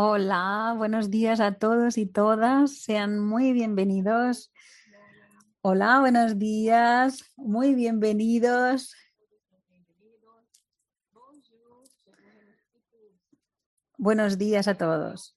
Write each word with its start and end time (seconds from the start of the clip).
Hola, 0.00 0.76
buenos 0.78 1.10
días 1.10 1.40
a 1.40 1.54
todos 1.54 1.98
y 1.98 2.06
todas. 2.06 2.70
Sean 2.82 3.18
muy 3.18 3.52
bienvenidos. 3.52 4.52
Hola, 5.60 5.98
buenos 5.98 6.38
días. 6.38 7.24
Muy 7.34 7.74
bienvenidos. 7.74 8.94
Buenos 13.96 14.38
días 14.38 14.68
a 14.68 14.76
todos. 14.76 15.36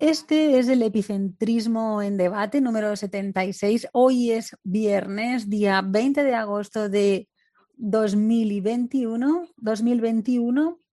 Este 0.00 0.58
es 0.58 0.66
el 0.66 0.82
epicentrismo 0.82 2.02
en 2.02 2.16
debate 2.16 2.60
número 2.60 2.96
76. 2.96 3.86
Hoy 3.92 4.32
es 4.32 4.56
viernes, 4.64 5.48
día 5.48 5.80
20 5.80 6.24
de 6.24 6.34
agosto 6.34 6.88
de 6.88 7.28
2021, 7.76 9.46
2021 9.58 10.83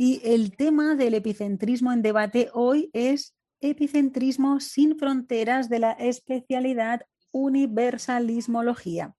y 0.00 0.20
el 0.22 0.56
tema 0.56 0.94
del 0.94 1.14
epicentrismo 1.14 1.92
en 1.92 2.02
debate 2.02 2.50
hoy 2.54 2.88
es 2.92 3.34
epicentrismo 3.60 4.60
sin 4.60 4.96
fronteras 4.96 5.68
de 5.68 5.80
la 5.80 5.90
especialidad 5.90 7.00
universalismología. 7.32 9.16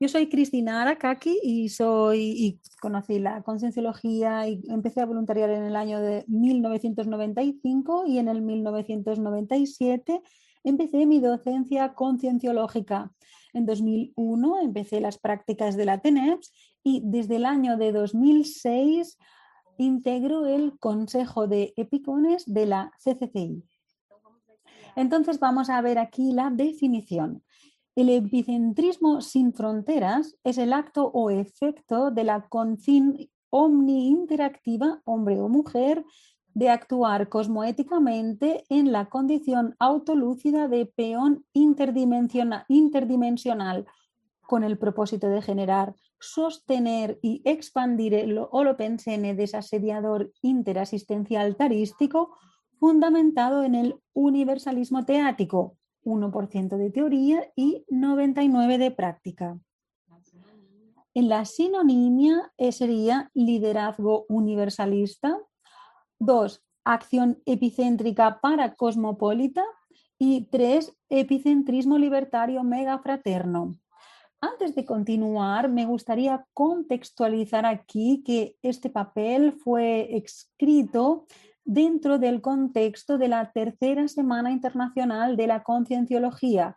Yo 0.00 0.08
soy 0.08 0.30
Cristina 0.30 0.80
Aracaki 0.80 1.38
y 1.42 1.68
soy 1.68 2.20
y 2.38 2.60
conocí 2.80 3.18
la 3.18 3.42
concienciología 3.42 4.48
y 4.48 4.62
empecé 4.70 5.02
a 5.02 5.06
voluntariar 5.06 5.50
en 5.50 5.64
el 5.64 5.76
año 5.76 6.00
de 6.00 6.24
1995 6.26 8.04
y 8.06 8.16
en 8.16 8.28
el 8.28 8.40
1997 8.40 10.22
empecé 10.64 11.04
mi 11.04 11.20
docencia 11.20 11.92
concienciológica. 11.92 13.12
En 13.52 13.66
2001 13.66 14.62
empecé 14.62 15.02
las 15.02 15.18
prácticas 15.18 15.76
de 15.76 15.84
la 15.84 15.98
TENEPS 16.00 16.50
y 16.82 17.02
desde 17.04 17.36
el 17.36 17.44
año 17.44 17.76
de 17.76 17.92
2006 17.92 19.18
integro 19.78 20.46
el 20.46 20.78
Consejo 20.78 21.46
de 21.46 21.72
Epicones 21.76 22.44
de 22.46 22.66
la 22.66 22.92
CCCI. 22.98 23.64
Entonces 24.96 25.40
vamos 25.40 25.70
a 25.70 25.80
ver 25.80 25.98
aquí 25.98 26.32
la 26.32 26.50
definición. 26.50 27.42
El 27.96 28.08
epicentrismo 28.08 29.20
sin 29.20 29.52
fronteras 29.52 30.36
es 30.44 30.58
el 30.58 30.72
acto 30.72 31.06
o 31.06 31.30
efecto 31.30 32.10
de 32.10 32.24
la 32.24 32.48
conciencia 32.48 33.28
omni-interactiva, 33.50 35.00
hombre 35.04 35.40
o 35.40 35.48
mujer, 35.48 36.04
de 36.54 36.70
actuar 36.70 37.28
cosmoéticamente 37.28 38.64
en 38.68 38.90
la 38.90 39.08
condición 39.08 39.76
autolúcida 39.78 40.66
de 40.66 40.86
peón 40.86 41.44
interdimensional 41.52 43.86
con 44.42 44.64
el 44.64 44.76
propósito 44.76 45.28
de 45.28 45.40
generar 45.40 45.94
sostener 46.24 47.18
y 47.22 47.42
expandir 47.44 48.14
el 48.14 48.38
holopensene 48.50 49.34
desasediador 49.34 50.32
interasistencial 50.42 51.56
tarístico 51.56 52.36
fundamentado 52.78 53.62
en 53.62 53.74
el 53.74 53.96
universalismo 54.12 55.04
teático, 55.04 55.76
1% 56.04 56.76
de 56.76 56.90
teoría 56.90 57.50
y 57.56 57.84
99% 57.90 58.78
de 58.78 58.90
práctica. 58.90 59.58
En 61.14 61.28
la 61.28 61.44
sinonimia 61.44 62.52
eh, 62.58 62.72
sería 62.72 63.30
liderazgo 63.34 64.26
universalista. 64.28 65.38
Dos, 66.18 66.62
acción 66.84 67.40
epicéntrica 67.46 68.40
para 68.40 68.74
cosmopolita. 68.74 69.64
Y 70.18 70.46
tres, 70.46 70.96
epicentrismo 71.08 71.98
libertario 71.98 72.62
megafraterno. 72.62 73.74
Antes 74.52 74.74
de 74.74 74.84
continuar, 74.84 75.70
me 75.70 75.86
gustaría 75.86 76.46
contextualizar 76.52 77.64
aquí 77.64 78.22
que 78.26 78.58
este 78.60 78.90
papel 78.90 79.52
fue 79.52 80.18
escrito 80.18 81.24
dentro 81.64 82.18
del 82.18 82.42
contexto 82.42 83.16
de 83.16 83.28
la 83.28 83.52
tercera 83.52 84.06
Semana 84.06 84.50
Internacional 84.50 85.38
de 85.38 85.46
la 85.46 85.62
Concienciología, 85.62 86.76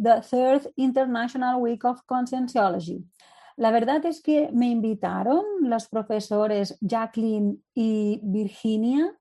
The 0.00 0.20
Third 0.30 0.72
International 0.76 1.56
Week 1.60 1.84
of 1.84 2.02
Conscienciology. 2.06 3.04
La 3.56 3.72
verdad 3.72 4.06
es 4.06 4.22
que 4.22 4.50
me 4.52 4.68
invitaron 4.68 5.42
los 5.62 5.88
profesores 5.88 6.78
Jacqueline 6.80 7.60
y 7.74 8.20
Virginia 8.22 9.18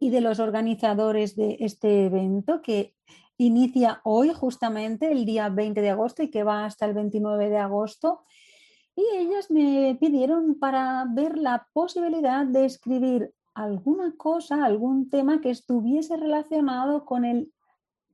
y 0.00 0.10
de 0.10 0.20
los 0.20 0.40
organizadores 0.40 1.36
de 1.36 1.56
este 1.60 2.06
evento 2.06 2.62
que 2.62 2.96
inicia 3.40 4.02
hoy 4.04 4.34
justamente 4.34 5.10
el 5.10 5.24
día 5.24 5.48
20 5.48 5.80
de 5.80 5.90
agosto 5.90 6.22
y 6.22 6.30
que 6.30 6.44
va 6.44 6.66
hasta 6.66 6.84
el 6.84 6.92
29 6.92 7.48
de 7.48 7.56
agosto. 7.56 8.20
Y 8.94 9.02
ellas 9.16 9.50
me 9.50 9.96
pidieron 9.98 10.58
para 10.58 11.06
ver 11.08 11.38
la 11.38 11.66
posibilidad 11.72 12.44
de 12.44 12.66
escribir 12.66 13.32
alguna 13.54 14.14
cosa, 14.18 14.62
algún 14.62 15.08
tema 15.08 15.40
que 15.40 15.48
estuviese 15.48 16.18
relacionado 16.18 17.06
con 17.06 17.24
el 17.24 17.50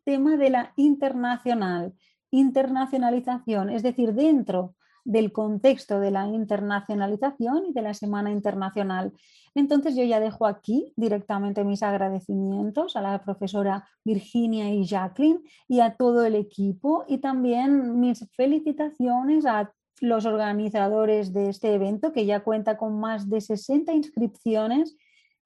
tema 0.05 0.37
de 0.37 0.51
la 0.51 0.73
internacional, 0.77 1.93
internacionalización, 2.31 3.71
es 3.71 3.83
decir, 3.83 4.15
dentro 4.15 4.77
del 5.07 5.33
contexto 5.33 6.01
de 6.01 6.11
la 6.11 6.27
internacionalización 6.27 7.67
y 7.69 7.73
de 7.73 7.83
la 7.83 7.95
Semana 7.95 8.33
Internacional. 8.33 9.13
Entonces 9.55 9.95
yo 9.95 10.03
ya 10.05 10.21
dejo 10.21 10.47
aquí 10.47 10.93
directamente 10.97 11.65
mis 11.65 11.83
agradecimientos 11.83 12.97
a 12.97 13.03
la 13.03 13.23
profesora 13.23 13.89
Virginia 14.05 14.69
y 14.71 14.85
Jacqueline 14.85 15.43
y 15.69 15.81
a 15.81 15.95
todo 15.95 16.25
el 16.25 16.35
equipo 16.35 17.05
y 17.09 17.19
también 17.19 18.01
mis 18.01 18.27
felicitaciones 18.37 19.47
a 19.47 19.73
los 20.01 20.27
organizadores 20.27 21.33
de 21.33 21.49
este 21.49 21.73
evento 21.73 22.13
que 22.13 22.27
ya 22.27 22.41
cuenta 22.41 22.77
con 22.77 22.99
más 22.99 23.31
de 23.31 23.41
60 23.41 23.93
inscripciones 23.95 24.97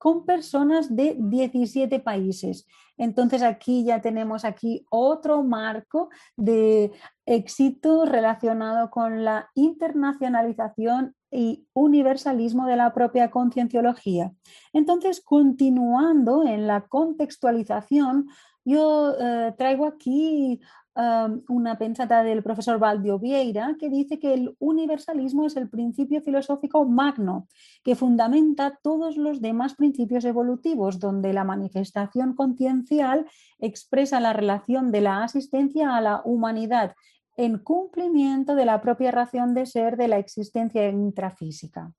con 0.00 0.24
personas 0.24 0.96
de 0.96 1.14
17 1.18 2.00
países. 2.00 2.66
Entonces 2.96 3.42
aquí 3.42 3.84
ya 3.84 4.00
tenemos 4.00 4.46
aquí 4.46 4.86
otro 4.90 5.42
marco 5.42 6.08
de 6.38 6.90
éxito 7.26 8.06
relacionado 8.06 8.88
con 8.88 9.24
la 9.24 9.50
internacionalización 9.54 11.14
y 11.30 11.66
universalismo 11.74 12.66
de 12.66 12.76
la 12.76 12.94
propia 12.94 13.30
concienciología. 13.30 14.32
Entonces, 14.72 15.20
continuando 15.20 16.46
en 16.46 16.66
la 16.66 16.86
contextualización, 16.86 18.26
yo 18.64 19.14
eh, 19.20 19.54
traigo 19.58 19.86
aquí 19.86 20.60
una 20.96 21.78
pensata 21.78 22.22
del 22.24 22.42
profesor 22.42 22.78
Valdio 22.78 23.18
Vieira 23.18 23.76
que 23.78 23.88
dice 23.88 24.18
que 24.18 24.34
el 24.34 24.56
universalismo 24.58 25.46
es 25.46 25.56
el 25.56 25.68
principio 25.68 26.20
filosófico 26.20 26.84
magno 26.84 27.46
que 27.84 27.94
fundamenta 27.94 28.78
todos 28.82 29.16
los 29.16 29.40
demás 29.40 29.74
principios 29.74 30.24
evolutivos, 30.24 30.98
donde 30.98 31.32
la 31.32 31.44
manifestación 31.44 32.34
conciencial 32.34 33.26
expresa 33.58 34.20
la 34.20 34.32
relación 34.32 34.90
de 34.90 35.00
la 35.00 35.22
asistencia 35.22 35.96
a 35.96 36.00
la 36.00 36.22
humanidad 36.24 36.94
en 37.36 37.58
cumplimiento 37.58 38.54
de 38.54 38.66
la 38.66 38.82
propia 38.82 39.10
ración 39.12 39.54
de 39.54 39.66
ser 39.66 39.96
de 39.96 40.08
la 40.08 40.18
existencia 40.18 40.88
intrafísica. 40.88 41.92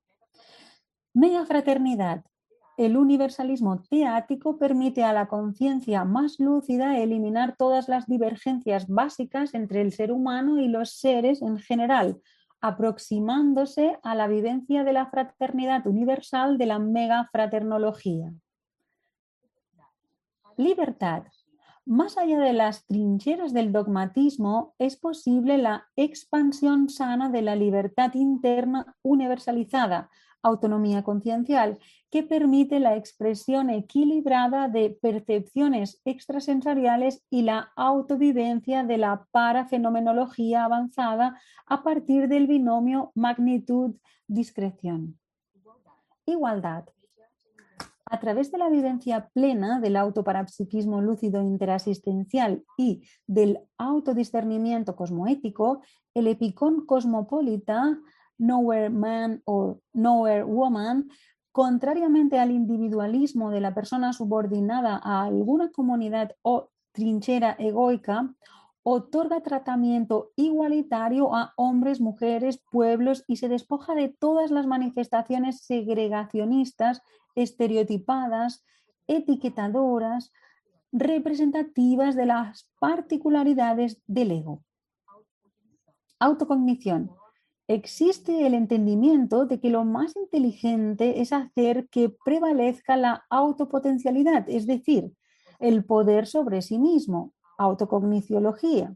Media 1.13 1.45
fraternidad 1.45 2.23
el 2.77 2.97
universalismo 2.97 3.83
teático 3.89 4.57
permite 4.57 5.03
a 5.03 5.13
la 5.13 5.27
conciencia 5.27 6.05
más 6.05 6.39
lúcida 6.39 6.97
eliminar 6.97 7.55
todas 7.57 7.89
las 7.89 8.07
divergencias 8.07 8.87
básicas 8.87 9.53
entre 9.53 9.81
el 9.81 9.91
ser 9.91 10.11
humano 10.11 10.59
y 10.59 10.67
los 10.67 10.93
seres 10.93 11.41
en 11.41 11.57
general, 11.57 12.21
aproximándose 12.61 13.99
a 14.03 14.15
la 14.15 14.27
vivencia 14.27 14.83
de 14.83 14.93
la 14.93 15.07
fraternidad 15.07 15.85
universal 15.87 16.57
de 16.57 16.65
la 16.67 16.79
megafraternología. 16.79 18.31
Libertad. 20.57 21.23
Más 21.85 22.17
allá 22.17 22.39
de 22.39 22.53
las 22.53 22.85
trincheras 22.85 23.53
del 23.53 23.71
dogmatismo, 23.71 24.75
es 24.77 24.95
posible 24.95 25.57
la 25.57 25.87
expansión 25.95 26.89
sana 26.89 27.29
de 27.29 27.41
la 27.41 27.55
libertad 27.55 28.13
interna 28.13 28.95
universalizada, 29.01 30.11
autonomía 30.43 31.03
conciencial, 31.03 31.79
que 32.09 32.23
permite 32.23 32.79
la 32.79 32.95
expresión 32.95 33.69
equilibrada 33.69 34.67
de 34.67 34.97
percepciones 35.01 36.01
extrasensoriales 36.05 37.23
y 37.29 37.43
la 37.43 37.71
autovivencia 37.75 38.83
de 38.83 38.97
la 38.97 39.25
parafenomenología 39.31 40.65
avanzada 40.65 41.39
a 41.65 41.83
partir 41.83 42.27
del 42.27 42.47
binomio 42.47 43.11
magnitud-discreción. 43.15 45.17
Igualdad. 46.25 46.85
A 48.05 48.19
través 48.19 48.51
de 48.51 48.57
la 48.57 48.67
vivencia 48.67 49.29
plena 49.33 49.79
del 49.79 49.95
autoparapsiquismo 49.95 50.99
lúcido 50.99 51.41
interasistencial 51.41 52.65
y 52.77 53.03
del 53.25 53.59
autodiscernimiento 53.77 54.97
cosmoético, 54.97 55.81
el 56.13 56.27
epicón 56.27 56.85
cosmopolita 56.85 57.97
Nowhere 58.41 58.89
Man 58.89 59.41
o 59.45 59.79
Nowhere 59.93 60.43
Woman, 60.43 61.09
contrariamente 61.51 62.39
al 62.39 62.49
individualismo 62.49 63.51
de 63.51 63.61
la 63.61 63.73
persona 63.75 64.13
subordinada 64.13 64.99
a 65.03 65.23
alguna 65.23 65.69
comunidad 65.69 66.31
o 66.41 66.69
trinchera 66.91 67.55
egoica, 67.59 68.33
otorga 68.83 69.41
tratamiento 69.41 70.31
igualitario 70.35 71.35
a 71.35 71.53
hombres, 71.55 72.01
mujeres, 72.01 72.63
pueblos 72.71 73.23
y 73.27 73.35
se 73.35 73.47
despoja 73.47 73.93
de 73.93 74.09
todas 74.09 74.49
las 74.49 74.65
manifestaciones 74.65 75.61
segregacionistas, 75.61 77.01
estereotipadas 77.35 78.65
etiquetadoras 79.07 80.31
representativas 80.91 82.15
de 82.15 82.25
las 82.25 82.67
particularidades 82.79 84.01
del 84.07 84.31
ego. 84.31 84.63
Autocognición. 86.19 87.11
Existe 87.73 88.45
el 88.45 88.53
entendimiento 88.53 89.45
de 89.45 89.61
que 89.61 89.69
lo 89.69 89.85
más 89.85 90.17
inteligente 90.17 91.21
es 91.21 91.31
hacer 91.31 91.87
que 91.87 92.13
prevalezca 92.25 92.97
la 92.97 93.23
autopotencialidad, 93.29 94.43
es 94.49 94.67
decir, 94.67 95.13
el 95.57 95.85
poder 95.85 96.27
sobre 96.27 96.61
sí 96.63 96.77
mismo, 96.77 97.31
autocogniciología, 97.57 98.93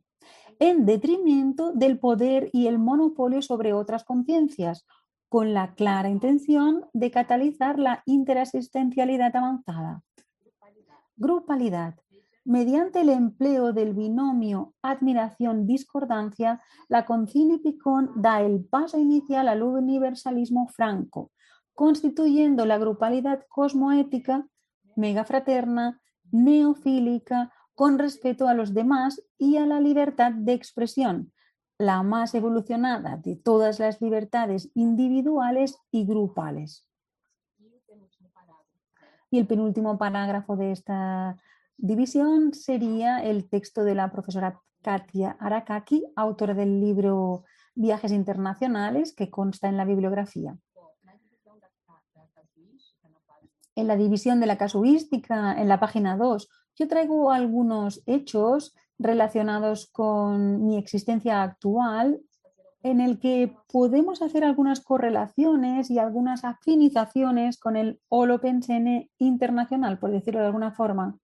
en 0.60 0.86
detrimento 0.86 1.72
del 1.72 2.00
poder 2.00 2.50
y 2.52 2.68
el 2.68 2.78
monopolio 2.78 3.42
sobre 3.42 3.72
otras 3.72 4.04
conciencias, 4.04 4.86
con 5.30 5.54
la 5.54 5.74
clara 5.76 6.10
intención 6.10 6.86
de 6.92 7.12
catalizar 7.12 7.80
la 7.80 8.04
interasistencialidad 8.06 9.34
avanzada. 9.38 10.04
Grupalidad. 11.16 11.96
Mediante 12.46 13.02
el 13.02 13.10
empleo 13.10 13.74
del 13.74 13.96
binomio 13.96 14.76
admiración-discordancia, 14.84 16.62
la 16.88 17.04
concine 17.04 17.58
Picón 17.58 18.12
da 18.16 18.40
el 18.40 18.64
paso 18.64 19.00
inicial 19.00 19.48
al 19.48 19.64
universalismo 19.64 20.68
franco, 20.68 21.32
constituyendo 21.74 22.68
la 22.68 22.78
grupalidad 22.78 23.44
cosmoética, 23.50 24.48
megafraterna, 24.96 26.00
neofílica, 26.32 27.52
con 27.74 27.98
respeto 27.98 28.48
a 28.48 28.54
los 28.54 28.76
demás 28.76 29.24
y 29.40 29.58
a 29.58 29.66
la 29.66 29.80
libertad 29.80 30.32
de 30.32 30.54
expresión, 30.54 31.34
la 31.80 32.04
más 32.04 32.36
evolucionada 32.36 33.18
de 33.18 33.38
todas 33.38 33.80
las 33.80 34.00
libertades 34.02 34.70
individuales 34.76 35.80
y 35.90 36.06
grupales. 36.06 36.88
Y 39.32 39.40
el 39.40 39.48
penúltimo 39.48 39.98
parágrafo 39.98 40.56
de 40.56 40.72
esta 40.72 41.38
división 41.78 42.54
sería 42.54 43.20
el 43.20 43.50
texto 43.50 43.84
de 43.84 43.96
la 43.96 44.12
profesora 44.12 44.62
Katia 44.82 45.36
Arakaki, 45.40 46.06
autora 46.16 46.54
del 46.54 46.80
libro 46.80 47.44
Viajes 47.74 48.12
Internacionales, 48.12 49.14
que 49.16 49.30
consta 49.30 49.68
en 49.68 49.78
la 49.78 49.86
bibliografía. 49.86 50.58
En 53.76 53.88
la 53.88 53.98
división 53.98 54.40
de 54.40 54.46
la 54.46 54.58
casuística, 54.58 55.60
en 55.60 55.68
la 55.68 55.80
página 55.80 56.16
2, 56.16 56.48
yo 56.76 56.88
traigo 56.88 57.32
algunos 57.32 58.02
hechos 58.06 58.74
relacionados 58.98 59.88
con 59.92 60.66
mi 60.66 60.78
existencia 60.78 61.44
actual 61.44 62.22
en 62.84 63.02
el 63.02 63.20
que 63.20 63.58
podemos 63.72 64.22
hacer 64.22 64.44
algunas 64.44 64.80
correlaciones 64.80 65.90
y 65.90 65.98
algunas 65.98 66.46
afinizaciones 66.46 67.58
con 67.58 67.76
el 67.76 68.00
Holopensene 68.10 69.10
internacional, 69.18 69.98
por 69.98 70.12
decirlo 70.12 70.42
de 70.42 70.46
alguna 70.46 70.72
forma. 70.72 71.18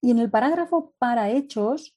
Y 0.00 0.10
en 0.10 0.18
el 0.18 0.30
parágrafo 0.30 0.92
para 0.98 1.30
hechos, 1.30 1.96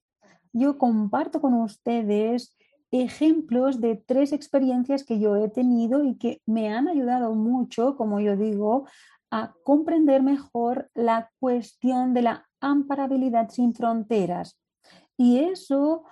yo 0.51 0.77
comparto 0.77 1.41
con 1.41 1.53
ustedes 1.53 2.55
ejemplos 2.91 3.81
de 3.81 3.95
tres 3.95 4.33
experiencias 4.33 5.03
que 5.03 5.19
yo 5.19 5.35
he 5.35 5.49
tenido 5.49 6.03
y 6.03 6.15
que 6.15 6.41
me 6.45 6.69
han 6.69 6.87
ayudado 6.87 7.33
mucho, 7.33 7.95
como 7.95 8.19
yo 8.19 8.37
digo, 8.37 8.85
a 9.31 9.53
comprender 9.63 10.21
mejor 10.21 10.91
la 10.93 11.31
cuestión 11.39 12.13
de 12.13 12.21
la 12.21 12.47
amparabilidad 12.59 13.49
sin 13.49 13.73
fronteras. 13.73 14.59
Y 15.17 15.39
eso 15.39 16.03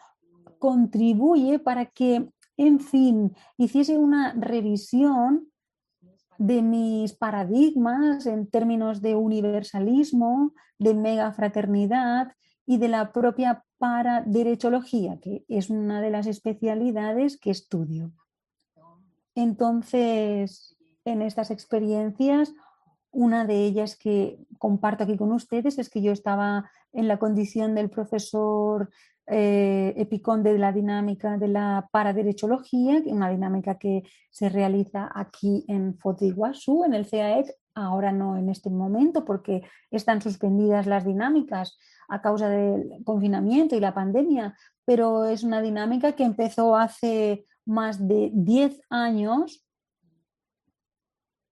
contribuye 0.57 1.59
para 1.59 1.85
que, 1.85 2.29
en 2.57 2.79
fin, 2.79 3.35
hiciese 3.57 3.97
una 3.97 4.33
revisión 4.33 5.50
de 6.41 6.63
mis 6.63 7.13
paradigmas 7.13 8.25
en 8.25 8.47
términos 8.47 8.99
de 9.03 9.13
universalismo, 9.13 10.53
de 10.79 10.95
megafraternidad 10.95 12.33
y 12.65 12.79
de 12.79 12.87
la 12.87 13.11
propia 13.11 13.63
paraderechología, 13.77 15.19
que 15.19 15.45
es 15.47 15.69
una 15.69 16.01
de 16.01 16.09
las 16.09 16.25
especialidades 16.25 17.37
que 17.37 17.51
estudio. 17.51 18.11
Entonces, 19.35 20.75
en 21.05 21.21
estas 21.21 21.51
experiencias 21.51 22.53
una 23.11 23.45
de 23.45 23.65
ellas 23.65 23.95
que 23.95 24.39
comparto 24.57 25.03
aquí 25.03 25.17
con 25.17 25.33
ustedes 25.33 25.77
es 25.77 25.89
que 25.89 26.01
yo 26.01 26.11
estaba 26.11 26.71
en 26.93 27.07
la 27.07 27.19
condición 27.19 27.75
del 27.75 27.89
profesor 27.89 28.89
eh, 29.27 29.93
Epicón 29.97 30.43
de 30.43 30.57
la 30.57 30.71
dinámica 30.71 31.37
de 31.37 31.47
la 31.47 31.87
paraderechología, 31.91 33.01
una 33.05 33.29
dinámica 33.29 33.77
que 33.77 34.03
se 34.29 34.49
realiza 34.49 35.09
aquí 35.13 35.63
en 35.67 35.97
Fotiguazú, 35.97 36.83
en 36.83 36.93
el 36.93 37.09
CAEC, 37.09 37.55
ahora 37.73 38.11
no 38.11 38.37
en 38.37 38.49
este 38.49 38.69
momento 38.69 39.23
porque 39.23 39.63
están 39.89 40.21
suspendidas 40.21 40.87
las 40.87 41.05
dinámicas 41.05 41.77
a 42.09 42.21
causa 42.21 42.49
del 42.49 43.03
confinamiento 43.05 43.75
y 43.75 43.79
la 43.79 43.93
pandemia, 43.93 44.57
pero 44.85 45.25
es 45.25 45.43
una 45.43 45.61
dinámica 45.61 46.13
que 46.13 46.23
empezó 46.23 46.75
hace 46.75 47.45
más 47.65 48.05
de 48.07 48.31
10 48.33 48.81
años 48.89 49.65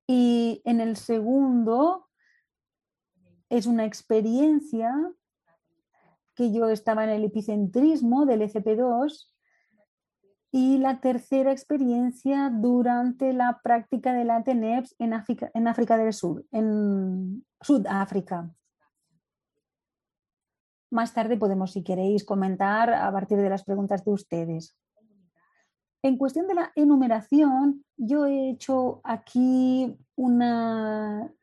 y 0.07 0.61
en 0.65 0.81
el 0.81 0.97
segundo 0.97 2.07
es 3.49 3.67
una 3.67 3.85
experiencia 3.85 4.93
que 6.39 6.53
yo 6.53 6.69
estaba 6.69 7.03
en 7.03 7.10
el 7.10 7.25
epicentrismo 7.25 8.25
del 8.25 8.43
ECP2 8.43 9.27
y 10.53 10.77
la 10.77 11.01
tercera 11.01 11.51
experiencia 11.51 12.50
durante 12.50 13.34
la 13.34 13.60
práctica 13.62 14.13
de 14.13 14.24
la 14.24 14.41
TENEPS 14.41 14.96
en 15.00 15.12
África, 15.12 15.51
en 15.53 15.67
África 15.67 15.98
del 15.98 16.13
Sur, 16.13 16.46
en 16.53 17.46
Sudáfrica. 17.60 18.50
Más 20.91 21.13
tarde 21.13 21.36
podemos, 21.36 21.74
si 21.74 21.84
queréis, 21.84 22.24
comentar 22.24 22.93
a 22.93 23.12
partir 23.12 23.38
de 23.39 23.50
las 23.50 23.65
preguntas 23.65 24.05
de 24.05 24.12
ustedes. 24.12 24.77
En 26.01 26.17
cuestión 26.17 26.48
de 26.48 26.53
la 26.53 26.72
enumeración, 26.74 27.84
yo 27.98 28.25
he 28.25 28.50
hecho 28.50 29.01
aquí 29.03 29.93
una, 30.15 31.34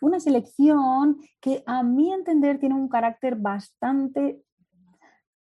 una 0.00 0.20
selección 0.20 1.18
que 1.40 1.62
a 1.66 1.82
mi 1.82 2.12
entender 2.12 2.58
tiene 2.58 2.74
un 2.74 2.88
carácter 2.88 3.36
bastante 3.36 4.42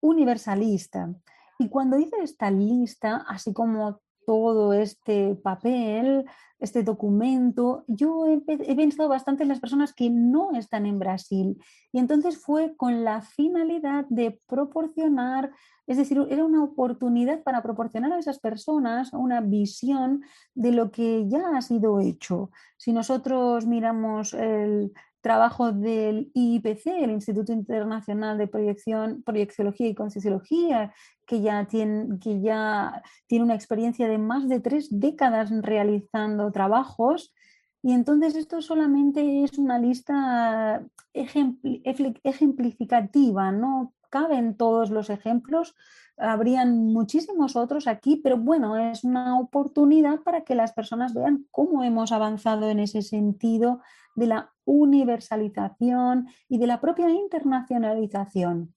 universalista. 0.00 1.12
Y 1.58 1.68
cuando 1.68 1.98
hice 1.98 2.16
esta 2.22 2.50
lista, 2.50 3.24
así 3.28 3.52
como 3.52 4.00
todo 4.28 4.74
este 4.74 5.36
papel, 5.36 6.26
este 6.58 6.82
documento, 6.82 7.84
yo 7.86 8.26
he, 8.26 8.74
pensado 8.76 9.08
bastante 9.08 9.42
en 9.42 9.48
las 9.48 9.58
personas 9.58 9.94
que 9.94 10.10
no 10.10 10.50
están 10.54 10.84
en 10.84 10.98
Brasil. 10.98 11.56
Y 11.92 11.98
entonces 11.98 12.36
fue 12.36 12.76
con 12.76 13.04
la 13.04 13.22
finalidad 13.22 14.04
de 14.10 14.38
proporcionar, 14.46 15.50
es 15.86 15.96
decir, 15.96 16.22
era 16.28 16.44
una 16.44 16.62
oportunidad 16.62 17.42
para 17.42 17.62
proporcionar 17.62 18.12
a 18.12 18.18
esas 18.18 18.38
personas 18.38 19.14
una 19.14 19.40
visión 19.40 20.22
de 20.54 20.72
lo 20.72 20.90
que 20.90 21.26
ya 21.26 21.56
ha 21.56 21.62
sido 21.62 21.98
hecho. 21.98 22.50
Si 22.76 22.92
nosotros 22.92 23.64
miramos 23.64 24.34
el, 24.34 24.92
trabajo 25.20 25.72
del 25.72 26.30
IIPC, 26.34 26.86
el 26.86 27.10
Instituto 27.10 27.52
Internacional 27.52 28.38
de 28.38 28.46
Proyección, 28.46 29.22
Proyecciología 29.22 29.88
y 29.88 29.94
Concienciología, 29.94 30.94
que 31.26 31.40
ya, 31.40 31.66
tiene, 31.66 32.18
que 32.20 32.40
ya 32.40 33.02
tiene 33.26 33.44
una 33.44 33.54
experiencia 33.54 34.08
de 34.08 34.18
más 34.18 34.48
de 34.48 34.60
tres 34.60 34.88
décadas 34.90 35.50
realizando 35.62 36.50
trabajos. 36.52 37.34
Y 37.82 37.92
entonces 37.92 38.34
esto 38.34 38.62
solamente 38.62 39.44
es 39.44 39.58
una 39.58 39.78
lista 39.78 40.82
ejemplificativa, 41.12 43.52
no 43.52 43.94
caben 44.10 44.56
todos 44.56 44.90
los 44.90 45.10
ejemplos, 45.10 45.74
habrían 46.16 46.92
muchísimos 46.92 47.56
otros 47.56 47.86
aquí, 47.86 48.16
pero 48.16 48.36
bueno, 48.36 48.76
es 48.76 49.04
una 49.04 49.38
oportunidad 49.38 50.20
para 50.20 50.42
que 50.42 50.54
las 50.54 50.72
personas 50.72 51.14
vean 51.14 51.46
cómo 51.50 51.84
hemos 51.84 52.12
avanzado 52.12 52.68
en 52.68 52.80
ese 52.80 53.02
sentido 53.02 53.80
de 54.18 54.26
la 54.26 54.52
universalización 54.64 56.28
y 56.48 56.58
de 56.58 56.66
la 56.66 56.80
propia 56.80 57.08
internacionalización. 57.10 58.74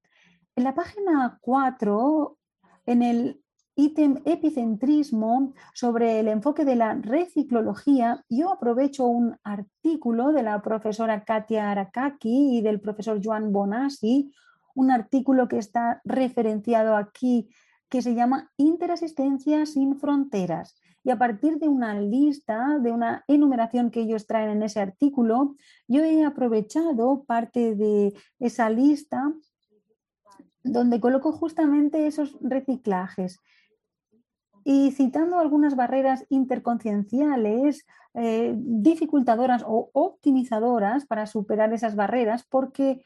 En 0.55 0.63
la 0.63 0.75
página 0.75 1.39
4, 1.41 2.37
en 2.85 3.01
el 3.01 3.41
ítem 3.75 4.21
epicentrismo 4.25 5.53
sobre 5.73 6.19
el 6.19 6.27
enfoque 6.27 6.65
de 6.65 6.75
la 6.75 6.93
reciclología, 6.93 8.23
yo 8.29 8.51
aprovecho 8.51 9.05
un 9.05 9.37
artículo 9.43 10.31
de 10.31 10.43
la 10.43 10.61
profesora 10.61 11.23
Katia 11.23 11.71
Arakaki 11.71 12.57
y 12.57 12.61
del 12.61 12.79
profesor 12.79 13.19
Joan 13.23 13.51
Bonassi, 13.51 14.31
un 14.75 14.91
artículo 14.91 15.47
que 15.47 15.57
está 15.57 16.01
referenciado 16.03 16.95
aquí 16.95 17.49
que 17.89 18.01
se 18.01 18.13
llama 18.13 18.51
Interasistencia 18.57 19.65
sin 19.65 19.99
fronteras. 19.99 20.80
Y 21.03 21.09
a 21.09 21.17
partir 21.17 21.57
de 21.57 21.67
una 21.67 21.99
lista, 21.99 22.77
de 22.79 22.91
una 22.91 23.23
enumeración 23.27 23.89
que 23.89 24.01
ellos 24.01 24.27
traen 24.27 24.49
en 24.49 24.63
ese 24.63 24.79
artículo, 24.79 25.55
yo 25.87 26.03
he 26.03 26.23
aprovechado 26.23 27.23
parte 27.23 27.75
de 27.75 28.13
esa 28.39 28.69
lista 28.69 29.33
donde 30.63 30.99
coloco 30.99 31.31
justamente 31.31 32.07
esos 32.07 32.37
reciclajes. 32.41 33.39
y 34.63 34.91
citando 34.91 35.39
algunas 35.39 35.75
barreras 35.75 36.23
interconcienciales, 36.29 37.83
eh, 38.13 38.53
dificultadoras 38.55 39.63
o 39.65 39.89
optimizadoras 39.93 41.07
para 41.07 41.25
superar 41.25 41.73
esas 41.73 41.95
barreras, 41.95 42.45
porque 42.47 43.03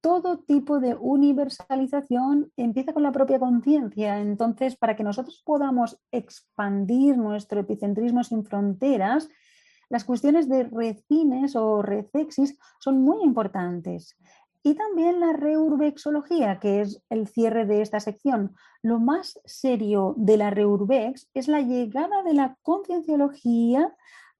todo 0.00 0.38
tipo 0.38 0.80
de 0.80 0.94
universalización 0.94 2.52
empieza 2.56 2.92
con 2.92 3.02
la 3.02 3.12
propia 3.12 3.38
conciencia. 3.38 4.20
Entonces, 4.20 4.76
para 4.76 4.96
que 4.96 5.04
nosotros 5.04 5.42
podamos 5.44 5.98
expandir 6.12 7.16
nuestro 7.16 7.60
epicentrismo 7.60 8.22
sin 8.24 8.44
fronteras, 8.44 9.28
las 9.88 10.04
cuestiones 10.04 10.48
de 10.48 10.64
recines 10.64 11.56
o 11.56 11.82
recexis 11.82 12.58
son 12.78 13.02
muy 13.02 13.22
importantes. 13.22 14.16
Y 14.62 14.74
también 14.74 15.20
la 15.20 15.32
reurbexología, 15.32 16.58
que 16.58 16.82
es 16.82 17.02
el 17.08 17.26
cierre 17.26 17.64
de 17.64 17.80
esta 17.80 18.00
sección. 18.00 18.54
Lo 18.82 18.98
más 18.98 19.40
serio 19.44 20.14
de 20.18 20.36
la 20.36 20.50
reurbex 20.50 21.30
es 21.32 21.48
la 21.48 21.60
llegada 21.60 22.22
de 22.22 22.34
la 22.34 22.56
concienciología 22.62 23.94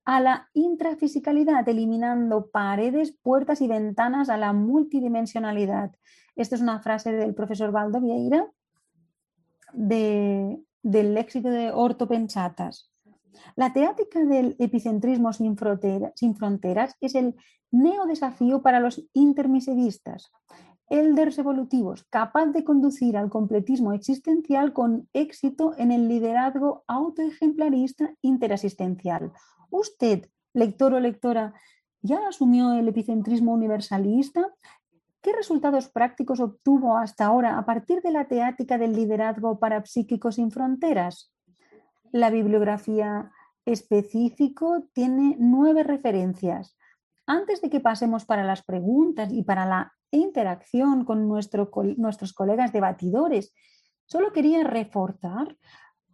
a 0.09 0.21
la 0.21 0.49
intrafisicalidad, 0.55 1.69
eliminando 1.69 2.49
paredes, 2.51 3.13
puertas 3.13 3.61
y 3.61 3.69
ventanas 3.69 4.31
a 4.31 4.39
la 4.39 4.55
multidimensionalidad. 4.55 5.95
Esta 6.35 6.55
es 6.55 6.63
una 6.63 6.81
frase 6.81 7.13
del 7.13 7.35
profesor 7.35 7.73
Valdo 7.73 8.01
Vieira 8.01 8.51
del 9.75 10.65
léxico 10.83 11.51
de 11.51 11.73
ortopensatas. 11.73 12.91
La 13.55 13.75
teática 13.75 14.25
del 14.25 14.57
epicentrismo 14.59 15.35
sin, 15.35 15.59
fronteras 15.59 16.97
es 17.03 17.15
el 17.15 17.37
neodesafío 17.71 18.63
para 18.63 18.81
los 18.81 19.05
intermisivistas, 19.13 20.33
elders 20.91 21.39
evolutivos, 21.39 22.05
capaz 22.11 22.47
de 22.47 22.65
conducir 22.65 23.17
al 23.17 23.31
completismo 23.31 23.93
existencial 23.93 24.73
con 24.73 25.09
éxito 25.13 25.75
en 25.77 25.93
el 25.93 26.09
liderazgo 26.09 26.85
autoejemplarista 26.87 28.15
interasistencial. 28.23 29.33
Usted, 29.71 30.29
lector 30.55 30.95
o 30.95 31.01
lectora, 31.01 31.55
¿ya 32.01 32.27
asumió 32.29 32.73
el 32.73 32.89
epicentrismo 32.89 33.53
universalista? 33.53 34.47
¿Qué 35.21 35.33
resultados 35.33 35.89
prácticos 35.89 36.41
obtuvo 36.41 36.97
hasta 36.97 37.27
ahora 37.27 37.59
a 37.59 37.67
partir 37.67 38.01
de 38.03 38.13
la 38.13 38.29
teática 38.29 38.79
del 38.79 38.95
liderazgo 38.95 39.59
para 39.59 39.85
psíquicos 39.85 40.37
sin 40.37 40.51
fronteras? 40.51 41.35
La 42.13 42.31
bibliografía 42.31 43.31
específico 43.67 44.89
tiene 44.95 45.37
nueve 45.39 45.83
referencias. 45.83 46.77
Antes 47.27 47.61
de 47.61 47.69
que 47.69 47.81
pasemos 47.81 48.25
para 48.25 48.45
las 48.45 48.63
preguntas 48.63 49.31
y 49.31 49.43
para 49.43 49.67
la 49.67 49.98
interacción 50.11 51.05
con 51.05 51.29
nuestros 51.29 52.33
colegas 52.33 52.73
debatidores, 52.73 53.55
solo 54.07 54.33
quería 54.33 54.65
reforzar 54.65 55.57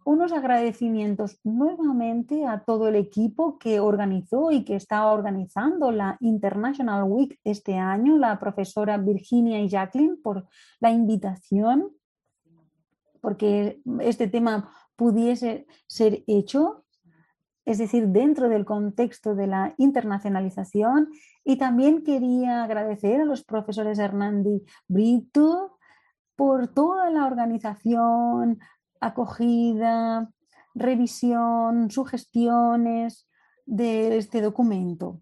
unos 0.05 0.31
agradecimientos 0.31 1.39
nuevamente 1.43 2.45
a 2.45 2.63
todo 2.63 2.87
el 2.87 2.95
equipo 2.95 3.57
que 3.57 3.79
organizó 3.79 4.51
y 4.51 4.63
que 4.63 4.75
está 4.75 5.11
organizando 5.11 5.91
la 5.91 6.15
International 6.19 7.03
Week 7.05 7.39
este 7.43 7.75
año, 7.75 8.17
la 8.17 8.39
profesora 8.39 8.97
Virginia 8.97 9.59
y 9.59 9.67
Jacqueline 9.67 10.21
por 10.21 10.47
la 10.79 10.91
invitación, 10.91 11.89
porque 13.19 13.81
este 14.01 14.27
tema 14.27 14.71
pudiese 14.95 15.65
ser 15.87 16.23
hecho 16.27 16.84
es 17.65 17.79
decir, 17.79 18.07
dentro 18.07 18.47
del 18.47 18.63
contexto 18.63 19.35
de 19.35 19.47
la 19.47 19.73
internacionalización. 19.77 21.09
Y 21.43 21.57
también 21.57 22.03
quería 22.03 22.63
agradecer 22.63 23.21
a 23.21 23.25
los 23.25 23.43
profesores 23.43 23.99
Hernandi 23.99 24.63
Brito 24.87 25.77
por 26.35 26.67
toda 26.67 27.09
la 27.09 27.25
organización, 27.25 28.59
acogida, 28.99 30.29
revisión, 30.75 31.89
sugestiones 31.89 33.27
de 33.65 34.17
este 34.17 34.41
documento. 34.41 35.21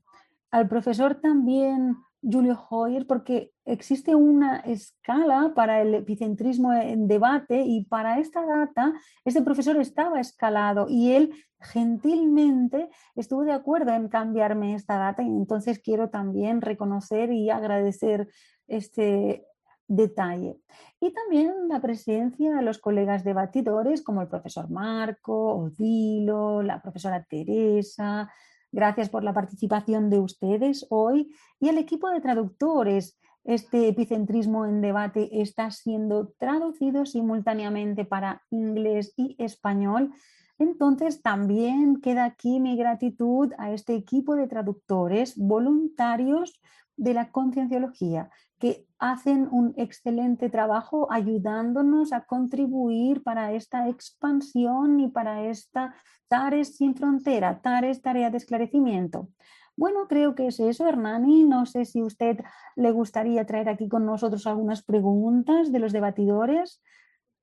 Al 0.52 0.68
profesor 0.68 1.16
también 1.16 1.98
Julio 2.24 2.58
Hoyer 2.70 3.06
porque 3.06 3.52
existe 3.66 4.16
una 4.16 4.58
escala 4.60 5.54
para 5.56 5.82
el 5.82 5.94
epicentrismo 5.94 6.74
en 6.74 7.08
debate 7.08 7.64
y 7.66 7.86
para 7.86 8.20
esta 8.20 8.46
data 8.46 8.94
este 9.26 9.42
profesor 9.42 9.78
estaba 9.78 10.20
escalado 10.20 10.88
y 10.90 11.12
él 11.12 11.34
gentilmente 11.60 12.90
estuvo 13.16 13.44
de 13.44 13.54
acuerdo 13.54 13.94
en 13.94 14.08
cambiarme 14.08 14.76
esta 14.76 14.98
data 14.98 15.24
y 15.24 15.28
entonces 15.28 15.80
quiero 15.80 16.10
también 16.10 16.62
reconocer 16.62 17.32
y 17.32 17.50
agradecer 17.50 18.30
este 18.68 19.46
detalle. 19.88 20.58
Y 21.00 21.14
también 21.14 21.68
la 21.68 21.82
presencia 21.82 22.54
de 22.56 22.62
los 22.62 22.80
colegas 22.80 23.24
debatidores 23.24 24.02
como 24.02 24.22
el 24.22 24.28
profesor 24.28 24.70
Marco, 24.70 25.56
Odilo, 25.56 26.64
la 26.64 26.82
profesora 26.82 27.24
Teresa, 27.24 28.32
Gracias 28.74 29.08
por 29.08 29.24
la 29.24 29.34
participación 29.34 30.10
de 30.10 30.18
ustedes 30.18 30.88
hoy 30.90 31.32
y 31.60 31.70
el 31.70 31.78
equipo 31.78 32.10
de 32.10 32.22
traductores. 32.22 33.20
Este 33.44 33.88
epicentrismo 33.88 34.66
en 34.66 34.82
debate 34.82 35.30
está 35.44 35.70
siendo 35.70 36.34
traducido 36.40 37.06
simultáneamente 37.06 38.04
para 38.04 38.42
inglés 38.50 39.14
y 39.16 39.36
español. 39.38 40.12
Entonces, 40.58 41.22
también 41.22 42.00
queda 42.02 42.26
aquí 42.26 42.60
mi 42.60 42.78
gratitud 42.78 43.52
a 43.58 43.72
este 43.72 43.96
equipo 43.96 44.36
de 44.36 44.48
traductores 44.48 45.38
voluntarios 45.38 46.62
de 46.96 47.14
la 47.14 47.32
concienciología, 47.32 48.30
que 48.60 48.86
hacen 49.00 49.50
un 49.52 49.74
excelente 49.78 50.50
trabajo 50.50 51.12
ayudándonos 51.12 52.14
a 52.14 52.26
contribuir 52.26 53.24
para 53.24 53.52
esta 53.54 53.90
expansión 53.90 55.00
y 55.00 55.10
para 55.10 55.46
esta 55.46 55.96
TARES 56.28 56.78
sin 56.78 56.96
frontera, 56.96 57.62
TARES 57.62 58.02
tarea 58.02 58.30
de 58.30 58.38
esclarecimiento. 58.38 59.30
Bueno, 59.76 60.08
creo 60.08 60.36
que 60.36 60.48
es 60.48 60.60
eso, 60.60 60.88
Hernani. 60.88 61.44
No 61.46 61.66
sé 61.66 61.86
si 61.86 62.04
usted 62.04 62.40
le 62.76 62.92
gustaría 62.92 63.46
traer 63.46 63.70
aquí 63.70 63.90
con 63.90 64.06
nosotros 64.06 64.46
algunas 64.46 64.84
preguntas 64.84 65.72
de 65.72 65.80
los 65.80 65.92
debatidores. 65.92 66.82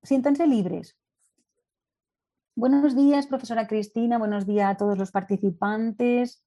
Siéntanse 0.03 0.47
libres. 0.47 0.97
Buenos 2.61 2.95
días, 2.95 3.27
profesora 3.27 3.67
Cristina. 3.67 4.19
Buenos 4.19 4.47
días 4.47 4.71
a 4.71 4.77
todos 4.77 4.99
los 4.99 5.11
participantes 5.11 6.45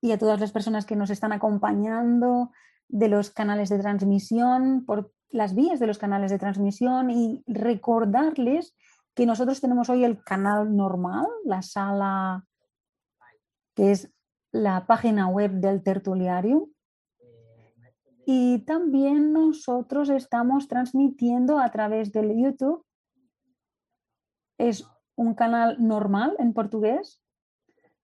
y 0.00 0.12
a 0.12 0.18
todas 0.18 0.40
las 0.40 0.52
personas 0.52 0.86
que 0.86 0.96
nos 0.96 1.10
están 1.10 1.32
acompañando 1.32 2.50
de 2.88 3.08
los 3.08 3.30
canales 3.30 3.68
de 3.68 3.78
transmisión, 3.78 4.86
por 4.86 5.12
las 5.28 5.54
vías 5.54 5.80
de 5.80 5.86
los 5.86 5.98
canales 5.98 6.30
de 6.30 6.38
transmisión 6.38 7.10
y 7.10 7.44
recordarles 7.46 8.74
que 9.14 9.26
nosotros 9.26 9.60
tenemos 9.60 9.90
hoy 9.90 10.02
el 10.02 10.24
canal 10.24 10.74
normal, 10.74 11.26
la 11.44 11.60
sala 11.60 12.46
que 13.74 13.90
es 13.92 14.10
la 14.50 14.86
página 14.86 15.28
web 15.28 15.50
del 15.60 15.82
tertuliario. 15.82 16.70
Y 18.24 18.60
también 18.60 19.34
nosotros 19.34 20.08
estamos 20.08 20.68
transmitiendo 20.68 21.58
a 21.58 21.70
través 21.70 22.12
del 22.12 22.34
YouTube. 22.34 22.86
Es 24.56 24.86
un 25.16 25.34
canal 25.34 25.76
normal 25.78 26.34
en 26.38 26.52
portugués. 26.52 27.22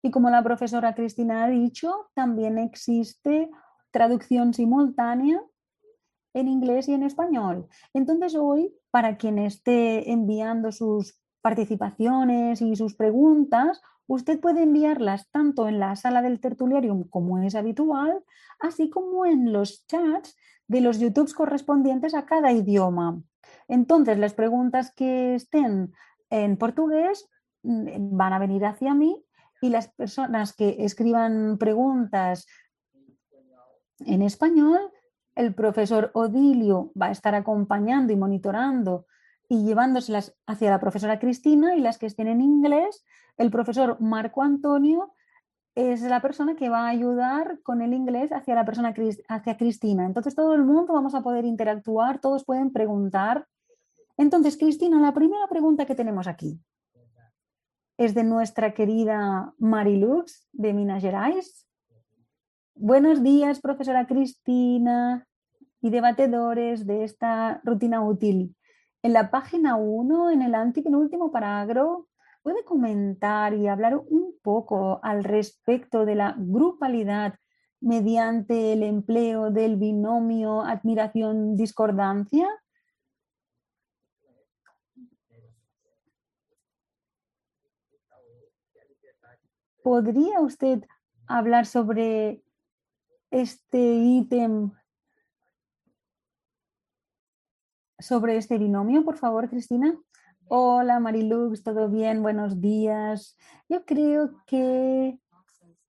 Y 0.03 0.11
como 0.11 0.31
la 0.31 0.43
profesora 0.43 0.95
Cristina 0.95 1.45
ha 1.45 1.49
dicho, 1.49 2.11
también 2.15 2.59
existe 2.59 3.51
traducción 3.91 4.55
simultánea 4.55 5.43
en 6.35 6.49
inglés 6.49 6.89
y 6.89 6.95
en 6.95 7.03
español. 7.03 7.67
Entonces 7.95 8.35
hoy, 8.35 8.75
para 8.91 9.17
quien 9.17 9.39
esté 9.39 10.11
enviando 10.11 10.71
sus 10.71 11.19
participaciones 11.41 12.61
y 12.61 12.77
sus 12.77 12.95
preguntas, 12.95 13.81
usted 14.07 14.39
puede 14.39 14.63
enviarlas 14.63 15.31
tanto 15.31 15.69
en 15.69 15.79
la 15.79 15.97
sala 15.97 16.23
del 16.23 16.41
tertuliarium 16.41 17.05
como 17.09 17.39
es 17.39 17.55
habitual, 17.55 18.23
así 18.61 18.91
como 18.91 19.27
en 19.27 19.53
los 19.53 19.87
chats 19.87 20.37
de 20.69 20.81
los 20.81 20.99
YouTubes 20.99 21.35
correspondientes 21.35 22.15
a 22.15 22.27
cada 22.27 22.53
idioma. 22.53 23.21
Entonces, 23.69 24.19
las 24.19 24.35
preguntas 24.35 24.93
que 24.95 25.35
estén 25.35 25.93
en 26.31 26.57
portugués 26.57 27.29
mm, 27.63 28.17
van 28.17 28.33
a 28.33 28.39
venir 28.39 28.65
hacia 28.65 28.95
mí 28.95 29.25
y 29.61 29.71
las 29.71 29.89
personas 29.89 30.55
que 30.55 30.77
escriban 30.81 31.59
preguntas 31.59 32.47
en 34.01 34.23
español 34.23 34.81
el 35.37 35.55
profesor 35.55 36.11
Odilio 36.15 36.93
va 37.01 37.07
a 37.07 37.11
estar 37.13 37.35
acompañando 37.35 38.13
y 38.13 38.17
monitorando 38.17 39.07
y 39.49 39.65
llevándoselas 39.65 40.35
hacia 40.47 40.71
la 40.71 40.81
profesora 40.81 41.21
Cristina 41.21 41.77
y 41.77 41.81
las 41.81 41.99
que 41.99 42.07
estén 42.07 42.27
en 42.27 42.41
inglés, 42.41 43.05
el 43.37 43.51
profesor 43.51 44.01
Marco 44.01 44.43
Antonio 44.43 45.13
es 45.77 46.01
la 46.01 46.21
persona 46.23 46.57
que 46.57 46.71
va 46.71 46.87
a 46.87 46.89
ayudar 46.89 47.61
con 47.63 47.83
el 47.83 47.93
inglés 47.93 48.33
hacia 48.33 48.55
la 48.55 48.65
persona 48.65 48.95
hacia 49.29 49.57
Cristina. 49.59 50.07
Entonces 50.07 50.35
todo 50.35 50.55
el 50.55 50.65
mundo 50.65 50.95
vamos 50.95 51.15
a 51.15 51.21
poder 51.21 51.45
interactuar, 51.45 52.19
todos 52.19 52.45
pueden 52.45 52.73
preguntar. 52.73 53.47
Entonces, 54.19 54.57
Cristina, 54.57 54.99
la 54.99 55.13
primera 55.13 55.47
pregunta 55.47 55.85
que 55.85 55.95
tenemos 55.95 56.27
aquí 56.27 56.59
es 57.99 58.15
de 58.15 58.25
nuestra 58.25 58.73
querida 58.73 59.53
Marilux 59.59 60.49
de 60.53 60.73
Minas 60.73 61.03
Gerais. 61.03 61.67
Buenos 62.75 63.23
días, 63.23 63.61
profesora 63.61 64.07
Cristina 64.07 65.27
y 65.83 65.91
debatedores 65.91 66.87
de 66.87 67.05
esta 67.05 67.61
rutina 67.63 68.03
útil. 68.03 68.57
En 69.03 69.13
la 69.13 69.31
página 69.31 69.77
1, 69.77 70.31
en 70.31 70.43
el 70.43 70.55
antepenúltimo 70.55 71.31
parágrafo, 71.31 72.09
¿puede 72.43 72.65
comentar 72.65 73.53
y 73.53 73.69
hablar 73.69 73.97
un 73.99 74.35
poco 74.43 74.99
al 75.03 75.25
respecto 75.25 76.07
de 76.07 76.15
la 76.15 76.35
grupalidad 76.39 77.35
mediante 77.81 78.73
el 78.73 78.83
empleo 78.83 79.51
del 79.51 79.77
binomio 79.77 80.63
admiración-discordancia? 80.63 82.49
¿Podría 89.87 90.41
usted 90.41 90.83
hablar 91.29 91.65
sobre 91.65 92.43
este 93.31 93.79
ítem, 93.79 94.73
sobre 98.01 98.37
este 98.37 98.59
binomio, 98.59 99.05
por 99.05 99.17
favor, 99.17 99.49
Cristina? 99.49 99.97
Hola, 100.49 100.99
Marilux, 100.99 101.63
¿todo 101.63 101.89
bien? 101.89 102.21
Buenos 102.21 102.61
días. 102.61 103.37
Yo 103.69 103.85
creo 103.85 104.43
que 104.49 105.21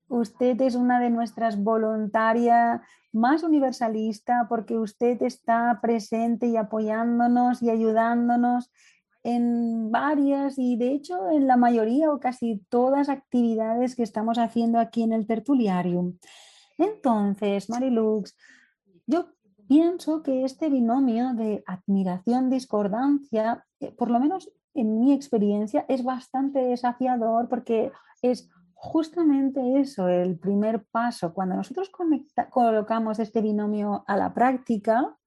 usted 0.10 0.62
es 0.62 0.75
una 0.75 1.00
de 1.00 1.10
nuestras 1.10 1.58
voluntarias 1.58 2.82
más 3.12 3.42
universalista 3.42 4.46
porque 4.48 4.77
usted 4.77 5.20
está 5.24 5.80
presente 5.82 6.46
y 6.46 6.56
apoyándonos 6.56 7.63
y 7.63 7.72
ayudándonos 7.72 8.70
en 9.27 9.91
varias 9.91 10.57
y 10.57 10.77
de 10.77 10.93
hecho 10.93 11.29
en 11.29 11.48
la 11.48 11.57
mayoría 11.57 12.10
o 12.13 12.19
casi 12.19 12.63
todas 12.69 13.10
actividades 13.10 13.93
que 13.93 14.03
estamos 14.03 14.38
haciendo 14.38 14.79
aquí 14.79 15.03
en 15.03 15.12
el 15.12 15.27
tertuliarium. 15.27 16.17
Entonces, 16.77 17.69
Marilux, 17.69 18.38
yo 19.06 19.25
pienso 19.67 20.23
que 20.23 20.45
este 20.45 20.69
binomio 20.69 21.34
de 21.34 21.62
admiración-discordancia, 21.67 23.65
eh, 23.82 23.91
por 23.91 24.10
lo 24.10 24.21
menos 24.21 24.49
en 24.73 24.97
mi 24.97 25.12
experiencia, 25.12 25.84
es 25.89 26.06
bastante 26.06 26.60
desafiador 26.60 27.49
porque 27.49 27.91
es 28.21 28.49
justamente 28.75 29.82
eso, 29.82 30.08
el 30.08 30.39
primer 30.39 30.86
paso. 30.86 31.34
Cuando 31.34 31.56
nosotros 31.56 31.91
colocamos 32.49 33.19
este 33.19 33.41
binomio 33.41 34.06
a 34.08 34.15
la 34.15 34.34
práctica, 34.34 35.17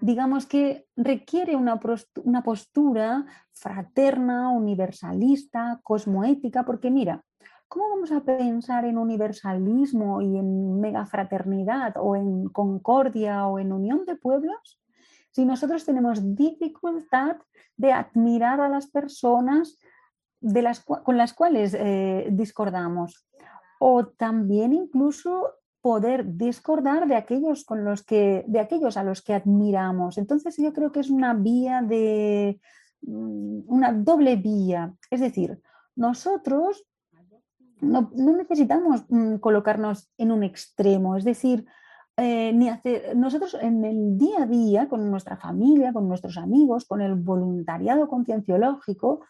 digamos 0.00 0.46
que 0.46 0.86
requiere 0.96 1.56
una, 1.56 1.80
una 2.24 2.42
postura 2.42 3.26
fraterna, 3.52 4.50
universalista, 4.50 5.80
cosmoética, 5.82 6.64
porque 6.64 6.90
mira, 6.90 7.24
¿cómo 7.68 7.88
vamos 7.90 8.12
a 8.12 8.20
pensar 8.20 8.84
en 8.84 8.98
universalismo 8.98 10.20
y 10.20 10.36
en 10.38 10.80
megafraternidad 10.80 11.94
o 11.96 12.16
en 12.16 12.48
concordia 12.48 13.46
o 13.46 13.58
en 13.58 13.72
unión 13.72 14.04
de 14.04 14.16
pueblos 14.16 14.80
si 15.30 15.46
nosotros 15.46 15.84
tenemos 15.86 16.34
dificultad 16.34 17.36
de 17.76 17.92
admirar 17.92 18.60
a 18.60 18.68
las 18.68 18.88
personas 18.88 19.78
de 20.40 20.62
las, 20.62 20.80
con 20.80 21.16
las 21.16 21.32
cuales 21.32 21.74
eh, 21.78 22.28
discordamos? 22.30 23.26
O 23.78 24.06
también 24.06 24.72
incluso 24.72 25.50
poder 25.82 26.36
discordar 26.36 27.08
de 27.08 27.16
aquellos 27.16 27.64
con 27.64 27.84
los 27.84 28.04
que, 28.04 28.44
de 28.46 28.60
aquellos 28.60 28.96
a 28.96 29.02
los 29.02 29.20
que 29.20 29.34
admiramos. 29.34 30.16
Entonces 30.16 30.56
yo 30.56 30.72
creo 30.72 30.92
que 30.92 31.00
es 31.00 31.10
una 31.10 31.34
vía 31.34 31.82
de 31.82 32.60
mm, 33.02 33.62
una 33.66 33.92
doble 33.92 34.36
vía. 34.36 34.94
Es 35.10 35.20
decir, 35.20 35.60
nosotros 35.96 36.86
no, 37.80 38.10
necesitamos 38.14 39.04
mm, 39.08 39.36
colocarnos 39.36 40.08
en 40.16 40.30
un 40.30 40.44
extremo, 40.44 41.16
es 41.16 41.24
decir, 41.24 41.66
eh, 42.16 42.52
ni 42.52 42.68
hacer, 42.68 43.16
nosotros 43.16 43.56
en 43.60 43.84
el 43.84 44.16
día 44.16 44.42
a 44.42 44.46
día, 44.46 44.88
con 44.88 45.10
nuestra 45.10 45.36
familia, 45.36 45.92
con 45.92 46.06
nuestros 46.06 46.36
amigos, 46.36 46.84
con 46.84 47.00
el 47.00 47.16
voluntariado 47.16 48.06
concienciológico, 48.08 49.24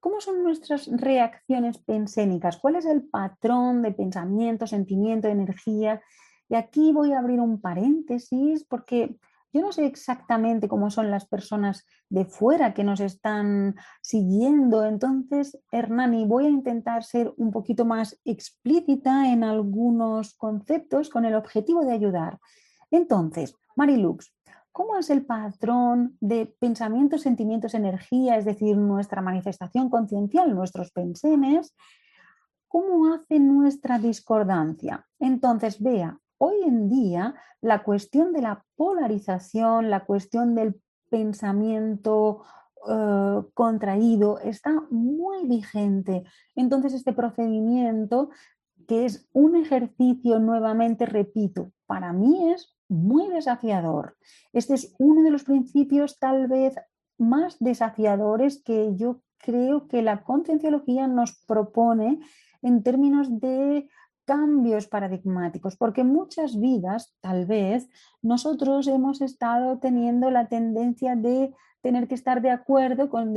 ¿Cómo 0.00 0.20
son 0.20 0.42
nuestras 0.42 0.88
reacciones 0.88 1.78
pensénicas? 1.78 2.58
¿Cuál 2.58 2.76
es 2.76 2.86
el 2.86 3.02
patrón 3.04 3.82
de 3.82 3.92
pensamiento, 3.92 4.66
sentimiento, 4.66 5.28
energía? 5.28 6.00
Y 6.48 6.54
aquí 6.54 6.92
voy 6.92 7.12
a 7.12 7.18
abrir 7.18 7.40
un 7.40 7.60
paréntesis 7.60 8.64
porque 8.64 9.16
yo 9.56 9.62
no 9.62 9.72
sé 9.72 9.86
exactamente 9.86 10.68
cómo 10.68 10.90
son 10.90 11.10
las 11.10 11.26
personas 11.26 11.86
de 12.10 12.26
fuera 12.26 12.74
que 12.74 12.84
nos 12.84 13.00
están 13.00 13.74
siguiendo. 14.02 14.84
Entonces, 14.84 15.58
Hernani, 15.72 16.26
voy 16.26 16.44
a 16.44 16.50
intentar 16.50 17.04
ser 17.04 17.32
un 17.38 17.50
poquito 17.50 17.86
más 17.86 18.20
explícita 18.26 19.32
en 19.32 19.44
algunos 19.44 20.34
conceptos 20.34 21.08
con 21.08 21.24
el 21.24 21.34
objetivo 21.34 21.86
de 21.86 21.92
ayudar. 21.92 22.38
Entonces, 22.90 23.54
Marilux, 23.76 24.35
¿Cómo 24.76 24.98
es 24.98 25.08
el 25.08 25.24
patrón 25.24 26.18
de 26.20 26.54
pensamientos, 26.60 27.22
sentimientos, 27.22 27.72
energía, 27.72 28.36
es 28.36 28.44
decir, 28.44 28.76
nuestra 28.76 29.22
manifestación 29.22 29.88
conciencial, 29.88 30.54
nuestros 30.54 30.92
pensenes? 30.92 31.74
¿Cómo 32.68 33.14
hace 33.14 33.38
nuestra 33.40 33.98
discordancia? 33.98 35.06
Entonces, 35.18 35.80
vea, 35.82 36.18
hoy 36.36 36.56
en 36.66 36.90
día 36.90 37.34
la 37.62 37.84
cuestión 37.84 38.34
de 38.34 38.42
la 38.42 38.66
polarización, 38.76 39.88
la 39.88 40.04
cuestión 40.04 40.54
del 40.54 40.78
pensamiento 41.08 42.42
eh, 42.86 43.42
contraído 43.54 44.40
está 44.40 44.82
muy 44.90 45.46
vigente. 45.48 46.24
Entonces, 46.54 46.92
este 46.92 47.14
procedimiento, 47.14 48.28
que 48.86 49.04
es 49.04 49.28
un 49.32 49.56
ejercicio, 49.56 50.38
nuevamente 50.38 51.06
repito, 51.06 51.72
para 51.86 52.12
mí 52.12 52.50
es 52.52 52.76
muy 52.88 53.28
desafiador. 53.28 54.16
Este 54.52 54.74
es 54.74 54.94
uno 54.98 55.22
de 55.22 55.30
los 55.30 55.44
principios 55.44 56.18
tal 56.18 56.48
vez 56.48 56.74
más 57.18 57.56
desafiadores 57.58 58.62
que 58.62 58.94
yo 58.96 59.22
creo 59.38 59.88
que 59.88 60.02
la 60.02 60.22
concienciología 60.22 61.06
nos 61.06 61.42
propone 61.46 62.20
en 62.62 62.82
términos 62.82 63.40
de 63.40 63.88
cambios 64.24 64.88
paradigmáticos, 64.88 65.76
porque 65.76 66.02
muchas 66.02 66.58
vidas, 66.58 67.14
tal 67.20 67.46
vez, 67.46 67.88
nosotros 68.22 68.88
hemos 68.88 69.20
estado 69.20 69.78
teniendo 69.78 70.30
la 70.30 70.48
tendencia 70.48 71.14
de 71.14 71.54
tener 71.86 72.08
que 72.08 72.16
estar 72.16 72.42
de 72.42 72.50
acuerdo 72.50 73.08
con, 73.08 73.32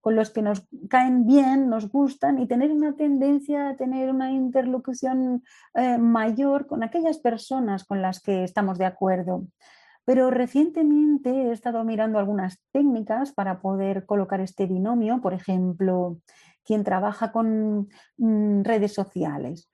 con, 0.00 0.16
los 0.16 0.30
que 0.30 0.42
nos 0.42 0.66
caen 0.90 1.26
bien, 1.28 1.68
nos 1.68 1.88
gustan 1.88 2.40
y 2.40 2.48
tener 2.48 2.72
una 2.72 2.96
tendencia 2.96 3.68
a 3.68 3.76
tener 3.76 4.10
una 4.10 4.32
interlocución 4.32 5.44
eh, 5.74 5.96
mayor 5.96 6.66
con 6.66 6.82
aquellas 6.82 7.18
personas 7.18 7.84
con 7.84 8.02
las 8.02 8.18
que 8.18 8.42
estamos 8.42 8.78
de 8.78 8.86
acuerdo. 8.86 9.46
Pero 10.04 10.32
recientemente 10.32 11.30
he 11.30 11.52
estado 11.52 11.84
mirando 11.84 12.18
algunas 12.18 12.58
técnicas 12.72 13.30
para 13.30 13.60
poder 13.60 14.06
colocar 14.06 14.40
este 14.40 14.66
binomio, 14.66 15.20
por 15.20 15.32
ejemplo, 15.32 16.18
quien 16.64 16.82
trabaja 16.82 17.30
con 17.30 17.90
mm, 18.16 18.62
redes 18.64 18.92
sociales. 18.92 19.70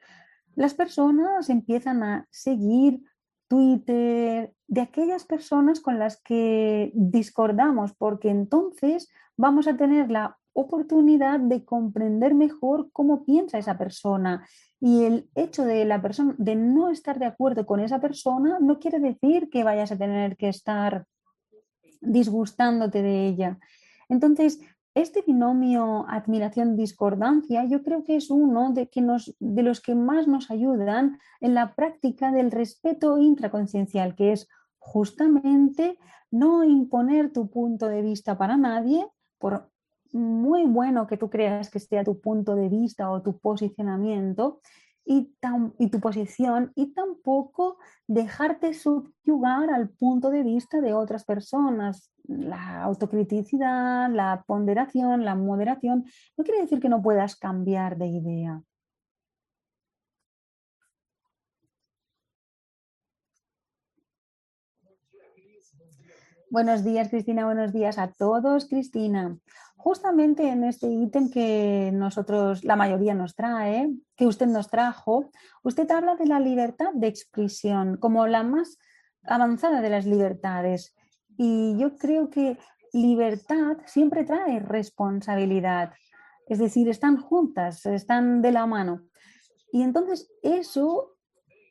Las 0.54 0.74
personas 0.74 1.48
empiezan 1.48 2.02
a 2.02 2.26
seguir 2.30 3.00
Twitter, 3.48 4.52
de 4.66 4.80
aquellas 4.80 5.24
personas 5.24 5.80
con 5.80 5.98
las 5.98 6.20
que 6.20 6.92
discordamos, 6.94 7.94
porque 7.94 8.28
entonces 8.28 9.08
vamos 9.36 9.66
a 9.66 9.76
tener 9.76 10.10
la 10.10 10.38
oportunidad 10.52 11.40
de 11.40 11.64
comprender 11.64 12.34
mejor 12.34 12.90
cómo 12.92 13.24
piensa 13.24 13.58
esa 13.58 13.78
persona. 13.78 14.46
Y 14.80 15.04
el 15.04 15.30
hecho 15.34 15.64
de 15.64 15.84
la 15.84 16.02
persona 16.02 16.34
de 16.38 16.56
no 16.56 16.90
estar 16.90 17.18
de 17.18 17.26
acuerdo 17.26 17.64
con 17.64 17.80
esa 17.80 18.00
persona 18.00 18.58
no 18.60 18.78
quiere 18.78 18.98
decir 18.98 19.48
que 19.50 19.64
vayas 19.64 19.92
a 19.92 19.98
tener 19.98 20.36
que 20.36 20.48
estar 20.48 21.06
disgustándote 22.00 23.02
de 23.02 23.28
ella. 23.28 23.58
Entonces, 24.08 24.60
este 25.02 25.22
binomio 25.26 26.06
admiración-discordancia 26.08 27.64
yo 27.64 27.82
creo 27.82 28.02
que 28.04 28.16
es 28.16 28.30
uno 28.30 28.72
de, 28.72 28.88
los 29.62 29.80
que 29.80 29.94
más 29.94 30.26
nos 30.26 30.50
ayudan 30.50 31.18
en 31.40 31.54
la 31.54 31.74
práctica 31.74 32.32
del 32.32 32.50
respeto 32.50 33.18
intraconciencial, 33.18 34.16
que 34.16 34.32
es 34.32 34.48
justamente 34.78 35.98
no 36.30 36.64
imponer 36.64 37.32
tu 37.32 37.48
punto 37.48 37.86
de 37.86 38.02
vista 38.02 38.36
para 38.36 38.56
nadie, 38.56 39.06
por 39.38 39.70
muy 40.12 40.64
bueno 40.64 41.06
que 41.06 41.16
tú 41.16 41.30
creas 41.30 41.70
que 41.70 41.80
sea 41.80 42.02
tu 42.02 42.20
punto 42.20 42.54
de 42.54 42.68
vista 42.68 43.10
o 43.10 43.22
tu 43.22 43.38
posicionamiento, 43.38 44.60
y, 45.08 45.88
tu 45.88 46.00
posición 46.00 46.70
y 46.74 46.92
tampoco 46.92 47.78
dejarte 48.06 48.74
subyugar 48.74 49.70
al 49.70 49.88
punto 49.88 50.28
de 50.28 50.42
vista 50.42 50.82
de 50.82 50.92
otras 50.92 51.24
personas. 51.24 52.12
La 52.24 52.82
autocriticidad, 52.82 54.10
la 54.10 54.44
ponderación, 54.46 55.24
la 55.24 55.34
moderación, 55.34 56.04
no 56.36 56.44
quiere 56.44 56.60
decir 56.60 56.78
que 56.78 56.90
no 56.90 57.00
puedas 57.00 57.36
cambiar 57.36 57.96
de 57.96 58.06
idea. 58.06 58.62
Buenos 66.50 66.84
días, 66.84 67.08
Cristina. 67.08 67.44
Buenos 67.44 67.72
días 67.72 67.98
a 67.98 68.10
todos, 68.12 68.66
Cristina 68.66 69.38
justamente 69.78 70.48
en 70.48 70.64
este 70.64 70.88
ítem 70.88 71.30
que 71.30 71.90
nosotros, 71.94 72.64
la 72.64 72.76
mayoría 72.76 73.14
nos 73.14 73.34
trae, 73.34 73.88
que 74.16 74.26
usted 74.26 74.46
nos 74.46 74.68
trajo, 74.68 75.30
usted 75.62 75.90
habla 75.90 76.16
de 76.16 76.26
la 76.26 76.40
libertad 76.40 76.92
de 76.94 77.06
expresión 77.06 77.96
como 77.96 78.26
la 78.26 78.42
más 78.42 78.76
avanzada 79.22 79.80
de 79.80 79.88
las 79.88 80.04
libertades. 80.04 80.94
Y 81.38 81.76
yo 81.78 81.96
creo 81.96 82.28
que 82.28 82.58
libertad 82.92 83.78
siempre 83.86 84.24
trae 84.24 84.58
responsabilidad. 84.58 85.92
Es 86.48 86.58
decir, 86.58 86.88
están 86.88 87.16
juntas, 87.16 87.86
están 87.86 88.42
de 88.42 88.52
la 88.52 88.66
mano. 88.66 89.02
Y 89.72 89.82
entonces 89.82 90.28
eso, 90.42 91.16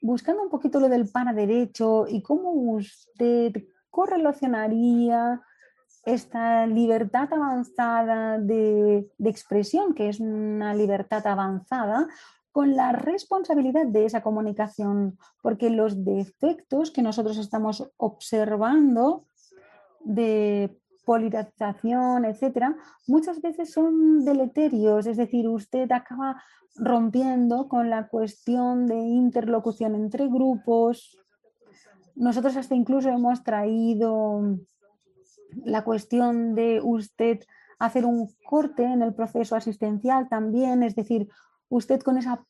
buscando 0.01 0.43
un 0.43 0.49
poquito 0.49 0.79
lo 0.79 0.89
del 0.89 1.09
derecho 1.35 2.05
y 2.07 2.21
cómo 2.21 2.51
usted 2.51 3.53
correlacionaría 3.89 5.41
esta 6.05 6.65
libertad 6.67 7.27
avanzada 7.33 8.39
de, 8.39 9.09
de, 9.17 9.29
expresión, 9.29 9.93
que 9.93 10.09
es 10.09 10.19
una 10.19 10.73
libertad 10.73 11.25
avanzada, 11.27 12.07
con 12.51 12.75
la 12.75 12.91
responsabilidad 12.91 13.85
de 13.85 14.05
esa 14.05 14.21
comunicación, 14.21 15.17
porque 15.41 15.69
los 15.69 16.05
defectos 16.05 16.91
que 16.91 17.01
nosotros 17.01 17.37
estamos 17.37 17.91
observando 17.97 19.25
de 19.99 20.79
polarización, 21.07 22.25
etcétera, 22.25 22.75
muchas 23.07 23.41
veces 23.41 23.71
son 23.71 24.25
deleterios, 24.25 25.07
es 25.07 25.15
decir, 25.15 25.47
usted 25.47 25.89
acaba 25.93 26.43
rompiendo 26.75 27.69
con 27.69 27.89
la 27.89 28.09
cuestión 28.09 28.85
de 28.87 28.97
interlocución 28.97 29.95
entre 29.95 30.27
grupos. 30.27 31.17
Nosotros 32.13 32.57
hasta 32.57 32.75
incluso 32.75 33.07
hemos 33.07 33.41
traído 33.41 34.57
la 35.63 35.85
cuestión 35.85 36.55
de 36.55 36.81
usted 36.83 37.39
hacer 37.79 38.03
un 38.05 38.27
corte 38.45 38.83
en 38.83 39.01
el 39.01 39.13
proceso 39.13 39.55
asistencial 39.55 40.27
también, 40.27 40.83
es 40.83 40.93
decir, 40.93 41.29
usted 41.69 42.01
con 42.01 42.17
esa 42.17 42.43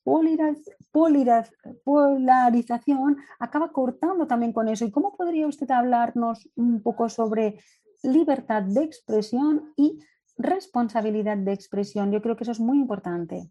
polarización 1.84 3.18
acaba 3.38 3.72
cortando 3.72 4.26
también 4.26 4.52
con 4.52 4.68
eso. 4.68 4.84
¿Y 4.84 4.92
cómo 4.92 5.16
podría 5.16 5.46
usted 5.46 5.70
hablarnos 5.70 6.50
un 6.56 6.82
poco 6.82 7.08
sobre 7.08 7.60
libertad 8.04 8.64
de 8.64 8.84
expresión 8.84 9.74
y 9.76 10.00
responsabilidad 10.38 11.38
de 11.38 11.54
expresión. 11.54 12.12
Yo 12.12 12.22
creo 12.22 12.36
que 12.36 12.44
eso 12.44 12.52
es 12.52 12.60
muy 12.60 12.78
importante. 12.78 13.50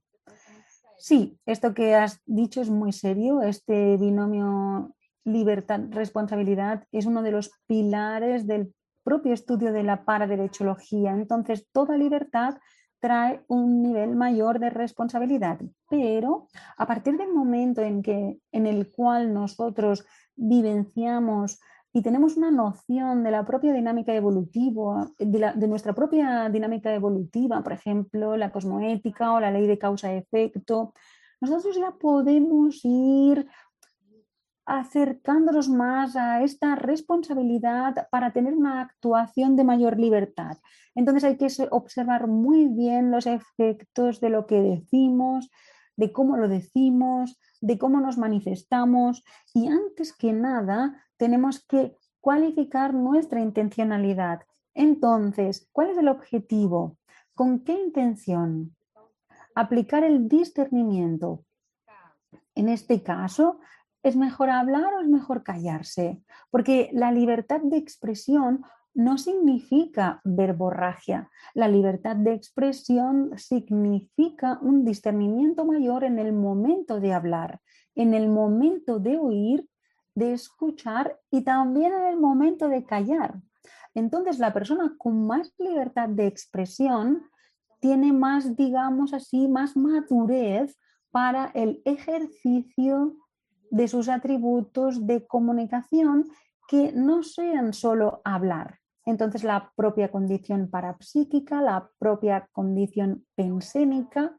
Sí, 0.99 1.39
esto 1.47 1.75
que 1.75 1.95
has 1.95 2.21
dicho 2.25 2.61
es 2.61 2.71
muy 2.71 2.93
serio. 2.93 3.43
Este 3.43 3.97
binomio 3.97 4.95
libertad-responsabilidad 5.25 6.85
es 6.93 7.07
uno 7.07 7.23
de 7.23 7.33
los 7.33 7.51
pilares 7.67 8.47
del 8.47 8.73
propio 9.03 9.35
estudio 9.35 9.73
de 9.73 9.83
la 9.83 10.05
paraderechología. 10.05 11.13
Entonces, 11.13 11.69
toda 11.73 11.97
libertad 11.97 12.57
trae 12.99 13.45
un 13.49 13.83
nivel 13.83 14.17
mayor 14.17 14.59
de 14.59 14.71
responsabilidad, 14.71 15.61
pero 15.91 16.49
a 16.77 16.87
partir 16.87 17.17
del 17.17 17.33
momento 17.33 17.83
en, 17.83 18.03
que, 18.03 18.39
en 18.53 18.67
el 18.67 18.91
cual 18.91 19.33
nosotros 19.35 20.07
vivenciamos 20.35 21.61
y 21.97 22.03
tenemos 22.03 22.37
una 22.37 22.51
noción 22.51 23.25
de 23.25 23.31
la 23.31 23.47
propia 23.47 23.73
dinámica 23.73 24.15
evolutiva, 24.15 25.11
de, 25.19 25.67
nuestra 25.67 25.95
propia 25.95 26.51
dinámica 26.51 26.93
evolutiva, 26.93 27.63
por 27.63 27.73
ejemplo, 27.73 28.37
la 28.37 28.53
cosmoética 28.53 29.33
o 29.33 29.41
la 29.41 29.51
ley 29.51 29.67
de 29.67 29.79
causa-efecto, 29.79 30.93
nosotros 31.41 31.75
ya 31.75 31.93
podemos 31.93 32.81
ir 32.85 33.49
acercándonos 34.67 35.71
más 35.71 36.17
a 36.17 36.43
esta 36.43 36.75
responsabilidad 36.75 38.09
para 38.11 38.31
tener 38.31 38.53
una 38.53 38.83
actuación 38.83 39.57
de 39.57 39.65
mayor 39.65 39.99
libertad. 39.99 40.59
Entonces 40.95 41.25
hay 41.25 41.39
que 41.39 41.49
observar 41.71 42.27
muy 42.27 42.67
bien 42.67 43.11
los 43.11 43.27
efectos 43.27 44.21
de 44.21 44.29
lo 44.29 44.45
que 44.45 44.61
decimos, 44.61 45.51
de 45.97 46.13
cómo 46.13 46.37
lo 46.37 46.47
decimos, 46.47 47.39
de 47.67 47.79
cómo 47.79 48.01
nos 48.01 48.17
manifestamos 48.17 49.25
y 49.53 49.67
antes 49.67 50.13
que 50.13 50.33
nada 50.33 51.05
tenemos 51.17 51.65
que 51.65 51.97
cualificar 52.21 52.95
nuestra 52.95 53.41
intencionalidad. 53.41 54.43
Entonces, 54.73 55.69
¿cuál 55.73 55.91
es 55.91 55.99
el 55.99 56.07
objetivo? 56.07 56.97
¿Con 57.35 57.65
qué 57.65 57.73
intención? 57.73 58.77
Aplicar 59.57 60.05
el 60.05 60.29
discernimiento. 60.29 61.45
En 62.55 62.69
este 62.69 63.03
caso, 63.03 63.59
¿es 64.05 64.15
mejor 64.15 64.51
hablar 64.51 64.95
o 64.95 65.01
es 65.01 65.09
mejor 65.09 65.43
callarse? 65.43 66.23
Porque 66.51 66.91
la 66.93 67.11
libertad 67.11 67.61
de 67.63 67.79
expresión 67.79 68.65
no 68.97 69.19
significa 69.19 70.23
verborragia. 70.25 71.31
La 71.53 71.69
libertad 71.69 72.17
de 72.17 72.33
expresión 72.33 73.31
significa 73.37 74.59
un 74.63 74.87
discernimiento 74.87 75.67
mayor 75.67 76.03
en 76.03 76.19
el 76.19 76.33
momento 76.33 76.99
de 76.99 77.13
hablar, 77.13 77.61
en 77.95 78.15
el 78.15 78.29
momento 78.31 78.99
de 78.99 79.19
oír 79.19 79.69
de 80.15 80.33
escuchar 80.33 81.21
y 81.31 81.43
también 81.43 81.93
en 81.93 82.05
el 82.05 82.17
momento 82.19 82.69
de 82.69 82.85
callar. 82.87 83.35
Entonces, 83.95 84.39
la 84.39 84.55
persona 84.55 84.95
con 84.97 85.27
más 85.27 85.53
libertad 85.59 86.09
de 86.09 86.27
expresión 86.27 87.23
tiene 87.81 88.15
más, 88.15 88.57
digamos 88.57 89.13
así, 89.13 89.47
más 89.47 89.77
madurez 89.77 90.79
para 91.11 91.51
el 91.55 91.83
ejercicio 91.85 93.15
de 93.71 93.89
sus 93.89 94.09
atributos 94.09 95.07
de 95.07 95.27
comunicación 95.27 96.31
que 96.67 96.93
no 96.93 97.23
sean 97.23 97.75
solo 97.75 98.23
hablar. 98.25 98.79
Entonces, 99.07 99.45
la 99.45 99.73
propia 99.77 100.11
condición 100.11 100.69
parapsíquica, 100.69 101.63
la 101.63 101.89
propia 101.99 102.49
condición 102.53 103.25
pensénica, 103.35 104.37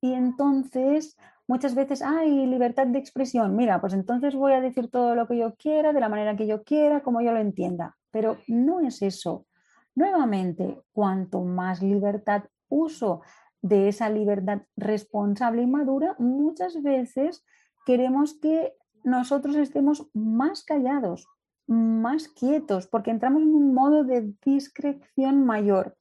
y 0.00 0.12
entonces 0.12 1.16
muchas 1.48 1.74
veces 1.74 2.02
hay 2.02 2.46
libertad 2.46 2.86
de 2.86 2.98
expresión. 2.98 3.56
Mira, 3.56 3.80
pues 3.80 3.94
entonces 3.94 4.34
voy 4.34 4.52
a 4.52 4.60
decir 4.60 4.90
todo 4.90 5.14
lo 5.14 5.26
que 5.26 5.38
yo 5.38 5.56
quiera, 5.56 5.92
de 5.92 6.00
la 6.00 6.08
manera 6.08 6.36
que 6.36 6.46
yo 6.46 6.62
quiera, 6.62 7.02
como 7.02 7.22
yo 7.22 7.32
lo 7.32 7.40
entienda. 7.40 7.96
Pero 8.10 8.36
no 8.46 8.80
es 8.80 9.02
eso. 9.02 9.46
Nuevamente, 9.94 10.82
cuanto 10.92 11.42
más 11.42 11.82
libertad 11.82 12.44
uso 12.68 13.22
de 13.62 13.88
esa 13.88 14.10
libertad 14.10 14.62
responsable 14.76 15.62
y 15.62 15.66
madura, 15.66 16.14
muchas 16.18 16.82
veces 16.82 17.44
queremos 17.86 18.38
que 18.38 18.74
nosotros 19.04 19.56
estemos 19.56 20.08
más 20.12 20.64
callados, 20.64 21.26
más 21.66 22.28
quietos, 22.28 22.86
porque 22.86 23.10
entramos 23.10 23.42
en 23.42 23.54
un 23.54 23.74
modo 23.74 24.04
de 24.04 24.32
discreción 24.44 25.44
mayor. 25.44 25.96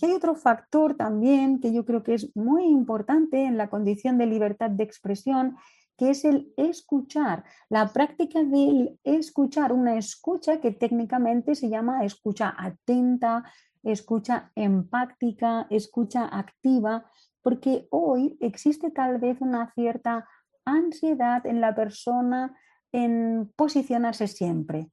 Y 0.00 0.06
hay 0.06 0.12
otro 0.12 0.34
factor 0.34 0.94
también 0.94 1.60
que 1.60 1.72
yo 1.72 1.84
creo 1.84 2.02
que 2.02 2.14
es 2.14 2.34
muy 2.34 2.64
importante 2.64 3.44
en 3.44 3.56
la 3.58 3.68
condición 3.68 4.16
de 4.16 4.26
libertad 4.26 4.70
de 4.70 4.84
expresión, 4.84 5.56
que 5.98 6.10
es 6.10 6.24
el 6.24 6.54
escuchar, 6.56 7.44
la 7.68 7.92
práctica 7.92 8.42
del 8.42 8.98
escuchar, 9.04 9.72
una 9.74 9.98
escucha 9.98 10.58
que 10.58 10.70
técnicamente 10.70 11.54
se 11.54 11.68
llama 11.68 12.04
escucha 12.06 12.54
atenta, 12.56 13.44
escucha 13.82 14.50
empática, 14.54 15.66
escucha 15.68 16.24
activa, 16.24 17.04
porque 17.42 17.86
hoy 17.90 18.38
existe 18.40 18.90
tal 18.90 19.18
vez 19.18 19.42
una 19.42 19.72
cierta 19.74 20.26
ansiedad 20.64 21.44
en 21.46 21.60
la 21.60 21.74
persona 21.74 22.56
en 22.92 23.52
posicionarse 23.56 24.26
siempre. 24.28 24.90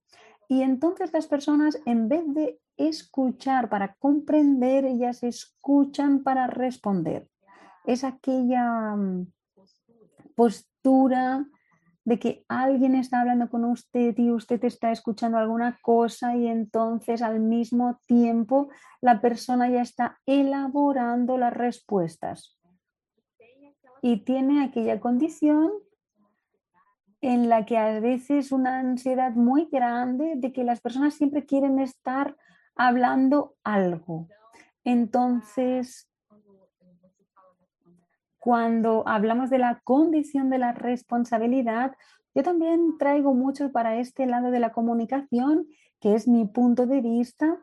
Y 0.48 0.62
entonces 0.62 1.12
las 1.14 1.28
personas, 1.28 1.80
en 1.86 2.08
vez 2.08 2.24
de 2.34 2.60
escuchar 2.78 3.70
para 3.70 3.96
comprender, 3.96 4.86
ellas 4.86 5.24
escuchan 5.24 6.24
para 6.24 6.48
responder. 6.48 7.28
Es 7.86 8.04
aquella 8.04 8.96
mm, 8.96 9.28
postura 10.36 11.46
de 12.06 12.20
que 12.20 12.46
alguien 12.48 12.96
está 12.96 13.20
hablando 13.20 13.50
con 13.50 13.66
usted 13.66 14.18
y 14.18 14.32
usted 14.32 14.64
está 14.64 14.94
escuchando 14.94 15.38
alguna 15.38 15.78
cosa 15.82 16.38
y 16.38 16.48
entonces 16.48 17.22
al 17.22 17.42
mismo 17.42 18.00
tiempo 18.08 18.70
la 19.02 19.20
persona 19.20 19.70
ya 19.70 19.82
está 19.82 20.18
elaborando 20.26 21.38
las 21.38 21.54
respuestas. 21.54 22.58
Y 24.02 24.24
tiene 24.24 24.64
aquella 24.64 25.02
condición 25.02 25.72
en 27.22 27.50
la 27.50 27.66
que 27.66 27.78
a 27.78 28.00
veces 28.00 28.52
una 28.52 28.80
ansiedad 28.80 29.32
muy 29.32 29.68
grande 29.72 30.34
de 30.36 30.54
que 30.54 30.64
las 30.64 30.82
personas 30.82 31.16
siempre 31.16 31.46
quieren 31.46 31.80
estar 31.80 32.36
hablando 32.76 33.56
algo. 33.64 34.28
Entonces, 34.84 36.08
cuando 38.38 39.04
hablamos 39.08 39.50
de 39.50 39.58
la 39.58 39.82
condición 39.84 40.50
de 40.50 40.60
la 40.60 40.72
responsabilidad, 40.72 41.96
yo 42.34 42.44
también 42.44 42.98
traigo 42.98 43.34
mucho 43.34 43.72
para 43.72 43.98
este 43.98 44.26
lado 44.26 44.52
de 44.52 44.60
la 44.60 44.72
comunicación, 44.72 45.68
que 46.00 46.14
es 46.14 46.28
mi 46.28 46.46
punto 46.46 46.86
de 46.86 47.02
vista, 47.02 47.58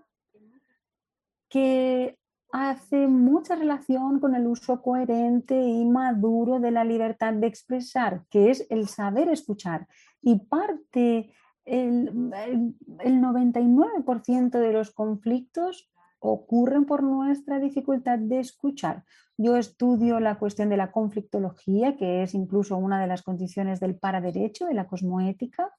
que 1.48 2.18
hace 2.56 3.08
mucha 3.08 3.56
relación 3.56 4.20
con 4.20 4.36
el 4.36 4.46
uso 4.46 4.80
coherente 4.80 5.60
y 5.60 5.84
maduro 5.84 6.60
de 6.60 6.70
la 6.70 6.84
libertad 6.84 7.34
de 7.34 7.48
expresar, 7.48 8.22
que 8.30 8.52
es 8.52 8.64
el 8.70 8.86
saber 8.86 9.28
escuchar. 9.28 9.88
Y 10.22 10.38
parte 10.38 11.32
el, 11.64 12.12
99% 12.12 14.50
de 14.50 14.72
los 14.72 14.92
conflictos 14.92 15.90
ocurren 16.20 16.84
por 16.84 17.02
nuestra 17.02 17.58
dificultad 17.58 18.20
de 18.20 18.38
escuchar. 18.38 19.02
Yo 19.36 19.56
estudio 19.56 20.20
la 20.20 20.38
cuestión 20.38 20.68
de 20.68 20.76
la 20.76 20.92
conflictología, 20.92 21.96
que 21.96 22.22
es 22.22 22.34
incluso 22.34 22.76
una 22.76 23.00
de 23.00 23.08
las 23.08 23.22
condiciones 23.22 23.80
del 23.80 23.96
paraderecho, 23.96 24.66
de 24.66 24.74
la 24.74 24.86
cosmoética, 24.86 25.72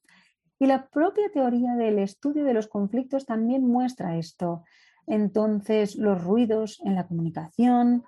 y 0.60 0.66
la 0.66 0.90
propia 0.90 1.32
teoría 1.32 1.76
del 1.76 2.00
estudio 2.00 2.44
de 2.44 2.54
los 2.54 2.68
conflictos 2.68 3.26
también 3.26 3.66
muestra 3.66 4.18
esto. 4.18 4.66
Entonces, 5.08 5.96
los 5.96 6.24
ruidos 6.24 6.82
en 6.84 6.96
la 6.96 7.08
comunicación, 7.08 8.04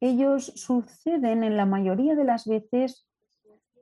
ellos 0.00 0.52
suceden 0.56 1.44
en 1.44 1.56
la 1.56 1.66
mayoría 1.66 2.14
de 2.14 2.24
las 2.24 2.46
veces 2.46 3.06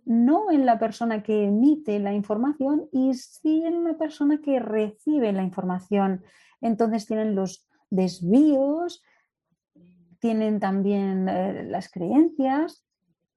no 0.05 0.51
en 0.51 0.67
la 0.67 0.79
persona 0.79 1.23
que 1.23 1.45
emite 1.45 1.99
la 1.99 2.13
información 2.13 2.89
y 2.93 3.15
sí 3.15 3.63
en 3.65 3.85
la 3.85 3.97
persona 3.97 4.41
que 4.43 4.59
recibe 4.59 5.33
la 5.33 5.43
información. 5.43 6.25
Entonces 6.61 7.07
tienen 7.07 7.35
los 7.35 7.69
desvíos, 7.91 9.03
tienen 10.19 10.61
también 10.61 11.29
eh, 11.29 11.65
las 11.65 11.91
creencias, 11.91 12.85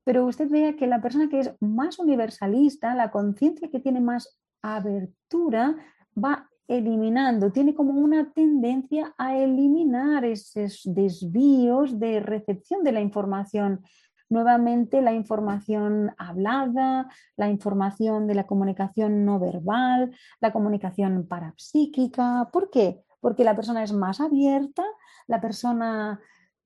pero 0.04 0.26
usted 0.26 0.50
vea 0.50 0.76
que 0.76 0.88
la 0.88 1.02
persona 1.02 1.30
que 1.30 1.42
es 1.42 1.54
más 1.62 2.00
universalista, 2.00 2.96
la 2.96 3.12
conciencia 3.12 3.70
que 3.70 3.80
tiene 3.80 4.02
más 4.02 4.40
abertura, 4.62 5.76
va 6.18 6.50
eliminando, 6.68 7.52
tiene 7.52 7.74
como 7.74 7.94
una 7.94 8.32
tendencia 8.32 9.14
a 9.18 9.38
eliminar 9.38 10.26
esos 10.26 10.82
desvíos 10.86 12.00
de 12.00 12.20
recepción 12.20 12.84
de 12.84 12.92
la 12.92 13.02
información. 13.02 13.84
Nuevamente 14.30 15.02
la 15.02 15.14
información 15.14 16.14
hablada, 16.18 17.10
la 17.36 17.50
información 17.50 18.28
de 18.28 18.36
la 18.36 18.48
comunicación 18.48 19.26
no 19.26 19.40
verbal, 19.40 20.16
la 20.40 20.54
comunicación 20.54 21.28
parapsíquica. 21.28 22.50
¿Por 22.52 22.70
qué? 22.70 23.04
Porque 23.20 23.44
la 23.44 23.56
persona 23.56 23.84
es 23.84 23.94
más 23.94 24.20
abierta, 24.20 24.84
la 25.28 25.40
persona 25.40 26.20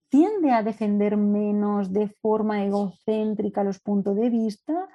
tiende 0.10 0.52
a 0.52 0.64
defender 0.64 1.18
menos 1.18 1.92
de 1.92 2.08
forma 2.22 2.64
egocéntrica 2.64 3.64
los 3.64 3.80
puntos 3.80 4.16
de 4.16 4.30
vista, 4.30 4.88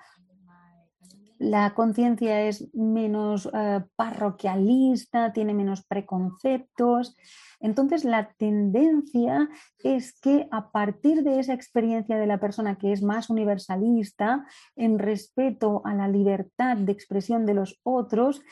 la 1.42 1.74
conciencia 1.74 2.42
es 2.42 2.72
menos 2.72 3.50
eh, 3.52 3.80
parroquialista, 3.96 5.32
tiene 5.32 5.54
menos 5.54 5.84
preconceptos. 5.84 7.16
Entonces, 7.58 8.04
la 8.04 8.32
tendencia 8.38 9.48
es 9.82 10.18
que 10.20 10.48
a 10.52 10.70
partir 10.70 11.24
de 11.24 11.40
esa 11.40 11.52
experiencia 11.52 12.16
de 12.16 12.26
la 12.26 12.38
persona 12.38 12.76
que 12.76 12.92
es 12.92 13.02
más 13.02 13.28
universalista, 13.28 14.46
en 14.76 14.98
respeto 14.98 15.82
a 15.84 15.94
la 15.94 16.08
libertad 16.08 16.76
de 16.76 16.92
expresión 16.92 17.44
de 17.44 17.54
los 17.54 17.80
otros, 17.82 18.42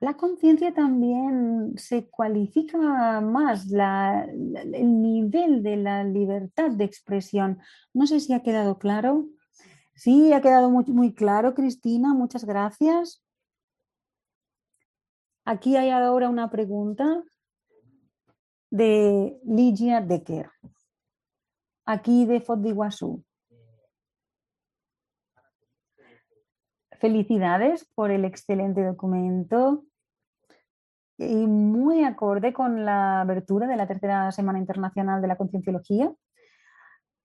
la 0.00 0.14
conciencia 0.14 0.74
también 0.74 1.74
se 1.76 2.08
cualifica 2.10 3.20
más, 3.20 3.72
el 3.72 5.02
nivel 5.02 5.62
de 5.62 5.76
la 5.76 6.02
libertad 6.02 6.72
de 6.72 6.84
expresión. 6.84 7.60
No 7.94 8.06
sé 8.06 8.18
si 8.18 8.32
ha 8.32 8.42
quedado 8.42 8.78
claro. 8.78 9.28
Sí, 9.94 10.32
ha 10.32 10.40
quedado 10.40 10.70
muy, 10.70 11.14
claro, 11.14 11.54
Cristina. 11.54 12.14
Muchas 12.14 12.44
gracias. 12.44 13.22
Aquí 15.44 15.76
hay 15.76 15.90
ahora 15.90 16.28
una 16.28 16.50
pregunta 16.50 17.22
de 18.70 19.38
Ligia 19.44 20.00
Decker, 20.00 20.50
aquí 21.84 22.24
de 22.24 22.40
Fot 22.40 22.60
Felicidades 26.98 27.86
por 27.94 28.10
el 28.10 28.24
excelente 28.24 28.82
documento 28.82 29.84
y 31.18 31.46
muy 31.46 32.02
acorde 32.02 32.52
con 32.52 32.84
la 32.84 33.20
abertura 33.20 33.66
de 33.66 33.76
la 33.76 33.86
tercera 33.86 34.32
Semana 34.32 34.58
Internacional 34.58 35.20
de 35.20 35.28
la 35.28 35.36
Concienciología. 35.36 36.12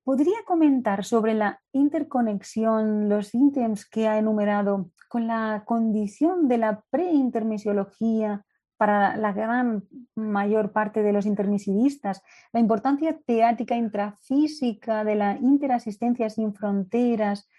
¿Podría 0.04 0.38
comentar 0.46 1.06
sobre 1.06 1.34
la 1.34 1.62
interconexión, 1.72 3.10
los 3.10 3.36
ítems 3.36 3.86
que 3.86 4.08
ha 4.08 4.18
enumerado 4.18 4.90
con 5.10 5.28
la 5.28 5.64
condición 5.66 6.48
de 6.48 6.58
la 6.58 6.84
preintermisiología 6.90 8.46
para 8.78 9.18
la 9.18 9.34
gran 9.34 9.84
mayor 10.16 10.72
parte 10.72 11.04
de 11.04 11.12
los 11.12 11.26
intermisivistas, 11.26 12.24
la 12.54 12.62
importancia 12.62 13.20
teática 13.26 13.76
intrafísica 13.76 15.04
de 15.04 15.16
la 15.16 15.38
interasistencia 15.38 16.30
sin 16.30 16.54
fronteras, 16.54 17.50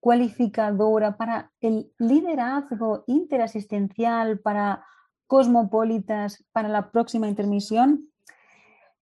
cualificadora 0.00 1.18
para 1.18 1.52
el 1.60 1.92
liderazgo 1.98 3.04
interasistencial, 3.06 4.38
para 4.40 4.84
cosmopolitas 5.26 6.44
para 6.50 6.68
la 6.68 6.90
próxima 6.90 7.28
intermisión? 7.28 8.08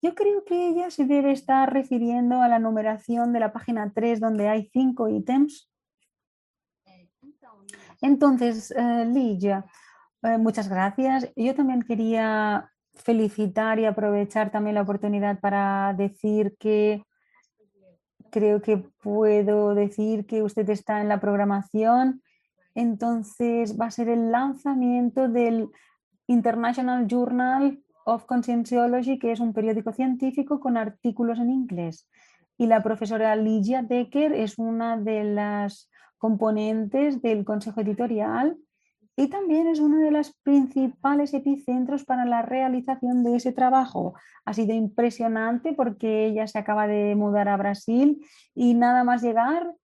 Yo 0.03 0.15
creo 0.15 0.45
que 0.45 0.69
ella 0.69 0.91
se 0.91 1.05
debe 1.05 1.33
estar 1.33 1.73
refiriendo 1.73 2.43
a 2.43 2.49
la 2.49 2.59
numeración 2.59 3.33
de 3.33 3.41
la 3.41 3.53
página 3.53 3.93
3 3.95 4.21
donde 4.21 4.49
hay 4.49 4.69
cinco 4.73 5.09
ítems. 5.09 5.71
Entonces, 8.03 8.75
Ligia, 9.07 9.65
eh, 10.23 10.39
muchas 10.39 10.69
gracias. 10.69 11.33
Yo 11.35 11.55
también 11.55 11.83
quería 11.83 12.71
felicitar 12.95 13.79
y 13.79 13.85
aprovechar 13.85 14.51
también 14.51 14.75
la 14.75 14.83
oportunidad 14.83 15.41
para 15.41 15.95
decir 15.97 16.57
que 16.59 17.05
creo 18.31 18.61
que 18.61 18.79
puedo 19.03 19.75
decir 19.75 20.27
que 20.27 20.43
usted 20.43 20.69
está 20.71 21.01
en 21.01 21.09
la 21.09 21.21
programación. 21.21 22.23
Entonces 22.75 23.79
va 23.81 23.87
a 23.87 23.91
ser 23.91 24.09
el 24.09 24.31
lanzamiento 24.31 25.29
del 25.29 25.71
International 26.27 27.07
Journal 27.07 27.83
of 28.07 28.25
Conscienciology, 28.25 29.19
que 29.19 29.33
es 29.33 29.40
un 29.40 29.53
periódico 29.53 29.92
científico 29.92 30.61
con 30.61 30.77
artículos 30.77 31.38
en 31.40 31.51
inglés. 31.51 32.09
Y 32.57 32.66
la 32.66 32.83
profesora 32.83 33.35
Ligia 33.37 33.83
Decker 33.83 34.33
es 34.33 34.59
una 34.59 34.97
de 34.97 35.25
las 35.25 35.90
componentes 36.16 37.21
del 37.21 37.45
consejo 37.45 37.81
editorial 37.81 38.57
y 39.16 39.29
también 39.29 39.66
es 39.66 39.81
uno 39.81 39.99
de 39.99 40.12
los 40.12 40.33
principales 40.42 41.35
epicentros 41.35 42.05
para 42.05 42.25
la 42.25 42.42
realización 42.42 43.25
de 43.25 43.37
ese 43.37 43.53
trabajo. 43.53 44.14
Ha 44.45 44.55
sido 44.55 44.73
impresionante 44.73 45.73
porque 45.73 46.27
ella 46.27 46.47
se 46.47 46.59
acaba 46.59 46.87
de 46.87 47.14
mudar 47.16 47.49
a 47.49 47.57
Brasil 47.57 48.25
y 48.55 48.75
nada 48.75 49.03
más 49.03 49.23
llegar, 49.23 49.75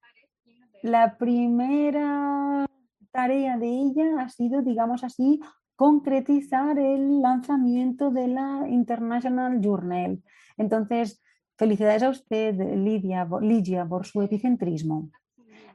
la 0.82 1.16
primera 1.16 2.66
tarea 3.11 3.58
de 3.58 3.68
ella 3.68 4.20
ha 4.20 4.28
sido, 4.28 4.62
digamos 4.62 5.02
así, 5.02 5.40
concretizar 5.83 6.79
el 6.79 7.21
lanzamiento 7.21 8.12
de 8.12 8.29
la 8.29 8.68
International 8.68 9.61
Journal. 9.61 10.23
Entonces, 10.57 11.21
felicidades 11.59 12.05
a 12.05 12.11
usted, 12.11 12.55
Lidia, 12.77 13.27
Lidia, 13.40 13.85
por 13.85 14.07
su 14.07 14.23
epicentrismo. 14.23 15.11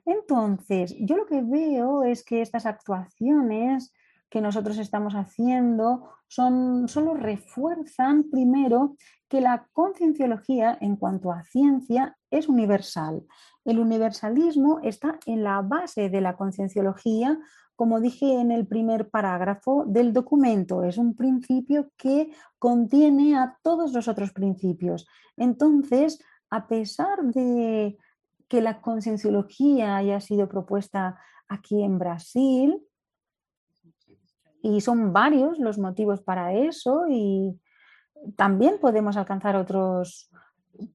Entonces, 0.06 0.96
yo 1.02 1.18
lo 1.18 1.26
que 1.26 1.42
veo 1.42 2.06
es 2.06 2.24
que 2.24 2.42
estas 2.42 2.66
actuaciones 2.66 3.94
que 4.30 4.40
nosotros 4.40 4.78
estamos 4.78 5.14
haciendo 5.14 6.10
son, 6.30 6.88
solo 6.88 7.14
refuerzan 7.14 8.30
primero 8.32 8.96
que 9.28 9.42
la 9.42 9.68
concienciología 9.74 10.78
en 10.80 10.96
cuanto 10.96 11.34
a 11.34 11.44
ciencia 11.44 12.18
es 12.32 12.48
universal. 12.48 13.26
El 13.66 13.80
universalismo 13.80 14.80
está 14.84 15.20
en 15.26 15.44
la 15.44 15.62
base 15.62 16.10
de 16.10 16.22
la 16.22 16.38
concienciología 16.38 17.38
como 17.78 18.02
dije 18.02 18.42
en 18.42 18.52
el 18.52 18.66
primer 18.66 19.08
parágrafo 19.10 19.86
del 19.86 20.12
documento, 20.12 20.84
es 20.84 20.98
un 20.98 21.16
principio 21.16 21.92
que 21.96 22.32
contiene 22.58 23.38
a 23.38 23.60
todos 23.62 23.94
los 23.94 24.08
otros 24.08 24.34
principios. 24.34 25.08
Entonces, 25.38 26.20
a 26.50 26.68
pesar 26.68 27.22
de 27.22 28.00
que 28.48 28.62
la 28.62 28.82
concienciología 28.82 29.96
haya 29.96 30.20
sido 30.20 30.50
propuesta 30.50 31.20
aquí 31.48 31.84
en 31.84 32.00
Brasil, 32.00 32.82
y 34.64 34.82
son 34.82 35.14
varios 35.14 35.60
los 35.60 35.78
motivos 35.78 36.22
para 36.22 36.54
eso, 36.56 37.06
y 37.08 37.60
también 38.36 38.80
podemos 38.82 39.18
alcanzar 39.18 39.56
otros 39.56 40.32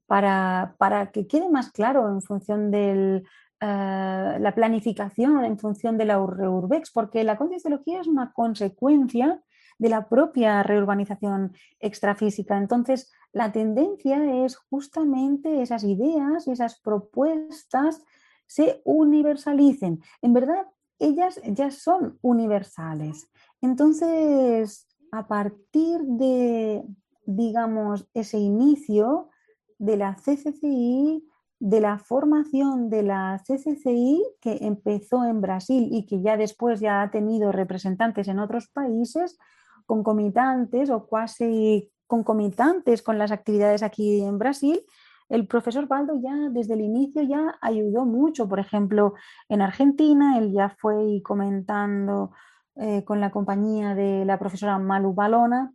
para, 0.07 0.75
para 0.79 1.13
que 1.13 1.29
quede 1.29 1.49
más 1.49 1.71
claro 1.71 2.09
en 2.09 2.23
función 2.23 2.73
del 2.73 3.25
eh, 3.65 4.39
la 4.41 4.55
planificación 4.57 5.45
en 5.45 5.57
función 5.57 5.97
de 5.97 6.05
la 6.05 6.21
urbex, 6.21 6.91
porque 6.91 7.23
la 7.23 7.37
concienciología 7.37 8.01
es 8.01 8.09
una 8.09 8.33
consecuencia 8.33 9.41
de 9.79 9.89
la 9.89 10.09
propia 10.09 10.65
reurbanización 10.65 11.53
extrafísica. 11.79 12.59
Entonces, 12.59 13.13
la 13.33 13.53
tendencia 13.53 14.45
es 14.45 14.57
justamente 14.57 15.63
esas 15.63 15.85
ideas, 15.85 16.49
esas 16.49 16.81
propuestas 16.81 18.03
se 18.47 18.83
universalicen. 18.85 20.03
En 20.23 20.33
verdad, 20.33 20.67
ellas 20.99 21.41
ya 21.45 21.71
son 21.71 22.19
universales. 22.21 23.31
Entonces, 23.61 24.89
a 25.13 25.29
partir 25.29 26.01
de, 26.01 26.83
digamos, 27.27 28.09
ese 28.13 28.39
inicio 28.39 29.31
de 29.79 29.99
la 29.99 30.17
CCCI, 30.17 31.29
de 31.63 31.81
la 31.81 31.97
formación 31.99 32.91
de 32.91 33.05
la 33.05 33.41
CCCI 33.47 34.21
que 34.41 34.59
empezó 34.63 35.25
en 35.25 35.41
Brasil 35.41 35.91
y 35.93 36.07
que 36.07 36.21
ya 36.21 36.37
después 36.37 36.81
ya 36.81 37.03
ha 37.03 37.11
tenido 37.13 37.53
representantes 37.53 38.27
en 38.27 38.41
otros 38.41 38.67
países 38.67 39.39
concomitantes 39.87 40.91
o 40.91 41.07
casi 41.07 41.89
concomitantes 42.09 43.01
con 43.01 43.17
las 43.17 43.31
actividades 43.31 43.85
aquí 43.85 44.23
en 44.23 44.39
Brasil, 44.39 44.83
el 45.29 45.47
profesor 45.47 45.87
Baldo 45.87 46.15
ya 46.21 46.35
desde 46.51 46.75
el 46.75 46.81
inicio 46.81 47.23
ya 47.23 47.57
ayudó 47.61 48.07
mucho. 48.07 48.49
Por 48.49 48.59
ejemplo, 48.59 49.15
en 49.49 49.63
Argentina, 49.63 50.39
él 50.39 50.53
ya 50.53 50.69
fue 50.81 51.23
comentando 51.23 52.33
eh, 52.75 53.05
con 53.05 53.21
la 53.21 53.31
compañía 53.31 53.95
de 53.95 54.25
la 54.25 54.37
profesora 54.37 54.79
Malu 54.79 55.15
Balona 55.15 55.73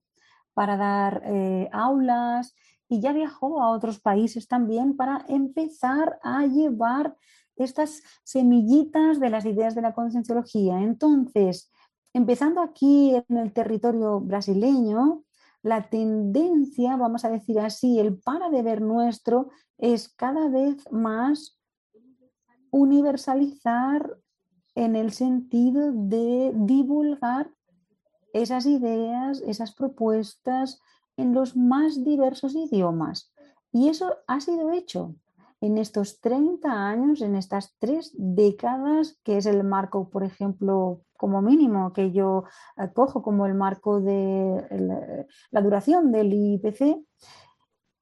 para 0.53 0.75
dar 0.75 1.21
eh, 1.23 1.69
aulas 1.71 2.53
y 2.89 3.01
ya 3.01 3.13
viajó 3.13 3.61
a 3.61 3.71
otros 3.71 3.99
países 3.99 4.47
también 4.47 4.95
para 4.95 5.25
empezar 5.27 6.19
a 6.23 6.45
llevar 6.45 7.15
estas 7.55 8.03
semillitas 8.23 9.19
de 9.19 9.29
las 9.29 9.45
ideas 9.45 9.75
de 9.75 9.81
la 9.81 9.93
concienciología. 9.93 10.81
Entonces, 10.81 11.71
empezando 12.13 12.61
aquí 12.61 13.15
en 13.29 13.37
el 13.37 13.51
territorio 13.51 14.19
brasileño, 14.19 15.23
la 15.63 15.89
tendencia, 15.89 16.95
vamos 16.95 17.25
a 17.25 17.29
decir 17.29 17.59
así, 17.59 17.99
el 17.99 18.17
para 18.19 18.49
de 18.49 18.61
ver 18.61 18.81
nuestro 18.81 19.49
es 19.77 20.07
cada 20.09 20.47
vez 20.47 20.89
más 20.91 21.59
universalizar 22.69 24.17
en 24.75 24.95
el 24.95 25.11
sentido 25.11 25.91
de 25.91 26.53
divulgar 26.55 27.49
esas 28.33 28.65
ideas, 28.65 29.41
esas 29.41 29.73
propuestas 29.73 30.79
en 31.17 31.33
los 31.33 31.57
más 31.57 32.03
diversos 32.03 32.55
idiomas. 32.55 33.33
Y 33.71 33.89
eso 33.89 34.15
ha 34.27 34.39
sido 34.39 34.71
hecho 34.71 35.15
en 35.59 35.77
estos 35.77 36.21
30 36.21 36.71
años, 36.71 37.21
en 37.21 37.35
estas 37.35 37.75
tres 37.79 38.13
décadas, 38.15 39.19
que 39.23 39.37
es 39.37 39.45
el 39.45 39.63
marco, 39.63 40.09
por 40.09 40.23
ejemplo, 40.23 41.01
como 41.17 41.41
mínimo 41.41 41.93
que 41.93 42.11
yo 42.11 42.43
eh, 42.77 42.89
cojo 42.93 43.23
como 43.23 43.45
el 43.47 43.55
marco 43.55 43.99
de 43.99 45.27
la 45.49 45.61
duración 45.61 46.11
del 46.11 46.31
IPC. 46.31 47.03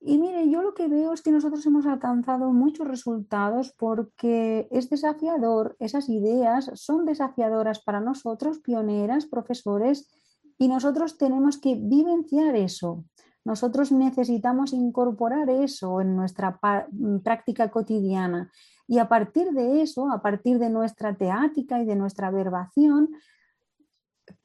Y 0.02 0.20
mire, 0.20 0.48
yo 0.50 0.62
lo 0.62 0.76
que 0.76 0.88
veo 0.88 1.14
es 1.14 1.24
que 1.24 1.32
nosotros 1.32 1.66
hemos 1.66 1.88
alcanzado 1.88 2.52
muchos 2.52 2.88
resultados 2.88 3.74
porque 3.76 4.68
es 4.70 4.90
desafiador, 4.90 5.76
esas 5.80 6.10
ideas 6.10 6.70
son 6.76 7.06
desafiadoras 7.06 7.80
para 7.80 8.02
nosotros, 8.02 8.60
pioneras, 8.60 9.26
profesores, 9.26 10.08
y 10.58 10.68
nosotros 10.68 11.18
tenemos 11.18 11.58
que 11.58 11.76
vivenciar 11.76 12.56
eso. 12.56 13.04
Nosotros 13.44 13.92
necesitamos 13.92 14.74
incorporar 14.74 15.50
eso 15.50 16.02
en 16.02 16.16
nuestra 16.16 16.60
mm, 16.92 17.20
práctica 17.20 17.70
cotidiana 17.70 18.52
y 18.88 18.98
a 19.00 19.08
partir 19.08 19.52
de 19.52 19.82
eso, 19.82 20.12
a 20.12 20.22
partir 20.22 20.60
de 20.60 20.70
nuestra 20.70 21.16
teática 21.16 21.80
y 21.82 21.86
de 21.86 21.96
nuestra 21.96 22.32
verbación, 22.32 23.10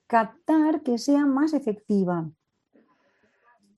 captar 0.07 0.83
que 0.83 0.99
sea 0.99 1.25
más 1.25 1.55
efectiva. 1.55 2.31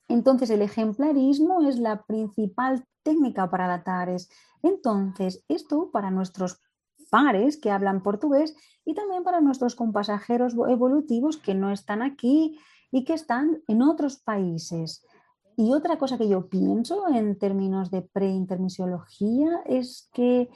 Entonces, 0.09 0.51
el 0.51 0.63
ejemplarismo 0.63 1.63
es 1.69 1.79
la 1.79 2.03
principal 2.03 2.85
técnica 3.03 3.51
para 3.51 3.67
adaptares. 3.67 4.29
Entonces, 4.63 5.45
esto 5.49 5.91
para 5.91 6.11
nuestros 6.11 6.61
pares 7.11 7.59
que 7.59 7.71
hablan 7.71 8.03
portugués 8.03 8.57
y 8.85 8.95
también 8.95 9.23
para 9.23 9.41
nuestros 9.41 9.75
compasajeros 9.75 10.55
evolutivos 10.69 11.37
que 11.37 11.55
no 11.55 11.71
están 11.71 12.03
aquí 12.03 12.59
y 12.91 13.05
que 13.05 13.15
están 13.15 13.63
en 13.69 13.83
otros 13.83 14.19
países. 14.19 15.05
Y 15.57 15.73
otra 15.73 15.99
cosa 15.99 16.19
que 16.19 16.29
yo 16.29 16.49
pienso 16.49 17.09
en 17.09 17.39
términos 17.39 17.91
de 17.91 18.03
preintermisiología 18.03 19.63
es 19.67 20.09
que 20.13 20.49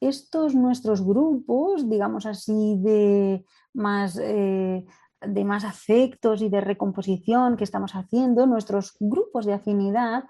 estos 0.00 0.54
nuestros 0.54 1.04
grupos, 1.04 1.88
digamos 1.88 2.26
así, 2.26 2.78
de 2.80 3.44
más, 3.72 4.18
eh, 4.20 4.84
de 5.20 5.44
más 5.44 5.64
afectos 5.64 6.42
y 6.42 6.48
de 6.48 6.60
recomposición 6.60 7.56
que 7.56 7.64
estamos 7.64 7.94
haciendo, 7.94 8.46
nuestros 8.46 8.96
grupos 9.00 9.46
de 9.46 9.54
afinidad, 9.54 10.24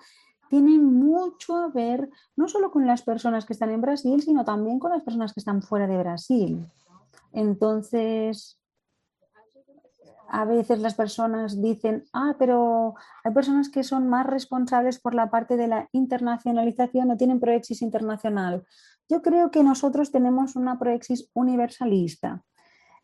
tienen 0.49 0.85
mucho 0.85 1.57
a 1.57 1.69
ver 1.69 2.09
no 2.37 2.49
solo 2.49 2.71
con 2.71 2.87
las 2.87 3.03
personas 3.03 3.45
que 3.45 3.53
están 3.53 3.71
en 3.71 3.81
Brasil, 3.81 4.23
sino 4.23 4.45
también 4.45 4.79
con 4.79 4.93
las 4.93 5.03
personas 5.03 5.33
que 5.33 5.41
están 5.41 5.63
fuera 5.63 5.87
de 5.87 5.99
Brasil. 5.99 6.67
Entonces, 7.35 8.61
a 10.29 10.45
veces 10.45 10.79
las 10.79 10.95
personas 10.95 11.61
dicen, 11.61 12.05
ah, 12.13 12.37
pero 12.39 12.95
hay 13.23 13.33
personas 13.33 13.69
que 13.69 13.83
son 13.83 14.09
más 14.09 14.27
responsables 14.27 15.01
por 15.01 15.15
la 15.15 15.31
parte 15.31 15.57
de 15.57 15.69
la 15.69 15.89
internacionalización 15.93 17.11
o 17.11 17.17
tienen 17.17 17.41
proexis 17.41 17.83
internacional. 17.83 18.65
Yo 19.09 19.21
creo 19.21 19.51
que 19.51 19.63
nosotros 19.63 20.11
tenemos 20.11 20.57
una 20.57 20.79
proexis 20.79 21.31
universalista. 21.35 22.43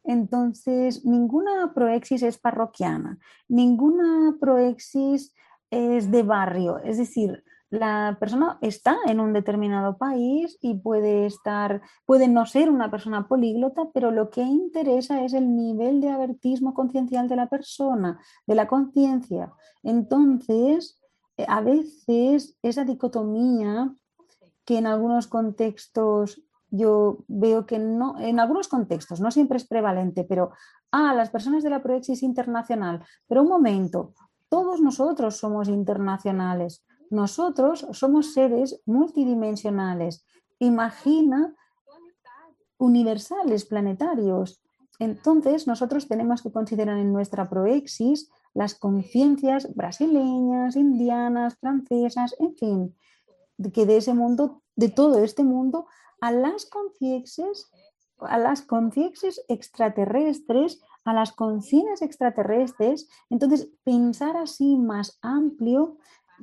Entonces, 0.03 1.05
ninguna 1.05 1.75
proexis 1.75 2.23
es 2.23 2.39
parroquiana, 2.39 3.19
ninguna 3.49 4.37
proexis 4.41 5.35
es 5.71 6.11
de 6.11 6.23
barrio. 6.23 6.79
Es 6.79 6.97
decir, 6.97 7.45
la 7.71 8.17
persona 8.19 8.59
está 8.63 8.99
en 9.07 9.21
un 9.21 9.33
determinado 9.33 9.97
país 9.97 10.59
y 10.61 10.75
puede 10.75 11.27
estar, 11.27 11.83
puede 12.05 12.27
no 12.27 12.45
ser 12.45 12.69
una 12.69 12.91
persona 12.91 13.29
políglota, 13.29 13.89
pero 13.95 14.11
lo 14.11 14.29
que 14.31 14.43
interesa 14.43 15.25
es 15.25 15.35
el 15.35 15.55
nivel 15.55 16.01
de 16.01 16.11
avertismo 16.11 16.75
conciencial 16.75 17.29
de 17.29 17.37
la 17.37 17.49
persona, 17.49 18.21
de 18.47 18.55
la 18.57 18.67
conciencia. 18.67 19.53
Entonces, 19.85 21.01
eh, 21.37 21.47
a 21.49 21.61
veces 21.61 22.59
esa 22.63 22.85
dicotomía 22.85 23.95
que 24.65 24.79
en 24.79 24.87
algunos 24.87 25.29
contextos 25.29 26.43
yo 26.73 27.19
veo 27.29 27.67
que 27.67 27.79
no, 27.79 28.19
en 28.19 28.41
algunos 28.41 28.69
contextos, 28.69 29.21
no 29.21 29.31
siempre 29.31 29.57
es 29.57 29.67
prevalente, 29.67 30.25
pero, 30.25 30.53
ah, 30.93 31.15
las 31.15 31.31
personas 31.31 31.63
de 31.63 31.71
la 31.71 31.83
proexis 31.83 32.23
internacional, 32.23 33.05
pero 33.27 33.43
un 33.43 33.49
momento, 33.49 34.15
todos 34.49 34.81
nosotros 34.81 35.37
somos 35.37 35.69
internacionales 35.69 36.85
nosotros 37.11 37.87
somos 37.93 38.33
seres 38.33 38.81
multidimensionales. 38.87 40.25
Imagina 40.59 41.55
universales, 42.79 43.67
planetarios. 43.67 44.63
Entonces, 44.99 45.67
nosotros 45.67 46.09
tenemos 46.09 46.43
que 46.43 46.53
considerar 46.53 46.99
en 46.99 47.13
nuestra 47.13 47.49
proexis 47.49 48.31
las 48.55 48.75
conciencias 48.75 49.75
brasileñas, 49.75 50.77
indianas, 50.77 51.57
francesas, 51.59 52.35
en 52.39 52.57
fin, 52.57 52.97
que 53.73 53.87
de 53.87 53.99
ese 53.99 54.15
mundo, 54.15 54.63
de 54.77 54.89
todo 54.89 55.23
este 55.23 55.45
mundo, 55.45 55.87
a 56.21 56.33
las 56.33 56.67
conciencias, 56.67 57.71
a 58.19 58.39
las 58.39 58.63
conciencias 58.63 59.41
extraterrestres, 59.49 60.81
a 61.05 61.15
las 61.15 61.33
conciencias 61.33 62.03
extraterrestres. 62.03 63.09
Entonces, 63.31 63.71
pensar 63.85 64.37
así 64.37 64.77
más 64.77 65.19
amplio 65.23 65.99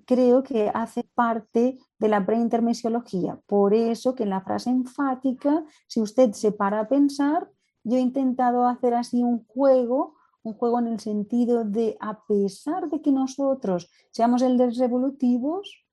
creo 0.05 0.43
que 0.43 0.69
hace 0.73 1.03
parte 1.15 1.77
de 1.99 2.07
la 2.07 2.25
preintermesiología. 2.25 3.39
Por 3.47 3.73
eso 3.73 4.15
que 4.15 4.23
en 4.23 4.29
la 4.29 4.41
frase 4.41 4.69
enfática, 4.69 5.63
si 5.87 6.01
usted 6.01 6.31
se 6.33 6.51
para 6.51 6.81
a 6.81 6.87
pensar, 6.87 7.49
yo 7.83 7.97
he 7.97 8.01
intentado 8.01 8.67
hacer 8.67 8.93
así 8.93 9.23
un 9.23 9.45
juego, 9.45 10.15
un 10.43 10.53
juego 10.53 10.79
en 10.79 10.87
el 10.87 10.99
sentido 10.99 11.63
de, 11.63 11.97
a 11.99 12.25
pesar 12.25 12.89
de 12.89 13.01
que 13.01 13.11
nosotros 13.11 13.89
seamos 14.11 14.41
el 14.41 14.57
de 14.57 14.69
revolutivos 14.71 15.85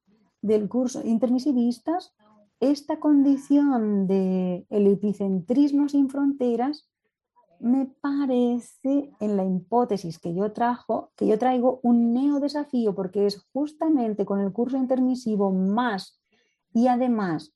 del 0.43 0.69
curso 0.69 1.01
intermisivistas, 1.05 2.15
esta 2.61 3.01
condición 3.01 4.07
de 4.07 4.67
el 4.71 4.87
epicentrismo 4.87 5.89
sin 5.89 6.09
fronteras 6.09 6.89
me 7.65 7.87
parece 7.87 9.11
en 9.21 9.37
la 9.39 9.45
hipótesis 9.47 10.19
que 10.19 10.35
yo 10.35 10.53
trajo, 10.53 11.13
que 11.17 11.27
yo 11.27 11.39
traigo 11.39 11.81
un 11.83 12.13
neo 12.13 12.39
desafío 12.39 12.95
porque 12.95 13.25
es 13.25 13.43
justamente 13.55 14.27
con 14.27 14.39
el 14.41 14.53
curso 14.53 14.77
intermisivo 14.77 15.51
más 15.51 16.21
y 16.75 16.89
además 16.89 17.55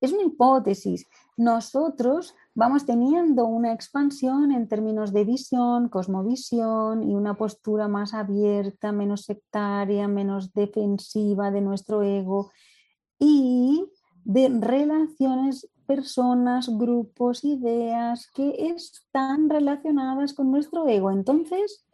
es 0.00 0.12
una 0.12 0.24
hipótesis. 0.24 1.06
Nosotros 1.36 2.34
vamos 2.52 2.86
teniendo 2.86 3.46
una 3.46 3.72
expansión 3.72 4.50
en 4.50 4.66
términos 4.66 5.12
de 5.12 5.24
visión, 5.24 5.88
cosmovisión 5.88 7.08
y 7.08 7.14
una 7.14 7.34
postura 7.34 7.86
más 7.86 8.14
abierta, 8.14 8.90
menos 8.90 9.26
sectaria, 9.26 10.08
menos 10.08 10.52
defensiva 10.52 11.52
de 11.52 11.60
nuestro 11.60 12.02
ego 12.02 12.50
y 13.16 13.86
de 14.24 14.48
relaciones 14.48 15.70
personas, 15.90 16.68
grupos, 16.78 17.42
ideas 17.42 18.30
que 18.32 18.54
están 18.76 19.50
relacionadas 19.50 20.34
con 20.34 20.52
nuestro 20.52 20.86
ego. 20.86 21.10
Entonces, 21.10 21.84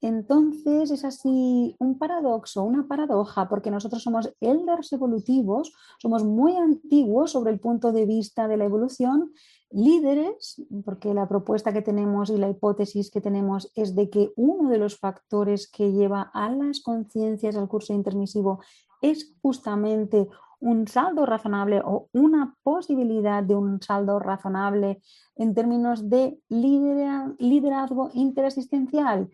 entonces 0.00 0.90
es 0.90 1.04
así 1.04 1.76
un 1.78 1.98
paradoxo, 1.98 2.62
una 2.62 2.88
paradoja, 2.88 3.50
porque 3.50 3.70
nosotros 3.70 4.02
somos 4.02 4.32
elders 4.40 4.94
evolutivos, 4.94 5.74
somos 5.98 6.24
muy 6.24 6.56
antiguos 6.56 7.32
sobre 7.32 7.52
el 7.52 7.60
punto 7.60 7.92
de 7.92 8.06
vista 8.06 8.48
de 8.48 8.56
la 8.56 8.64
evolución, 8.64 9.34
líderes, 9.70 10.62
porque 10.82 11.12
la 11.12 11.28
propuesta 11.28 11.74
que 11.74 11.82
tenemos 11.82 12.30
y 12.30 12.38
la 12.38 12.48
hipótesis 12.48 13.10
que 13.10 13.20
tenemos 13.20 13.70
es 13.74 13.94
de 13.94 14.08
que 14.08 14.32
uno 14.36 14.70
de 14.70 14.78
los 14.78 14.98
factores 14.98 15.70
que 15.70 15.92
lleva 15.92 16.30
a 16.32 16.48
las 16.48 16.80
conciencias 16.80 17.56
al 17.56 17.68
curso 17.68 17.92
intermisivo 17.92 18.60
es 19.02 19.36
justamente 19.42 20.28
un 20.62 20.86
saldo 20.86 21.26
razonable 21.26 21.82
o 21.84 22.08
una 22.12 22.56
posibilidad 22.62 23.42
de 23.42 23.56
un 23.56 23.82
saldo 23.82 24.20
razonable 24.20 25.02
en 25.34 25.54
términos 25.54 26.08
de 26.08 26.38
liderazgo 26.48 28.10
interasistencial. 28.14 29.28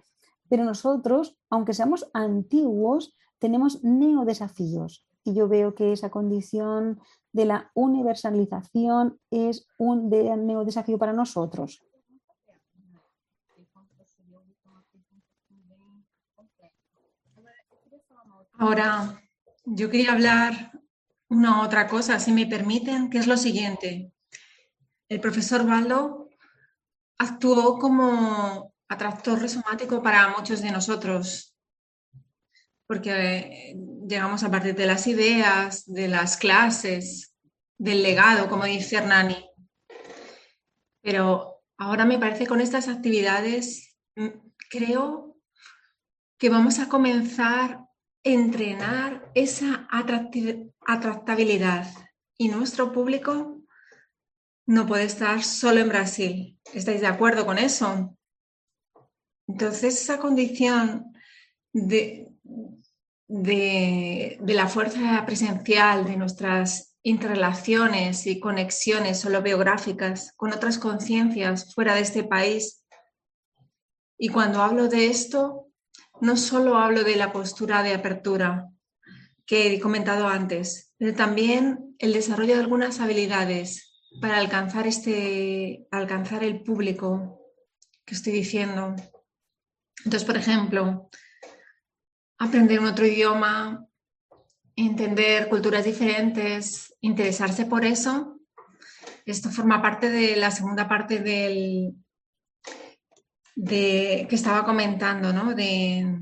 Pero 0.48 0.64
nosotros, 0.64 1.36
aunque 1.50 1.74
seamos 1.74 2.08
antiguos, 2.14 3.14
tenemos 3.38 3.84
neodesafíos. 3.84 5.04
Y 5.22 5.34
yo 5.34 5.48
veo 5.48 5.74
que 5.74 5.92
esa 5.92 6.08
condición 6.10 6.98
de 7.32 7.44
la 7.44 7.70
universalización 7.74 9.20
es 9.30 9.68
un 9.76 10.08
neodesafío 10.08 10.96
para 10.96 11.12
nosotros. 11.12 11.82
Ahora, 18.60 19.20
yo 19.66 19.90
quería 19.90 20.12
hablar 20.12 20.72
una 21.28 21.62
otra 21.62 21.86
cosa, 21.88 22.18
si 22.18 22.32
me 22.32 22.46
permiten, 22.46 23.10
que 23.10 23.18
es 23.18 23.26
lo 23.26 23.36
siguiente. 23.36 24.12
El 25.08 25.20
profesor 25.20 25.66
Baldo 25.66 26.30
actuó 27.18 27.78
como 27.78 28.74
atractor 28.88 29.40
rizomático 29.40 30.02
para 30.02 30.28
muchos 30.28 30.62
de 30.62 30.70
nosotros, 30.70 31.56
porque 32.86 33.10
eh, 33.10 33.76
llegamos 34.08 34.42
a 34.42 34.50
partir 34.50 34.74
de 34.74 34.86
las 34.86 35.06
ideas, 35.06 35.84
de 35.86 36.08
las 36.08 36.36
clases, 36.36 37.34
del 37.76 38.02
legado, 38.02 38.48
como 38.48 38.64
dice 38.64 38.96
Hernani. 38.96 39.44
Pero 41.02 41.62
ahora 41.76 42.04
me 42.04 42.18
parece 42.18 42.46
con 42.46 42.60
estas 42.60 42.88
actividades, 42.88 43.96
mm, 44.16 44.28
creo 44.70 45.36
que 46.38 46.48
vamos 46.48 46.78
a 46.78 46.88
comenzar 46.88 47.87
entrenar 48.24 49.30
esa 49.34 49.88
atractividad 49.90 51.86
y 52.36 52.48
nuestro 52.48 52.92
público 52.92 53.62
no 54.66 54.86
puede 54.86 55.04
estar 55.04 55.42
solo 55.42 55.80
en 55.80 55.88
Brasil. 55.88 56.58
¿Estáis 56.74 57.00
de 57.00 57.06
acuerdo 57.06 57.46
con 57.46 57.58
eso? 57.58 58.14
Entonces, 59.46 60.02
esa 60.02 60.18
condición 60.18 61.14
de, 61.72 62.28
de, 63.26 64.38
la 64.42 64.68
fuerza 64.68 65.24
presencial, 65.24 66.04
de 66.04 66.16
nuestras 66.16 66.96
interrelaciones 67.02 68.26
y 68.26 68.40
conexiones 68.40 69.20
solo 69.20 69.40
biográficas 69.40 70.32
con 70.36 70.52
otras 70.52 70.78
conciencias 70.78 71.74
fuera 71.74 71.94
de 71.94 72.02
este 72.02 72.24
país. 72.24 72.84
Y 74.18 74.28
cuando 74.28 74.62
hablo 74.62 74.88
de 74.88 75.06
esto, 75.06 75.67
no 76.20 76.36
solo 76.36 76.76
hablo 76.76 77.04
de 77.04 77.16
la 77.16 77.32
postura 77.32 77.82
de 77.82 77.94
apertura 77.94 78.68
que 79.46 79.72
he 79.72 79.80
comentado 79.80 80.28
antes, 80.28 80.92
pero 80.98 81.14
también 81.14 81.96
el 81.98 82.12
desarrollo 82.12 82.54
de 82.54 82.60
algunas 82.60 83.00
habilidades 83.00 84.06
para 84.20 84.38
alcanzar, 84.38 84.86
este, 84.86 85.86
alcanzar 85.90 86.44
el 86.44 86.62
público 86.62 87.40
que 88.04 88.14
estoy 88.14 88.32
diciendo. 88.32 88.94
Entonces, 90.04 90.24
por 90.24 90.36
ejemplo, 90.36 91.08
aprender 92.38 92.80
un 92.80 92.86
otro 92.86 93.06
idioma, 93.06 93.86
entender 94.76 95.48
culturas 95.48 95.84
diferentes, 95.84 96.94
interesarse 97.00 97.66
por 97.66 97.84
eso. 97.84 98.40
Esto 99.26 99.50
forma 99.50 99.82
parte 99.82 100.10
de 100.10 100.36
la 100.36 100.50
segunda 100.50 100.88
parte 100.88 101.20
del, 101.20 101.94
de, 103.58 104.26
que 104.30 104.36
estaba 104.36 104.64
comentando, 104.64 105.32
¿no? 105.32 105.52
de, 105.52 106.16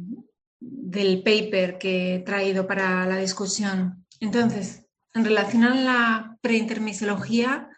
del 0.59 1.23
paper 1.23 1.77
que 1.77 2.15
he 2.15 2.19
traído 2.21 2.67
para 2.67 3.05
la 3.05 3.19
discusión. 3.19 4.07
Entonces, 4.21 4.87
en 5.13 5.23
relación 5.23 5.65
a 5.65 5.75
la 5.75 6.39
preintermisiología, 6.41 7.69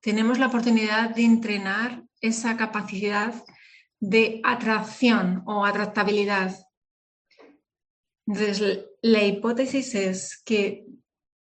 tenemos 0.00 0.38
la 0.38 0.46
oportunidad 0.46 1.16
de 1.16 1.24
entrenar 1.24 2.04
esa 2.20 2.56
capacidad 2.56 3.34
de 3.98 4.40
atracción 4.44 5.42
o 5.46 5.64
atractabilidad. 5.64 6.54
Entonces, 8.24 8.84
la 9.02 9.24
hipótesis 9.24 9.96
es 9.96 10.40
que 10.44 10.86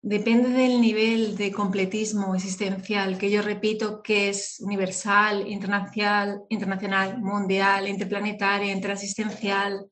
depende 0.03 0.49
del 0.49 0.81
nivel 0.81 1.37
de 1.37 1.53
completismo 1.53 2.35
existencial, 2.35 3.17
que 3.17 3.31
yo 3.31 3.41
repito 3.41 4.03
que 4.03 4.27
es 4.27 4.59
universal, 4.59 5.47
internacional, 5.47 6.43
internacional 6.49 7.19
mundial, 7.19 7.87
interplanetaria, 7.87 8.73
interasistencial, 8.73 9.87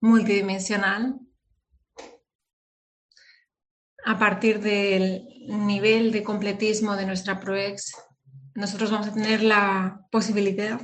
multidimensional, 0.00 1.20
a 4.04 4.18
partir 4.18 4.60
del 4.60 5.28
nivel 5.46 6.10
de 6.10 6.24
completismo 6.24 6.96
de 6.96 7.06
nuestra 7.06 7.38
ProEx, 7.38 7.92
nosotros 8.54 8.90
vamos 8.90 9.08
a 9.08 9.14
tener 9.14 9.44
la 9.44 10.06
posibilidad 10.10 10.80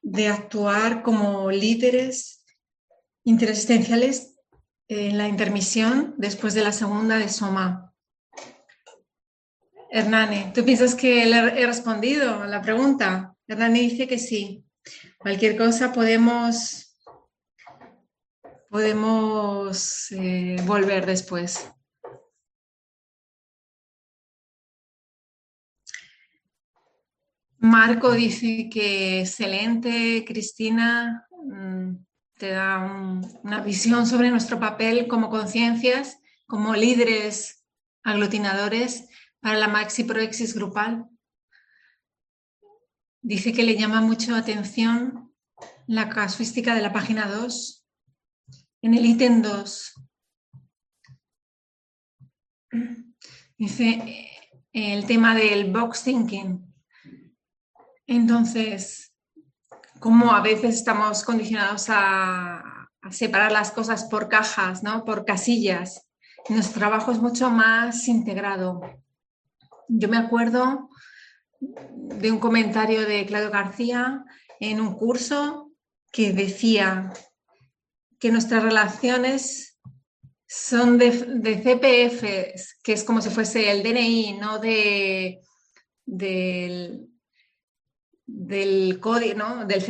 de 0.00 0.28
actuar 0.28 1.02
como 1.02 1.50
líderes 1.50 2.44
interesistenciales 3.24 4.31
en 4.92 5.18
la 5.18 5.28
intermisión 5.28 6.14
después 6.18 6.54
de 6.54 6.62
la 6.62 6.72
segunda 6.72 7.16
de 7.16 7.28
Soma. 7.28 7.94
Hernani, 9.90 10.52
¿tú 10.54 10.64
piensas 10.64 10.94
que 10.94 11.26
le 11.26 11.38
he 11.60 11.66
respondido 11.66 12.42
a 12.42 12.46
la 12.46 12.62
pregunta? 12.62 13.36
Hernani 13.46 13.80
dice 13.80 14.06
que 14.06 14.18
sí. 14.18 14.64
Cualquier 15.18 15.56
cosa 15.56 15.92
podemos, 15.92 16.96
podemos 18.68 20.10
eh, 20.12 20.56
volver 20.64 21.06
después. 21.06 21.70
Marco 27.58 28.12
dice 28.12 28.68
que 28.68 29.20
excelente, 29.20 30.24
Cristina, 30.26 31.28
mm, 31.30 31.94
te 32.42 32.50
da 32.50 32.80
una 33.44 33.60
visión 33.60 34.04
sobre 34.04 34.28
nuestro 34.28 34.58
papel 34.58 35.06
como 35.06 35.30
conciencias, 35.30 36.18
como 36.48 36.74
líderes 36.74 37.64
aglutinadores 38.02 39.08
para 39.38 39.58
la 39.58 39.68
maxi 39.68 40.02
proexis 40.02 40.52
grupal. 40.52 41.08
Dice 43.20 43.52
que 43.52 43.62
le 43.62 43.76
llama 43.76 44.00
mucho 44.00 44.34
atención 44.34 45.32
la 45.86 46.08
casuística 46.08 46.74
de 46.74 46.82
la 46.82 46.92
página 46.92 47.28
2. 47.28 47.86
En 48.82 48.94
el 48.94 49.06
ítem 49.06 49.40
2 49.40 49.94
dice 53.56 53.88
eh, 53.88 54.30
el 54.72 55.06
tema 55.06 55.36
del 55.36 55.70
box 55.70 56.02
thinking 56.02 56.72
entonces, 58.08 59.11
como 60.02 60.32
a 60.32 60.40
veces 60.40 60.74
estamos 60.74 61.22
condicionados 61.22 61.86
a, 61.88 62.88
separar 63.10 63.50
las 63.50 63.72
cosas 63.72 64.04
por 64.04 64.28
cajas, 64.28 64.82
¿no? 64.82 65.04
por 65.04 65.24
casillas. 65.24 66.06
Nuestro 66.48 66.78
trabajo 66.78 67.10
es 67.10 67.18
mucho 67.18 67.50
más 67.50 68.06
integrado. 68.06 68.80
Yo 69.88 70.08
me 70.08 70.18
acuerdo 70.18 70.88
de 71.60 72.30
un 72.30 72.38
comentario 72.38 73.06
de 73.06 73.26
Claudio 73.26 73.50
García 73.50 74.24
en 74.60 74.80
un 74.80 74.94
curso 74.94 75.72
que 76.12 76.32
decía 76.32 77.12
que 78.20 78.30
nuestras 78.30 78.62
relaciones 78.62 79.80
son 80.46 80.98
de, 80.98 81.10
CPF, 81.10 82.82
que 82.82 82.92
es 82.92 83.04
como 83.04 83.20
si 83.20 83.30
fuese 83.30 83.70
el 83.70 83.82
DNI, 83.82 84.38
no 84.38 84.58
de, 84.60 85.40
del, 86.06 87.11
del 88.26 88.98
código, 89.00 89.38
¿no? 89.38 89.66
del, 89.66 89.82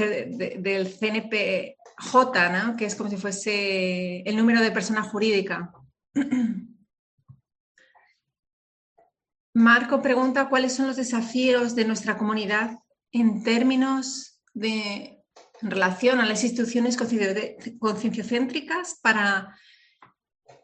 CNPJ, 0.88 2.52
¿no? 2.52 2.76
que 2.76 2.86
es 2.86 2.94
como 2.94 3.10
si 3.10 3.16
fuese 3.16 4.20
el 4.20 4.36
número 4.36 4.60
de 4.60 4.70
persona 4.70 5.02
jurídica. 5.02 5.72
Marco 9.54 10.00
pregunta 10.00 10.48
cuáles 10.48 10.72
son 10.74 10.86
los 10.86 10.96
desafíos 10.96 11.74
de 11.74 11.84
nuestra 11.84 12.16
comunidad 12.16 12.78
en 13.12 13.42
términos 13.42 14.40
de 14.54 15.18
en 15.62 15.70
relación 15.70 16.20
a 16.20 16.26
las 16.26 16.42
instituciones 16.42 16.96
concienciocéntricas 17.78 18.98
para, 19.00 19.56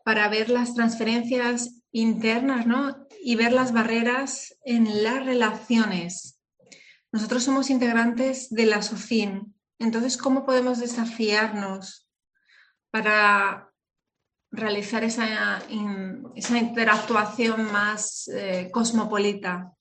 para 0.05 0.29
ver 0.29 0.51
las 0.51 0.75
transferencias 0.75 1.83
internas 1.93 2.67
¿no? 2.67 3.07
y 3.23 3.37
ver 3.37 3.53
las 3.53 3.73
barreras 3.73 4.59
en 4.65 5.05
las 5.05 5.25
relaciones 5.25 6.38
nosotros 7.13 7.43
somos 7.43 7.71
integrantes 7.71 8.51
de 8.51 8.67
la 8.67 8.83
SOFIN, 8.83 9.55
entonces, 9.79 10.17
¿cómo 10.17 10.45
podemos 10.45 10.81
desafiarnos 10.81 12.09
para 12.91 13.73
realizar 14.51 15.05
esa, 15.05 15.63
interactuación 15.71 17.73
más 17.73 18.29
eh, 18.29 18.71
cosmopolita? 18.73 19.73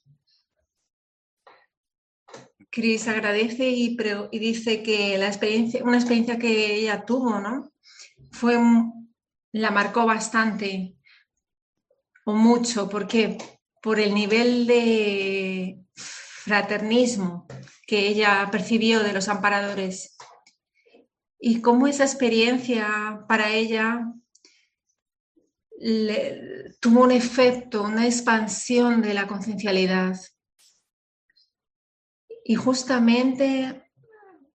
Cris 2.70 3.08
agradece 3.08 3.70
y, 3.70 3.98
dice 4.34 4.84
que 4.84 5.18
la 5.18 5.28
experiencia, 5.28 5.84
una 5.84 5.98
experiencia 5.98 6.38
que 6.38 6.76
ella 6.76 7.06
tuvo, 7.06 7.40
¿no? 7.40 7.72
Fue, 8.32 8.56
la 9.52 9.72
marcó 9.72 10.06
bastante 10.06 10.96
o 12.26 12.34
mucho, 12.34 12.88
porque 12.88 13.38
por 13.82 14.00
el 14.00 14.14
nivel 14.14 14.68
de 14.68 15.47
fraternismo 16.48 17.46
que 17.86 18.08
ella 18.08 18.48
percibió 18.50 19.04
de 19.04 19.12
los 19.12 19.28
amparadores 19.28 20.16
y 21.40 21.62
cómo 21.62 21.88
esa 21.88 22.06
experiencia 22.06 23.26
para 23.28 23.52
ella 23.52 24.14
tuvo 26.80 27.04
un 27.04 27.12
efecto, 27.12 27.84
una 27.84 28.06
expansión 28.06 29.02
de 29.02 29.14
la 29.14 29.28
conciencialidad. 29.28 30.18
Y 32.44 32.56
justamente 32.56 33.92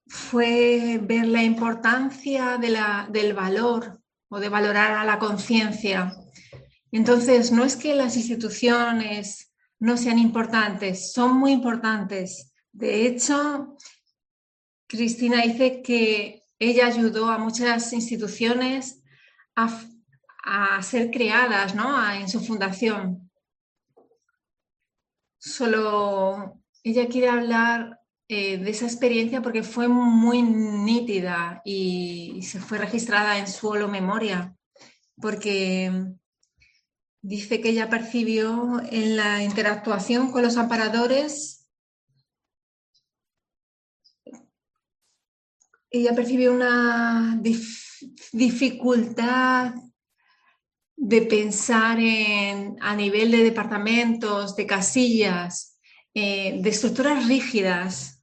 fue 0.07 0.99
ver 1.01 1.27
la 1.27 1.45
importancia 1.45 2.59
del 2.59 3.35
valor 3.35 4.03
o 4.29 4.41
de 4.41 4.49
valorar 4.49 4.93
a 4.93 5.05
la 5.05 5.19
conciencia. 5.19 6.17
Entonces, 6.91 7.53
no 7.53 7.65
es 7.65 7.77
que 7.77 7.95
las 7.95 8.17
instituciones 8.17 9.52
no 9.83 9.97
sean 9.97 10.21
importantes, 10.21 11.13
son 11.13 11.39
muy 11.39 11.51
importantes. 11.51 12.55
De 12.71 13.05
hecho, 13.05 13.77
Cristina 14.87 15.43
dice 15.43 15.83
que 15.83 16.45
ella 16.61 16.87
ayudó 16.87 17.27
a 17.27 17.39
muchas 17.39 17.93
instituciones 17.93 19.03
a, 19.57 20.81
ser 20.83 21.11
creadas 21.11 21.75
¿no? 21.75 22.13
en 22.13 22.29
su 22.29 22.39
fundación. 22.39 23.29
Solo 25.39 26.63
ella 26.85 27.09
quiere 27.09 27.29
hablar 27.29 27.99
eh, 28.29 28.59
de 28.59 28.71
esa 28.71 28.87
experiencia 28.87 29.43
porque 29.43 29.65
fue 29.65 29.89
muy 29.89 30.43
nítida 30.43 31.61
y, 31.65 32.41
se 32.43 32.61
fue 32.61 32.79
registrada 32.79 33.37
en 33.37 33.49
su 33.49 33.73
memoria, 33.89 34.55
porque 35.21 36.15
dice 37.23 37.61
que 37.61 37.71
ella 37.71 37.89
percibió 37.89 38.83
en 38.91 39.17
la 39.17 39.43
interactuación 39.43 40.33
con 40.33 40.43
los 40.43 40.57
amparadores, 40.57 41.69
ella 45.91 46.15
percibió 46.15 46.53
una 46.53 47.41
dificultad 48.33 49.75
de 50.97 51.23
pensar 51.23 51.99
en, 52.01 52.77
a 52.81 52.95
nivel 52.97 53.31
de 53.31 53.45
departamentos, 53.45 54.57
de 54.57 54.67
casillas, 54.67 55.79
eh, 56.15 56.61
de 56.61 56.71
estructuras 56.71 57.27
rígidas, 57.27 58.23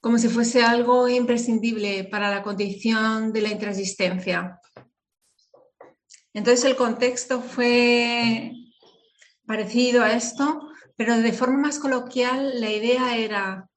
como 0.00 0.18
si 0.18 0.28
fuese 0.28 0.62
algo 0.62 1.08
imprescindible 1.08 2.04
para 2.04 2.30
la 2.30 2.42
condición 2.42 3.32
de 3.32 3.40
la 3.42 3.48
intransistencia. 3.48 4.60
Entonces 6.38 6.64
el 6.66 6.76
contexto 6.76 7.42
fue 7.42 8.52
parecido 9.44 10.04
a 10.04 10.12
esto, 10.12 10.70
pero 10.94 11.18
de 11.18 11.32
forma 11.32 11.58
más 11.58 11.80
coloquial 11.80 12.60
la 12.60 12.70
idea 12.70 13.16
era, 13.16 13.68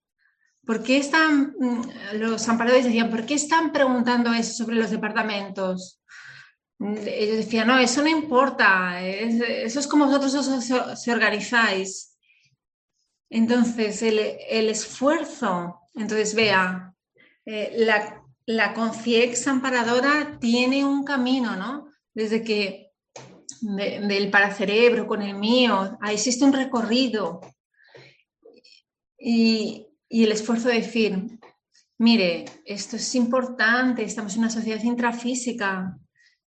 ¿por 0.64 0.84
qué 0.84 0.98
están, 0.98 1.56
mm, 1.58 1.82
los 2.20 2.48
amparadores 2.48 2.86
decían, 2.86 3.10
¿por 3.10 3.26
qué 3.26 3.34
están 3.34 3.72
preguntando 3.72 4.32
eso 4.32 4.54
sobre 4.54 4.76
los 4.76 4.92
departamentos? 4.92 6.04
Ellos 6.80 7.38
decían, 7.38 7.68
no, 7.68 7.80
eso 7.80 8.04
no 8.04 8.10
importa, 8.10 9.02
eso 9.02 9.80
es 9.80 9.88
como 9.88 10.06
vosotros 10.06 10.36
os, 10.36 11.02
se 11.02 11.12
organizáis. 11.12 12.16
Entonces, 13.28 14.04
el, 14.04 14.70
esfuerzo 14.70 15.80
entonces, 15.96 16.36
vea, 16.36 16.94
eh, 17.44 17.74
la, 17.76 18.24
la 18.46 18.76
conciex 18.76 19.48
amparadora 19.48 20.38
tiene 20.40 20.86
un 20.86 21.04
camino, 21.04 21.56
¿no? 21.56 21.91
Desde 22.14 22.44
que 22.44 22.92
del 23.62 24.32
paracerebro 24.32 25.06
con 25.06 25.22
el 25.22 25.36
mío, 25.36 25.98
existe 26.10 26.44
un 26.44 26.54
recorrido. 26.54 27.42
Y, 29.18 29.88
y 30.10 30.24
el 30.24 30.32
esfuerzo 30.32 30.70
de 30.70 30.76
decir, 30.76 31.40
mire, 32.00 32.46
esto 32.66 32.96
es 32.96 33.14
importante, 33.16 34.04
estamos 34.04 34.34
en 34.34 34.40
una 34.40 34.50
sociedad 34.50 34.82
intrafísica 34.84 35.98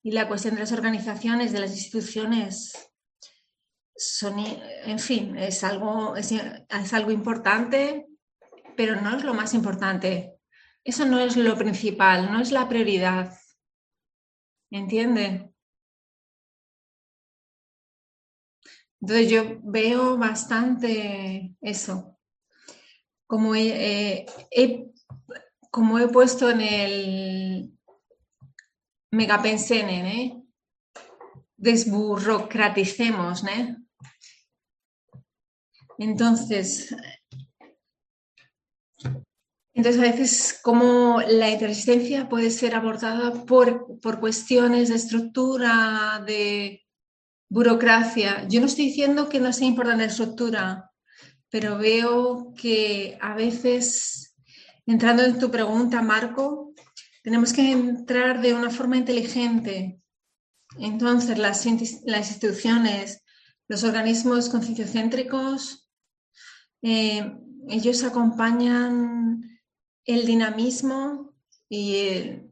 y 0.03 0.11
la 0.11 0.27
cuestión 0.27 0.55
de 0.55 0.61
las 0.61 0.73
organizaciones, 0.73 1.53
de 1.53 1.59
las 1.61 1.71
instituciones, 1.71 2.73
son, 3.95 4.35
en 4.39 4.99
fin, 4.99 5.37
es 5.37 5.63
algo, 5.63 6.17
es, 6.17 6.31
es 6.33 6.93
algo 6.93 7.11
importante 7.11 8.05
pero 8.75 9.01
no 9.01 9.15
es 9.15 9.23
lo 9.23 9.33
más 9.33 9.53
importante. 9.53 10.37
Eso 10.83 11.05
no 11.05 11.19
es 11.19 11.35
lo 11.35 11.57
principal, 11.57 12.31
no 12.31 12.41
es 12.41 12.51
la 12.51 12.69
prioridad. 12.69 13.33
¿Entiende? 14.69 15.51
Entonces 19.01 19.29
yo 19.29 19.59
veo 19.63 20.17
bastante 20.17 21.55
eso. 21.61 22.17
Como 23.27 23.55
he, 23.55 24.25
como 25.71 25.99
he 25.99 26.07
puesto 26.07 26.49
en 26.49 26.61
el 26.61 27.71
megapensenen, 29.11 30.05
¿eh? 30.05 30.43
desburocraticemos, 31.57 33.43
¿eh? 33.45 33.75
Entonces, 35.97 36.93
entonces, 39.73 40.01
a 40.01 40.05
veces 40.05 40.59
como 40.63 41.21
la 41.21 41.49
interresistencia 41.49 42.29
puede 42.29 42.49
ser 42.49 42.75
abordada 42.75 43.45
por, 43.45 43.99
por 43.99 44.21
cuestiones 44.21 44.87
de 44.87 44.95
estructura, 44.95 46.23
de 46.25 46.84
burocracia. 47.55 48.45
Yo 48.49 48.59
no 48.59 48.65
estoy 48.65 48.87
diciendo 48.87 49.29
que 49.29 49.39
no 49.39 49.53
sea 49.53 49.65
importante 49.65 50.03
la 50.03 50.11
estructura, 50.11 50.91
pero 51.49 51.77
veo 51.77 52.53
que 52.53 53.17
a 53.21 53.33
veces, 53.33 54.35
entrando 54.85 55.23
en 55.23 55.39
tu 55.39 55.49
pregunta, 55.49 56.01
Marco, 56.01 56.73
tenemos 57.23 57.53
que 57.53 57.71
entrar 57.71 58.41
de 58.41 58.53
una 58.53 58.69
forma 58.69 58.97
inteligente. 58.97 60.01
Entonces, 60.77 61.37
las, 61.37 61.65
instituciones, 61.65 63.23
los 63.69 63.85
organismos 63.85 64.49
concienciocéntricos, 64.49 65.89
eh, 66.81 67.37
ellos 67.69 68.03
acompañan 68.03 69.61
el 70.03 70.25
dinamismo 70.25 71.33
y 71.69 71.95
el, 71.95 72.51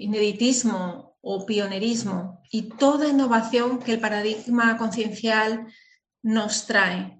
ineditismo 0.00 1.16
o 1.22 1.46
pionerismo 1.46 2.33
y 2.50 2.70
toda 2.70 3.08
innovación 3.08 3.78
que 3.78 3.92
el 3.92 4.00
paradigma 4.00 4.76
conciencial 4.76 5.66
nos 6.22 6.66
trae. 6.66 7.18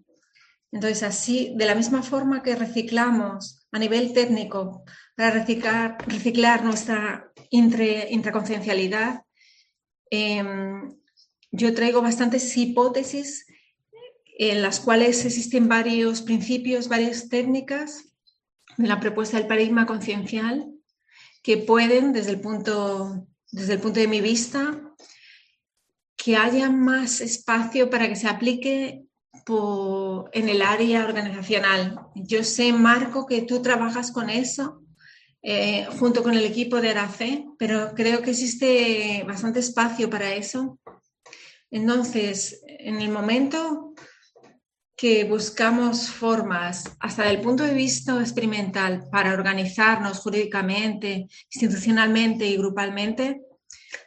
Entonces, 0.73 1.03
así, 1.03 1.55
de 1.57 1.67
la 1.67 1.75
misma 1.75 2.03
forma 2.03 2.43
que 2.43 2.57
reciclamos 2.57 3.67
a 3.71 3.79
nivel 3.79 4.13
técnico 4.13 4.85
para 5.15 5.31
reciclar, 5.31 5.97
reciclar 6.07 6.65
nuestra 6.65 7.33
intraconciencialidad, 7.51 9.23
em, 10.11 10.97
yo 11.53 11.75
traigo 11.75 12.03
bastantes 12.03 12.57
hipótesis 12.57 13.47
en 14.39 14.63
las 14.63 14.81
cuales 14.81 15.25
existen 15.25 15.69
varios 15.69 16.23
principios, 16.23 16.89
varias 16.89 17.29
técnicas 17.29 18.13
de 18.77 18.89
la 18.89 18.99
propuesta 18.99 19.37
del 19.37 19.47
paradigma 19.47 19.87
conciencial 19.87 20.73
que 21.43 21.59
pueden, 21.59 22.13
desde 22.13 22.33
el 22.33 22.41
punto, 22.41 23.29
desde 23.53 23.75
el 23.75 23.81
punto 23.81 24.01
de 24.01 24.09
mi 24.09 24.21
vista, 24.21 24.84
que 26.17 26.37
haya 26.37 26.71
más 26.71 27.21
espacio 27.21 27.91
para 27.91 28.09
que 28.09 28.17
se 28.17 28.29
aplique 28.29 29.05
en 30.33 30.49
el 30.49 30.63
área 30.63 31.05
organizacional. 31.05 32.01
Yo 32.15 32.43
sé, 32.45 32.73
Marco, 32.73 33.27
que 33.27 33.43
tú 33.43 33.61
trabajas 33.61 34.11
con 34.11 34.31
eso 34.31 34.83
eh, 35.43 35.87
junto 35.99 36.23
con 36.23 36.35
el 36.35 36.45
equipo 36.45 36.81
de 36.81 36.91
Aracé, 36.91 37.45
pero 37.59 37.93
creo 37.95 38.23
que 38.23 38.31
existe 38.31 39.23
bastante 39.27 39.61
espacio 39.61 40.09
para 40.09 40.33
eso. 40.33 40.79
Entonces, 41.71 42.63
en 42.67 43.03
el 43.03 43.11
momento 43.11 43.93
que 44.97 45.25
buscamos 45.25 46.09
formas, 46.09 46.85
hasta 47.01 47.29
el 47.29 47.41
punto 47.41 47.65
de 47.65 47.75
vista 47.75 48.19
experimental, 48.21 49.09
para 49.11 49.35
organizarnos 49.35 50.21
jurídicamente, 50.21 51.27
institucionalmente 51.53 52.47
y 52.47 52.57
grupalmente 52.57 53.43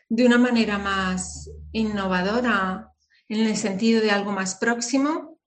de 0.10 0.26
una 0.26 0.38
manera 0.38 0.78
más 0.78 1.50
innovadora, 1.72 2.94
en 3.30 3.46
el 3.46 3.58
sentido 3.58 4.02
de 4.02 4.12
algo 4.12 4.32
más 4.32 4.56
próximo, 4.56 5.40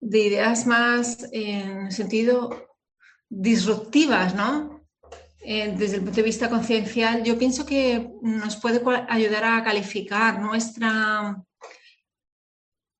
de 0.00 0.20
ideas 0.20 0.66
más 0.66 1.28
en 1.32 1.92
sentido 1.92 2.68
disruptivas, 3.28 4.34
¿no? 4.34 4.84
Eh, 5.40 5.74
desde 5.76 5.96
el 5.96 6.02
punto 6.02 6.16
de 6.16 6.22
vista 6.22 6.50
conciencial, 6.50 7.22
yo 7.22 7.38
pienso 7.38 7.64
que 7.64 8.10
nos 8.22 8.56
puede 8.56 8.80
ayudar 9.08 9.44
a 9.44 9.62
calificar 9.62 10.40
nuestra 10.40 11.46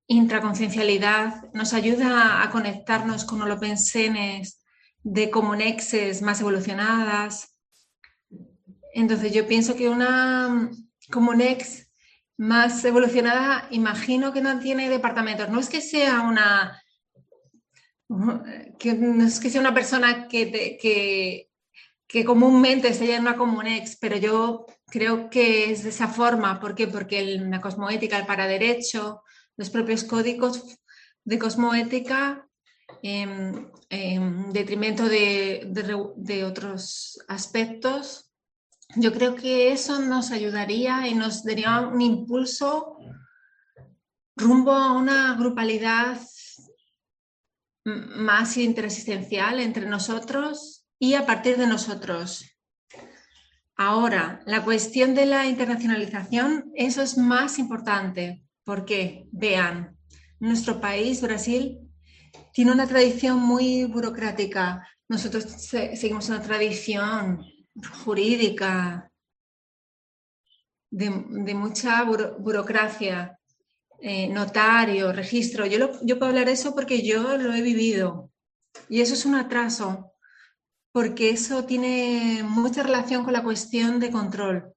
intraconciencialidad 0.08 1.52
nos 1.52 1.72
ayuda 1.72 2.42
a 2.42 2.50
conectarnos 2.50 3.24
con 3.24 3.42
holopensenes 3.42 4.60
de 5.02 5.30
comunexes 5.30 6.22
más 6.22 6.40
evolucionadas. 6.40 7.55
Entonces 8.96 9.30
yo 9.32 9.46
pienso 9.46 9.76
que 9.76 9.90
una 9.90 10.70
comunex 11.12 11.88
más 12.38 12.82
evolucionada, 12.82 13.68
imagino 13.70 14.32
que 14.32 14.40
no 14.40 14.58
tiene 14.58 14.88
departamentos. 14.88 15.50
No 15.50 15.60
es 15.60 15.68
que 15.68 15.82
sea 15.82 16.22
una 16.22 16.82
no 18.08 18.42
es 19.26 19.40
que 19.40 19.50
sea 19.50 19.60
una 19.60 19.74
persona 19.74 20.28
que, 20.28 20.78
que, 20.80 21.50
que 22.06 22.24
comúnmente 22.24 22.88
esté 22.88 23.14
en 23.14 23.22
una 23.22 23.36
comunex, 23.36 23.96
pero 23.96 24.16
yo 24.16 24.64
creo 24.86 25.28
que 25.28 25.70
es 25.70 25.82
de 25.82 25.90
esa 25.90 26.08
forma. 26.08 26.58
¿Por 26.58 26.74
qué? 26.74 26.86
Porque 26.86 27.22
la 27.22 27.60
cosmoética, 27.60 28.18
el 28.18 28.26
para 28.26 28.46
derecho, 28.46 29.22
los 29.58 29.68
propios 29.68 30.04
códigos 30.04 30.78
de 31.24 31.38
cosmoética 31.38 32.48
en, 33.02 33.72
detrimento 34.52 35.06
de, 35.08 36.44
otros 36.46 37.18
aspectos, 37.28 38.25
yo 38.94 39.12
creo 39.12 39.34
que 39.34 39.72
eso 39.72 39.98
nos 40.00 40.30
ayudaría 40.30 41.08
y 41.08 41.14
nos 41.14 41.42
daría 41.44 41.80
un 41.80 42.00
impulso 42.00 42.96
rumbo 44.36 44.72
a 44.72 44.92
una 44.92 45.34
grupalidad 45.34 46.20
más 47.84 48.56
interasistencial 48.56 49.60
entre 49.60 49.86
nosotros 49.86 50.86
y 50.98 51.14
a 51.14 51.26
partir 51.26 51.56
de 51.56 51.66
nosotros. 51.66 52.44
Ahora, 53.76 54.40
la 54.46 54.64
cuestión 54.64 55.14
de 55.14 55.26
la 55.26 55.46
internacionalización, 55.46 56.72
eso 56.74 57.02
es 57.02 57.18
más 57.18 57.58
importante, 57.58 58.42
porque, 58.64 59.28
vean, 59.32 59.96
nuestro 60.40 60.80
país, 60.80 61.20
Brasil, 61.20 61.78
tiene 62.52 62.72
una 62.72 62.86
tradición 62.86 63.38
muy 63.38 63.84
burocrática. 63.84 64.86
Nosotros 65.08 65.44
seguimos 65.44 66.28
una 66.28 66.40
tradición 66.40 67.44
jurídica 68.04 69.10
de, 70.90 71.10
mucha 71.54 72.04
burocracia, 72.04 73.38
eh, 74.00 74.28
notario, 74.28 75.12
registro. 75.12 75.66
Yo, 75.66 75.90
yo 76.02 76.18
puedo 76.18 76.30
hablar 76.30 76.46
de 76.46 76.52
eso 76.52 76.74
porque 76.74 77.02
yo 77.02 77.36
lo 77.36 77.52
he 77.54 77.62
vivido 77.62 78.30
y 78.88 79.00
eso 79.00 79.14
es 79.14 79.24
un 79.24 79.34
atraso 79.34 80.12
porque 80.96 81.28
eso 81.28 81.66
tiene 81.66 82.42
mucha 82.42 82.82
relación 82.82 83.22
con 83.22 83.34
la 83.34 83.42
cuestión 83.42 84.00
de 84.00 84.10
control. 84.10 84.72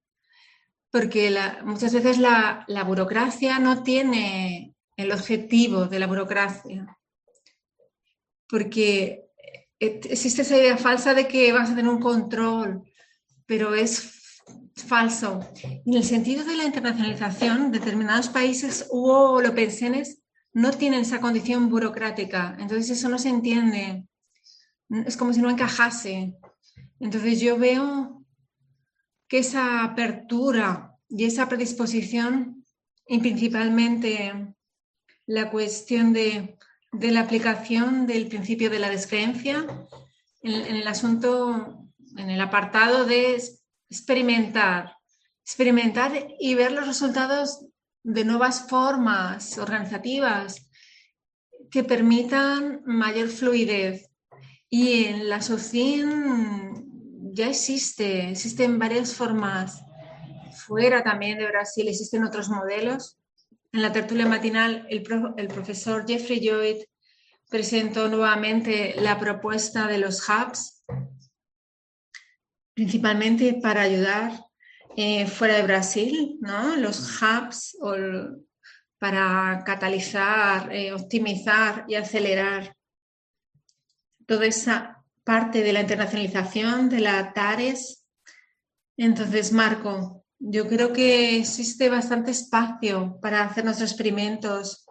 Porque 0.91 1.33
muchas 1.63 1.93
veces 1.93 2.17
la, 2.17 2.65
burocracia 2.85 3.57
no 3.59 3.83
tiene 3.83 4.75
el 4.97 5.13
objetivo 5.13 5.85
de 5.85 5.97
la 5.97 6.07
burocracia. 6.07 6.97
Porque 8.49 9.29
existe 9.79 10.41
esa 10.41 10.57
idea 10.57 10.75
falsa 10.75 11.13
de 11.13 11.25
que 11.25 11.53
vas 11.53 11.69
a 11.69 11.75
tener 11.75 11.89
un 11.89 12.01
control, 12.01 12.83
pero 13.49 13.75
es 13.75 14.43
falso. 14.75 15.41
En 15.85 15.95
el 15.95 16.05
sentido 16.05 16.45
de 16.45 16.55
la 16.55 16.63
internacionalización, 16.63 17.71
determinados 17.71 18.29
países 18.29 18.87
o 18.91 19.41
lo 19.41 19.53
pensiones 19.53 20.21
no 20.53 20.71
tienen 20.71 21.01
esa 21.01 21.19
condición 21.19 21.69
burocrática. 21.69 22.55
Entonces 22.59 22.91
eso 22.91 23.09
no 23.09 23.19
se 23.19 23.29
entiende 23.29 24.05
es 24.89 25.17
como 25.17 25.33
si 25.33 25.41
no 25.41 25.49
encajase. 25.49 26.35
Entonces 26.99 27.39
yo 27.39 27.57
veo 27.57 28.25
que 29.27 29.39
esa 29.39 29.83
apertura 29.83 30.95
y 31.07 31.25
esa 31.25 31.47
predisposición 31.47 32.65
y 33.07 33.19
principalmente 33.19 34.53
la 35.25 35.51
cuestión 35.51 36.13
de, 36.13 36.57
la 36.91 37.21
aplicación 37.21 38.07
del 38.07 38.27
principio 38.27 38.69
de 38.69 38.79
la 38.79 38.89
descreencia 38.89 39.65
en, 40.41 40.53
en 40.53 40.75
el 40.75 40.87
asunto, 40.87 41.78
en 42.17 42.29
el 42.29 42.41
apartado 42.41 43.05
de 43.05 43.41
experimentar, 43.89 44.95
experimentar 45.43 46.11
y 46.39 46.55
ver 46.55 46.71
los 46.71 46.87
resultados 46.87 47.65
de 48.03 48.23
nuevas 48.23 48.67
formas 48.69 49.57
organizativas 49.57 50.69
que 51.69 51.83
permitan 51.83 52.81
mayor 52.85 53.27
fluidez 53.27 54.09
y 54.69 55.05
en 55.05 55.29
la 55.29 55.41
SOCIN 55.41 57.33
ya 57.33 57.49
existe, 57.49 58.29
existen 58.29 58.79
varias 58.79 59.13
formas. 59.13 59.81
Fuera 60.65 61.03
también 61.03 61.39
de 61.39 61.47
Brasil 61.47 61.87
existen 61.87 62.23
otros 62.23 62.49
modelos. 62.49 63.17
En 63.71 63.81
la 63.81 63.91
tertulia 63.91 64.27
matinal, 64.27 64.85
el, 64.89 65.03
el 65.37 65.47
profesor 65.47 66.05
Jeffrey 66.07 66.39
Lloyd 66.39 66.83
presentó 67.49 68.07
nuevamente 68.07 68.95
la 68.99 69.19
propuesta 69.19 69.87
de 69.87 69.97
los 69.97 70.27
hubs, 70.27 70.83
principalmente 72.79 73.59
para 73.61 73.81
ayudar 73.81 74.31
eh, 74.95 75.27
fuera 75.27 75.55
de 75.57 75.63
Brasil, 75.63 76.37
¿no? 76.39 76.77
los 76.77 77.21
hubs 77.21 77.77
para 78.97 79.61
catalizar, 79.65 80.73
eh, 80.73 80.93
optimizar 80.93 81.83
y 81.89 81.95
acelerar 81.95 82.73
toda 84.25 84.45
esa 84.45 85.03
parte 85.25 85.61
de 85.61 85.73
la 85.73 85.81
internacionalización 85.81 86.87
de 86.87 87.01
la 87.01 87.33
TARES. 87.33 88.05
Entonces, 88.95 89.51
Marco, 89.51 90.23
yo 90.39 90.65
creo 90.69 90.93
que 90.93 91.37
existe 91.39 91.89
bastante 91.89 92.31
espacio 92.31 93.19
para 93.21 93.43
hacer 93.43 93.65
nuestros 93.65 93.91
experimentos. 93.91 94.85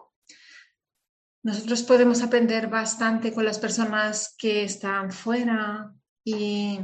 Nosotros 1.42 1.82
podemos 1.84 2.22
aprender 2.22 2.66
bastante 2.66 3.32
con 3.32 3.46
las 3.46 3.58
personas 3.58 4.34
que 4.36 4.64
están 4.64 5.10
fuera 5.10 5.94
y, 6.22 6.80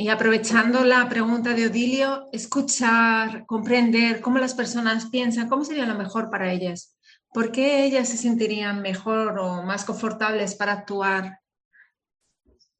y 0.00 0.10
aprovechando 0.10 0.84
la 0.84 1.08
pregunta 1.08 1.54
de 1.54 1.66
Odilio, 1.66 2.28
escuchar, 2.30 3.44
comprender 3.46 4.20
cómo 4.20 4.38
las 4.38 4.54
personas 4.54 5.06
piensan, 5.06 5.48
cómo 5.48 5.64
sería 5.64 5.86
lo 5.86 5.96
mejor 5.96 6.30
para 6.30 6.52
ellas. 6.52 6.96
¿Por 7.32 7.50
qué 7.50 7.84
ellas 7.84 8.08
se 8.08 8.16
sentirían 8.16 8.80
mejor 8.80 9.36
o 9.40 9.64
más 9.64 9.84
confortables 9.84 10.54
para 10.54 10.74
actuar 10.74 11.40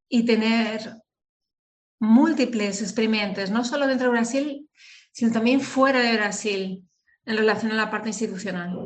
y 0.09 0.25
tener 0.27 0.95
múltiples 1.99 2.83
experimentos, 2.83 3.51
no 3.51 3.65
solo 3.65 3.89
dentro 3.89 4.07
de 4.07 4.13
Brasil, 4.13 4.71
sino 5.11 5.33
también 5.33 5.61
fuera 5.61 5.99
de 5.99 6.17
Brasil, 6.17 6.89
en 7.25 7.37
relación 7.37 7.73
a 7.73 7.75
la 7.75 7.91
parte 7.91 8.11
institucional? 8.11 8.79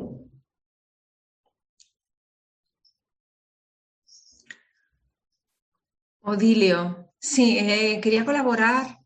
Odilio, 6.21 7.02
sí, 7.23 7.57
eh, 7.57 7.99
quería 8.01 8.23
colaborar 8.23 8.99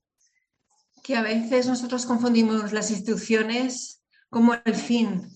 que 1.04 1.16
a 1.16 1.22
veces 1.22 1.68
nosotros 1.68 2.06
confundimos 2.06 2.74
las 2.74 2.92
instituciones 2.92 4.04
como 4.30 4.56
el 4.66 4.76
fin 4.76 5.32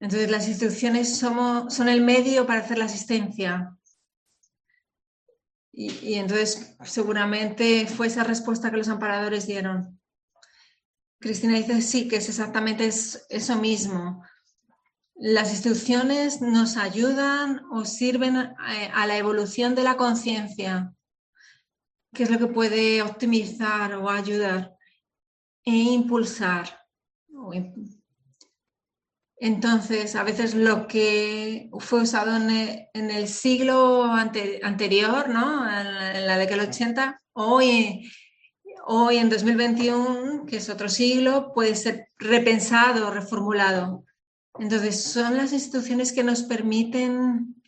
entonces, 0.00 0.30
las 0.30 0.48
instituciones 0.48 1.18
son 1.18 1.88
el 1.88 2.00
medio 2.00 2.46
para 2.46 2.60
hacer 2.60 2.78
la 2.78 2.86
asistencia. 2.86 3.76
Y, 5.72 6.14
entonces, 6.14 6.74
seguramente 6.84 7.86
fue 7.86 8.06
esa 8.06 8.24
respuesta 8.24 8.70
que 8.70 8.78
los 8.78 8.88
amparadores 8.88 9.46
dieron. 9.46 10.00
Cristina 11.20 11.56
dice, 11.56 11.82
sí, 11.82 12.08
que 12.08 12.16
es 12.16 12.28
exactamente 12.30 12.88
eso 13.28 13.56
mismo. 13.56 14.24
Las 15.14 15.50
instituciones 15.50 16.40
nos 16.40 16.78
ayudan 16.78 17.62
o 17.70 17.84
sirven 17.84 18.36
a, 18.36 18.56
a 18.94 19.06
la 19.06 19.18
evolución 19.18 19.74
de 19.74 19.84
la 19.84 19.98
conciencia, 19.98 20.94
que 22.12 22.24
es 22.24 22.30
lo 22.30 22.38
que 22.38 22.46
puede 22.46 23.02
optimizar 23.02 23.94
o 23.94 24.08
ayudar 24.08 24.76
e 25.64 25.72
impulsar 25.72 26.80
entonces, 29.36 30.16
a 30.16 30.22
veces 30.22 30.54
lo 30.54 30.86
que 30.86 31.70
fue 31.78 32.02
usado 32.02 32.36
en 32.36 33.10
el, 33.10 33.28
siglo 33.28 34.04
anterior, 34.04 35.30
¿no? 35.30 35.66
en, 35.66 36.26
la 36.26 36.36
década 36.36 36.60
del 36.60 36.68
80, 36.68 37.22
hoy, 37.32 38.12
hoy 38.86 39.16
en 39.16 39.30
2021, 39.30 40.44
que 40.44 40.58
es 40.58 40.68
otro 40.68 40.90
siglo, 40.90 41.52
puede 41.54 41.74
ser 41.74 42.08
repensado, 42.18 43.10
reformulado. 43.10 44.04
Entonces, 44.58 45.02
son 45.04 45.38
las 45.38 45.54
instituciones 45.54 46.12
que 46.12 46.22
nos 46.22 46.42
permiten, 46.42 47.62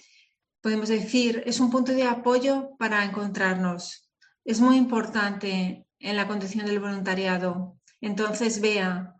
podemos 0.60 0.90
decir, 0.90 1.42
es 1.46 1.58
un 1.58 1.70
punto 1.70 1.92
de 1.92 2.04
apoyo 2.04 2.76
para 2.78 3.02
encontrarnos. 3.02 4.01
Es 4.44 4.60
muy 4.60 4.76
importante 4.76 5.86
en 5.98 6.16
la 6.16 6.26
condición 6.26 6.66
del 6.66 6.80
voluntariado. 6.80 7.78
Entonces, 8.00 8.60
vea, 8.60 9.14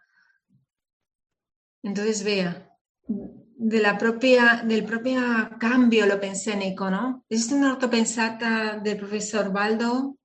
entonces, 1.83 2.23
vea, 2.25 2.69
de 3.07 3.95
propia, 3.99 4.63
del 4.65 4.85
propio 4.85 5.21
cambio 5.59 6.07
lo 6.07 6.21
pensénico, 6.21 6.91
¿no? 6.91 7.25
Existe 7.29 7.55
una 7.55 7.71
autopensata 7.71 8.79
del 8.79 8.97
profesor 8.97 9.53
Baldo, 9.53 10.19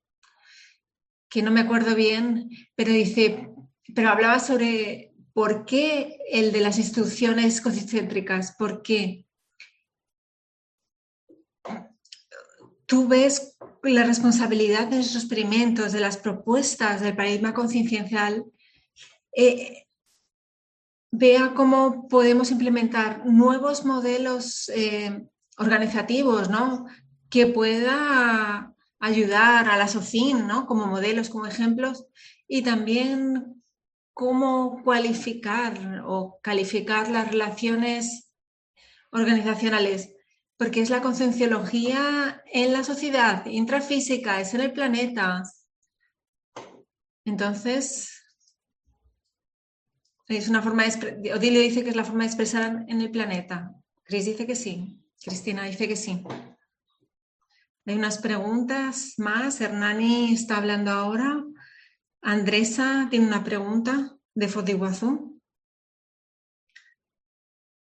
que 1.30 1.42
no 1.42 1.52
me 1.52 1.62
acuerdo 1.62 1.94
bien, 1.94 2.50
pero 2.76 2.92
dice, 2.92 3.50
pero 3.94 4.10
hablaba 4.10 4.40
sobre 4.40 5.14
por 5.34 5.66
qué 5.66 6.20
el 6.32 6.52
de 6.52 6.62
las 6.62 6.80
instituciones 6.80 7.62
concéntricas, 7.62 8.56
por 8.58 8.82
qué. 8.82 9.26
Tú 12.86 13.08
ves 13.08 13.57
la 13.94 14.04
responsabilidad 14.04 14.88
de 14.88 15.00
esos 15.00 15.16
experimentos, 15.16 15.92
de 15.92 16.00
las 16.00 16.18
propuestas 16.18 17.02
del 17.02 17.16
paradigma 17.16 17.54
conciencial, 17.54 18.46
eh, 19.36 19.86
vea 21.12 21.54
cómo 21.56 22.08
podemos 22.08 22.52
implementar 22.52 23.26
nuevos 23.26 23.86
modelos 23.86 24.70
eh, 24.70 25.26
organizativos, 25.58 26.50
¿no? 26.50 26.86
Que 27.30 27.48
pueda 27.48 28.74
ayudar 29.00 29.70
a 29.70 29.78
la 29.78 29.88
SOCIN, 29.88 30.48
¿no? 30.48 30.66
Como 30.66 30.88
modelos, 30.88 31.30
como 31.30 31.46
ejemplos, 31.46 32.06
y 32.48 32.62
también 32.62 33.64
cómo 34.14 34.82
cualificar 34.84 36.04
o 36.06 36.40
calificar 36.42 37.10
las 37.10 37.30
relaciones 37.30 38.32
organizacionales, 39.12 40.17
porque 40.58 40.82
es 40.82 40.90
la 40.90 41.02
concienciología 41.02 42.44
en 42.52 42.74
la 42.74 42.84
sociedad, 42.84 43.46
intrafísica, 43.46 44.42
es 44.42 44.54
en 44.54 44.62
el 44.62 44.74
planeta. 44.74 45.44
Entonces, 47.26 48.18
es 50.28 50.50
una 50.50 50.62
forma 50.62 50.84
de 50.84 51.34
Odilio 51.34 51.62
dice 51.62 51.84
que 51.84 51.92
es 51.92 51.96
la 51.96 52.04
forma 52.04 52.24
de 52.24 52.28
expresar 52.28 52.86
en 52.88 53.02
el 53.02 53.12
planeta. 53.12 53.74
Cris 54.04 54.26
dice 54.26 54.46
que 54.48 54.56
sí. 54.56 55.02
Cristina 55.24 55.64
dice 55.64 55.88
que 55.88 55.96
sí. 55.96 56.24
Hay 57.86 57.96
unas 57.96 58.18
preguntas 58.18 59.14
más. 59.18 59.62
Hernani 59.62 60.34
está 60.34 60.58
hablando 60.58 60.92
ahora. 60.92 61.46
Andresa 62.22 63.08
tiene 63.10 63.28
una 63.28 63.44
pregunta 63.44 64.18
de 64.34 64.48
Fodiguazú. 64.48 65.42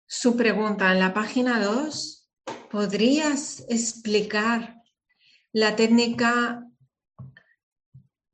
Su 0.05 0.37
pregunta 0.37 0.91
en 0.91 0.99
la 0.99 1.13
página 1.13 1.59
2. 1.59 2.16
¿Podrías 2.71 3.65
explicar 3.69 4.81
la 5.51 5.75
técnica 5.75 6.63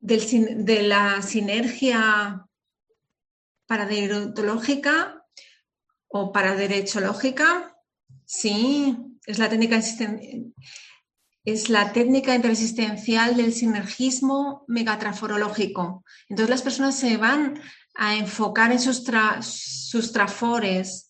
de 0.00 0.82
la 0.82 1.22
sinergia 1.22 2.46
paradeontológica 3.66 5.24
o 6.08 6.32
paraderechológica? 6.32 7.76
Sí, 8.24 8.96
es 9.26 9.38
la 9.38 9.48
técnica 9.48 9.80
es 11.44 11.68
la 11.68 11.92
técnica 11.92 12.34
interesistencial 12.34 13.36
del 13.36 13.52
sinergismo 13.52 14.64
megatraforológico. 14.66 16.04
Entonces 16.28 16.50
las 16.50 16.62
personas 16.62 16.98
se 16.98 17.18
van 17.18 17.60
a 17.94 18.16
enfocar 18.16 18.72
en 18.72 18.80
sus 18.80 20.12
trafores 20.12 21.03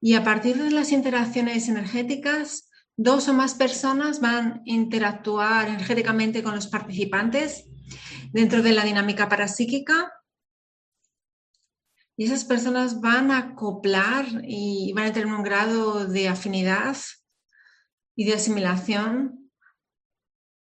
y 0.00 0.14
a 0.14 0.24
partir 0.24 0.56
de 0.56 0.70
las 0.70 0.92
interacciones 0.92 1.68
energéticas, 1.68 2.70
dos 2.96 3.28
o 3.28 3.34
más 3.34 3.54
personas 3.54 4.20
van 4.20 4.52
a 4.52 4.62
interactuar 4.64 5.68
energéticamente 5.68 6.42
con 6.42 6.54
los 6.54 6.68
participantes 6.68 7.64
dentro 8.32 8.62
de 8.62 8.72
la 8.72 8.84
dinámica 8.84 9.28
parapsíquica. 9.28 10.12
Y 12.16 12.24
esas 12.24 12.44
personas 12.44 13.00
van 13.00 13.30
a 13.30 13.38
acoplar 13.38 14.26
y 14.44 14.92
van 14.92 15.06
a 15.06 15.12
tener 15.12 15.32
un 15.32 15.42
grado 15.42 16.06
de 16.06 16.28
afinidad 16.28 16.96
y 18.16 18.24
de 18.24 18.34
asimilación 18.34 19.50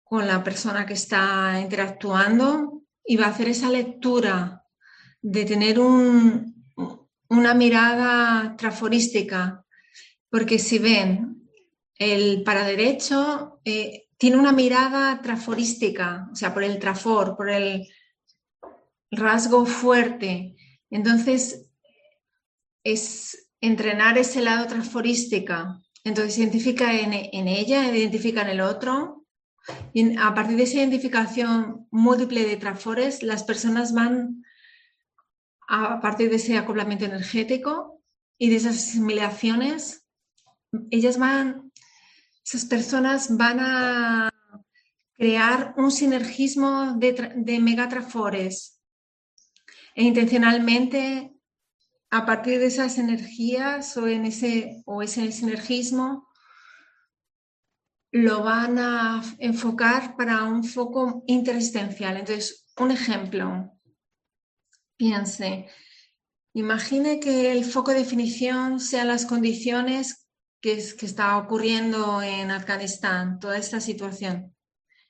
con 0.03 0.27
la 0.27 0.43
persona 0.43 0.85
que 0.85 0.93
está 0.93 1.59
interactuando 1.61 2.83
y 3.03 3.17
va 3.17 3.27
a 3.27 3.29
hacer 3.29 3.49
esa 3.49 3.69
lectura 3.69 4.63
de 5.21 5.45
tener 5.45 5.79
una 7.35 7.53
mirada 7.53 8.55
traforística, 8.57 9.65
porque 10.29 10.59
si 10.59 10.79
ven, 10.79 11.49
el 11.97 12.43
para 12.43 12.65
derecho 12.65 13.61
eh, 13.63 14.07
tiene 14.17 14.37
una 14.37 14.51
mirada 14.51 15.21
traforística, 15.21 16.27
o 16.31 16.35
sea, 16.35 16.53
por 16.53 16.63
el 16.63 16.79
trafor, 16.79 17.37
por 17.37 17.49
el 17.49 17.87
rasgo 19.11 19.65
fuerte 19.65 20.55
entonces, 20.95 21.67
es 22.83 23.49
entrenar 23.59 24.17
ese 24.17 24.41
lado 24.41 24.65
transforística. 24.67 25.81
Entonces, 26.05 26.37
identifica 26.37 26.93
en, 26.93 27.13
ella, 27.47 27.93
identifica 27.93 28.43
en 28.43 28.49
el 28.49 28.61
otro. 28.61 29.25
Y 29.93 30.17
a 30.17 30.33
partir 30.33 30.55
de 30.55 30.63
esa 30.63 30.77
identificación 30.77 31.87
múltiple 31.91 32.45
de 32.45 32.55
trafores, 32.55 33.23
las 33.23 33.43
personas 33.43 33.93
van, 33.93 34.44
a 35.67 35.99
partir 36.01 36.29
de 36.29 36.37
ese 36.37 36.57
acoplamiento 36.57 37.05
energético 37.05 38.01
y 38.37 38.49
de 38.49 38.57
esas 38.57 38.75
asimilaciones, 38.75 40.05
ellas 40.91 41.17
van, 41.17 41.71
esas 42.43 42.65
personas 42.65 43.35
van 43.37 43.59
a 43.59 44.29
crear 45.17 45.73
un 45.77 45.91
sinergismo 45.91 46.93
de, 46.97 47.33
de 47.35 47.59
megatrafores 47.59 48.81
e 49.95 50.03
intencionalmente 50.03 51.33
a 52.11 52.25
partir 52.25 52.59
de 52.59 52.67
esas 52.67 52.97
energías 52.97 53.95
o 53.97 54.07
en 54.07 54.25
ese 54.25 54.83
o 54.85 55.01
ese 55.01 55.31
sinergismo 55.31 56.27
lo 58.11 58.43
van 58.43 58.79
a 58.79 59.21
enfocar 59.39 60.15
para 60.15 60.43
un 60.43 60.63
foco 60.63 61.23
interexistencial. 61.27 62.15
Entonces, 62.15 62.65
un 62.77 62.91
ejemplo, 62.91 63.74
piense, 64.97 65.67
imagine 66.53 67.19
que 67.19 67.51
el 67.51 67.65
foco 67.65 67.91
de 67.91 67.99
definición 67.99 68.79
sean 68.79 69.07
las 69.07 69.25
condiciones 69.25 70.27
que, 70.61 70.83
que 70.97 71.05
está 71.05 71.37
ocurriendo 71.37 72.21
en 72.21 72.51
Afganistán, 72.51 73.39
toda 73.39 73.57
esta 73.57 73.79
situación. 73.79 74.55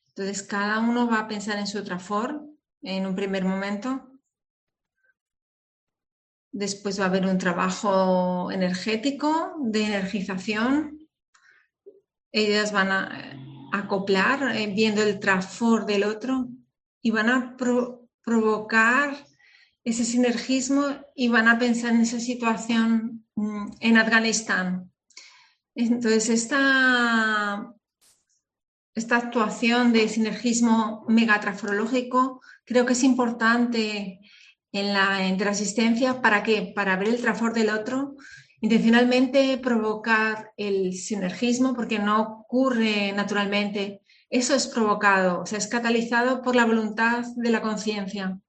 Entonces, 0.08 0.44
cada 0.44 0.80
uno 0.80 1.08
va 1.08 1.20
a 1.20 1.28
pensar 1.28 1.58
en 1.58 1.68
su 1.68 1.84
trafor 1.84 2.42
en 2.82 3.06
un 3.06 3.16
primer 3.16 3.44
momento 3.44 4.16
Después 6.56 6.98
va 6.98 7.04
a 7.04 7.08
haber 7.10 7.26
un 7.26 7.38
trabajo 7.38 8.50
energético 8.50 9.58
de 9.60 9.88
energización. 9.88 11.10
Ellas 12.32 12.72
van 12.72 12.92
a 12.94 13.70
acoplar 13.74 14.56
eh, 14.56 14.72
viendo 14.74 15.04
el 15.04 15.20
trafor 15.20 15.86
del 15.86 16.06
otro 16.06 16.48
y 17.02 17.12
van 17.12 17.30
a 17.30 17.58
provocar 18.24 19.18
ese 19.86 20.04
sinergismo 20.04 20.88
y 21.16 21.30
van 21.30 21.48
a 21.48 21.60
pensar 21.60 21.94
en 21.94 22.02
esa 22.02 22.20
situación 22.20 23.26
mm, 23.36 23.68
en 23.80 23.98
Afganistán. 23.98 24.92
Entonces, 25.76 26.30
esta, 26.30 27.72
esta 28.96 29.18
actuación 29.18 29.94
de 29.94 30.10
sinergismo 30.10 31.06
megatraforológico 31.08 32.42
creo 32.66 32.86
que 32.86 32.94
es 32.94 33.04
importante 33.04 34.20
en 34.72 34.94
la 34.94 35.28
interasistencia, 35.28 36.22
¿para 36.22 36.44
qué? 36.44 36.74
Para 36.76 36.98
ver 36.98 37.10
el 37.10 37.22
trafor 37.22 37.54
del 37.54 37.70
otro, 37.70 38.16
intencionalmente 38.62 39.58
provocar 39.60 40.52
el 40.58 40.94
sinergismo, 40.94 41.76
porque 41.76 42.00
no 42.00 42.22
ocurre 42.22 43.14
naturalmente. 43.14 44.02
Eso 44.30 44.56
es 44.56 44.68
provocado, 44.68 45.42
o 45.42 45.46
sea, 45.46 45.60
es 45.60 45.68
catalizado 45.68 46.42
por 46.42 46.56
la 46.56 46.66
voluntad 46.66 47.24
de 47.36 47.52
la 47.52 47.62
conciencia. 47.62 48.40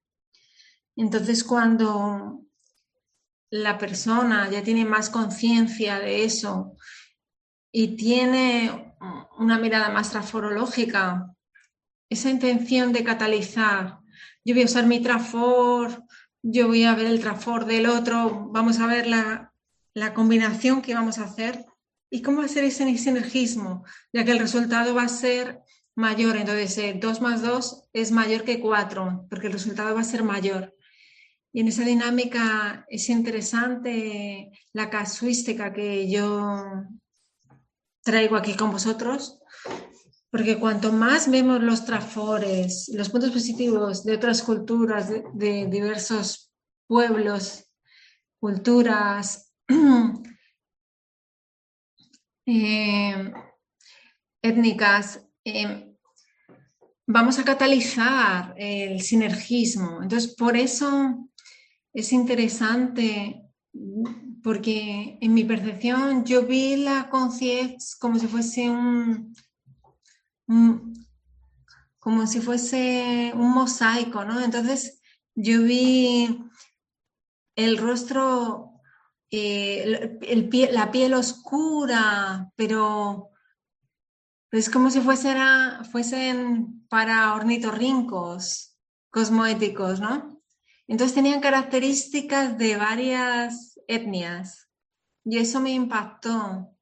Entonces, 0.97 1.45
cuando 1.45 2.43
la 3.51 3.79
persona 3.79 4.51
ya 4.51 4.63
tiene 4.63 4.85
más 4.85 5.11
conciencia 5.11 5.99
de 5.99 6.25
eso 6.25 6.77
y 7.71 7.97
tiene 7.97 8.97
una 9.39 9.59
mirada 9.59 9.91
más 9.91 10.11
traforológica, 10.11 11.33
esa 12.09 12.31
intención 12.31 12.93
de 12.93 13.05
catalizar, 13.05 13.99
yo 14.45 14.55
voy 14.55 14.63
a 14.63 14.67
usar 14.67 14.87
mi 14.87 15.01
trafor 15.01 16.07
yo 16.49 16.69
voy 16.69 16.85
a 16.85 16.95
ver 16.95 17.07
el 17.07 17.21
trafor 17.21 17.67
del 17.67 17.87
otro, 17.87 18.49
vamos 18.53 18.79
a 18.79 18.87
ver 18.87 19.07
la, 19.07 19.53
combinación 20.15 20.83
que 20.83 20.95
vamos 20.95 21.19
a 21.19 21.25
hacer 21.25 21.65
y 22.11 22.23
cómo 22.23 22.47
ser 22.47 22.65
ese 22.65 22.97
sinergismo, 22.99 23.85
ya 24.13 24.25
que 24.25 24.31
el 24.31 24.39
resultado 24.39 24.95
va 24.95 25.03
a 25.03 25.09
ser 25.09 25.61
mayor. 25.97 26.37
Entonces, 26.37 27.01
2 27.01 27.21
más 27.21 27.43
2 27.43 27.89
es 27.93 28.13
mayor 28.13 28.45
que 28.45 28.61
4, 28.61 29.27
porque 29.29 29.49
el 29.49 29.55
resultado 29.55 29.95
va 29.95 30.03
a 30.03 30.05
ser 30.05 30.23
mayor. 30.23 30.75
Y 31.57 31.61
en 31.61 31.69
esa 31.69 31.85
dinámica 31.85 32.85
es 32.87 33.09
interesante 33.09 34.53
la 34.75 34.91
casuística 34.91 35.73
que 35.73 36.07
yo 36.07 36.85
traigo 38.05 38.37
aquí 38.37 38.55
con 38.55 38.73
vosotros, 38.73 39.41
porque 40.31 40.59
cuanto 40.59 40.93
más 40.93 41.31
vemos 41.31 41.63
los 41.63 41.87
trafores, 41.87 42.91
los 42.93 43.09
puntos 43.09 43.31
positivos 43.31 44.05
de 44.05 44.17
otras 44.17 44.43
culturas, 44.43 45.09
de, 45.09 45.67
diversos 45.67 46.53
pueblos, 46.87 47.73
culturas, 48.39 49.51
eh, 52.47 53.33
étnicas, 54.43 55.27
eh, 55.43 55.97
vamos 57.07 57.39
a 57.39 57.45
catalizar 57.45 58.55
el 58.59 59.01
sinergismo. 59.01 60.03
Entonces, 60.03 60.35
por 60.35 60.55
eso 60.55 61.31
es 61.97 62.13
interesante, 62.13 63.43
porque 64.43 65.17
en 65.23 65.33
mi 65.33 65.45
percepción 65.45 66.27
yo 66.27 66.43
vi 66.43 66.77
la 66.77 67.09
conciencia 67.09 67.97
como 67.99 68.19
si 68.19 68.27
fuese 68.27 68.69
un, 68.69 69.35
como 71.99 72.27
si 72.27 72.41
fuese 72.41 73.33
un 73.35 73.51
mosaico, 73.51 74.27
¿no? 74.27 74.43
Entonces 74.43 75.01
yo 75.35 75.63
vi 75.63 76.39
el 77.57 77.79
rostro, 77.79 78.73
eh, 79.31 80.19
la 80.71 80.91
piel 80.91 81.15
oscura, 81.15 82.53
pero 82.57 83.31
es 84.51 84.69
como 84.69 84.91
si 84.91 85.01
fuesen 85.01 86.87
para 86.91 87.33
ornitorrincos 87.33 88.77
cosmoéticos, 89.11 89.99
¿no? 89.99 90.36
Entonces 90.89 91.15
tenían 91.15 91.41
características 91.41 92.57
de 92.59 92.77
varias 92.77 93.81
etnias 93.89 94.69
y 95.25 95.39
eso 95.39 95.61
me 95.61 95.73
impactó 95.73 96.73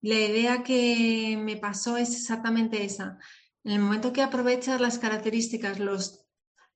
La 0.00 0.14
idea 0.14 0.62
que 0.62 1.36
me 1.36 1.56
pasó 1.56 1.96
es 1.96 2.14
exactamente 2.14 2.84
esa. 2.84 3.18
En 3.64 3.72
el 3.72 3.80
momento 3.80 4.12
que 4.12 4.22
aprovechas 4.22 4.80
las 4.80 5.00
características, 5.00 5.80
los, 5.80 6.24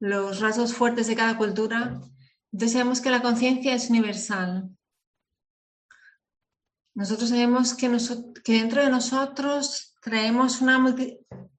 rasgos 0.01 0.75
fuertes 0.75 1.07
de 1.07 1.15
cada 1.15 1.37
cultura, 1.37 2.01
entonces 2.51 2.73
sabemos 2.73 3.01
que 3.01 3.11
la 3.11 3.23
conciencia 3.23 3.75
es 3.75 3.89
universal. 3.89 4.71
Nosotros 6.95 7.29
sabemos 7.29 7.75
que, 7.75 7.89
que, 8.43 8.53
dentro 8.55 8.83
de 8.83 8.91
nosotros 8.91 9.95
traemos 10.03 10.61
una 10.61 10.85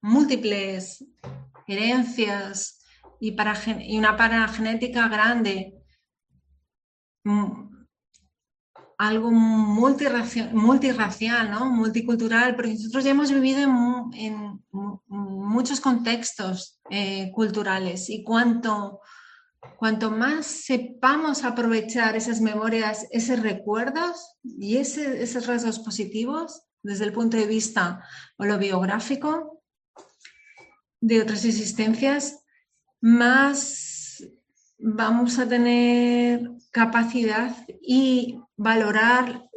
múltiples 0.01 1.05
herencias 1.67 2.80
y, 3.21 3.33
para, 3.33 3.55
y 3.79 3.99
una 3.99 4.17
paragenética 4.17 5.07
grande 5.07 5.75
algo 8.97 9.31
multirracial, 9.31 11.51
¿no? 11.51 11.67
multicultural, 11.67 12.55
porque 12.55 12.73
nosotros 12.73 13.03
ya 13.03 13.11
hemos 13.11 13.31
vivido 13.31 13.61
en, 14.13 14.63
muchos 15.07 15.79
contextos 15.79 16.79
eh, 16.89 17.31
culturales 17.33 18.09
y 18.09 18.23
cuanto, 18.23 19.01
cuanto 19.77 20.09
más 20.09 20.45
sepamos 20.45 21.43
aprovechar 21.43 22.15
esas 22.15 22.41
memorias, 22.41 23.07
esos 23.11 23.39
recuerdos 23.39 24.35
y 24.43 24.77
esos 24.77 25.45
rasgos 25.45 25.79
positivos 25.79 26.63
desde 26.81 27.05
el 27.05 27.13
punto 27.13 27.37
de 27.37 27.45
vista 27.45 28.03
o 28.37 28.45
lo 28.45 28.57
biográfico 28.57 29.61
de 31.01 31.21
otras 31.21 31.45
existencias, 31.45 32.40
más 33.01 34.23
vamos 34.77 35.37
a 35.39 35.47
tener 35.47 36.51
capacidad 36.71 37.55
y 37.81 38.39
valorar 38.55 39.49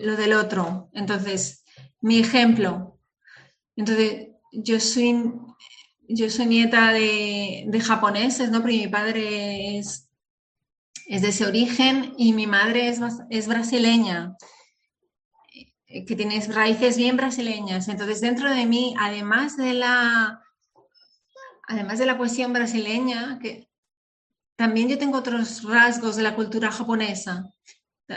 lo 0.00 0.16
del 0.16 0.34
otro. 0.34 0.90
Entonces, 0.92 1.64
mi 2.00 2.18
ejemplo. 2.18 2.98
Entonces, 3.76 4.28
yo 4.52 4.78
soy, 4.80 5.32
yo 6.08 6.28
soy 6.28 6.46
nieta 6.46 6.92
de, 6.92 7.80
japoneses, 7.82 8.50
¿no? 8.50 8.60
Porque 8.60 8.78
mi 8.78 8.88
padre 8.88 9.78
es, 9.78 10.08
es 11.06 11.22
de 11.22 11.28
ese 11.28 11.46
origen 11.46 12.14
y 12.18 12.32
mi 12.32 12.46
madre 12.46 12.88
es, 12.88 13.00
es 13.30 13.48
brasileña, 13.48 14.36
eh, 15.86 16.04
que 16.04 16.16
tiene 16.16 16.40
raíces 16.48 16.96
bien 16.96 17.16
brasileñas. 17.16 17.88
Entonces, 17.88 18.20
dentro 18.20 18.50
de 18.50 18.66
mí, 18.66 18.94
además 18.98 19.56
de 19.56 19.72
la, 19.74 20.41
además 21.66 21.98
de 21.98 22.06
la 22.06 22.18
poesía 22.18 22.48
brasileña, 22.48 23.38
que 23.40 23.68
también 24.56 24.88
yo 24.88 24.98
tengo 24.98 25.18
otros 25.18 25.62
rasgos 25.64 26.16
de 26.16 26.22
la 26.22 26.34
cultura 26.34 26.70
japonesa. 26.70 27.52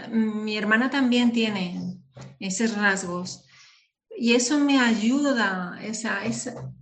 Mi 0.10 0.58
hermana 0.58 0.90
también 0.90 1.32
tiene 1.32 2.00
esos 2.40 2.76
rasgos. 2.76 3.46
Y 4.18 4.34
eso 4.34 4.60
me 4.60 4.80
ayuda, 4.80 5.80
esa, 5.82 6.26
esa, 6.26 6.74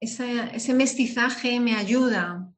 ese 0.00 0.74
mestizaje 0.74 1.60
me 1.60 1.74
ayuda. 1.74 2.48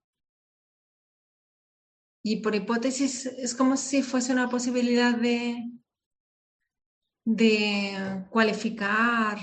Y 2.22 2.36
por 2.42 2.54
hipótesis 2.54 3.26
es 3.26 3.54
como 3.54 3.76
si 3.76 4.02
fuese 4.02 4.32
una 4.32 4.50
posibilidad 4.50 5.14
de, 5.14 5.70
de 7.24 8.26
cualificar 8.30 9.38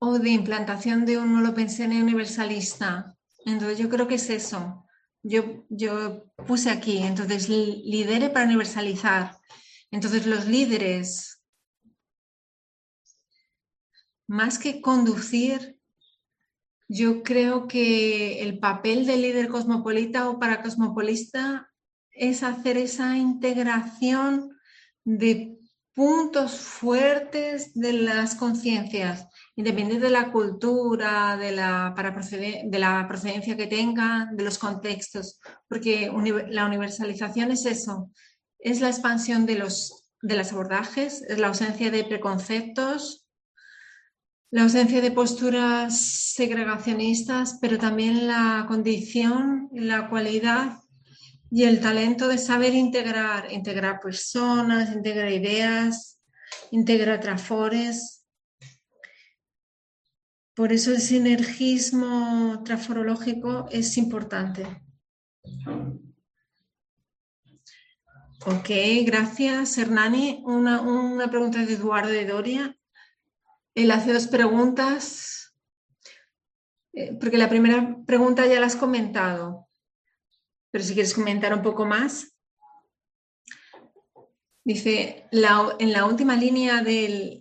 o 0.00 0.18
de 0.18 0.30
implantación 0.30 1.04
de 1.04 1.18
un 1.18 1.42
lo 1.42 1.54
pensé 1.54 1.86
universalista. 1.86 3.16
Entonces 3.44 3.78
yo 3.78 3.88
creo 3.88 4.08
que 4.08 4.14
es 4.14 4.30
eso. 4.30 4.86
Yo, 5.22 5.66
yo 5.68 6.24
puse 6.46 6.70
aquí, 6.70 6.98
entonces 6.98 7.48
lidere 7.48 8.30
para 8.30 8.46
universalizar. 8.46 9.36
Entonces 9.90 10.26
los 10.26 10.46
líderes, 10.46 11.42
más 14.26 14.58
que 14.58 14.80
conducir, 14.80 15.78
yo 16.88 17.22
creo 17.22 17.68
que 17.68 18.40
el 18.40 18.58
papel 18.58 19.06
del 19.06 19.22
líder 19.22 19.48
cosmopolita 19.48 20.30
o 20.30 20.38
para 20.38 20.62
cosmopolista 20.62 21.70
es 22.10 22.42
hacer 22.42 22.78
esa 22.78 23.18
integración 23.18 24.56
de 25.04 25.58
puntos 25.94 26.58
fuertes 26.58 27.74
de 27.74 27.92
las 27.92 28.34
conciencias 28.34 29.29
independiente 29.60 30.06
de 30.06 30.10
la 30.10 30.32
cultura, 30.32 31.36
de 31.36 31.52
la, 31.52 31.92
para 31.94 32.10
de 32.10 32.78
la 32.78 33.06
procedencia 33.06 33.56
que 33.56 33.66
tengan, 33.66 34.36
de 34.36 34.44
los 34.44 34.58
contextos, 34.58 35.38
porque 35.68 36.10
la 36.48 36.64
universalización 36.64 37.52
es 37.52 37.66
eso, 37.66 38.10
es 38.58 38.80
la 38.80 38.88
expansión 38.88 39.46
de 39.46 39.56
los, 39.56 40.10
de 40.22 40.36
los 40.36 40.52
abordajes, 40.52 41.22
es 41.28 41.38
la 41.38 41.48
ausencia 41.48 41.90
de 41.90 42.04
preconceptos, 42.04 43.26
la 44.50 44.62
ausencia 44.62 45.00
de 45.00 45.12
posturas 45.12 46.00
segregacionistas, 46.34 47.58
pero 47.60 47.78
también 47.78 48.26
la 48.26 48.64
condición, 48.66 49.68
la 49.72 50.08
cualidad 50.08 50.78
y 51.50 51.64
el 51.64 51.80
talento 51.80 52.28
de 52.28 52.38
saber 52.38 52.74
integrar, 52.74 53.52
integrar 53.52 54.00
personas, 54.00 54.92
integrar 54.92 55.30
ideas, 55.30 56.18
integrar 56.70 57.20
trafores, 57.20 58.19
por 60.60 60.74
eso 60.74 60.90
el 60.90 61.00
sinergismo 61.00 62.62
transforológico 62.64 63.66
es 63.70 63.96
importante. 63.96 64.66
Ok, 68.44 68.68
gracias 69.06 69.78
Hernani. 69.78 70.42
Una, 70.44 70.82
una 70.82 71.30
pregunta 71.30 71.64
de 71.64 71.72
Eduardo 71.72 72.10
de 72.10 72.26
Doria. 72.26 72.76
Él 73.74 73.90
hace 73.90 74.12
dos 74.12 74.26
preguntas, 74.26 75.56
eh, 76.92 77.16
porque 77.18 77.38
la 77.38 77.48
primera 77.48 77.96
pregunta 78.04 78.46
ya 78.46 78.60
la 78.60 78.66
has 78.66 78.76
comentado, 78.76 79.66
pero 80.70 80.84
si 80.84 80.92
quieres 80.92 81.14
comentar 81.14 81.54
un 81.54 81.62
poco 81.62 81.86
más. 81.86 82.36
Dice, 84.62 85.26
en 85.32 85.92
la 85.92 86.04
última 86.04 86.36
línea 86.36 86.82
del, 86.82 87.39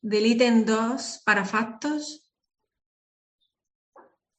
del 0.00 0.26
ítem 0.26 0.64
2 0.64 1.22
para 1.24 1.44
factos, 1.44 2.28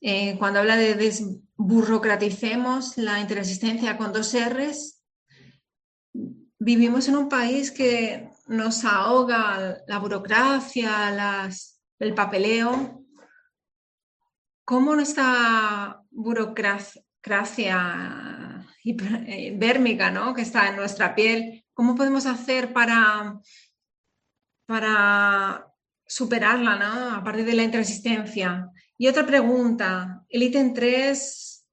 eh, 0.01 0.37
cuando 0.37 0.59
habla 0.59 0.77
de 0.77 0.95
desburocraticemos 0.95 2.97
la 2.97 3.19
interasistencia 3.19 3.97
con 3.97 4.13
dos 4.13 4.33
R's, 4.33 5.03
vivimos 6.57 7.09
en 7.09 7.17
un 7.17 7.29
país 7.29 7.71
que 7.71 8.29
nos 8.47 8.85
ahoga 8.85 9.83
la 9.87 9.99
burocracia, 9.99 11.11
las, 11.11 11.81
el 11.99 12.13
papeleo. 12.13 13.03
¿Cómo 14.65 14.95
nuestra 14.95 16.01
burocracia 16.11 17.05
hiperdérmica 18.83 20.11
¿no? 20.11 20.33
que 20.33 20.41
está 20.41 20.69
en 20.69 20.77
nuestra 20.77 21.13
piel, 21.15 21.65
cómo 21.73 21.95
podemos 21.95 22.25
hacer 22.25 22.73
para 22.73 23.39
para 24.69 25.65
superarla, 26.05 26.75
¿no? 26.75 27.15
A 27.15 27.23
partir 27.23 27.43
de 27.43 27.53
la 27.53 27.63
intransistencia. 27.63 28.69
Y 28.99 29.07
otra 29.07 29.25
pregunta, 29.25 30.23
el 30.29 30.43
ítem 30.43 30.75
3 30.75 31.65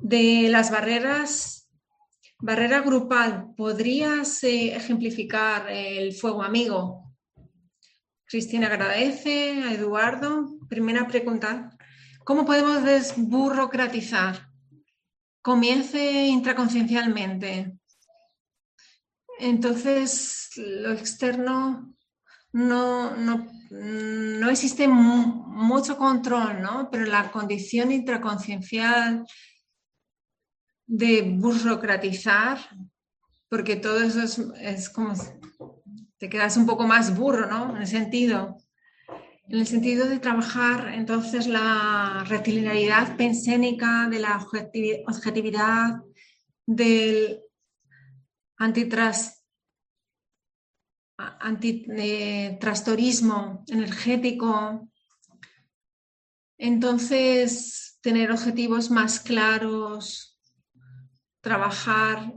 de 0.00 0.48
las 0.50 0.70
barreras, 0.70 1.66
barrera 2.38 2.82
grupal, 2.82 3.54
¿podrías 3.56 4.44
eh, 4.44 4.76
ejemplificar 4.76 5.70
el 5.70 6.12
fuego 6.12 6.42
amigo? 6.42 7.10
Cristina 8.26 8.66
agradece 8.66 9.62
a 9.62 9.72
Eduardo. 9.72 10.58
Primera 10.68 11.08
pregunta, 11.08 11.70
¿cómo 12.22 12.44
podemos 12.44 12.84
desburocratizar? 12.84 14.50
Comience 15.40 16.26
intraconciencialmente. 16.26 17.78
Entonces, 19.38 20.50
lo 20.56 20.92
externo 20.92 21.95
no, 22.56 23.14
no, 23.16 24.48
existe 24.48 24.88
mucho 24.88 25.98
control, 25.98 26.62
¿no? 26.62 26.88
Pero 26.90 27.04
la 27.04 27.30
condición 27.30 27.92
intraconciencial 27.92 29.26
de 30.86 31.20
burocratizar, 31.36 32.58
porque 33.50 33.76
todo 33.76 34.00
eso 34.00 34.54
es, 34.54 34.88
como 34.88 35.12
te 36.16 36.30
quedas 36.30 36.56
un 36.56 36.64
poco 36.64 36.86
más 36.86 37.14
burro, 37.14 37.46
¿no? 37.46 37.76
En 37.76 37.82
el 37.82 37.86
sentido, 37.86 38.56
en 39.48 39.58
el 39.58 39.66
sentido 39.66 40.08
de 40.08 40.18
trabajar 40.18 40.94
entonces 40.94 41.46
la 41.48 42.24
rectilinearidad 42.26 43.18
pensénica, 43.18 44.08
de 44.08 44.20
la 44.20 44.42
objetividad, 45.06 46.00
del 46.64 47.42
antitrust 48.56 49.45
antitrastorismo 51.18 53.64
energético. 53.68 54.90
Entonces, 56.58 57.98
tener 58.02 58.30
objetivos 58.30 58.90
más 58.90 59.20
claros, 59.20 60.38
trabajar 61.40 62.34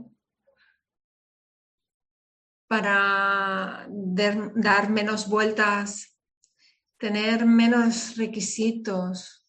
para 2.68 3.86
dar 3.88 4.90
menos 4.90 5.28
vueltas, 5.28 6.16
tener 6.98 7.44
menos 7.44 8.16
requisitos, 8.16 9.46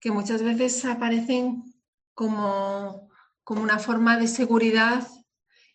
que 0.00 0.10
muchas 0.10 0.42
veces 0.42 0.84
aparecen 0.86 1.62
como, 2.14 3.10
como 3.44 3.62
una 3.62 3.78
forma 3.78 4.16
de 4.16 4.28
seguridad 4.28 5.06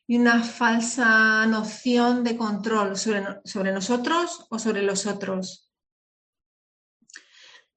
y 0.08 0.18
una 0.18 0.44
falsa 0.44 1.46
noción 1.48 2.24
de 2.24 2.38
control 2.38 2.98
sobre, 2.98 3.24
sobre 3.44 3.72
nosotros 3.72 4.46
o 4.50 4.60
sobre 4.60 4.84
los 4.84 5.06
otros. 5.06 5.72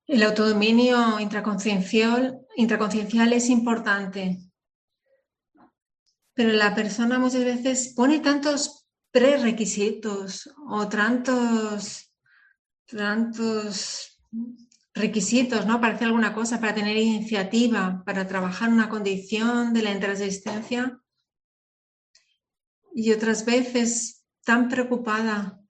El 0.07 0.23
autodominio 0.23 1.21
intraconciencial, 1.21 2.41
es 2.57 3.49
importante, 3.51 4.39
pero 6.35 6.53
la 6.53 6.75
persona 6.75 7.19
muchas 7.19 7.45
veces 7.45 7.93
pone 7.95 8.21
tantos 8.21 8.87
prerequisitos 9.11 10.49
o 10.69 10.89
tantos, 10.89 12.13
tantos 12.87 14.21
requisitos 14.95 15.67
¿no? 15.67 15.81
para 15.81 15.95
hacer 15.95 16.07
alguna 16.07 16.33
cosa, 16.33 16.61
para 16.61 16.75
tener 16.75 16.97
iniciativa, 16.97 18.03
para 18.05 18.27
trabajar 18.27 18.69
una 18.69 18.89
condición 18.89 19.73
de 19.73 19.83
la 19.83 19.93
intransistencia. 19.93 21.01
Y 23.01 23.13
otras 23.13 23.45
veces 23.45 24.25
tan 24.45 24.69
preocupada 24.69 25.61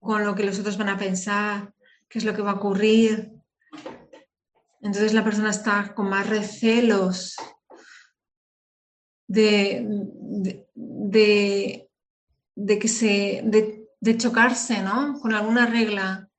con 0.00 0.24
lo 0.24 0.34
que 0.34 0.42
los 0.42 0.58
otros 0.58 0.78
van 0.78 0.88
a 0.88 0.96
pensar, 0.96 1.74
qué 2.08 2.18
es 2.18 2.24
lo 2.24 2.34
que 2.34 2.40
va 2.40 2.52
a 2.52 2.54
ocurrir, 2.54 3.30
entonces 4.80 5.12
la 5.12 5.22
persona 5.22 5.50
está 5.50 5.92
con 5.94 6.08
más 6.08 6.26
recelos 6.30 7.36
de, 9.26 9.86
de, 11.04 12.78
que 12.78 12.88
se, 12.88 13.42
de, 13.44 14.16
chocarse 14.16 14.80
¿no? 14.80 15.20
con 15.20 15.34
alguna 15.34 15.66
regla. 15.66 16.30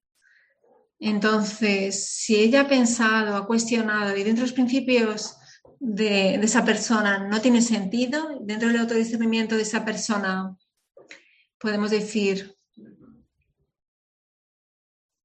Entonces, 0.98 2.10
si 2.10 2.38
ella 2.38 2.62
ha 2.62 2.68
pensado, 2.68 3.36
ha 3.36 3.46
cuestionado 3.46 4.18
y 4.18 4.24
dentro 4.24 4.46
de 4.46 4.50
los 4.50 4.54
principios 4.54 5.38
de, 5.86 6.36
esa 6.36 6.64
persona 6.64 7.28
no 7.28 7.42
tiene 7.42 7.62
sentido, 7.62 8.40
dentro 8.42 8.70
del 8.70 8.80
autodiscernimiento 8.80 9.56
de 9.56 9.64
esa 9.64 9.84
persona 9.84 10.56
podemos 11.60 11.92
decir, 11.92 12.56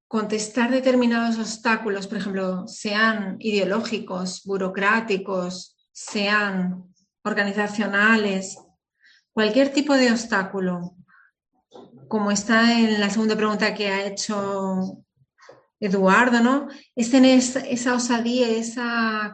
contestar 0.08 0.70
determinados 0.70 1.38
obstáculos, 1.38 2.06
por 2.06 2.18
ejemplo, 2.18 2.66
sean 2.66 3.36
ideológicos, 3.40 4.42
burocráticos, 4.44 5.76
sean 5.92 6.92
organizacionales, 7.22 8.58
cualquier 9.32 9.72
tipo 9.72 9.94
de 9.94 10.10
obstáculo, 10.10 10.96
como 12.08 12.30
está 12.30 12.78
en 12.78 13.00
la 13.00 13.10
segunda 13.10 13.36
pregunta 13.36 13.74
que 13.74 13.88
ha 13.88 14.06
hecho 14.06 15.04
Eduardo, 15.80 16.40
¿no? 16.40 16.68
Es 16.96 17.10
tener 17.10 17.38
esa 17.38 17.94
osadía, 17.94 18.48
ese 18.48 18.80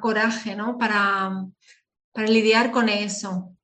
coraje, 0.00 0.54
¿no? 0.54 0.76
Para, 0.78 1.46
para 2.12 2.28
lidiar 2.28 2.70
con 2.70 2.88
eso. 2.88 3.56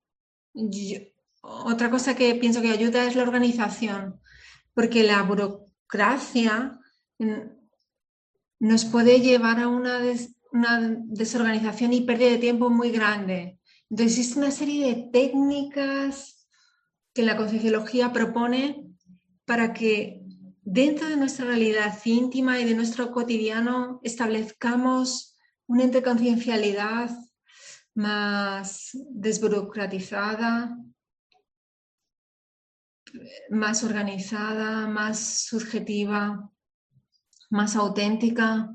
otra 1.43 1.91
cosa 1.91 2.15
que 2.17 2.35
pienso 2.35 2.61
que 2.61 2.71
ayuda 2.71 3.05
es 3.05 3.17
la 3.17 3.23
organización, 3.23 4.21
porque 4.75 5.03
la 5.03 5.23
burocracia 5.23 6.79
nos 8.59 8.85
puede 8.85 9.21
llevar 9.21 9.61
a 9.61 9.69
una, 9.69 10.01
desorganización 11.07 11.93
y 11.93 12.01
pérdida 12.03 12.31
de 12.31 12.39
tiempo 12.39 12.71
muy 12.71 12.91
grande. 12.91 13.59
Entonces 13.89 14.19
existe 14.19 14.39
una 14.39 14.51
serie 14.51 14.87
de 14.87 15.11
técnicas 15.11 16.47
que 17.15 17.23
la 17.23 17.37
concienciología 17.37 18.13
propone 18.13 18.87
para 19.45 19.73
que 19.73 20.20
dentro 20.63 21.09
de 21.09 21.17
nuestra 21.17 21.47
realidad 21.47 21.99
íntima 22.05 22.61
y 22.61 22.65
de 22.65 22.75
nuestro 22.75 23.11
cotidiano 23.13 24.01
establezcamos 24.03 25.37
una 25.67 25.85
interconciencialidad 25.85 27.11
más 27.95 28.91
desburocratizada, 29.11 30.77
más 33.51 33.85
organizada, 33.85 34.87
más 34.87 35.45
subjetiva, 35.45 36.51
más 37.51 37.77
auténtica. 37.77 38.75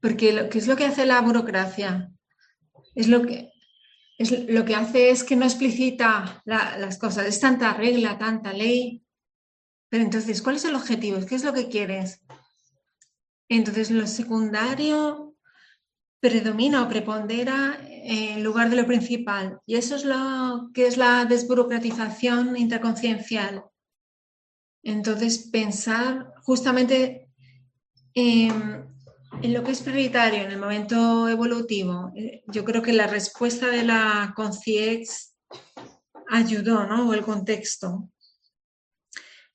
Porque 0.00 0.32
lo 0.32 0.48
que 0.48 0.58
es 0.58 0.66
lo 0.66 0.76
que 0.76 0.86
hace 0.86 1.06
la 1.06 1.20
burocracia, 1.20 2.12
es 2.94 3.08
lo 3.08 3.22
que, 3.22 3.52
es 4.18 4.48
lo 4.48 4.64
que 4.64 4.74
hace 4.74 5.10
es 5.10 5.24
que 5.24 5.36
no 5.36 5.44
explicita 5.44 6.42
las 6.44 6.98
cosas, 6.98 7.26
es 7.26 7.40
tanta 7.40 7.74
regla, 7.74 8.18
tanta 8.18 8.52
ley. 8.52 9.04
Pero 9.88 10.04
entonces, 10.04 10.42
¿cuál 10.42 10.56
es 10.56 10.64
el 10.64 10.74
objetivo? 10.74 11.24
¿Qué 11.26 11.34
es 11.34 11.44
lo 11.44 11.52
que 11.52 11.68
quieres? 11.68 12.20
Entonces, 13.48 13.90
lo 13.90 14.06
secundario 14.06 15.34
predomina 16.20 16.82
o 16.82 16.88
prepondera 16.88 17.78
en 17.84 18.42
lugar 18.42 18.70
de 18.70 18.76
lo 18.76 18.86
principal. 18.86 19.60
Y 19.66 19.76
eso 19.76 19.96
es 19.96 20.04
lo 20.04 20.70
que 20.74 20.86
es 20.86 20.96
la 20.96 21.24
desburocratización 21.24 22.56
interconciencial. 22.56 23.64
Entonces, 24.82 25.48
pensar 25.50 26.32
justamente 26.42 27.28
en, 28.14 28.86
lo 29.42 29.62
que 29.62 29.72
es 29.72 29.82
prioritario 29.82 30.42
en 30.42 30.50
el 30.50 30.58
momento 30.58 31.28
evolutivo. 31.28 32.12
Eh, 32.16 32.42
yo 32.46 32.64
creo 32.64 32.82
que 32.82 32.92
la 32.92 33.06
respuesta 33.06 33.68
de 33.68 33.84
la 33.84 34.32
CONCIEX 34.34 35.34
ayudó, 36.30 36.86
¿no? 36.86 37.08
O 37.08 37.14
el 37.14 37.22
contexto. 37.22 38.10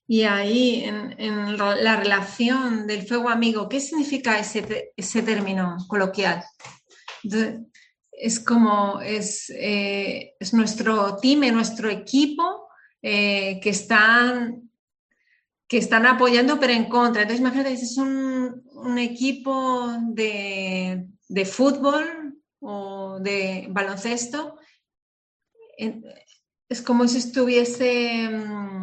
Y 0.06 0.22
ahí, 0.22 0.84
en, 0.84 1.56
la 1.56 1.96
relación 1.96 2.86
del 2.86 3.06
fuego 3.06 3.30
amigo, 3.30 3.68
¿qué 3.68 3.80
significa 3.80 4.38
ese, 4.38 5.22
término 5.22 5.76
coloquial? 5.88 6.42
es 8.12 8.38
como, 8.38 9.00
es, 9.00 9.50
eh, 9.50 10.34
es 10.38 10.52
nuestro 10.52 11.16
team, 11.16 11.40
nuestro 11.52 11.88
equipo 11.90 12.68
eh, 13.02 13.58
que 13.62 13.70
están 13.70 14.64
que 15.66 15.78
están 15.78 16.06
apoyando 16.06 16.60
pero 16.60 16.72
en 16.72 16.84
contra. 16.84 17.22
Entonces, 17.22 17.40
imagínate, 17.40 17.72
es 17.72 17.96
un, 17.96 18.62
un 18.72 18.98
equipo 18.98 19.96
de, 20.08 21.08
de, 21.28 21.44
fútbol 21.44 22.38
o 22.60 23.18
de 23.20 23.66
baloncesto. 23.70 24.56
Es 26.68 26.82
como 26.82 27.08
si 27.08 27.18
estuviese, 27.18 28.28
mm, 28.28 28.73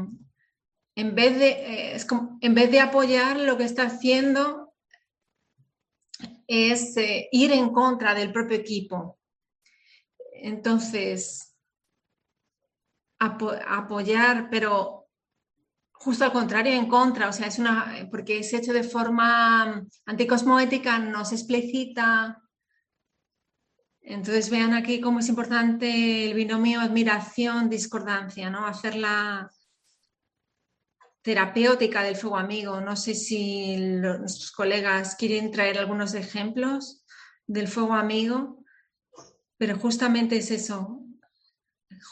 en 0.96 1.16
vez 1.16 1.38
de, 1.40 1.50
eh, 1.50 1.98
en 2.42 2.54
vez 2.54 2.72
de 2.72 2.80
apoyar, 2.80 3.40
lo 3.40 3.58
que 3.58 3.64
está 3.64 3.84
haciendo 3.84 4.74
es 6.48 6.98
eh, 6.98 7.30
ir 7.32 7.52
en 7.52 7.72
contra 7.72 8.14
del 8.14 8.32
propio 8.32 8.58
equipo. 8.58 9.20
Entonces, 10.34 11.56
apoyar, 13.20 14.50
pero 14.50 15.08
justo 15.94 16.26
al 16.26 16.32
contrario, 16.32 16.74
en 16.74 16.88
contra, 16.88 17.30
o 17.30 17.34
sea, 17.34 17.48
es 17.48 17.60
una, 17.60 18.08
porque 18.10 18.40
es 18.40 18.52
hecho 18.54 18.74
de 18.74 18.84
forma 18.84 19.86
anticosmoética, 20.06 20.98
no 20.98 21.24
se 21.24 21.36
explicita. 21.36 22.42
Entonces 24.02 24.50
vean 24.50 24.74
aquí 24.74 25.00
cómo 25.00 25.20
es 25.20 25.30
importante 25.30 26.26
el 26.26 26.34
binomio 26.34 26.82
admiración-discordancia, 26.82 28.50
¿no? 28.50 28.66
Hacer 28.66 28.96
la 28.96 29.52
terapéutica 31.22 32.04
del 32.04 32.16
fuego 32.16 32.38
amigo. 32.38 32.82
No 32.82 32.96
sé 32.96 33.14
si 33.16 33.78
nuestros 33.78 34.52
colegas 34.52 35.16
quieren 35.16 35.52
traer 35.52 35.78
algunos 35.78 36.14
ejemplos 36.14 37.04
del 37.48 37.68
fuego 37.68 37.94
amigo, 37.94 38.64
pero 39.58 39.78
justamente 39.78 40.38
es 40.38 40.52
eso, 40.52 41.02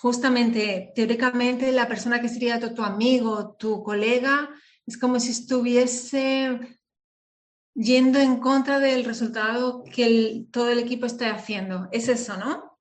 justamente, 0.01 0.91
teóricamente, 0.95 1.71
la 1.71 1.87
persona 1.87 2.21
que 2.21 2.29
sería 2.29 2.59
tu, 2.59 2.83
amigo, 2.83 3.55
tu 3.57 3.83
colega, 3.83 4.49
es 4.85 4.97
como 4.97 5.19
si 5.19 5.31
estuviese 5.31 6.79
yendo 7.73 8.19
en 8.19 8.39
contra 8.39 8.79
del 8.79 9.05
resultado 9.05 9.83
que 9.83 10.45
todo 10.51 10.69
el 10.69 10.79
equipo 10.79 11.05
está 11.05 11.33
haciendo. 11.33 11.87
Es 11.91 12.07
eso, 12.07 12.37
¿no? 12.37 12.77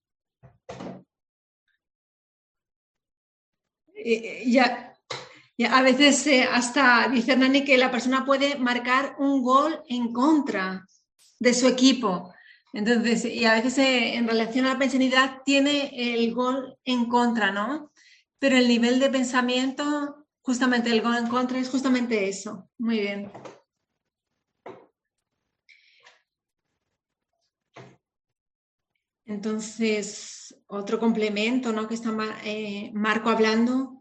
Ya, 4.47 4.98
a 5.65 5.83
veces 5.83 6.27
eh, 6.27 6.45
hasta 6.45 7.09
dice 7.09 7.37
Nani 7.37 7.65
que 7.65 7.77
la 7.79 7.91
persona 7.91 8.25
puede 8.25 8.57
marcar 8.59 9.17
un 9.19 9.43
gol 9.43 9.83
en 9.89 10.13
contra 10.13 10.87
de 11.41 11.55
su 11.55 11.67
equipo. 11.67 12.33
Entonces, 12.73 13.25
y 13.25 13.45
a 13.45 13.55
veces 13.55 13.79
eh, 13.79 14.15
en 14.15 14.29
relación 14.29 14.67
a 14.67 14.75
la 14.75 14.79
pensionidad 14.79 15.43
tiene 15.45 16.15
el 16.15 16.33
gol 16.35 16.77
en 16.85 17.07
contra, 17.07 17.51
¿no? 17.51 17.91
Pero 18.39 18.57
el 18.57 18.69
nivel 18.69 19.01
de 19.01 19.11
pensamiento, 19.11 20.27
justamente 20.43 20.91
el 20.91 21.03
gol 21.03 21.17
en 21.17 21.29
contra 21.29 21.59
es 21.59 21.69
justamente 21.71 22.29
eso. 22.29 22.69
Muy 22.79 23.01
bien. 23.01 23.33
Entonces, 29.29 30.57
otro 30.69 30.99
complemento 30.99 31.71
¿no? 31.73 31.87
que 31.87 31.95
está 31.95 32.11
eh, 32.45 32.91
Marco 32.95 33.29
hablando. 33.29 33.98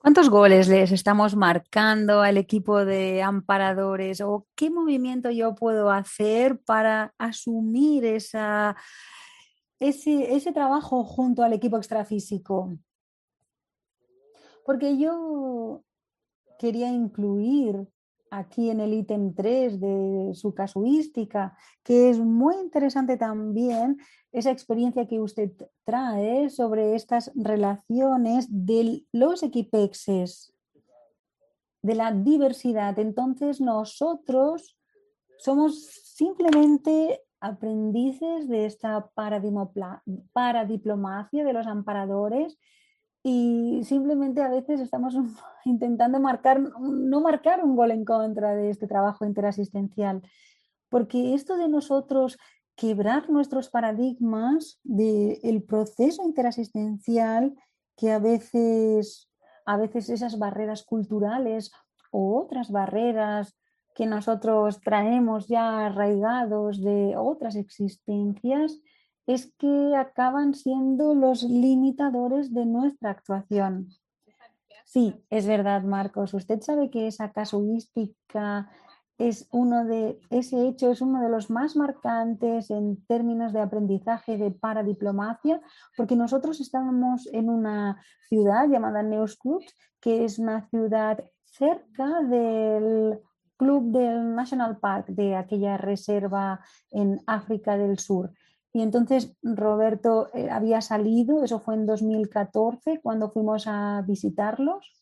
¿Cuántos 0.00 0.30
goles 0.30 0.68
les 0.68 0.92
estamos 0.92 1.34
marcando 1.34 2.22
al 2.22 2.36
equipo 2.36 2.84
de 2.84 3.20
amparadores 3.20 4.20
o 4.20 4.46
qué 4.54 4.70
movimiento 4.70 5.28
yo 5.30 5.56
puedo 5.56 5.90
hacer 5.90 6.60
para 6.60 7.12
asumir 7.18 8.04
ese, 8.04 8.74
ese 9.80 10.52
trabajo 10.52 11.02
junto 11.02 11.42
al 11.42 11.52
equipo 11.52 11.76
extrafísico? 11.78 12.78
Porque 14.64 14.96
yo 14.98 15.82
quería 16.60 16.90
incluir 16.90 17.88
aquí 18.30 18.70
en 18.70 18.80
el 18.80 18.94
ítem 18.94 19.34
3 19.34 19.80
de 19.80 20.30
su 20.34 20.54
casuística, 20.54 21.56
que 21.82 22.10
es 22.10 22.18
muy 22.18 22.56
interesante 22.56 23.16
también 23.16 23.98
esa 24.32 24.50
experiencia 24.50 25.06
que 25.06 25.20
usted 25.20 25.50
trae 25.84 26.50
sobre 26.50 26.94
estas 26.94 27.32
relaciones 27.34 28.46
de 28.50 29.04
los 29.12 29.42
equipexes, 29.42 30.52
de 31.82 31.94
la 31.94 32.12
diversidad. 32.12 32.98
Entonces 32.98 33.60
nosotros 33.60 34.76
somos 35.38 35.84
simplemente 36.14 37.22
aprendices 37.40 38.48
de 38.48 38.66
esta 38.66 39.10
paradiplomacia 40.32 41.44
de 41.44 41.52
los 41.52 41.66
amparadores 41.66 42.58
y 43.22 43.82
simplemente 43.84 44.42
a 44.42 44.48
veces 44.48 44.80
estamos 44.80 45.14
intentando 45.64 46.20
marcar, 46.20 46.60
no 46.60 47.20
marcar 47.20 47.64
un 47.64 47.76
gol 47.76 47.90
en 47.90 48.04
contra 48.04 48.54
de 48.54 48.70
este 48.70 48.86
trabajo 48.86 49.24
interasistencial, 49.24 50.22
porque 50.88 51.34
esto 51.34 51.56
de 51.56 51.68
nosotros 51.68 52.38
quebrar 52.76 53.28
nuestros 53.28 53.68
paradigmas 53.68 54.78
del 54.84 55.62
proceso 55.64 56.22
interasistencial, 56.24 57.54
que 57.96 58.12
a 58.12 58.20
veces, 58.20 59.28
a 59.66 59.76
veces 59.76 60.08
esas 60.08 60.38
barreras 60.38 60.84
culturales 60.84 61.72
o 62.12 62.40
otras 62.40 62.70
barreras 62.70 63.58
que 63.96 64.06
nosotros 64.06 64.80
traemos 64.80 65.48
ya 65.48 65.86
arraigados 65.86 66.80
de 66.80 67.16
otras 67.16 67.56
existencias, 67.56 68.80
es 69.28 69.52
que 69.58 69.94
acaban 69.94 70.54
siendo 70.54 71.14
los 71.14 71.42
limitadores 71.42 72.54
de 72.54 72.64
nuestra 72.64 73.10
actuación. 73.10 73.90
Sí, 74.86 75.22
es 75.28 75.46
verdad, 75.46 75.82
Marcos. 75.82 76.32
Usted 76.32 76.62
sabe 76.62 76.88
que 76.88 77.06
esa 77.06 77.30
casuística 77.30 78.70
es 79.18 79.46
uno 79.50 79.84
de, 79.84 80.18
ese 80.30 80.66
hecho 80.66 80.90
es 80.90 81.02
uno 81.02 81.20
de 81.20 81.28
los 81.28 81.50
más 81.50 81.76
marcantes 81.76 82.70
en 82.70 83.04
términos 83.04 83.52
de 83.52 83.60
aprendizaje 83.60 84.38
de 84.38 84.50
paradiplomacia, 84.50 85.60
porque 85.94 86.16
nosotros 86.16 86.58
estábamos 86.62 87.28
en 87.30 87.50
una 87.50 88.02
ciudad 88.30 88.66
llamada 88.66 89.02
Neusklut, 89.02 89.64
que 90.00 90.24
es 90.24 90.38
una 90.38 90.66
ciudad 90.70 91.22
cerca 91.44 92.22
del 92.22 93.20
club 93.58 93.92
del 93.92 94.34
National 94.34 94.78
Park, 94.78 95.08
de 95.08 95.36
aquella 95.36 95.76
reserva 95.76 96.60
en 96.92 97.20
África 97.26 97.76
del 97.76 97.98
Sur. 97.98 98.32
Y 98.72 98.82
entonces 98.82 99.34
Roberto 99.42 100.28
eh, 100.34 100.50
había 100.50 100.80
salido, 100.80 101.42
eso 101.42 101.60
fue 101.60 101.74
en 101.74 101.86
2014, 101.86 103.00
cuando 103.02 103.30
fuimos 103.30 103.66
a 103.66 104.02
visitarlos 104.06 104.92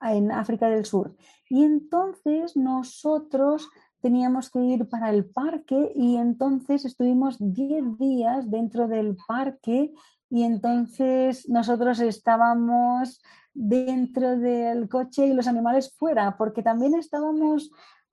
en 0.00 0.30
África 0.30 0.68
del 0.68 0.84
Sur. 0.84 1.16
Y 1.48 1.64
entonces 1.64 2.56
nosotros 2.56 3.68
teníamos 4.00 4.50
que 4.50 4.60
ir 4.60 4.88
para 4.88 5.10
el 5.10 5.24
parque 5.24 5.92
y 5.94 6.16
entonces 6.16 6.84
estuvimos 6.84 7.36
10 7.40 7.98
días 7.98 8.50
dentro 8.50 8.86
del 8.86 9.16
parque 9.26 9.92
y 10.30 10.42
entonces 10.44 11.48
nosotros 11.48 12.00
estábamos 12.00 13.20
dentro 13.54 14.38
del 14.38 14.88
coche 14.88 15.26
y 15.26 15.32
los 15.32 15.48
animales 15.48 15.92
fuera, 15.96 16.36
porque 16.36 16.62
también 16.62 16.94
estábamos 16.94 17.70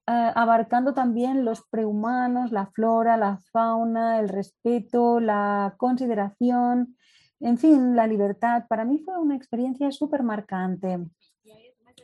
eh, 0.08 0.32
abarcando 0.36 0.94
también 0.94 1.46
los 1.46 1.64
prehumanos, 1.70 2.52
la 2.52 2.68
flora, 2.68 3.18
la 3.18 3.40
fauna, 3.52 4.20
el 4.20 4.30
respeto, 4.30 5.20
la 5.20 5.74
consideración, 5.78 6.96
en 7.40 7.58
fin, 7.58 7.96
la 7.96 8.06
libertad. 8.06 8.66
Para 8.68 8.86
mí 8.86 9.00
fue 9.00 9.18
una 9.18 9.36
experiencia 9.36 9.92
súper 9.92 10.24
marcante. 10.24 11.00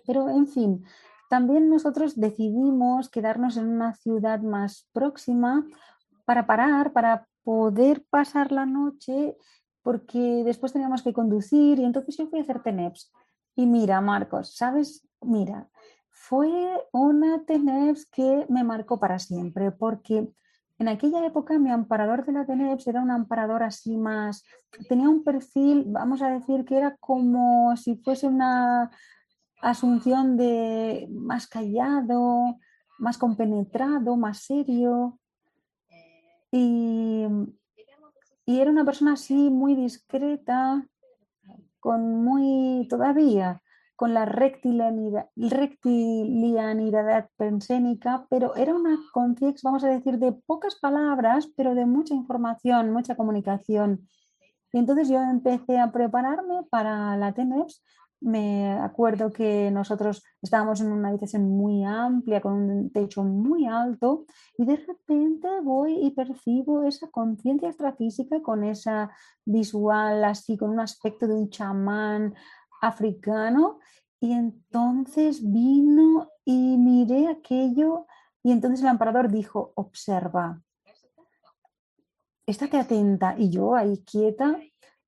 Pero, 0.05 0.29
en 0.29 0.47
fin, 0.47 0.83
también 1.29 1.69
nosotros 1.69 2.19
decidimos 2.19 3.09
quedarnos 3.09 3.55
en 3.57 3.67
una 3.67 3.93
ciudad 3.93 4.39
más 4.41 4.89
próxima 4.91 5.65
para 6.25 6.47
parar, 6.47 6.93
para 6.93 7.27
poder 7.43 8.03
pasar 8.09 8.51
la 8.51 8.65
noche, 8.65 9.37
porque 9.83 10.43
después 10.43 10.73
teníamos 10.73 11.03
que 11.03 11.13
conducir 11.13 11.79
y 11.79 11.85
entonces 11.85 12.17
yo 12.17 12.27
fui 12.27 12.39
a 12.39 12.41
hacer 12.41 12.61
TENEPS. 12.63 13.13
Y 13.55 13.65
mira, 13.65 14.01
Marcos, 14.01 14.55
¿sabes? 14.55 15.07
Mira, 15.21 15.69
fue 16.21 16.51
una 16.91 17.43
TENEPS 17.45 18.05
que 18.05 18.45
me 18.47 18.63
marcó 18.63 18.99
para 18.99 19.17
siempre, 19.17 19.71
porque 19.71 20.31
en 20.77 20.87
aquella 20.87 21.25
época 21.25 21.57
mi 21.57 21.71
amparador 21.71 22.23
de 22.25 22.31
la 22.31 22.45
TENEPS 22.45 22.87
era 22.87 23.01
un 23.01 23.09
amparador 23.09 23.63
así 23.63 23.97
más, 23.97 24.43
tenía 24.87 25.09
un 25.09 25.23
perfil, 25.23 25.85
vamos 25.87 26.21
a 26.21 26.29
decir 26.29 26.63
que 26.63 26.77
era 26.77 26.95
como 26.97 27.75
si 27.75 27.95
fuese 27.95 28.27
una 28.27 28.91
asunción 29.63 30.37
de 30.37 31.07
más 31.09 31.47
callado, 31.47 32.57
más 32.99 33.17
compenetrado, 33.17 34.15
más 34.15 34.43
serio. 34.43 35.19
Y, 36.51 37.25
y 38.45 38.59
era 38.59 38.69
una 38.69 38.85
persona 38.85 39.13
así 39.13 39.49
muy 39.49 39.73
discreta, 39.75 40.85
con 41.79 42.23
muy, 42.23 42.87
todavía, 42.89 43.61
con 44.01 44.15
la 44.15 44.25
rectilianidad, 44.25 45.29
pensénica, 47.37 48.25
pero 48.31 48.55
era 48.55 48.73
una 48.73 48.97
conciencia, 49.13 49.69
vamos 49.69 49.83
a 49.83 49.89
decir, 49.89 50.17
de 50.17 50.31
pocas 50.31 50.79
palabras, 50.79 51.51
pero 51.55 51.75
de 51.75 51.85
mucha 51.85 52.15
información, 52.15 52.91
mucha 52.91 53.15
comunicación. 53.15 54.07
Y 54.73 54.79
entonces 54.79 55.07
yo 55.07 55.21
empecé 55.21 55.77
a 55.77 55.91
prepararme 55.91 56.63
para 56.71 57.15
la 57.15 57.31
TENEPS. 57.33 57.83
Me 58.21 58.71
acuerdo 58.71 59.31
que 59.31 59.69
nosotros 59.69 60.23
estábamos 60.41 60.81
en 60.81 60.91
una 60.91 61.09
habitación 61.09 61.47
muy 61.47 61.83
amplia, 61.83 62.41
con 62.41 62.53
un 62.53 62.89
techo 62.91 63.23
muy 63.23 63.67
alto, 63.67 64.25
y 64.57 64.65
de 64.65 64.77
repente 64.77 65.47
voy 65.63 65.93
y 66.07 66.09
percibo 66.09 66.81
esa 66.83 67.07
conciencia 67.11 67.69
extrafísica 67.69 68.41
con 68.41 68.63
esa 68.63 69.11
visual, 69.45 70.23
así, 70.23 70.57
con 70.57 70.71
un 70.71 70.79
aspecto 70.79 71.27
de 71.27 71.35
un 71.35 71.51
chamán 71.51 72.33
africano 72.81 73.79
y 74.19 74.33
entonces 74.33 75.41
vino 75.41 76.29
y 76.43 76.77
miré 76.77 77.27
aquello 77.27 78.07
y 78.43 78.51
entonces 78.51 78.81
el 78.81 78.89
emperador 78.89 79.31
dijo, 79.31 79.71
observa, 79.75 80.61
estate 82.45 82.77
atenta 82.77 83.35
y 83.37 83.49
yo 83.49 83.75
ahí 83.75 84.03
quieta 84.03 84.59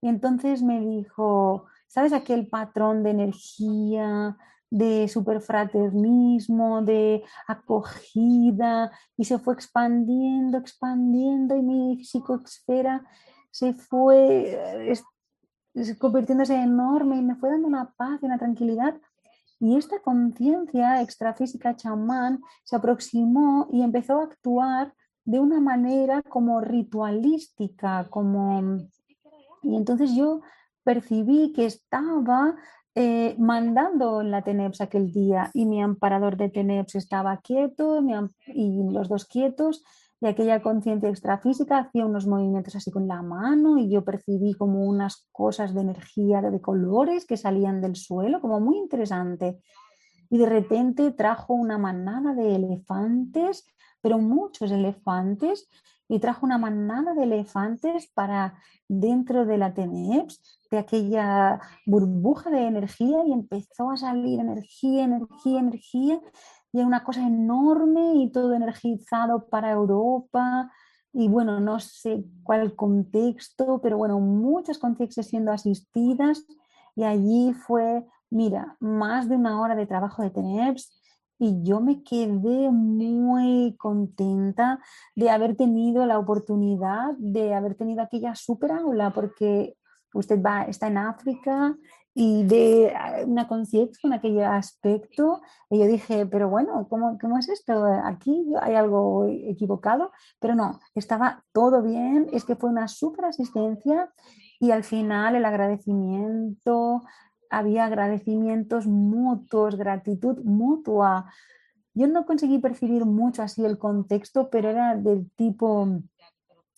y 0.02 0.08
entonces 0.08 0.62
me 0.62 0.80
dijo, 0.80 1.66
¿sabes 1.88 2.14
aquel 2.14 2.48
patrón 2.48 3.04
de 3.04 3.12
energía, 3.12 4.38
de 4.74 5.08
superfraternismo, 5.08 6.82
de 6.82 7.24
acogida, 7.48 8.92
y 9.16 9.26
se 9.26 9.38
fue 9.38 9.54
expandiendo, 9.54 10.58
expandiendo, 10.58 11.56
y 11.56 11.62
mi 11.62 12.04
psicoesfera 12.04 13.06
se 13.52 13.76
fue 13.76 14.92
convirtiéndose 16.00 16.56
enorme 16.56 17.18
y 17.18 17.22
me 17.22 17.36
fue 17.36 17.50
dando 17.50 17.68
una 17.68 17.94
paz 17.96 18.20
y 18.22 18.26
una 18.26 18.38
tranquilidad. 18.38 18.96
Y 19.60 19.78
esta 19.78 20.00
conciencia 20.00 21.02
extrafísica 21.02 21.76
chamán 21.76 22.42
se 22.64 22.76
aproximó 22.76 23.68
y 23.72 23.82
empezó 23.82 24.20
a 24.20 24.26
actuar 24.26 24.94
de 25.26 25.40
una 25.40 25.60
manera 25.60 26.22
como 26.22 26.62
ritualística, 26.62 28.08
como... 28.10 28.80
Y 29.62 29.76
entonces 29.78 30.14
yo 30.16 30.42
percibí 30.84 31.54
que 31.54 31.66
estaba 31.66 32.56
eh, 32.96 33.36
mandando 33.40 34.22
la 34.22 34.42
TENEPS 34.42 34.82
aquel 34.82 35.12
día 35.12 35.50
y 35.54 35.66
mi 35.66 35.82
amparador 35.82 36.38
de 36.38 36.50
TENEPS 36.50 36.96
estaba 36.96 37.38
quieto 37.38 38.04
y 38.48 38.92
los 38.92 39.08
dos 39.08 39.26
quietos 39.26 39.84
y 40.24 40.26
aquella 40.26 40.62
conciencia 40.62 41.10
extrafísica 41.10 41.80
hacía 41.80 42.06
unos 42.06 42.26
movimientos 42.28 42.78
así 42.78 42.90
con 42.92 43.10
la 43.10 43.22
mano 43.22 43.78
y 43.78 43.90
yo 43.90 44.06
percibí 44.06 44.54
como 44.54 44.86
unas 44.86 45.28
cosas 45.34 45.74
de 45.74 45.82
energía 45.82 46.42
de 46.42 46.62
colores 46.62 47.26
que 47.26 47.36
salían 47.36 47.82
del 47.82 47.98
suelo, 47.98 48.40
como 48.40 48.62
muy 48.62 48.78
interesante. 48.78 49.60
Y 50.30 50.38
de 50.38 50.46
repente 50.46 51.12
trajo 51.12 51.54
una 51.54 51.78
manada 51.78 52.34
de 52.36 52.56
elefantes, 52.56 53.66
pero 54.00 54.18
muchos 54.18 54.72
elefantes, 54.72 55.68
y 56.08 56.20
trajo 56.20 56.46
una 56.46 56.58
manada 56.58 57.14
de 57.16 57.24
elefantes 57.24 58.10
para 58.14 58.58
dentro 58.88 59.46
de 59.46 59.58
la 59.58 59.74
TENEPS, 59.74 60.42
de 60.72 60.78
aquella 60.78 61.60
burbuja 61.86 62.50
de 62.50 62.66
energía, 62.66 63.26
y 63.28 63.34
empezó 63.34 63.92
a 63.92 63.98
salir 63.98 64.40
energía, 64.40 65.04
energía, 65.04 65.60
energía, 65.60 66.22
y 66.74 66.82
una 66.82 67.04
cosa 67.04 67.26
enorme 67.26 68.16
y 68.16 68.32
todo 68.32 68.54
energizado 68.54 69.48
para 69.48 69.72
Europa. 69.72 70.72
Y 71.14 71.28
bueno, 71.28 71.60
no 71.60 71.80
sé 71.80 72.26
cuál 72.42 72.76
contexto, 72.76 73.80
pero 73.82 73.98
bueno, 73.98 74.20
muchas 74.20 74.80
contextos 74.80 75.28
siendo 75.28 75.52
asistidas 75.52 76.44
y 76.96 77.04
allí 77.04 77.54
fue, 77.54 78.06
mira, 78.32 78.76
más 78.80 79.30
de 79.30 79.36
una 79.36 79.62
hora 79.62 79.76
de 79.76 79.86
trabajo 79.86 80.24
de 80.24 80.32
TENEPS 80.32 81.00
y 81.38 81.62
yo 81.64 81.80
me 81.82 82.04
quedé 82.04 82.72
muy 82.72 83.76
contenta 83.78 84.80
de 85.16 85.30
haber 85.30 85.56
tenido 85.56 86.06
la 86.06 86.18
oportunidad 86.18 87.14
de 87.18 87.54
haber 87.54 87.76
tenido 87.76 88.02
aquella 88.02 88.34
super 88.34 88.72
aula 88.72 89.12
porque 89.12 89.76
usted 90.14 90.42
va, 90.42 90.64
está 90.64 90.88
en 90.88 90.98
África 90.98 91.76
y 92.16 92.44
de 92.44 92.94
ah, 92.96 93.22
una 93.26 93.48
conciencia 93.48 93.98
con 94.02 94.14
aquel 94.14 94.42
aspecto. 94.44 95.42
Y 95.70 95.80
yo 95.80 95.86
dije, 95.86 96.26
pero 96.26 96.50
bueno, 96.50 96.88
¿cómo, 96.90 97.18
¿cómo, 97.20 97.38
es 97.38 97.50
esto? 97.50 97.86
Aquí 98.06 98.46
hay 98.62 98.76
algo 98.76 99.26
equivocado, 99.28 100.12
pero 100.40 100.56
no, 100.56 100.80
estaba 100.96 101.44
todo 101.54 101.82
bien, 101.82 102.28
es 102.32 102.46
que 102.46 102.56
fue 102.56 102.70
una 102.70 102.88
super 102.88 103.26
asistencia 103.26 104.12
y 104.60 104.72
al 104.72 104.84
final 104.84 105.36
el 105.36 105.46
agradecimiento, 105.46 107.04
había 107.50 107.86
agradecimientos 107.86 108.88
mutuos, 108.88 109.76
gratitud 109.76 110.40
mutua. 110.44 111.32
Yo 111.94 112.08
no 112.08 112.26
conseguí 112.26 112.60
percibir 112.60 113.06
mucho 113.06 113.44
así 113.44 113.64
el 113.64 113.78
contexto, 113.78 114.50
pero 114.50 114.70
era 114.70 114.96
del 114.96 115.30
tipo, 115.36 116.02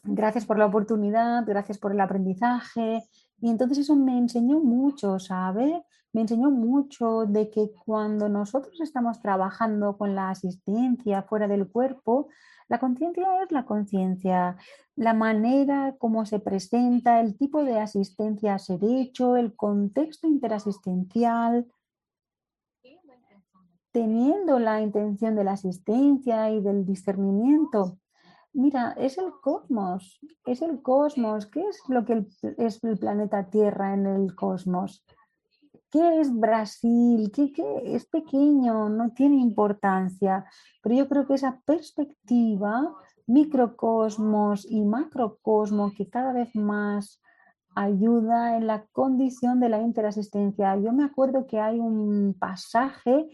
gracias 0.04 0.46
por 0.46 0.58
la 0.58 0.66
oportunidad, 0.66 1.46
gracias 1.46 1.78
por 1.78 1.94
el 1.94 2.02
aprendizaje, 2.02 3.04
y 3.42 3.50
entonces 3.50 3.80
eso 3.80 3.96
me 3.96 4.18
enseñó 4.18 4.60
mucho, 4.60 5.20
¿sabe? 5.20 5.84
Me 6.14 6.22
enseñó 6.22 6.50
mucho 6.50 7.26
de 7.26 7.50
que 7.50 7.72
cuando 7.86 8.30
nosotros 8.30 8.80
estamos 8.82 9.20
trabajando 9.20 9.98
con 9.98 10.16
la 10.16 10.30
asistencia 10.30 11.24
fuera 11.24 11.48
del 11.48 11.68
cuerpo, 11.68 12.30
la 12.68 12.80
conciencia 12.80 13.44
es 13.44 13.52
la 13.52 13.66
conciencia, 13.66 14.58
la 14.96 15.14
manera 15.14 15.96
como 15.98 16.26
se 16.26 16.40
presenta, 16.40 17.20
el 17.20 17.38
tipo 17.38 17.64
de 17.64 17.80
asistencia 17.80 18.56
a 18.56 18.60
ser 18.60 18.80
hecho, 18.84 19.36
el 19.36 19.56
contexto 19.56 20.28
interasistencial, 20.28 21.68
teniendo 23.92 24.60
la 24.60 24.82
intención 24.82 25.36
de 25.36 25.44
la 25.44 25.54
asistencia 25.54 26.50
y 26.50 26.62
del 26.62 26.86
discernimiento 26.86 28.00
Mira, 28.56 28.94
es 28.98 29.18
el 29.18 29.34
cosmos, 29.42 30.18
es 30.46 30.62
el 30.62 30.82
cosmos. 30.82 31.46
¿Qué 31.46 31.62
es 31.68 31.82
lo 31.90 32.06
que 32.06 32.26
es 32.58 32.82
el 32.86 32.98
planeta 32.98 33.50
Tierra 33.50 33.94
en 33.94 34.06
el 34.06 34.34
cosmos? 34.34 35.06
¿Qué 35.92 36.22
es 36.22 36.34
Brasil? 36.34 37.34
¿Qué, 37.34 37.52
Es 37.84 38.06
pequeño, 38.06 38.88
no 38.88 39.12
tiene 39.12 39.42
importancia, 39.42 40.46
pero 40.82 40.96
yo 40.96 41.10
creo 41.10 41.28
que 41.28 41.34
esa 41.34 41.62
perspectiva, 41.66 42.96
microcosmos 43.28 44.66
y 44.72 44.86
macrocosmos, 44.86 45.94
que 45.94 46.08
cada 46.10 46.32
vez 46.32 46.56
más 46.56 47.22
ayuda 47.76 48.56
en 48.56 48.68
la 48.68 48.86
condición 48.94 49.60
de 49.60 49.68
la 49.68 49.82
interasistencia. 49.82 50.78
Yo 50.78 50.94
me 50.94 51.04
acuerdo 51.04 51.46
que 51.46 51.60
hay 51.60 51.78
un 51.78 52.34
pasaje 52.40 53.28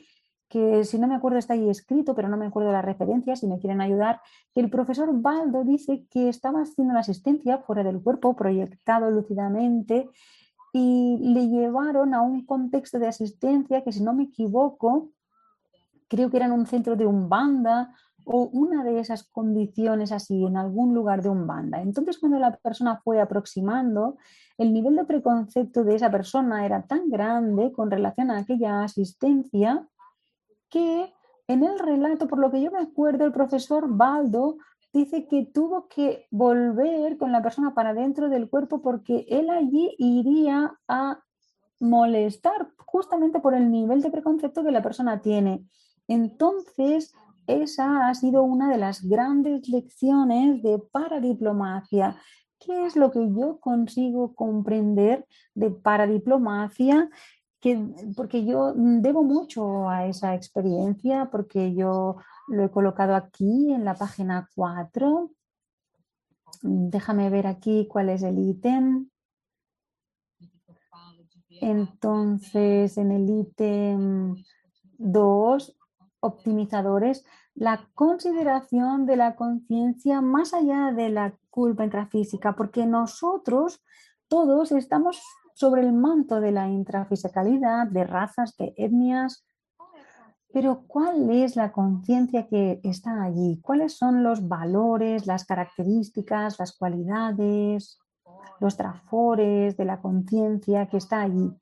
que 0.52 0.84
si 0.84 1.00
no 1.00 1.08
me 1.08 1.16
acuerdo 1.16 1.40
está 1.40 1.54
ahí 1.54 1.70
escrito, 1.70 2.14
pero 2.14 2.28
no 2.28 2.36
me 2.36 2.46
acuerdo 2.46 2.74
la 2.74 2.82
referencia, 2.82 3.38
si 3.38 3.48
me 3.48 3.58
quieren 3.58 3.80
ayudar, 3.80 4.20
que 4.54 4.60
el 4.60 4.70
profesor 4.70 5.10
Baldo 5.14 5.64
dice 5.64 6.06
que 6.12 6.28
estaba 6.28 6.62
haciendo 6.62 6.94
la 6.94 7.00
asistencia 7.00 7.60
fuera 7.60 7.84
del 7.84 8.04
cuerpo, 8.04 8.36
proyectado 8.36 9.10
lúcidamente, 9.10 10.10
y 10.74 11.18
le 11.22 11.48
llevaron 11.48 12.14
a 12.14 12.22
un 12.22 12.46
contexto 12.46 13.00
de 13.00 13.08
asistencia 13.08 13.82
que, 13.82 13.94
si 13.94 14.04
no 14.04 14.14
me 14.14 14.24
equivoco, 14.24 15.12
creo 16.10 16.30
que 16.30 16.38
era 16.38 16.48
en 16.48 16.52
un 16.52 16.66
centro 16.66 16.98
de 16.98 17.06
un 17.06 17.30
banda 17.30 17.96
o 18.26 18.50
una 18.52 18.84
de 18.84 19.00
esas 19.00 19.24
condiciones 19.24 20.12
así, 20.12 20.46
en 20.46 20.58
algún 20.58 20.94
lugar 20.94 21.22
de 21.22 21.30
un 21.30 21.48
banda. 21.48 21.82
Entonces, 21.82 22.20
cuando 22.20 22.40
la 22.40 22.58
persona 22.58 23.00
fue 23.06 23.22
aproximando, 23.22 24.18
el 24.58 24.74
nivel 24.74 24.98
de 24.98 25.06
preconcepto 25.06 25.86
de 25.86 25.96
esa 25.96 26.12
persona 26.12 26.66
era 26.66 26.82
tan 26.84 27.10
grande 27.10 27.72
con 27.72 27.90
relación 27.90 28.32
a 28.32 28.40
aquella 28.40 28.84
asistencia 28.84 29.88
que 30.72 31.14
en 31.48 31.64
el 31.64 31.78
relato, 31.78 32.28
por 32.28 32.40
lo 32.40 32.50
que 32.50 32.62
yo 32.62 32.72
me 32.72 32.80
acuerdo, 32.80 33.26
el 33.26 33.32
profesor 33.32 33.86
Baldo 33.88 34.58
dice 34.94 35.28
que 35.28 35.46
tuvo 35.46 35.88
que 35.88 36.28
volver 36.32 37.18
con 37.18 37.32
la 37.32 37.42
persona 37.42 37.74
para 37.74 37.94
dentro 37.94 38.30
del 38.30 38.50
cuerpo 38.50 38.82
porque 38.82 39.26
él 39.30 39.50
allí 39.50 39.96
iría 40.00 40.74
a 40.88 41.22
molestar 41.80 42.72
justamente 42.86 43.40
por 43.40 43.54
el 43.54 43.72
nivel 43.72 44.02
de 44.02 44.12
preconcepto 44.12 44.64
que 44.64 44.72
la 44.72 44.82
persona 44.82 45.22
tiene. 45.22 45.66
Entonces, 46.08 47.14
esa 47.48 48.08
ha 48.08 48.14
sido 48.16 48.44
una 48.44 48.70
de 48.70 48.78
las 48.78 49.04
grandes 49.04 49.68
lecciones 49.68 50.62
de 50.62 50.80
paradiplomacia. 50.92 52.18
¿Qué 52.60 52.86
es 52.86 52.96
lo 52.96 53.12
que 53.12 53.28
yo 53.34 53.60
consigo 53.60 54.36
comprender 54.36 55.26
de 55.56 55.72
paradiplomacia? 55.72 57.10
Porque 58.16 58.44
yo 58.46 58.74
debo 58.76 59.24
mucho 59.24 59.90
a 59.90 60.08
esa 60.08 60.34
experiencia, 60.36 61.30
porque 61.32 61.74
yo 61.74 62.18
lo 62.48 62.64
he 62.64 62.72
colocado 62.72 63.16
aquí 63.16 63.72
en 63.72 63.86
la 63.86 63.96
página 63.96 64.50
4. 64.56 65.32
Déjame 66.64 67.30
ver 67.30 67.48
aquí 67.48 67.88
cuál 67.88 68.10
es 68.10 68.24
el 68.24 68.40
ítem. 68.40 69.10
Entonces, 71.62 72.98
en 72.98 73.12
el 73.12 73.30
ítem 73.30 74.36
2, 74.98 75.78
optimizadores, 76.22 77.24
la 77.54 77.88
consideración 77.94 79.06
de 79.06 79.18
la 79.18 79.36
conciencia 79.36 80.22
más 80.22 80.54
allá 80.54 80.92
de 80.92 81.10
la 81.10 81.36
culpa 81.50 81.84
intrafísica, 81.84 82.56
porque 82.56 82.86
nosotros 82.86 83.84
todos 84.28 84.72
estamos 84.72 85.22
sobre 85.62 85.82
el 85.82 85.94
manto 85.94 86.42
de 86.42 86.52
la 86.52 86.68
intrafisicalidad, 86.68 87.86
de 87.88 88.04
razas, 88.04 88.58
de 88.58 88.74
etnias. 88.78 89.46
Pero 90.52 90.84
¿cuál 90.88 91.30
es 91.30 91.56
la 91.56 91.72
conciencia 91.72 92.48
que 92.48 92.82
está 92.84 93.22
allí? 93.22 93.62
¿Cuáles 93.62 93.96
son 93.96 94.24
los 94.24 94.48
valores, 94.48 95.28
las 95.28 95.46
características, 95.46 96.58
las 96.58 96.76
cualidades, 96.76 98.00
los 98.60 98.76
trafores 98.76 99.78
de 99.78 99.86
la 99.86 100.02
conciencia 100.02 100.88
que 100.88 100.98
está 100.98 101.22
allí? 101.22 101.56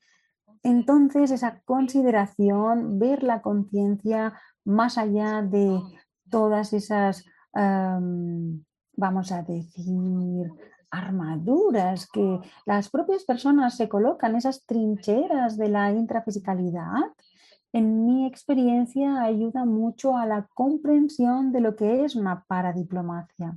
Entonces, 0.63 1.31
esa 1.31 1.61
consideración, 1.65 2.99
ver 2.99 3.21
la 3.23 3.41
conciencia 3.41 4.33
más 4.63 4.97
allá 4.97 5.41
de 5.41 5.81
todas 6.29 6.71
esas, 6.71 7.25
vamos 7.53 9.31
a 9.33 9.43
decir, 9.43 10.51
armaduras 10.91 12.09
que 12.09 12.39
las 12.65 12.89
propias 12.89 13.23
personas 13.23 13.77
se 13.77 13.89
colocan, 13.89 14.35
esas 14.35 14.65
trincheras 14.65 15.57
de 15.57 15.69
la 15.69 15.91
intrafisicalidad, 15.91 17.13
en 17.71 18.05
mi 18.05 18.25
experiencia 18.25 19.21
ayuda 19.21 19.65
mucho 19.65 20.17
a 20.17 20.25
la 20.25 20.47
comprensión 20.55 21.51
de 21.51 21.61
lo 21.61 21.75
que 21.75 22.03
es 22.03 22.15
una 22.15 22.43
paradiplomacia. 22.45 23.55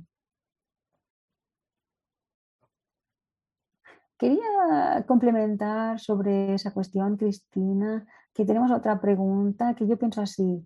Quería 4.17 5.03
complementar 5.07 5.99
sobre 5.99 6.53
esa 6.53 6.71
cuestión, 6.71 7.17
Cristina, 7.17 8.05
que 8.33 8.45
tenemos 8.45 8.71
otra 8.71 9.01
pregunta 9.01 9.73
que 9.73 9.87
yo 9.87 9.97
pienso 9.97 10.21
así. 10.21 10.65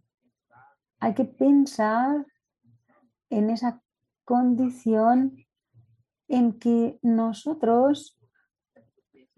Hay 0.99 1.13
que 1.13 1.25
pensar 1.25 2.25
en 3.29 3.49
esa 3.49 3.81
condición 4.25 5.46
en 6.27 6.59
que 6.59 6.99
nosotros 7.01 8.19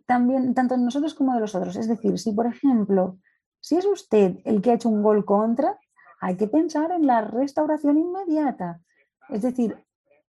también, 0.05 0.55
tanto 0.55 0.75
nosotros 0.75 1.13
como 1.13 1.33
de 1.35 1.39
los 1.39 1.53
otros, 1.53 1.75
es 1.75 1.87
decir, 1.87 2.17
si 2.17 2.31
por 2.31 2.47
ejemplo, 2.47 3.19
si 3.59 3.75
es 3.77 3.85
usted 3.85 4.37
el 4.43 4.61
que 4.61 4.71
ha 4.71 4.73
hecho 4.73 4.89
un 4.89 5.03
gol 5.03 5.23
contra, 5.23 5.77
hay 6.19 6.35
que 6.35 6.47
pensar 6.47 6.91
en 6.91 7.05
la 7.05 7.21
restauración 7.21 7.97
inmediata, 7.97 8.81
es 9.29 9.43
decir, 9.43 9.77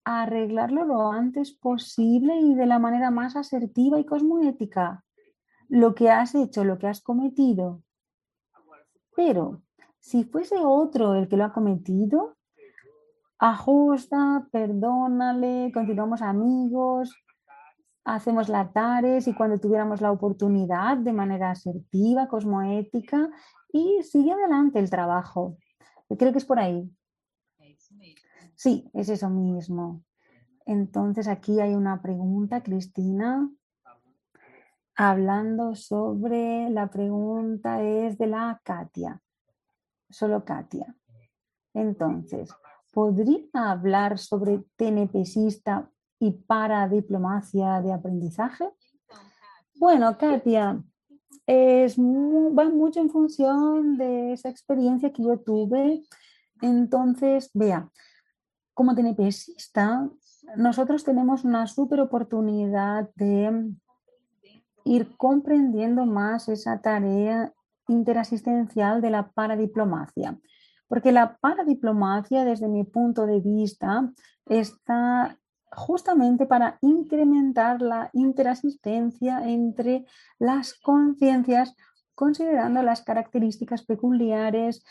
arreglarlo 0.05 0.85
lo 0.85 1.11
antes 1.11 1.53
posible 1.53 2.37
y 2.37 2.55
de 2.55 2.67
la 2.67 2.79
manera 2.79 3.11
más 3.11 3.37
asertiva 3.37 3.99
y 3.99 4.05
cosmoética. 4.05 5.05
Lo 5.69 5.95
que 5.95 6.11
has 6.11 6.35
hecho, 6.35 6.65
lo 6.65 6.79
que 6.79 6.89
has 6.89 7.01
cometido. 7.01 7.83
Pero 9.15 9.63
si 9.99 10.25
fuese 10.25 10.57
otro 10.59 11.15
el 11.15 11.29
que 11.29 11.37
lo 11.37 11.45
ha 11.45 11.53
cometido, 11.53 12.37
ajusta, 13.41 14.47
perdónale, 14.53 15.73
continuamos 15.73 16.21
amigos, 16.21 17.17
hacemos 18.05 18.51
latares 18.51 19.27
y 19.27 19.35
cuando 19.35 19.59
tuviéramos 19.59 20.03
la 20.03 20.13
oportunidad 20.13 20.99
de 20.99 21.15
manera 21.15 21.51
asertiva, 21.51 22.29
cosmoética 22.29 23.31
y 23.73 24.03
sigue 24.03 24.33
adelante 24.33 24.79
el 24.79 24.91
trabajo. 24.91 25.57
Creo 26.19 26.33
que 26.33 26.39
es 26.39 26.45
por 26.45 26.59
ahí. 26.59 26.91
Sí, 28.55 28.91
es 28.93 29.09
eso 29.09 29.31
mismo. 29.31 30.03
Entonces 30.67 31.27
aquí 31.27 31.61
hay 31.61 31.75
una 31.75 32.03
pregunta, 32.03 32.63
Cristina, 32.63 33.51
hablando 34.95 35.75
sobre, 35.75 36.69
la 36.69 36.91
pregunta 36.91 37.83
es 37.83 38.19
de 38.19 38.27
la 38.27 38.61
Katia. 38.63 39.23
solo 40.11 40.45
Katia. 40.45 40.95
Entonces, 41.73 42.53
¿podría 42.91 43.47
hablar 43.55 44.19
sobre 44.19 44.65
TNPSista 44.77 45.91
y 46.19 46.33
para 46.33 46.89
diplomacia 46.89 47.81
de 47.81 47.93
aprendizaje? 47.93 48.69
Bueno, 49.77 50.17
Katia, 50.19 50.83
va 51.49 52.69
mucho 52.69 53.01
en 53.01 53.11
función 53.11 53.97
de 53.97 54.33
esa 54.35 54.49
experiencia 54.49 55.13
que 55.13 55.23
yo 55.23 55.39
tuve. 55.39 56.03
Entonces, 56.61 57.51
vea, 57.55 57.89
como 58.75 58.95
TNPSista, 58.95 60.09
nosotros 60.57 61.05
tenemos 61.05 61.45
una 61.45 61.67
súper 61.67 62.01
oportunidad 62.01 63.11
de 63.15 63.73
ir 64.85 65.17
comprendiendo 65.17 66.07
más 66.07 66.49
esa 66.49 66.81
tarea 66.81 67.53
interasistencial 67.89 69.01
de 69.01 69.11
la 69.11 69.31
paradiplomacia. 69.31 70.39
Porque 70.91 71.13
la 71.13 71.37
paradiplomacia, 71.37 72.45
desde 72.45 72.67
mi 72.67 72.83
punto 72.83 73.25
de 73.25 73.39
vista, 73.39 74.11
está 74.47 75.39
justamente 75.71 76.47
para 76.47 76.79
incrementar 76.81 77.81
la 77.81 78.11
interasistencia 78.13 79.49
entre 79.49 80.05
las 80.41 80.75
conciencias, 80.75 81.77
considerando 82.17 82.83
las 82.83 83.03
características 83.03 83.85
peculiares 83.85 84.85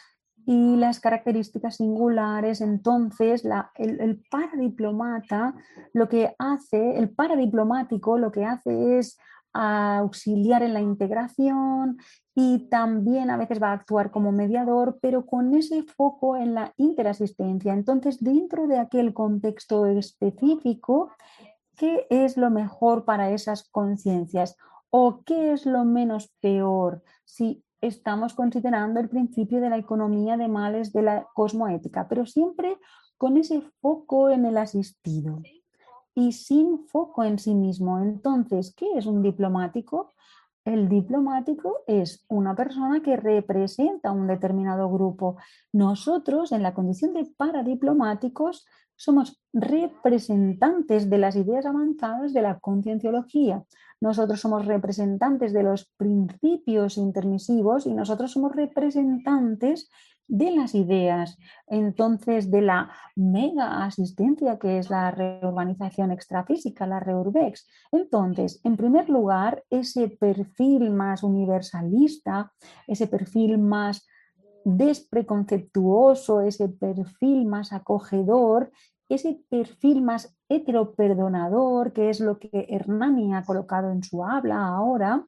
y 0.46 0.78
las 0.78 1.02
características 1.02 1.76
singulares. 1.76 2.62
Entonces, 2.62 3.44
el, 3.76 4.00
el 4.00 4.24
paradiplomata 4.32 5.54
lo 5.92 6.08
que 6.08 6.34
hace, 6.40 6.98
el 6.98 7.10
paradiplomático 7.10 8.18
lo 8.18 8.32
que 8.32 8.46
hace 8.46 9.00
es 9.00 9.18
auxiliar 9.54 10.64
en 10.64 10.74
la 10.74 10.82
integración 10.82 11.98
y 12.36 12.70
también 12.70 13.30
a 13.30 13.38
veces 13.38 13.62
va 13.62 13.70
a 13.70 13.74
actuar 13.74 14.12
como 14.12 14.32
mediador, 14.32 15.00
pero 15.02 15.26
con 15.26 15.54
ese 15.56 15.84
foco 15.84 16.38
en 16.38 16.54
la 16.54 16.74
interasistencia. 16.78 17.74
Entonces, 17.74 18.24
dentro 18.24 18.68
de 18.68 18.78
aquel 18.78 19.14
contexto 19.14 19.86
específico, 19.86 21.12
¿qué 21.76 22.08
es 22.10 22.38
lo 22.38 22.50
mejor 22.50 23.06
para 23.06 23.32
esas 23.32 23.68
conciencias? 23.70 24.56
¿O 24.90 25.24
qué 25.24 25.54
es 25.54 25.66
lo 25.66 25.84
menos 25.86 26.32
peor 26.40 27.04
si 27.26 27.64
estamos 27.82 28.34
considerando 28.34 29.00
el 29.00 29.10
principio 29.10 29.62
de 29.62 29.70
la 29.70 29.78
economía 29.78 30.38
de 30.38 30.48
males 30.48 30.92
de 30.94 31.02
la 31.02 31.28
cosmoética, 31.34 32.08
pero 32.08 32.26
siempre 32.26 32.78
con 33.18 33.38
ese 33.38 33.62
foco 33.82 34.30
en 34.30 34.46
el 34.46 34.58
asistido? 34.58 35.42
Y 36.20 36.34
sin 36.34 36.86
foco 36.88 37.24
en 37.24 37.40
sí 37.40 37.56
mismo. 37.56 37.98
Entonces, 38.00 38.74
¿qué 38.76 38.86
es 38.98 39.06
un 39.06 39.22
diplomático? 39.22 40.14
El 40.66 40.90
diplomático 40.90 41.78
es 41.88 42.26
una 42.28 42.56
persona 42.56 43.02
que 43.02 43.16
representa 43.16 44.12
un 44.12 44.28
determinado 44.28 44.92
grupo. 44.92 45.38
Nosotros, 45.72 46.52
en 46.52 46.62
la 46.62 46.74
condición 46.74 47.14
de 47.14 47.26
paradiplomáticos, 47.26 48.68
somos 49.00 49.42
representantes 49.54 51.10
de 51.10 51.18
las 51.18 51.38
ideas 51.38 51.66
avanzadas 51.66 52.34
de 52.34 52.42
la 52.42 52.60
concienciología. 52.60 53.64
Nosotros 54.02 54.42
somos 54.42 54.66
representantes 54.66 55.54
de 55.54 55.64
los 55.64 55.86
principios 55.96 56.98
intermisivos 56.98 57.86
y 57.86 57.94
nosotros 57.94 58.32
somos 58.32 58.54
representantes 58.54 59.90
de 60.28 60.52
las 60.52 60.76
ideas, 60.76 61.38
entonces 61.66 62.52
de 62.52 62.62
la 62.62 62.92
mega 63.16 63.84
asistencia 63.84 64.60
que 64.60 64.78
es 64.78 64.90
la 64.90 65.10
reurbanización 65.12 66.12
extrafísica, 66.12 66.86
la 66.86 67.00
reurbex. 67.00 67.68
Entonces, 67.92 68.60
en 68.66 68.78
primer 68.78 69.10
lugar, 69.10 69.64
ese 69.70 70.10
perfil 70.10 70.92
más 70.92 71.24
universalista, 71.24 72.52
ese 72.86 73.08
perfil 73.08 73.58
más 73.58 74.06
despreconceptuoso, 74.66 76.42
ese 76.42 76.70
perfil 76.70 77.46
más 77.46 77.74
acogedor, 77.74 78.72
ese 79.10 79.42
perfil 79.50 80.02
más 80.02 80.36
heteroperdonador, 80.50 81.94
que 81.94 82.10
es 82.10 82.20
lo 82.20 82.40
que 82.40 82.68
Hernani 82.70 83.34
ha 83.34 83.44
colocado 83.44 83.92
en 83.92 84.04
su 84.04 84.24
habla 84.24 84.68
ahora, 84.68 85.26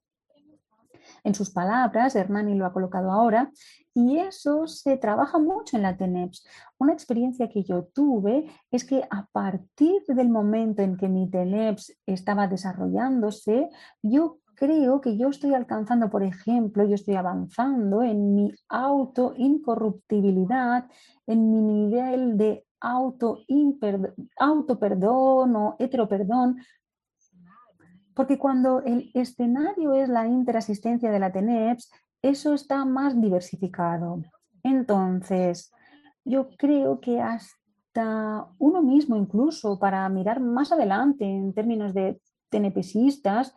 en 1.24 1.36
sus 1.36 1.50
palabras, 1.50 2.16
Hernani 2.16 2.56
lo 2.56 2.66
ha 2.66 2.74
colocado 2.74 3.12
ahora, 3.12 3.52
y 3.94 4.18
eso 4.18 4.68
se 4.68 4.98
trabaja 4.98 5.40
mucho 5.40 5.76
en 5.76 5.84
la 5.84 5.98
TENEPS. 5.98 6.46
Una 6.78 6.94
experiencia 6.94 7.50
que 7.50 7.64
yo 7.64 7.86
tuve 7.86 8.50
es 8.70 8.86
que 8.86 9.04
a 9.10 9.28
partir 9.32 10.04
del 10.08 10.30
momento 10.30 10.82
en 10.82 10.98
que 10.98 11.10
mi 11.10 11.30
TENEPS 11.30 12.00
estaba 12.06 12.48
desarrollándose, 12.48 13.70
yo 14.02 14.40
creo 14.62 15.02
que 15.02 15.18
yo 15.18 15.30
estoy 15.30 15.56
alcanzando, 15.56 16.12
por 16.12 16.22
ejemplo, 16.22 16.86
yo 16.86 16.94
estoy 16.94 17.16
avanzando 17.16 18.04
en 18.04 18.36
mi 18.36 18.54
auto-incorruptibilidad, 18.70 20.86
en 21.26 21.52
mi 21.52 21.64
nivel 21.64 22.38
de 22.38 22.64
auto-perdón 22.80 25.56
o 25.56 25.76
heteroperdón, 25.80 26.58
porque 28.14 28.38
cuando 28.38 28.84
el 28.84 29.10
escenario 29.16 29.96
es 29.96 30.10
la 30.10 30.28
interasistencia 30.28 31.10
de 31.10 31.20
la 31.20 31.32
TENEPS, 31.32 31.90
eso 32.22 32.54
está 32.54 32.86
más 32.86 33.20
diversificado. 33.20 34.22
Entonces, 34.62 35.72
yo 36.24 36.52
creo 36.56 37.00
que 37.00 37.20
hasta 37.20 38.46
uno 38.60 38.84
mismo, 38.84 39.16
incluso 39.16 39.80
para 39.80 40.08
mirar 40.08 40.40
más 40.40 40.72
adelante 40.72 41.26
en 41.26 41.52
términos 41.52 41.96
de 41.96 42.22
TNPsistas, 42.50 43.56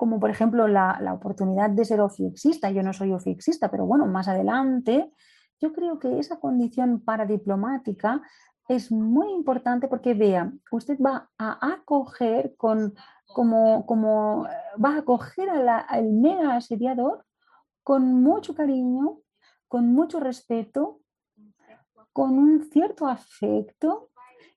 como 0.00 0.18
por 0.18 0.30
ejemplo 0.30 0.66
la, 0.66 0.98
la 1.02 1.12
oportunidad 1.12 1.68
de 1.68 1.84
ser 1.84 2.00
ofiexista, 2.00 2.70
yo 2.70 2.82
no 2.82 2.94
soy 2.94 3.12
ofiexista, 3.12 3.70
pero 3.70 3.84
bueno, 3.84 4.06
más 4.06 4.28
adelante, 4.28 5.12
yo 5.60 5.74
creo 5.74 5.98
que 5.98 6.18
esa 6.18 6.40
condición 6.40 7.02
paradiplomática 7.04 8.22
es 8.66 8.90
muy 8.90 9.30
importante 9.30 9.88
porque 9.88 10.14
vea, 10.14 10.50
usted 10.72 10.98
va 10.98 11.28
a 11.36 11.74
acoger 11.74 12.54
con 12.56 12.94
como, 13.26 13.84
como 13.84 14.46
va 14.82 14.94
a 14.94 14.98
acoger 15.00 15.50
al 15.50 16.12
mega 16.12 16.56
asediador 16.56 17.26
con 17.82 18.22
mucho 18.22 18.54
cariño, 18.54 19.18
con 19.68 19.92
mucho 19.92 20.18
respeto, 20.18 21.00
con 22.14 22.38
un 22.38 22.70
cierto 22.72 23.06
afecto 23.06 24.08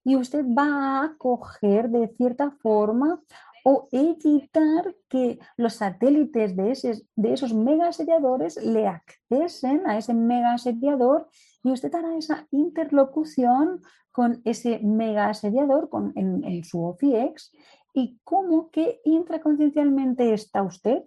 y 0.06 0.16
usted 0.16 0.46
va 0.46 1.02
a 1.02 1.04
acoger 1.04 1.90
de 1.90 2.08
cierta 2.16 2.52
forma 2.62 3.22
o 3.64 3.88
evitar 3.92 4.94
que 5.08 5.40
los 5.58 5.76
satélites 5.76 6.56
de, 6.56 7.02
de 7.16 7.34
esos 7.34 7.54
mega 7.54 7.88
asediadores 7.88 8.58
le 8.58 8.88
accesen 8.88 9.88
a 9.88 9.98
ese 9.98 10.14
mega 10.14 10.54
asediador 10.54 11.30
y 11.64 11.72
usted 11.72 11.94
hará 11.96 12.16
esa 12.18 12.48
interlocución 12.52 13.82
con 14.12 14.42
ese 14.44 14.80
mega 14.80 15.30
asediador 15.30 15.90
con, 15.90 16.12
en, 16.16 16.64
su 16.64 16.84
OFIEX 16.84 17.52
y 17.94 18.20
cómo 18.24 18.70
que 18.70 19.02
intraconciencialmente 19.06 20.34
está 20.34 20.62
usted 20.62 21.04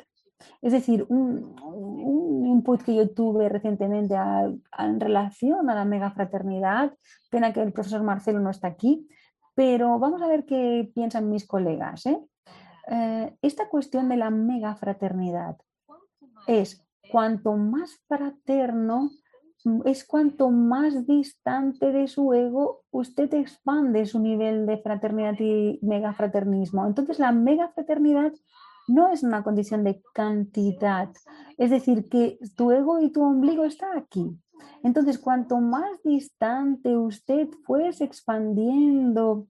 es 0.61 0.73
decir, 0.73 1.07
un, 1.09 2.45
input 2.47 2.83
que 2.83 2.95
yo 2.95 3.11
tuve 3.11 3.49
recientemente 3.49 4.15
en 4.15 5.01
relación 5.01 5.71
a 5.71 5.75
la 5.75 5.85
megafraternidad, 5.85 6.95
pena 7.31 7.53
que 7.53 7.63
el 7.63 7.73
profesor 7.73 8.03
Marcelo 8.03 8.39
no 8.39 8.51
está 8.51 8.69
aquí, 8.69 9.09
pero 9.55 9.99
vamos 9.99 10.21
a 10.23 10.29
ver 10.29 10.45
qué 10.45 10.91
piensan 10.95 11.31
mis 11.31 11.47
colegas. 11.47 12.05
¿eh? 12.07 12.21
Eh, 12.87 13.37
esta 13.43 13.69
cuestión 13.69 14.09
de 14.09 14.17
la 14.17 14.31
megafraternidad 14.31 15.57
es 16.47 16.87
cuanto 17.11 17.57
más 17.57 18.01
fraterno, 18.07 19.11
es 19.85 20.05
cuanto 20.05 20.51
más 20.51 21.07
distante 21.07 21.91
de 21.91 22.07
su 22.07 22.33
ego 22.33 22.83
usted 22.91 23.33
expande 23.35 24.07
su 24.07 24.21
nivel 24.21 24.67
de 24.67 24.79
fraternidad 24.79 25.35
y 25.41 25.81
megafraternismo. 25.83 26.87
Entonces 26.87 27.19
la 27.19 27.33
megafraternidad 27.33 28.33
no 28.89 29.11
es 29.11 29.23
una 29.23 29.43
condición 29.43 29.83
de 29.83 30.03
cantidad. 30.15 31.11
Es 31.59 31.71
decir, 31.71 32.09
que 32.09 32.39
tu 32.57 32.71
ego 32.71 33.01
y 33.01 33.11
tu 33.11 33.23
ombligo 33.23 33.65
está 33.65 33.97
aquí. 33.97 34.39
Entonces, 34.83 35.19
cuanto 35.19 35.59
más 35.61 36.03
distante 36.05 36.97
usted 36.97 37.49
fuese 37.65 38.05
expandiendo 38.05 39.49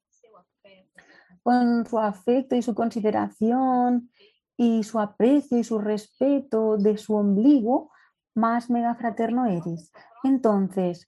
con 1.47 1.87
su 1.87 1.97
afecto 2.01 2.57
y 2.57 2.63
su 2.63 2.75
consideración 2.75 4.11
y 4.57 4.83
su 4.83 4.99
aprecio 4.99 5.59
y 5.59 5.63
su 5.63 5.79
respeto 5.79 6.77
de 6.77 6.99
su 6.99 7.15
ombligo, 7.15 7.93
más 8.35 8.69
megafraterno 8.69 9.47
eres. 9.47 9.93
Entonces, 10.25 11.07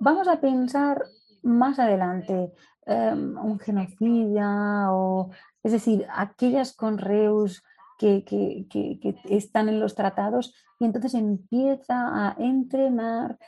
vamos 0.00 0.26
a 0.26 0.40
pensar 0.40 1.04
más 1.44 1.78
adelante, 1.78 2.52
em, 2.84 3.38
un 3.38 3.60
genocida 3.60 4.92
o 4.92 5.30
es 5.62 5.70
decir, 5.70 6.04
aquellas 6.16 6.74
con 6.74 6.98
reus 6.98 7.62
que, 7.96 8.24
están 9.26 9.68
en 9.68 9.78
los 9.78 9.94
tratados 9.94 10.52
y 10.80 10.84
entonces 10.84 11.14
empieza 11.14 12.08
a 12.08 12.34
entrenar 12.40 13.38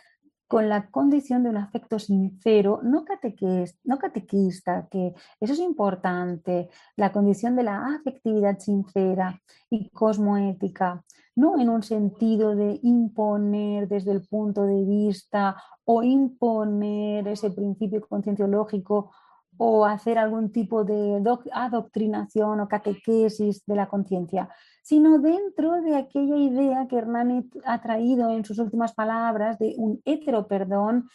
con 0.53 0.69
la 0.69 0.91
condición 0.91 1.43
de 1.43 1.49
un 1.49 1.57
afecto 1.57 1.99
sincero, 1.99 2.81
no, 2.83 3.07
catequista, 3.07 4.87
que 4.91 5.15
eso 5.41 5.55
es 5.55 5.59
importante, 5.61 6.69
la 6.95 7.11
condición 7.11 7.57
de 7.57 7.63
la 7.63 7.87
afectividad 7.87 8.59
sincera 8.59 9.41
y 9.71 9.89
cosmoética, 9.89 11.03
no 11.37 11.59
en 11.59 11.71
un 11.71 11.83
sentido 11.83 12.55
de 12.55 12.79
imponer 12.83 13.89
desde 13.89 14.13
el 14.13 14.29
punto 14.29 14.67
de 14.67 14.85
vista 14.85 15.57
o 15.87 16.03
imponer 16.03 17.27
ese 17.29 17.51
principio 17.51 18.07
concienciológico 18.07 19.11
o 19.57 19.85
hacer 19.85 20.19
algún 20.19 20.51
tipo 20.51 20.85
de 20.85 21.23
adoctrinación 21.53 22.61
o 22.61 22.69
catequesis 22.69 23.65
de 23.67 23.77
la 23.77 23.89
conciencia, 23.89 24.49
sino 24.83 25.19
dentro 25.19 25.81
de 25.83 25.97
aquella 25.97 26.37
idea 26.37 26.87
que 26.89 26.97
Hernán 26.97 27.51
ha 27.65 27.81
traído 27.81 28.31
en 28.31 28.45
sus 28.45 28.59
últimas 28.59 28.93
palabras 28.95 29.59
de 29.59 29.75
un 29.77 30.03
perdón 30.49 31.09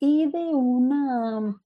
y 0.00 0.26
de 0.26 0.54
una 0.54 1.56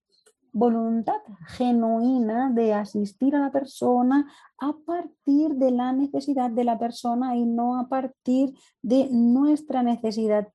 voluntad 0.52 1.20
genuina 1.48 2.50
de 2.50 2.72
asistir 2.72 3.36
a 3.36 3.40
la 3.40 3.52
persona 3.52 4.26
a 4.58 4.72
partir 4.86 5.54
de 5.54 5.70
la 5.70 5.92
necesidad 5.92 6.50
de 6.50 6.64
la 6.64 6.78
persona 6.78 7.36
y 7.36 7.44
no 7.44 7.78
a 7.78 7.88
partir 7.88 8.54
de 8.80 9.08
nuestra 9.10 9.82
necesidad 9.82 10.48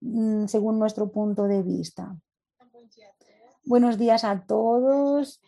mm, 0.00 0.46
según 0.46 0.78
nuestro 0.78 1.10
punto 1.10 1.44
de 1.44 1.62
vista. 1.62 2.16
Buenos 3.68 3.98
días 3.98 4.24
a 4.24 4.46
todos. 4.46 5.42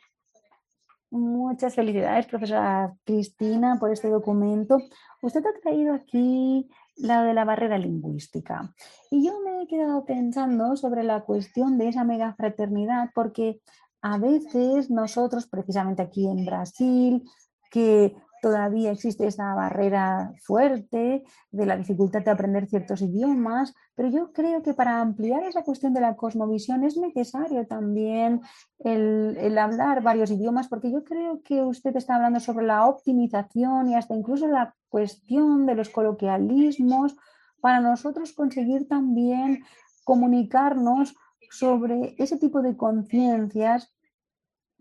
Muchas 1.08 1.74
felicidades, 1.74 2.26
profesora 2.26 2.94
Cristina, 3.06 3.78
por 3.80 3.90
este 3.90 4.10
documento. 4.10 4.76
Usted 5.22 5.40
ha 5.46 5.58
traído 5.62 5.94
aquí 5.94 6.68
la 6.96 7.24
de 7.24 7.32
la 7.32 7.46
barrera 7.46 7.78
lingüística. 7.78 8.74
Y 9.10 9.24
yo 9.24 9.40
me 9.40 9.62
he 9.62 9.66
quedado 9.66 10.04
pensando 10.04 10.76
sobre 10.76 11.02
la 11.02 11.22
cuestión 11.22 11.78
de 11.78 11.88
esa 11.88 12.04
mega 12.04 12.34
fraternidad, 12.34 13.08
porque 13.14 13.62
a 14.02 14.18
veces 14.18 14.90
nosotros, 14.90 15.46
precisamente 15.46 16.02
aquí 16.02 16.28
en 16.28 16.44
Brasil, 16.44 17.26
que 17.70 18.14
todavía 18.40 18.90
existe 18.90 19.26
esa 19.26 19.54
barrera 19.54 20.32
fuerte 20.42 21.24
de 21.50 21.66
la 21.66 21.76
dificultad 21.76 22.22
de 22.22 22.30
aprender 22.30 22.66
ciertos 22.66 23.02
idiomas, 23.02 23.74
pero 23.94 24.08
yo 24.08 24.32
creo 24.32 24.62
que 24.62 24.74
para 24.74 25.00
ampliar 25.00 25.42
esa 25.42 25.62
cuestión 25.62 25.92
de 25.92 26.00
la 26.00 26.16
cosmovisión 26.16 26.84
es 26.84 26.96
necesario 26.96 27.66
también 27.66 28.40
el, 28.78 29.56
hablar 29.58 30.02
varios 30.02 30.30
idiomas, 30.30 30.68
porque 30.68 30.90
yo 30.90 31.04
creo 31.04 31.42
que 31.42 31.62
usted 31.62 31.94
está 31.96 32.16
hablando 32.16 32.40
sobre 32.40 32.66
la 32.66 32.86
optimización 32.86 33.88
y 33.88 33.94
hasta 33.94 34.14
incluso 34.14 34.46
la 34.46 34.74
cuestión 34.88 35.66
de 35.66 35.74
los 35.74 35.88
coloquialismos 35.88 37.16
para 37.60 37.80
nosotros 37.80 38.32
conseguir 38.32 38.88
también 38.88 39.64
comunicarnos 40.04 41.14
sobre 41.50 42.14
ese 42.18 42.38
tipo 42.38 42.62
de 42.62 42.76
conciencias. 42.76 43.94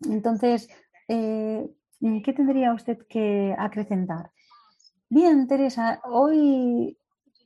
Entonces, 0.10 0.70
eh, 1.08 1.70
¿Qué 2.00 2.32
tendría 2.32 2.74
usted 2.74 2.98
que 3.10 3.54
acrecentar? 3.58 4.32
Bien, 5.10 5.48
Teresa, 5.48 6.00
hoy 6.06 6.98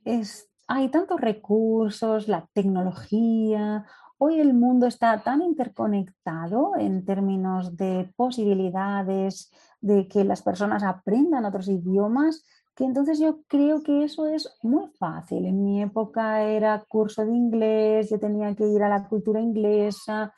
es, 0.04 0.48
hay 0.68 0.90
tantos 0.90 1.20
recursos, 1.20 2.28
la 2.28 2.46
tecnología, 2.52 3.84
hoy 4.16 4.38
el 4.38 4.54
mundo 4.54 4.86
está 4.86 5.20
tan 5.24 5.42
interconectado 5.42 6.76
en 6.78 7.04
términos 7.04 7.76
de 7.76 8.12
posibilidades 8.14 9.50
de 9.80 10.06
que 10.06 10.22
las 10.22 10.42
personas 10.42 10.84
aprendan 10.84 11.46
otros 11.46 11.68
idiomas, 11.68 12.44
que 12.76 12.84
entonces 12.84 13.18
yo 13.18 13.40
creo 13.48 13.82
que 13.82 14.04
eso 14.04 14.28
es 14.28 14.56
muy 14.62 14.86
fácil. 15.00 15.46
En 15.46 15.64
mi 15.64 15.82
época 15.82 16.42
era 16.42 16.84
curso 16.86 17.24
de 17.24 17.32
inglés, 17.32 18.08
yo 18.08 18.20
tenía 18.20 18.54
que 18.54 18.68
ir 18.68 18.84
a 18.84 18.88
la 18.88 19.08
cultura 19.08 19.40
inglesa, 19.40 20.32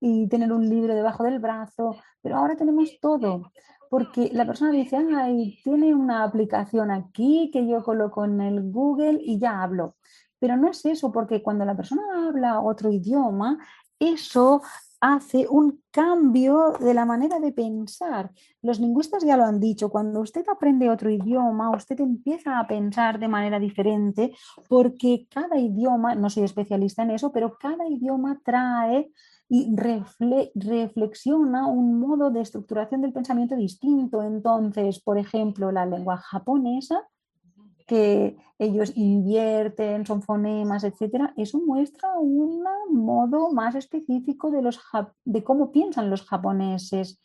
y 0.00 0.28
tener 0.28 0.52
un 0.52 0.68
libro 0.68 0.94
debajo 0.94 1.24
del 1.24 1.38
brazo, 1.38 1.96
pero 2.22 2.36
ahora 2.36 2.56
tenemos 2.56 2.98
todo, 3.00 3.52
porque 3.88 4.30
la 4.32 4.46
persona 4.46 4.70
dice, 4.70 4.96
ay, 4.96 5.58
tiene 5.64 5.94
una 5.94 6.22
aplicación 6.22 6.90
aquí 6.90 7.50
que 7.52 7.66
yo 7.66 7.82
coloco 7.82 8.24
en 8.24 8.40
el 8.40 8.70
Google 8.70 9.18
y 9.20 9.38
ya 9.38 9.62
hablo. 9.62 9.96
Pero 10.38 10.56
no 10.56 10.68
es 10.70 10.84
eso, 10.86 11.12
porque 11.12 11.42
cuando 11.42 11.64
la 11.64 11.76
persona 11.76 12.28
habla 12.28 12.60
otro 12.60 12.90
idioma, 12.90 13.58
eso 13.98 14.62
hace 15.00 15.46
un 15.48 15.82
cambio 15.90 16.72
de 16.78 16.92
la 16.94 17.06
manera 17.06 17.40
de 17.40 17.52
pensar. 17.52 18.30
Los 18.62 18.78
lingüistas 18.78 19.24
ya 19.24 19.36
lo 19.36 19.44
han 19.44 19.58
dicho, 19.58 19.88
cuando 19.88 20.20
usted 20.20 20.44
aprende 20.48 20.90
otro 20.90 21.10
idioma, 21.10 21.70
usted 21.70 21.98
empieza 22.00 22.58
a 22.58 22.66
pensar 22.66 23.18
de 23.18 23.28
manera 23.28 23.58
diferente 23.58 24.32
porque 24.68 25.26
cada 25.30 25.58
idioma, 25.58 26.14
no 26.14 26.28
soy 26.28 26.44
especialista 26.44 27.02
en 27.02 27.12
eso, 27.12 27.32
pero 27.32 27.56
cada 27.58 27.88
idioma 27.88 28.40
trae 28.44 29.10
y 29.52 29.74
reflexiona 30.54 31.66
un 31.66 31.98
modo 31.98 32.30
de 32.30 32.40
estructuración 32.40 33.02
del 33.02 33.12
pensamiento 33.12 33.56
distinto. 33.56 34.22
Entonces, 34.22 35.00
por 35.00 35.18
ejemplo, 35.18 35.72
la 35.72 35.86
lengua 35.86 36.18
japonesa, 36.18 37.08
que 37.84 38.36
ellos 38.60 38.92
invierten, 38.94 40.06
son 40.06 40.22
fonemas, 40.22 40.84
etcétera, 40.84 41.34
eso 41.36 41.60
muestra 41.66 42.16
un 42.16 42.62
modo 42.90 43.50
más 43.50 43.74
específico 43.74 44.52
de, 44.52 44.62
los, 44.62 44.78
de 45.24 45.42
cómo 45.42 45.72
piensan 45.72 46.10
los 46.10 46.22
japoneses, 46.22 47.20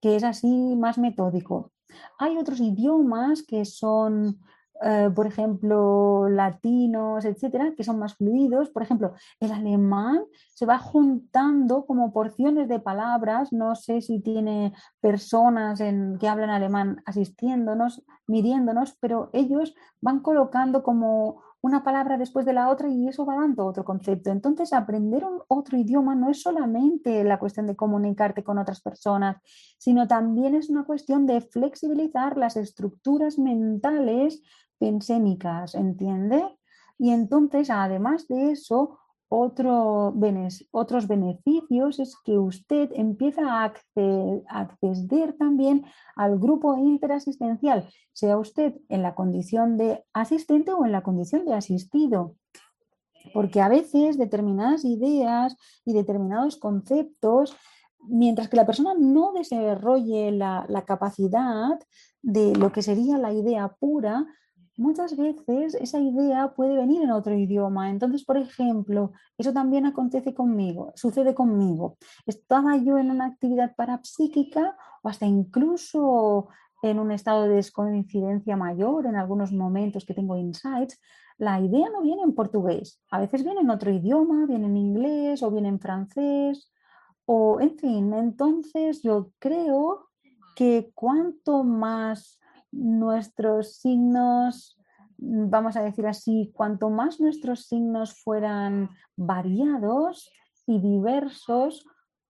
que 0.00 0.16
es 0.16 0.24
así 0.24 0.74
más 0.76 0.96
metódico. 0.96 1.72
Hay 2.18 2.38
otros 2.38 2.60
idiomas 2.60 3.42
que 3.42 3.66
son 3.66 4.40
eh, 4.82 5.10
por 5.14 5.26
ejemplo, 5.26 6.28
latinos, 6.28 7.24
etcétera, 7.24 7.72
que 7.76 7.84
son 7.84 7.98
más 7.98 8.14
fluidos. 8.14 8.70
Por 8.70 8.82
ejemplo, 8.82 9.14
el 9.40 9.52
alemán 9.52 10.24
se 10.54 10.66
va 10.66 10.78
juntando 10.78 11.86
como 11.86 12.12
porciones 12.12 12.68
de 12.68 12.80
palabras. 12.80 13.52
No 13.52 13.74
sé 13.74 14.00
si 14.00 14.20
tiene 14.20 14.72
personas 15.00 15.78
que 15.78 16.28
hablan 16.28 16.50
alemán 16.50 17.02
asistiéndonos, 17.06 18.04
midiéndonos, 18.26 18.96
pero 19.00 19.30
ellos 19.32 19.74
van 20.00 20.20
colocando 20.20 20.82
como 20.82 21.42
una 21.66 21.82
palabra 21.82 22.16
después 22.16 22.46
de 22.46 22.52
la 22.52 22.70
otra 22.70 22.88
y 22.88 23.08
eso 23.08 23.26
va 23.26 23.36
dando 23.36 23.66
otro 23.66 23.84
concepto. 23.84 24.30
Entonces, 24.30 24.72
aprender 24.72 25.24
un 25.24 25.40
otro 25.48 25.76
idioma 25.76 26.14
no 26.14 26.30
es 26.30 26.42
solamente 26.42 27.24
la 27.24 27.38
cuestión 27.38 27.66
de 27.66 27.74
comunicarte 27.74 28.44
con 28.44 28.58
otras 28.58 28.80
personas, 28.80 29.38
sino 29.78 30.06
también 30.06 30.54
es 30.54 30.70
una 30.70 30.84
cuestión 30.84 31.26
de 31.26 31.40
flexibilizar 31.40 32.36
las 32.36 32.56
estructuras 32.56 33.38
mentales 33.38 34.42
pensénicas, 34.78 35.74
¿entiende? 35.74 36.44
Y 36.98 37.10
entonces, 37.10 37.70
además 37.70 38.26
de 38.28 38.52
eso, 38.52 38.98
otro, 39.28 40.14
otros 40.70 41.08
beneficios 41.08 41.98
es 41.98 42.16
que 42.24 42.38
usted 42.38 42.90
empieza 42.94 43.42
a 43.42 43.64
acceder, 43.64 45.32
también 45.36 45.84
al 46.14 46.38
grupo 46.38 46.76
interasistencial, 46.76 47.88
sea 48.12 48.38
usted 48.38 48.74
en 48.88 49.02
la 49.02 49.14
condición 49.14 49.76
de 49.76 50.04
asistente 50.12 50.72
o 50.72 50.84
en 50.84 50.92
la 50.92 51.02
condición 51.02 51.44
de 51.44 51.54
asistido. 51.54 52.36
Porque 53.34 53.60
a 53.60 53.68
veces 53.68 54.16
determinadas 54.16 54.84
ideas 54.84 55.56
y 55.84 55.92
determinados 55.92 56.56
conceptos, 56.56 57.56
mientras 58.08 58.48
que 58.48 58.56
la 58.56 58.66
persona 58.66 58.94
no 58.96 59.32
desarrolle 59.32 60.30
la 60.30 60.84
capacidad 60.86 61.76
de 62.22 62.54
lo 62.54 62.70
que 62.70 62.82
sería 62.82 63.18
la 63.18 63.32
idea 63.32 63.74
pura, 63.80 64.24
muchas 64.76 65.16
veces 65.16 65.74
esa 65.74 66.00
idea 66.00 66.54
puede 66.54 66.76
venir 66.76 67.02
en 67.02 67.10
otro 67.10 67.34
idioma. 67.34 67.90
Entonces, 67.90 68.24
por 68.24 68.36
ejemplo, 68.36 69.12
eso 69.38 69.52
también 69.52 69.86
acontece 69.86 70.34
conmigo, 70.34 70.92
sucede 70.94 71.34
conmigo. 71.34 71.96
Estaba 72.26 72.76
yo 72.76 72.98
en 72.98 73.10
una 73.10 73.26
actividad 73.26 73.74
parapsíquica 73.74 74.76
o 75.02 75.08
hasta 75.08 75.26
incluso 75.26 76.48
en 76.82 76.98
un 76.98 77.10
estado 77.10 77.44
de 77.44 77.56
descoincidencia 77.56 78.56
mayor, 78.56 79.06
en 79.06 79.16
algunos 79.16 79.52
momentos 79.52 80.04
que 80.04 80.14
tengo 80.14 80.36
insights, 80.36 81.00
la 81.38 81.60
idea 81.60 81.88
no 81.90 82.02
viene 82.02 82.22
en 82.22 82.34
portugués. 82.34 83.00
A 83.10 83.20
veces 83.20 83.44
viene 83.44 83.60
en 83.60 83.70
otro 83.70 83.90
idioma, 83.90 84.46
viene 84.46 84.66
en 84.66 84.76
inglés 84.76 85.42
o 85.42 85.50
viene 85.50 85.68
en 85.68 85.80
francés 85.80 86.72
o 87.26 87.60
en 87.60 87.76
fin. 87.76 88.12
Entonces, 88.14 89.02
yo 89.02 89.30
creo 89.38 90.08
que 90.54 90.90
cuanto 90.94 91.64
más 91.64 92.40
nuestros 92.72 93.76
signos, 93.76 94.78
vamos 95.18 95.76
a 95.76 95.82
decir 95.82 96.06
así, 96.06 96.52
cuanto 96.54 96.90
más 96.90 97.20
nuestros 97.20 97.66
signos 97.66 98.20
fueran 98.22 98.90
variados 99.16 100.30
y 100.66 100.80
diversos, 100.80 101.86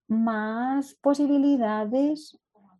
más 0.07 0.95
posibilidades 1.01 2.37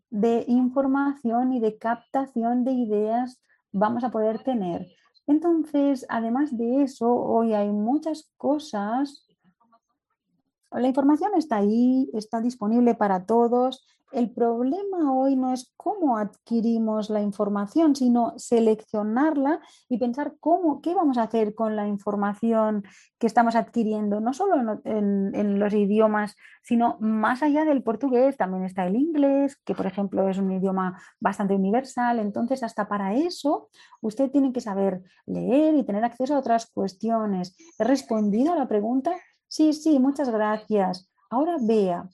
de 0.09 0.45
información 0.47 1.51
y 1.53 1.59
de 1.59 1.77
captación 1.77 2.63
de 2.63 2.71
ideas 2.71 3.41
vamos 3.71 4.03
a 4.03 4.11
poder 4.11 4.43
tener. 4.43 4.87
Entonces, 5.27 6.05
además 6.07 6.57
de 6.57 6.83
eso, 6.83 7.13
hoy 7.13 7.53
hay 7.53 7.69
muchas 7.69 8.31
cosas 8.37 9.27
La 10.71 10.87
información 10.87 11.31
está 11.35 11.57
ahí, 11.57 12.09
está 12.13 12.41
disponible 12.41 12.93
para 12.93 13.25
todos. 13.25 13.85
El 14.11 14.31
problema 14.31 15.11
hoy 15.11 15.35
no 15.35 15.51
es 15.51 15.73
cómo 15.75 16.17
adquirimos 16.17 17.09
la 17.09 17.21
información, 17.21 17.93
sino 17.93 18.33
seleccionarla 18.37 19.59
y 19.89 19.97
pensar 19.97 20.35
cómo, 20.39 20.81
qué 20.81 20.95
vamos 20.95 21.17
a 21.17 21.23
hacer 21.23 21.53
con 21.55 21.75
la 21.75 21.87
información 21.87 22.83
que 23.19 23.27
estamos 23.27 23.55
adquiriendo, 23.55 24.21
no 24.21 24.33
solo 24.33 24.81
en, 24.85 25.35
en, 25.35 25.59
los 25.59 25.73
idiomas, 25.73 26.35
sino 26.63 26.97
más 27.01 27.43
allá 27.43 27.65
del 27.65 27.83
portugués, 27.83 28.37
también 28.37 28.63
está 28.63 28.87
el 28.87 28.95
inglés, 28.95 29.57
que 29.65 29.75
por 29.75 29.85
ejemplo 29.85 30.29
es 30.29 30.37
un 30.37 30.53
idioma 30.53 31.01
bastante 31.19 31.55
universal. 31.55 32.19
Entonces, 32.19 32.63
hasta 32.63 32.87
para 32.87 33.13
eso, 33.13 33.69
usted 34.01 34.31
tiene 34.31 34.53
que 34.53 34.61
saber 34.61 35.01
leer 35.25 35.75
y 35.75 35.83
tener 35.83 36.05
acceso 36.05 36.35
a 36.35 36.39
otras 36.39 36.71
cuestiones. 36.71 37.57
¿He 37.77 37.83
respondido 37.83 38.53
a 38.53 38.57
la 38.57 38.69
pregunta? 38.69 39.11
Sí, 39.47 39.73
sí, 39.73 39.99
muchas 39.99 40.29
gracias. 40.29 41.09
Ahora 41.29 41.57
vea, 41.59 42.07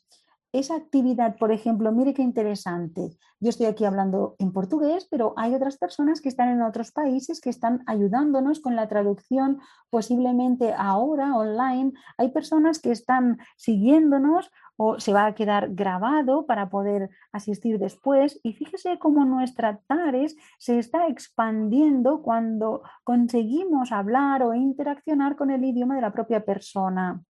esa 0.54 0.76
actividad, 0.76 1.36
por 1.38 1.52
ejemplo, 1.52 1.92
mire 1.92 2.14
qué 2.14 2.22
interesante. 2.22 3.18
Yo 3.40 3.50
estoy 3.50 3.66
aquí 3.66 3.86
hablando 3.86 4.36
en 4.38 4.54
portugués, 4.54 5.08
pero 5.10 5.34
hay 5.36 5.56
otras 5.56 5.78
personas 5.78 6.22
que 6.22 6.30
están 6.30 6.50
en 6.50 6.62
otros 6.62 6.92
países 6.92 7.42
que 7.42 7.50
están 7.50 7.84
ayudándonos 7.88 8.60
con 8.60 8.76
la 8.76 8.88
traducción, 8.88 9.60
posiblemente 9.90 10.72
ahora 10.78 11.36
online. 11.36 11.94
Hay 12.20 12.30
personas 12.30 12.80
que 12.80 12.92
están 12.92 13.40
siguiéndonos 13.58 14.52
o 14.78 15.00
se 15.00 15.12
va 15.12 15.26
a 15.26 15.34
quedar 15.34 15.74
grabado 15.74 16.46
para 16.46 16.70
poder 16.70 17.10
asistir 17.32 17.80
después. 17.80 18.40
Y 18.44 18.54
fíjese 18.54 19.00
cómo 19.00 19.26
nuestra 19.26 19.80
TARES 19.88 20.36
se 20.60 20.78
está 20.78 21.08
expandiendo 21.08 22.22
cuando 22.22 22.84
conseguimos 23.04 23.92
hablar 23.92 24.44
o 24.44 24.54
interaccionar 24.54 25.36
con 25.36 25.50
el 25.50 25.66
idioma 25.66 25.96
de 25.96 26.02
la 26.02 26.14
propia 26.14 26.46
persona 26.46 27.24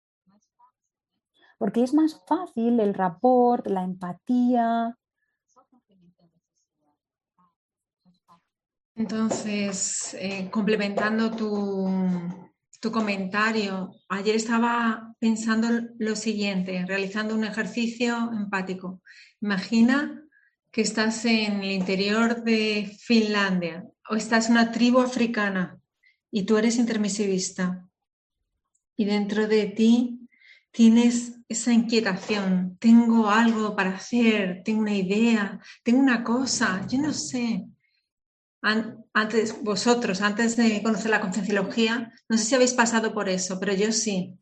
porque 1.63 1.85
es 1.85 1.95
más 1.95 2.21
fácil 2.27 2.81
el 2.81 2.93
rapport, 2.93 3.65
la 3.69 3.85
empatía. 3.85 4.99
Entonces, 8.97 10.17
eh, 10.19 10.51
complementando 10.51 11.31
tu, 11.31 11.89
tu 12.81 12.91
comentario, 12.91 13.95
ayer 14.09 14.35
estaba 14.35 15.15
pensando 15.21 15.69
lo 16.01 16.17
siguiente, 16.17 16.85
realizando 16.85 17.37
un 17.37 17.45
ejercicio 17.45 18.33
empático. 18.33 19.01
Imagina 19.41 20.21
que 20.73 20.81
estás 20.81 21.25
en 21.27 21.63
el 21.63 21.71
interior 21.71 22.43
de 22.43 22.93
Finlandia 22.99 23.89
o 24.11 24.17
estás 24.17 24.47
en 24.47 24.55
una 24.55 24.73
tribu 24.73 24.99
africana 24.99 25.79
y 26.29 26.43
tú 26.43 26.59
eres 26.59 26.77
intermisivista 26.77 27.89
y 28.97 29.05
dentro 29.05 29.47
de 29.47 29.67
ti 29.67 30.22
tienes 30.73 31.35
esa 31.49 31.73
inquietación, 31.73 32.77
tengo 32.81 33.31
algo 33.31 33.77
para 33.77 33.95
hacer, 33.95 34.63
tengo 34.65 34.81
una 34.81 34.95
idea, 34.95 35.61
tengo 35.85 36.01
una 36.01 36.25
cosa, 36.25 36.85
yo 36.89 36.99
no 36.99 37.13
sé. 37.13 37.67
Antes, 38.63 39.63
vosotros, 39.63 40.23
antes 40.23 40.57
de 40.57 40.83
conocer 40.83 41.11
la 41.11 41.21
concienciología, 41.21 42.13
no 42.29 42.39
sé 42.39 42.45
si 42.45 42.55
habéis 42.55 42.73
pasado 42.73 43.13
por 43.13 43.29
eso, 43.29 43.61
pero 43.61 43.75
yo 43.75 43.93
sí. 43.93 44.39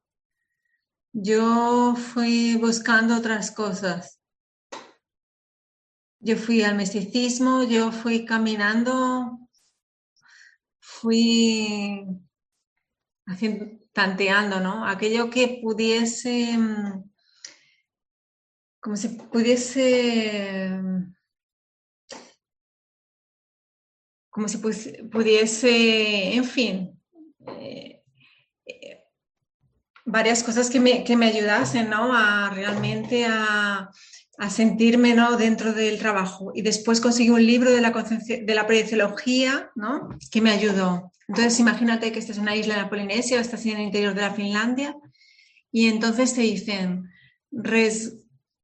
Yo 1.13 1.97
fui 1.97 2.57
buscando 2.57 3.17
otras 3.17 3.51
cosas. 3.51 4.21
Yo 6.21 6.37
fui 6.37 6.63
al 6.63 6.77
misticismo, 6.77 7.65
yo 7.65 7.91
fui 7.91 8.27
caminando, 8.27 9.49
fui 10.79 12.05
haciendo, 13.31 13.67
tanteando, 13.93 14.61
¿no? 14.61 14.87
Aquello 14.87 15.31
que 15.31 15.61
pudiese, 15.63 16.57
mm, 16.57 17.05
como 18.81 18.97
si 18.97 19.09
pudiese, 19.09 20.81
como 24.31 24.49
si 24.49 24.59
pudiese, 24.59 26.35
en 26.35 26.45
fin, 26.45 27.01
eh, 27.47 28.03
eh, 28.67 29.05
varias 30.05 30.43
cosas 30.43 30.71
que 30.71 30.81
me, 30.81 31.05
que 31.05 31.17
me, 31.17 31.27
ayudasen, 31.27 31.91
¿no? 31.91 32.15
A 32.15 32.51
realmente 32.51 33.27
a, 33.27 33.91
sentirme 34.49 35.15
¿no? 35.15 35.37
dentro 35.37 35.75
del 35.75 35.99
trabajo. 35.99 36.51
Y 36.55 36.63
después 36.63 37.03
conseguí 37.03 37.29
un 37.29 37.45
libro 37.45 37.71
de 37.71 37.83
la, 37.83 37.91
de 37.91 38.55
la 38.55 38.67
¿no? 39.75 40.09
que 40.31 40.41
me 40.41 40.51
ayudó. 40.51 41.13
Entonces, 41.31 41.61
imagínate 41.61 42.11
que 42.11 42.19
estás 42.19 42.39
en 42.39 42.43
una 42.43 42.57
isla 42.57 42.75
de 42.75 42.83
la 42.83 42.91
Polinesia 42.91 43.39
o 43.39 43.41
estás 43.41 43.65
en 43.65 43.77
el 43.77 43.83
interior 43.83 44.15
de 44.15 44.23
la 44.23 44.35
Finlandia 44.35 44.97
y 45.71 45.87
entonces 45.87 46.35
te 46.35 46.41
dicen, 46.41 47.09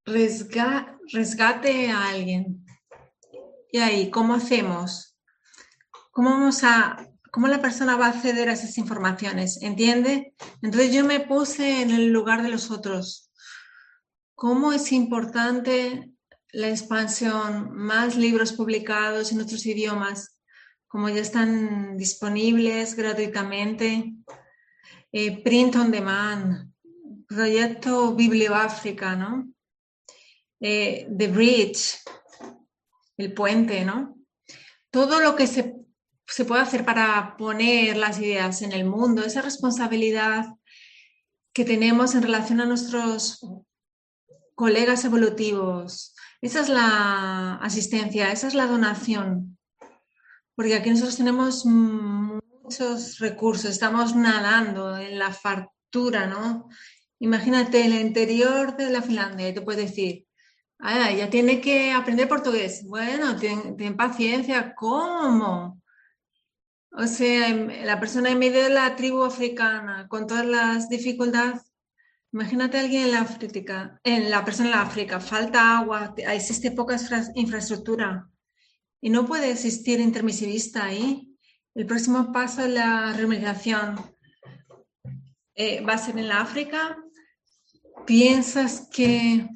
resgate 0.09 1.91
a 1.93 2.09
alguien. 2.09 2.67
Y 3.71 3.79
ahí, 3.79 4.11
¿cómo 4.11 4.35
hacemos? 4.35 5.17
¿Cómo 6.11 6.31
vamos 6.31 6.65
a, 6.65 7.09
cómo 7.31 7.47
la 7.47 7.63
persona 7.63 7.95
va 7.95 8.07
a 8.07 8.11
acceder 8.11 8.49
a 8.49 8.55
esas 8.55 8.79
informaciones? 8.79 9.63
¿Entiende? 9.63 10.35
Entonces 10.61 10.93
yo 10.93 11.05
me 11.05 11.21
puse 11.21 11.83
en 11.83 11.93
el 11.93 12.09
lugar 12.09 12.43
de 12.43 12.49
los 12.49 12.73
otros. 12.73 13.31
¿Cómo 14.35 14.73
es 14.73 14.91
importante 14.91 16.11
la 16.51 16.69
expansión? 16.71 17.77
Más 17.77 18.17
libros 18.17 18.55
publicados 18.55 19.31
en 19.31 19.41
otros 19.41 19.65
idiomas, 19.67 20.36
como 20.89 21.09
ya 21.09 21.21
están 21.21 21.97
disponibles 21.97 22.95
gratuitamente. 22.95 24.15
Eh, 25.13 25.43
print 25.43 25.77
on 25.77 25.91
demand, 25.91 26.73
proyecto 27.27 28.15
Biblioáfrica. 28.15 29.45
Eh, 30.61 31.07
The 31.17 31.29
Bridge, 31.29 32.03
el 33.17 33.33
puente, 33.33 33.85
¿no? 33.85 34.17
Todo 34.91 35.21
lo 35.21 35.37
que 35.37 35.47
se, 35.47 35.75
se 36.27 36.45
puede 36.45 36.63
hacer 36.63 36.85
para 36.85 37.37
poner 37.37 37.97
las 37.97 38.19
ideas 38.19 38.63
en 38.63 38.73
el 38.73 38.85
mundo, 38.85 39.23
esa 39.23 39.43
responsabilidad 39.43 40.47
que 41.53 41.65
tenemos 41.65 42.15
en 42.15 42.23
relación 42.23 42.61
a 42.61 42.67
nuestros 42.67 43.41
colegas 44.55 45.05
evolutivos. 45.05 46.15
Esa 46.41 46.61
es 46.61 46.69
la 46.69 47.57
asistencia, 47.57 48.33
esa 48.33 48.49
es 48.49 48.55
la 48.55 48.67
donación 48.67 49.56
porque 50.57 50.75
aquí 50.75 50.91
nosotros 50.91 51.19
tenemos 51.19 51.67
muchos 51.67 53.19
recursos, 53.19 53.71
estamos 53.71 54.17
nadando 54.17 54.97
en 54.97 55.19
la 55.19 55.31
fartura, 55.31 56.27
¿no? 56.27 56.69
Imagínate 57.21 57.85
el 57.85 57.95
interior 57.95 58.77
de 58.77 58.91
la 58.91 59.03
Finlandia 59.03 59.51
y 59.51 59.55
te 59.55 59.61
puedes 59.61 59.91
decir, 59.91 60.27
ah, 60.79 61.13
ya 61.13 61.29
tiene 61.29 61.61
que 61.61 61.93
aprender 61.93 62.27
portugués. 62.27 62.85
Bueno, 62.87 63.37
ten, 63.37 63.97
paciencia, 63.97 64.75
¿cómo? 64.75 65.83
O 66.91 67.07
sea, 67.07 67.55
la 67.85 68.01
persona 68.01 68.31
en 68.31 68.39
medio 68.39 68.63
de 68.63 68.71
la 68.71 68.97
tribu 68.97 69.25
africana, 69.25 70.09
con 70.09 70.27
todas 70.27 70.47
las 70.47 70.89
dificultades, 70.89 71.71
imagínate 72.33 72.79
a 72.79 72.81
alguien 72.81 73.03
en 73.03 73.13
la 73.13 73.21
África, 73.21 74.01
en 74.05 74.31
la 74.31 74.43
persona 74.43 74.71
en 74.71 74.75
la 74.77 74.83
África, 74.83 75.21
falta 75.21 75.79
agua, 75.79 76.15
existe 76.17 76.71
poca 76.71 76.97
infraestructura 77.35 78.31
y 79.07 79.09
no 79.09 79.25
puede 79.25 79.53
existir 79.53 80.01
intermisivista 80.01 80.85
ahí. 80.85 81.33
El 81.77 81.87
próximo 81.87 82.33
paso 82.33 82.63
es 82.63 82.71
la 82.71 83.13
remuneración. 83.13 84.01
Eh, 85.55 85.81
va 85.81 85.93
a 85.93 85.99
ser 85.99 86.19
en 86.19 86.27
la 86.27 86.41
África. 86.41 86.99
¿Piensas 88.05 88.89
que, 88.93 89.49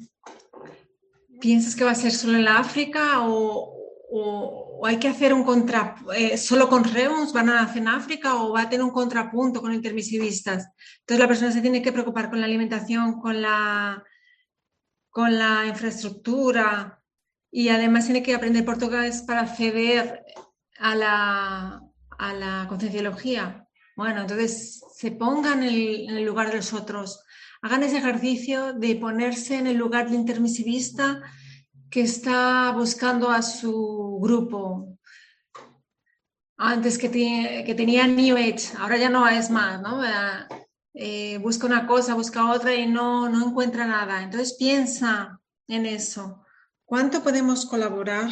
¿Piensas 1.41 1.75
que 1.75 1.83
va 1.83 1.91
a 1.91 1.95
ser 1.95 2.13
solo 2.13 2.37
en 2.37 2.45
la 2.45 2.59
África 2.59 3.27
o, 3.27 3.75
o, 4.09 4.87
hay 4.87 4.97
que 4.99 5.09
hacer 5.09 5.33
un 5.33 5.43
contra, 5.43 5.97
eh, 6.15 6.37
solo 6.37 6.69
con 6.69 6.85
REUNS 6.85 7.33
van 7.33 7.49
a 7.49 7.63
hacer 7.63 7.81
en 7.81 7.89
África 7.89 8.35
o 8.35 8.53
va 8.53 8.61
a 8.61 8.69
tener 8.69 8.85
un 8.85 8.91
contrapunto 8.91 9.61
con 9.61 9.73
intermisivistas? 9.73 10.69
Entonces 11.01 11.19
la 11.19 11.27
persona 11.27 11.51
se 11.51 11.61
tiene 11.61 11.81
que 11.81 11.91
preocupar 11.91 12.29
con 12.29 12.39
la 12.39 12.45
alimentación, 12.45 13.19
con 13.19 13.41
la, 13.41 14.01
con 15.09 15.37
la 15.37 15.65
infraestructura, 15.67 17.00
y 17.51 17.69
además 17.69 18.05
tiene 18.05 18.23
que 18.23 18.33
aprender 18.33 18.63
portugués 18.63 19.23
para 19.23 19.41
acceder 19.41 20.23
a 20.79 20.95
la, 20.95 21.81
a 22.17 22.33
la 22.33 22.65
concienciología. 22.69 23.67
Bueno, 23.95 24.21
entonces 24.21 24.81
se 24.95 25.11
pongan 25.11 25.61
en 25.63 26.09
el, 26.09 26.25
lugar 26.25 26.49
de 26.49 26.57
los 26.57 26.73
otros, 26.73 27.23
hagan 27.61 27.83
ese 27.83 27.97
ejercicio 27.97 28.73
de 28.73 28.95
ponerse 28.95 29.57
en 29.57 29.67
el 29.67 29.77
lugar 29.77 30.05
del 30.05 30.19
intermisivista 30.19 31.21
que 31.89 32.01
está 32.01 32.71
buscando 32.71 33.29
a 33.29 33.41
su 33.41 34.17
grupo. 34.21 34.97
Antes 36.57 36.97
que, 36.97 37.11
que 37.65 37.75
tenía 37.75 38.07
New 38.07 38.37
Age, 38.37 38.77
ahora 38.79 38.97
ya 38.97 39.09
no 39.09 39.27
es 39.27 39.49
más, 39.49 39.81
¿no? 39.81 40.01
Eh, 40.93 41.37
busca 41.39 41.67
una 41.67 41.87
cosa, 41.87 42.13
busca 42.13 42.51
otra 42.51 42.73
y 42.75 42.85
no, 42.87 43.29
no 43.29 43.47
encuentra 43.47 43.85
nada. 43.85 44.21
Entonces 44.21 44.55
piensa 44.57 45.39
en 45.67 45.85
eso. 45.85 46.45
¿Cuánto 46.91 47.23
podemos 47.23 47.65
colaborar 47.65 48.27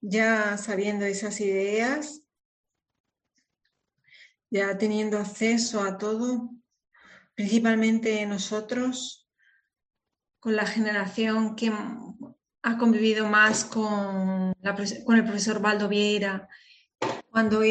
ya 0.00 0.56
sabiendo 0.58 1.04
esas 1.06 1.40
ideas? 1.40 2.22
Ya 4.48 4.78
teniendo 4.78 5.18
acceso 5.18 5.82
a 5.82 5.98
todo. 5.98 6.50
principalmente 7.34 8.24
nosotros, 8.26 9.28
con 10.38 10.54
la 10.54 10.66
generación 10.66 11.56
que 11.56 11.72
ha 12.62 12.78
convivido 12.78 13.26
más 13.26 13.64
con, 13.64 14.54
el 14.62 15.24
profesor 15.24 15.60
Baldo 15.60 15.88
Vieira, 15.88 16.48
cuando, 17.28 17.62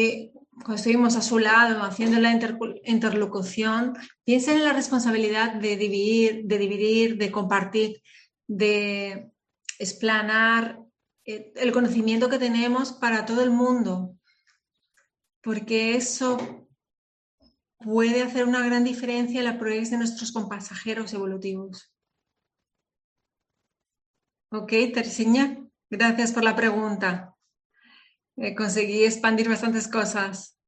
cuando 0.52 0.74
estuvimos 0.74 1.16
a 1.16 1.22
su 1.22 1.38
lado 1.38 1.82
haciendo 1.82 2.20
la 2.20 2.38
interlocución, 2.84 3.94
piensen 4.22 4.58
en 4.58 4.64
la 4.64 4.74
responsabilidad 4.74 5.54
de 5.54 5.78
dividir, 5.78 6.42
de 6.44 6.58
dividir, 6.58 7.16
de 7.16 7.32
compartir, 7.32 8.02
de 8.46 9.32
explanar 9.78 10.80
eh, 11.24 11.52
el 11.56 11.72
conocimiento 11.72 12.28
que 12.28 12.38
tenemos 12.38 12.92
para 12.92 13.24
todo 13.24 13.42
el 13.42 13.50
mundo, 13.50 14.16
porque 15.42 15.94
eso 15.94 16.68
puede 17.78 18.22
hacer 18.22 18.44
una 18.44 18.64
gran 18.64 18.84
diferencia 18.84 19.38
en 19.38 19.44
la 19.44 19.58
progresión 19.58 20.00
de 20.00 20.06
nuestros 20.06 20.32
compasajeros 20.32 21.12
evolutivos. 21.12 21.94
Ok, 24.50 24.70
Teresiña, 24.94 25.58
gracias 25.90 26.32
por 26.32 26.42
la 26.42 26.56
pregunta. 26.56 27.36
Eh, 28.36 28.54
conseguí 28.54 29.04
expandir 29.04 29.48
bastantes 29.48 29.88
cosas. 29.88 30.58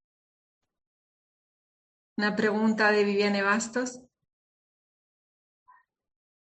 Una 2.17 2.37
pregunta 2.37 2.93
de 2.93 3.05
Viviane 3.05 3.43
Bastos. 3.43 4.03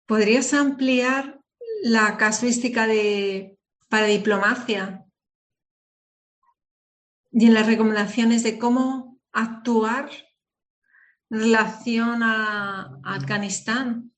¿Podrías 0.07 0.53
ampliar 0.53 1.44
la 1.85 2.16
casuística 2.16 2.86
de 2.86 3.59
para 3.90 4.06
diplomacia 4.06 5.05
y 7.31 7.44
en 7.44 7.52
las 7.52 7.66
recomendaciones 7.66 8.43
de 8.43 8.59
cómo 8.59 9.20
actuar 9.32 10.09
en 11.28 11.40
relación 11.40 12.23
a, 12.23 13.01
Afganistán. 13.05 14.15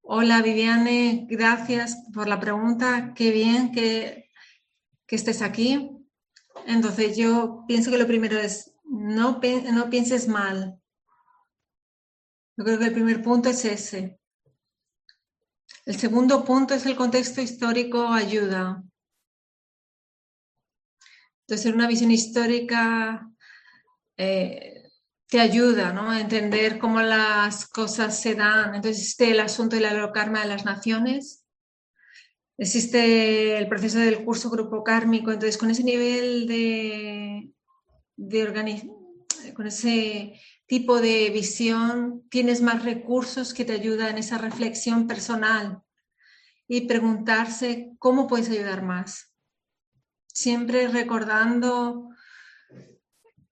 Hola 0.00 0.42
Viviane, 0.42 1.28
gracias 1.30 2.04
por 2.12 2.26
la 2.26 2.40
pregunta. 2.40 3.14
Qué 3.14 3.30
bien 3.30 3.70
que, 3.70 4.28
que 5.06 5.14
estés 5.14 5.40
aquí. 5.40 5.88
Entonces 6.66 7.16
yo 7.16 7.62
pienso 7.68 7.92
que 7.92 7.98
lo 7.98 8.08
primero 8.08 8.38
es, 8.38 8.74
no, 8.82 9.40
no 9.72 9.88
pienses 9.88 10.26
mal. 10.26 10.80
Yo 12.56 12.64
creo 12.64 12.78
que 12.80 12.86
el 12.86 12.92
primer 12.92 13.22
punto 13.22 13.50
es 13.50 13.64
ese. 13.64 14.18
El 15.86 15.98
segundo 15.98 16.44
punto 16.44 16.74
es 16.74 16.86
el 16.86 16.96
contexto 16.96 17.42
histórico 17.42 18.08
ayuda. 18.08 18.82
Entonces, 21.46 21.74
una 21.74 21.86
visión 21.86 22.10
histórica 22.10 23.30
eh, 24.16 24.88
te 25.28 25.40
ayuda 25.40 25.90
a 25.90 26.20
entender 26.20 26.78
cómo 26.78 27.02
las 27.02 27.66
cosas 27.66 28.20
se 28.20 28.34
dan. 28.34 28.74
Entonces 28.74 28.98
existe 28.98 29.30
el 29.30 29.40
asunto 29.40 29.76
de 29.76 29.82
la 29.82 30.12
karma 30.12 30.40
de 30.40 30.48
las 30.48 30.64
naciones, 30.64 31.44
existe 32.56 33.58
el 33.58 33.68
proceso 33.68 33.98
del 33.98 34.24
curso 34.24 34.48
grupo 34.48 34.84
kármico, 34.84 35.32
entonces 35.32 35.58
con 35.58 35.70
ese 35.70 35.82
nivel 35.82 36.46
de, 36.46 37.50
de 38.16 39.52
con 39.54 39.66
ese 39.66 40.40
tipo 40.66 41.00
de 41.00 41.30
visión, 41.30 42.26
tienes 42.30 42.62
más 42.62 42.84
recursos 42.84 43.52
que 43.52 43.64
te 43.64 43.72
ayudan 43.72 44.10
en 44.10 44.18
esa 44.18 44.38
reflexión 44.38 45.06
personal 45.06 45.82
y 46.66 46.82
preguntarse 46.82 47.92
cómo 47.98 48.26
puedes 48.26 48.48
ayudar 48.48 48.82
más. 48.82 49.34
Siempre 50.26 50.88
recordando, 50.88 52.08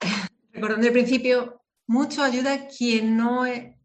recordando 0.52 0.86
el 0.86 0.92
principio, 0.92 1.62
mucho 1.86 2.22
ayuda 2.22 2.66
quien 2.66 3.16
no, 3.16 3.46
e, 3.46 3.78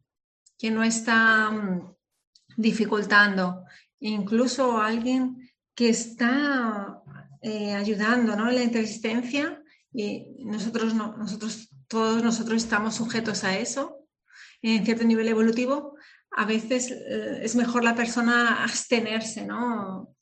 quien 0.57 0.75
no 0.75 0.83
está 0.83 1.51
mm, 1.51 1.95
dificultando, 2.55 3.65
incluso 3.99 4.79
alguien 4.79 5.51
que 5.75 5.89
está 5.89 7.03
eh, 7.41 7.73
ayudando 7.73 8.35
¿no? 8.35 8.49
en 8.49 8.55
la 8.55 8.63
inteligencia 8.63 9.61
y 9.91 10.43
nosotros, 10.43 10.93
nosotros, 10.93 11.66
todos 11.87 12.23
nosotros 12.23 12.63
estamos 12.63 12.95
sujetos 12.95 13.43
a 13.43 13.57
eso 13.57 13.97
en 14.61 14.85
cierto 14.85 15.03
nivel 15.03 15.27
evolutivo, 15.27 15.95
a 16.31 16.45
veces 16.45 16.91
eh, 16.91 17.39
es 17.41 17.55
mejor 17.55 17.83
la 17.83 17.95
persona 17.95 18.63
abstenerse, 18.63 19.45
¿no? 19.45 20.15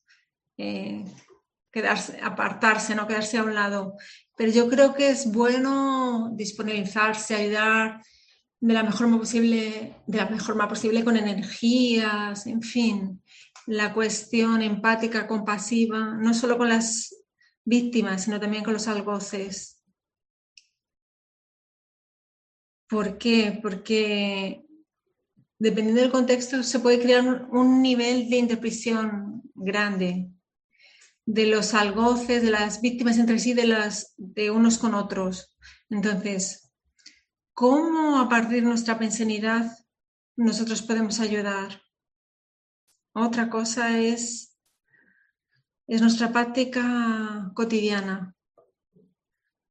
Eh, 0.58 1.04
quedarse, 1.72 2.20
apartarse, 2.22 2.96
no 2.96 3.08
quedarse 3.08 3.38
a 3.38 3.44
un 3.44 3.56
lado. 3.56 3.96
Pero 4.36 4.52
yo 4.52 4.70
creo 4.70 4.94
que 4.94 5.10
es 5.10 5.32
bueno 5.32 6.32
disponibilizarse, 6.34 7.36
ayudar 7.36 8.02
de 8.60 8.74
la 8.74 8.84
mejor 8.84 9.00
forma 9.00 9.20
posible, 9.20 9.96
de 10.06 10.18
la 10.18 10.26
mejor 10.26 10.48
forma 10.48 10.68
posible 10.68 11.04
con 11.04 11.18
energías, 11.18 12.48
en 12.48 12.62
fin, 12.62 13.22
la 13.68 13.94
cuestión 13.94 14.62
empática, 14.62 15.28
compasiva, 15.28 16.16
no 16.16 16.34
solo 16.34 16.58
con 16.58 16.70
las 16.70 17.14
víctimas, 17.64 18.24
sino 18.24 18.40
también 18.40 18.64
con 18.64 18.74
los 18.74 18.88
algoces. 18.88 19.75
¿Por 22.88 23.18
qué? 23.18 23.60
Porque 23.62 24.66
dependiendo 25.58 26.02
del 26.02 26.12
contexto 26.12 26.62
se 26.64 26.80
puede 26.80 27.02
crear 27.02 27.48
un 27.52 27.82
nivel 27.82 28.30
de 28.30 28.38
interpretación 28.38 29.44
grande 29.56 30.30
de 31.26 31.48
los 31.48 31.74
algoces, 31.74 32.44
de 32.44 32.52
las 32.52 32.82
víctimas 32.82 33.18
entre 33.18 33.40
sí, 33.40 33.54
de, 33.54 33.66
las, 33.66 34.14
de 34.18 34.52
unos 34.52 34.78
con 34.78 34.94
otros. 34.94 35.56
Entonces, 35.90 36.72
¿cómo 37.54 38.20
a 38.20 38.30
partir 38.30 38.58
de 38.58 38.70
nuestra 38.70 39.00
pensanidad 39.00 39.72
nosotros 40.36 40.84
podemos 40.84 41.20
ayudar? 41.20 41.82
Otra 43.14 43.50
cosa 43.50 43.98
es, 44.00 44.56
es 45.88 46.02
nuestra 46.02 46.32
práctica 46.32 47.52
cotidiana. 47.56 48.36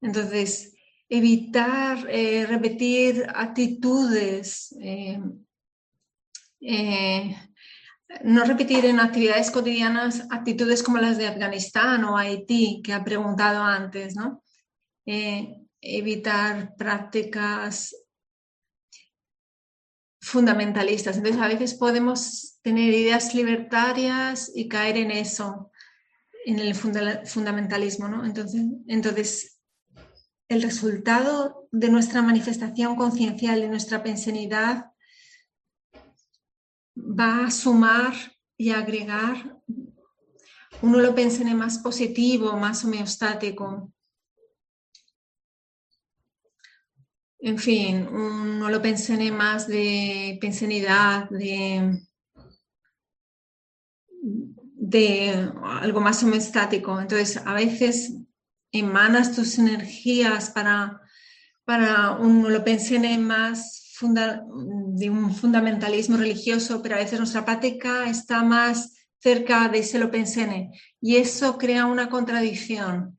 Entonces, 0.01 0.74
evitar 1.09 2.07
eh, 2.09 2.47
repetir 2.47 3.27
actitudes 3.35 4.75
eh, 4.81 5.21
eh, 6.61 7.37
no 8.23 8.45
repetir 8.45 8.85
en 8.87 9.01
actividades 9.01 9.51
cotidianas 9.51 10.27
actitudes 10.31 10.83
como 10.83 10.99
las 10.99 11.19
de 11.19 11.27
Afganistán 11.27 12.05
o 12.05 12.17
Haití, 12.17 12.81
que 12.83 12.93
ha 12.93 13.03
preguntado 13.03 13.63
antes, 13.63 14.15
¿no? 14.15 14.43
Evitar 15.81 16.77
prácticas 16.77 17.95
fundamentalistas. 20.21 21.17
Entonces, 21.17 21.43
a 21.43 21.49
veces 21.49 21.75
podemos 21.75 22.59
tener 22.63 22.95
ideas 22.95 23.35
libertarias 23.35 24.51
y 24.55 24.69
caer 24.69 24.97
en 24.97 25.11
eso, 25.11 25.71
en 26.47 26.61
el 26.61 26.75
fundamentalismo, 26.75 28.09
¿no? 28.09 28.25
Entonces, 28.25 28.63
entonces 28.87 29.54
el 30.49 30.63
resultado 30.63 31.69
de 31.73 31.89
nuestra 31.89 32.23
manifestación 32.23 32.97
conciencial, 32.97 33.61
de 33.61 33.69
nuestra 33.69 34.03
pensenidad, 34.03 34.93
va 36.97 37.47
a 37.47 37.51
sumar 37.51 38.15
y 38.57 38.71
agregar, 38.71 39.59
uno 40.83 41.01
lo 41.01 41.15
en 41.15 41.55
más 41.55 41.79
positivo, 41.79 42.57
más 42.57 42.85
homeostático. 42.85 43.93
En 47.39 47.59
fin, 47.59 48.07
uno 48.09 48.71
lo 48.71 48.81
en 48.81 49.31
más 49.31 49.67
de 49.67 50.39
pensenidad, 50.41 51.29
de, 51.31 52.01
de 54.21 55.51
algo 55.63 56.01
más 56.01 56.23
homeostático. 56.23 57.01
Entonces, 57.01 57.37
a 57.45 57.53
veces 57.53 58.24
emanas 58.75 59.35
tus 59.35 59.59
energías 59.59 60.51
para, 60.51 61.01
para 61.65 62.13
uno 62.13 62.51
lo 62.51 62.65
en 62.67 63.25
más 63.25 63.81
de 64.03 65.09
un 65.09 65.35
fundamentalismo 65.35 66.17
religioso, 66.17 66.83
pero 66.83 66.97
a 66.97 66.99
veces 66.99 67.19
nuestra 67.19 67.45
práctica 67.45 68.11
está 68.11 68.43
más 68.43 69.07
cerca 69.21 69.69
de 69.69 69.79
ese 69.79 69.99
lo 69.99 70.11
pensene 70.11 70.73
y 71.01 71.17
eso 71.17 71.57
crea 71.57 71.87
una 71.87 72.11
contradicción 72.11 73.17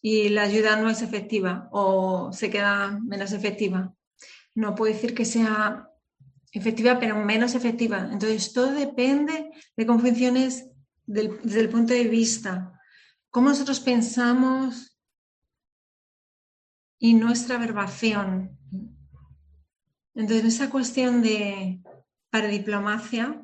y 0.00 0.30
la 0.30 0.42
ayuda 0.42 0.76
no 0.76 0.88
es 0.88 1.02
efectiva 1.02 1.68
o 1.70 2.32
se 2.32 2.50
queda 2.50 2.98
menos 3.06 3.32
efectiva. 3.32 3.94
No 4.54 4.74
puedo 4.74 4.92
decir 4.92 5.14
que 5.14 5.24
sea 5.24 5.88
efectiva, 6.50 6.98
pero 6.98 7.16
menos 7.16 7.54
efectiva. 7.54 8.08
Entonces, 8.10 8.52
todo 8.52 8.72
depende 8.72 9.50
de 9.76 9.86
cómo 9.86 10.00
funciones 10.00 10.66
desde 11.06 11.60
el 11.60 11.68
punto 11.68 11.94
de 11.94 12.04
vista, 12.04 12.72
cómo 13.32 13.48
nosotros 13.48 13.80
pensamos 13.80 14.96
y 16.98 17.14
nuestra 17.14 17.58
verbación. 17.58 18.56
Entonces, 20.14 20.54
esa 20.54 20.70
cuestión 20.70 21.22
de 21.22 21.82
paradiplomacia, 22.30 23.42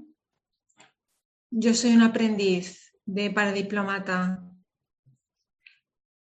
yo 1.51 1.75
soy 1.75 1.95
un 1.95 2.03
aprendiz 2.03 2.93
de 3.07 3.31
paradiplomata. 3.31 4.45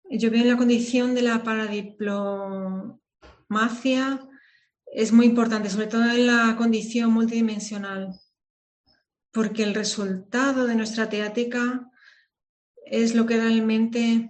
Yo 0.10 0.30
veo 0.30 0.44
la 0.44 0.57
condición 0.57 1.15
de 1.15 1.22
la 1.22 1.41
paradiplomacia 1.41 2.99
es 4.88 5.11
muy 5.14 5.26
importante, 5.26 5.69
sobre 5.69 5.88
todo 5.88 6.03
en 6.03 6.27
la 6.27 6.56
condición 6.57 7.11
multidimensional, 7.11 8.19
porque 9.31 9.64
el 9.64 9.73
resultado 9.73 10.68
de 10.68 10.76
nuestra 10.76 11.10
teática 11.10 11.90
es 12.93 13.15
lo 13.15 13.25
que 13.25 13.37
realmente 13.37 14.29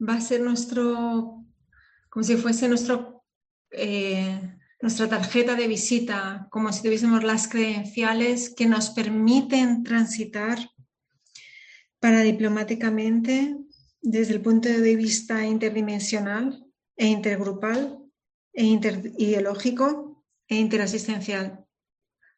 va 0.00 0.14
a 0.14 0.20
ser 0.22 0.40
nuestro, 0.40 1.44
como 2.08 2.24
si 2.24 2.36
fuese 2.36 2.68
nuestro, 2.68 3.22
eh, 3.70 4.56
nuestra 4.80 5.10
tarjeta 5.10 5.54
de 5.56 5.68
visita, 5.68 6.48
como 6.50 6.72
si 6.72 6.82
tuviésemos 6.82 7.22
las 7.22 7.48
credenciales 7.48 8.54
que 8.56 8.64
nos 8.64 8.88
permiten 8.90 9.84
transitar 9.84 10.70
paradiplomáticamente 11.98 13.58
desde 14.00 14.32
el 14.32 14.40
punto 14.40 14.70
de 14.70 14.96
vista 14.96 15.44
interdimensional 15.44 16.64
e 16.96 17.08
intergrupal 17.08 18.02
e 18.54 18.64
interideológico 18.64 20.24
e 20.48 20.56
interasistencial. 20.56 21.66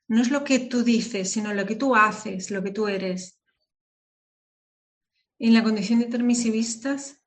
No 0.09 0.21
es 0.21 0.33
lo 0.33 0.43
que 0.43 0.59
tú 0.59 0.83
dices, 0.83 1.31
sino 1.31 1.55
lo 1.55 1.65
que 1.65 1.77
tú 1.77 1.95
haces, 1.95 2.51
lo 2.51 2.61
que 2.65 2.73
tú 2.73 2.89
eres. 2.89 3.42
En 5.43 5.55
la 5.55 5.65
condición 5.65 5.99
de 5.99 6.05
intermisivistas, 6.05 7.21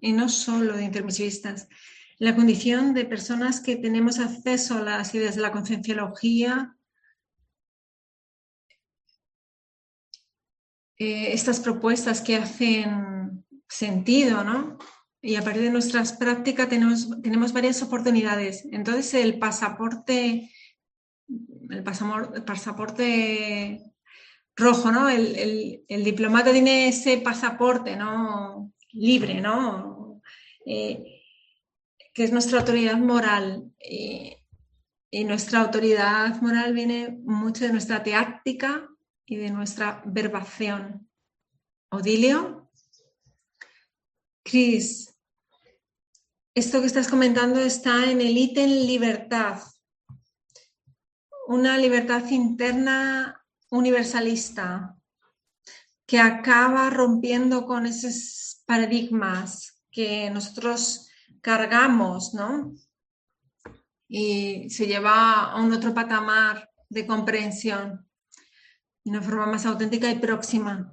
y 0.00 0.12
no 0.12 0.28
solo 0.28 0.76
de 0.76 0.84
intermisivistas, 0.84 1.66
la 2.20 2.36
condición 2.36 2.94
de 2.94 3.04
personas 3.04 3.58
que 3.58 3.74
tenemos 3.74 4.20
acceso 4.20 4.78
a 4.78 4.82
las 4.82 5.12
ideas 5.12 5.34
de 5.34 5.42
la 5.42 5.50
concienciología, 5.50 6.76
eh, 11.00 11.32
estas 11.32 11.58
propuestas 11.58 12.20
que 12.20 12.36
hacen 12.36 13.44
sentido, 13.68 14.44
¿no? 14.44 14.78
Y 15.20 15.34
a 15.34 15.42
partir 15.42 15.62
de 15.62 15.70
nuestras 15.70 16.12
prácticas 16.12 16.68
tenemos, 16.68 17.20
tenemos 17.22 17.52
varias 17.52 17.82
oportunidades. 17.82 18.68
Entonces 18.70 19.14
el 19.14 19.40
pasaporte, 19.40 20.52
el 21.70 21.82
pasaporte, 21.82 23.82
rojo, 24.58 24.90
¿no? 24.90 25.08
El, 25.08 25.84
el, 25.88 26.04
diplomata 26.04 26.52
tiene 26.52 26.88
ese 26.88 27.18
pasaporte, 27.18 27.96
¿no? 27.96 28.72
Libre, 28.92 29.40
¿no? 29.40 30.20
Eh, 30.66 31.22
que 32.12 32.24
es 32.24 32.32
nuestra 32.32 32.60
autoridad 32.60 32.96
moral. 32.96 33.72
y 35.10 35.24
nuestra 35.24 35.60
autoridad 35.60 36.40
moral 36.42 36.74
viene 36.74 37.18
mucho 37.22 37.64
de 37.64 37.72
nuestra 37.72 38.02
teáctica 38.02 38.88
y 39.24 39.36
de 39.36 39.50
nuestra 39.50 40.02
verbación. 40.04 41.08
Odilio. 41.90 42.70
Cris, 44.44 45.14
esto 46.54 46.80
que 46.80 46.86
estás 46.86 47.08
comentando 47.08 47.60
está 47.60 48.10
en 48.10 48.20
el 48.20 48.36
ítem 48.36 48.68
libertad. 48.68 49.62
Una 51.46 51.78
libertad 51.78 52.28
interna 52.30 53.37
universalista 53.70 54.96
que 56.06 56.18
acaba 56.18 56.90
rompiendo 56.90 57.66
con 57.66 57.86
esos 57.86 58.62
paradigmas 58.66 59.82
que 59.90 60.30
nosotros 60.30 61.08
cargamos, 61.40 62.34
¿no? 62.34 62.74
Y 64.08 64.70
se 64.70 64.86
lleva 64.86 65.52
a 65.52 65.62
un 65.62 65.72
otro 65.72 65.92
patamar 65.92 66.70
de 66.88 67.06
comprensión, 67.06 68.06
de 69.04 69.10
una 69.10 69.22
forma 69.22 69.46
más 69.46 69.66
auténtica 69.66 70.10
y 70.10 70.18
próxima. 70.18 70.92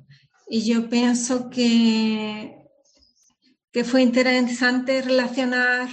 Y 0.50 0.66
yo 0.66 0.90
pienso 0.90 1.50
que 1.50 2.66
que 3.76 3.84
fue 3.84 4.02
interesante 4.02 5.02
relacionar 5.02 5.90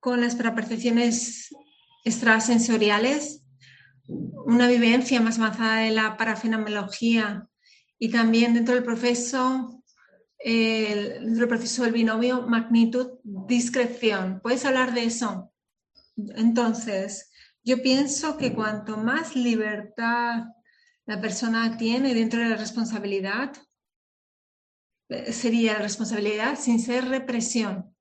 con 0.00 0.20
las 0.20 0.34
percepciones 0.34 1.54
extrasensoriales, 2.04 3.41
una 4.06 4.68
vivencia 4.68 5.20
más 5.20 5.38
avanzada 5.38 5.78
de 5.78 5.90
la 5.90 6.16
parafenomenología 6.16 7.48
y 7.98 8.10
también 8.10 8.54
dentro 8.54 8.74
del 8.74 8.84
proceso, 8.84 9.82
el, 10.38 11.24
dentro 11.24 11.40
del 11.40 11.48
proceso 11.48 11.84
del 11.84 11.92
binomio 11.92 12.46
magnitud-discreción. 12.46 14.40
¿Puedes 14.42 14.64
hablar 14.64 14.92
de 14.94 15.04
eso? 15.04 15.52
Entonces, 16.36 17.30
yo 17.64 17.80
pienso 17.82 18.36
que 18.36 18.52
cuanto 18.52 18.96
más 18.96 19.36
libertad 19.36 20.44
la 21.06 21.20
persona 21.20 21.76
tiene 21.76 22.14
dentro 22.14 22.40
de 22.40 22.50
la 22.50 22.56
responsabilidad, 22.56 23.52
sería 25.30 25.78
responsabilidad 25.78 26.58
sin 26.58 26.80
ser 26.80 27.08
represión, 27.08 27.91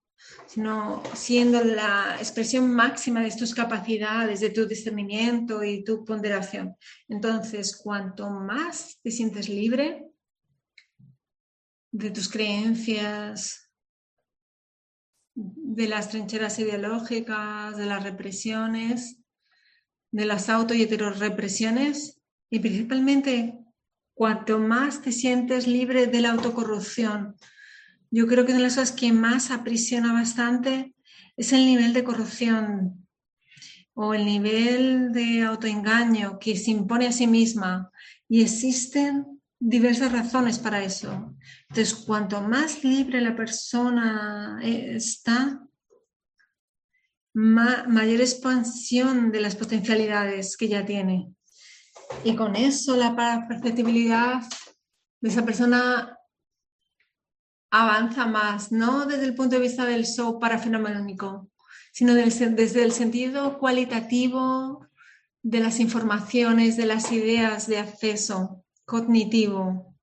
sino 0.48 1.02
siendo 1.14 1.64
la 1.64 2.18
expresión 2.18 2.74
máxima 2.74 3.22
de 3.22 3.32
tus 3.32 3.54
capacidades, 3.54 4.40
de 4.40 4.50
tu 4.50 4.68
discernimiento 4.68 5.64
y 5.64 5.84
tu 5.84 6.04
ponderación. 6.04 6.76
Entonces, 7.08 7.78
cuanto 7.78 8.30
más 8.30 9.00
te 9.02 9.12
sientes 9.12 9.50
libre 9.50 10.06
de 11.92 12.10
tus 12.12 12.30
creencias, 12.30 13.70
de 15.34 15.88
las 15.88 16.10
trincheras 16.10 16.60
ideológicas, 16.60 17.78
de 17.78 17.86
las 17.86 18.04
represiones, 18.04 19.22
de 20.12 20.26
las 20.26 20.50
auto 20.50 20.74
y 20.74 20.84
heterorepresiones, 20.84 22.22
y 22.50 22.60
principalmente 22.60 23.58
cuanto 24.14 24.60
más 24.60 25.02
te 25.02 25.12
sientes 25.12 25.68
libre 25.68 26.08
de 26.08 26.22
la 26.22 26.32
autocorrupción. 26.32 27.38
Yo 28.12 28.28
creo 28.28 28.46
que 28.46 28.52
una 28.52 28.60
de 28.60 28.66
las 28.66 28.76
cosas 28.76 28.92
que 28.92 29.14
más 29.14 29.52
aprisiona 29.52 30.12
bastante 30.12 30.94
es 31.38 31.54
el 31.54 31.66
nivel 31.66 31.94
de 31.94 32.04
corrupción 32.04 33.08
o 33.94 34.14
el 34.14 34.26
nivel 34.26 35.14
de 35.14 35.44
autoengaño 35.44 36.38
que 36.38 36.58
se 36.58 36.72
impone 36.72 37.08
a 37.08 37.12
sí 37.14 37.26
misma. 37.26 37.90
Y 38.28 38.42
existen 38.42 39.42
diversas 39.60 40.12
razones 40.12 40.60
para 40.60 40.84
eso. 40.84 41.36
Entonces, 41.70 41.96
cuanto 41.96 42.42
más 42.42 42.84
libre 42.84 43.22
la 43.22 43.36
persona 43.36 44.60
está, 44.62 45.62
mayor 47.34 48.20
expansión 48.20 49.32
de 49.32 49.40
las 49.40 49.56
potencialidades 49.56 50.58
que 50.58 50.68
ya 50.68 50.86
tiene. 50.86 51.34
Y 52.26 52.36
con 52.36 52.58
eso 52.58 52.98
la 52.98 53.16
perceptibilidad 53.48 54.42
de 55.22 55.30
esa 55.30 55.46
persona 55.46 56.18
avanza 57.72 58.26
más, 58.28 58.72
no 58.72 59.06
desde 59.06 59.26
el 59.26 59.36
punto 59.36 59.56
de 59.56 59.62
vista 59.62 59.86
del 59.86 60.06
show 60.06 60.40
parafenomenónico, 60.40 61.50
sino 61.92 62.14
desde 62.14 62.84
el 62.84 62.92
sentido 62.92 63.58
cualitativo 63.58 64.88
de 65.42 65.60
las 65.60 65.80
informaciones, 65.80 66.78
de 66.78 66.86
las 66.86 67.12
ideas 67.12 67.68
de 67.68 67.80
acceso 67.80 68.64
cognitivo. 68.86 69.96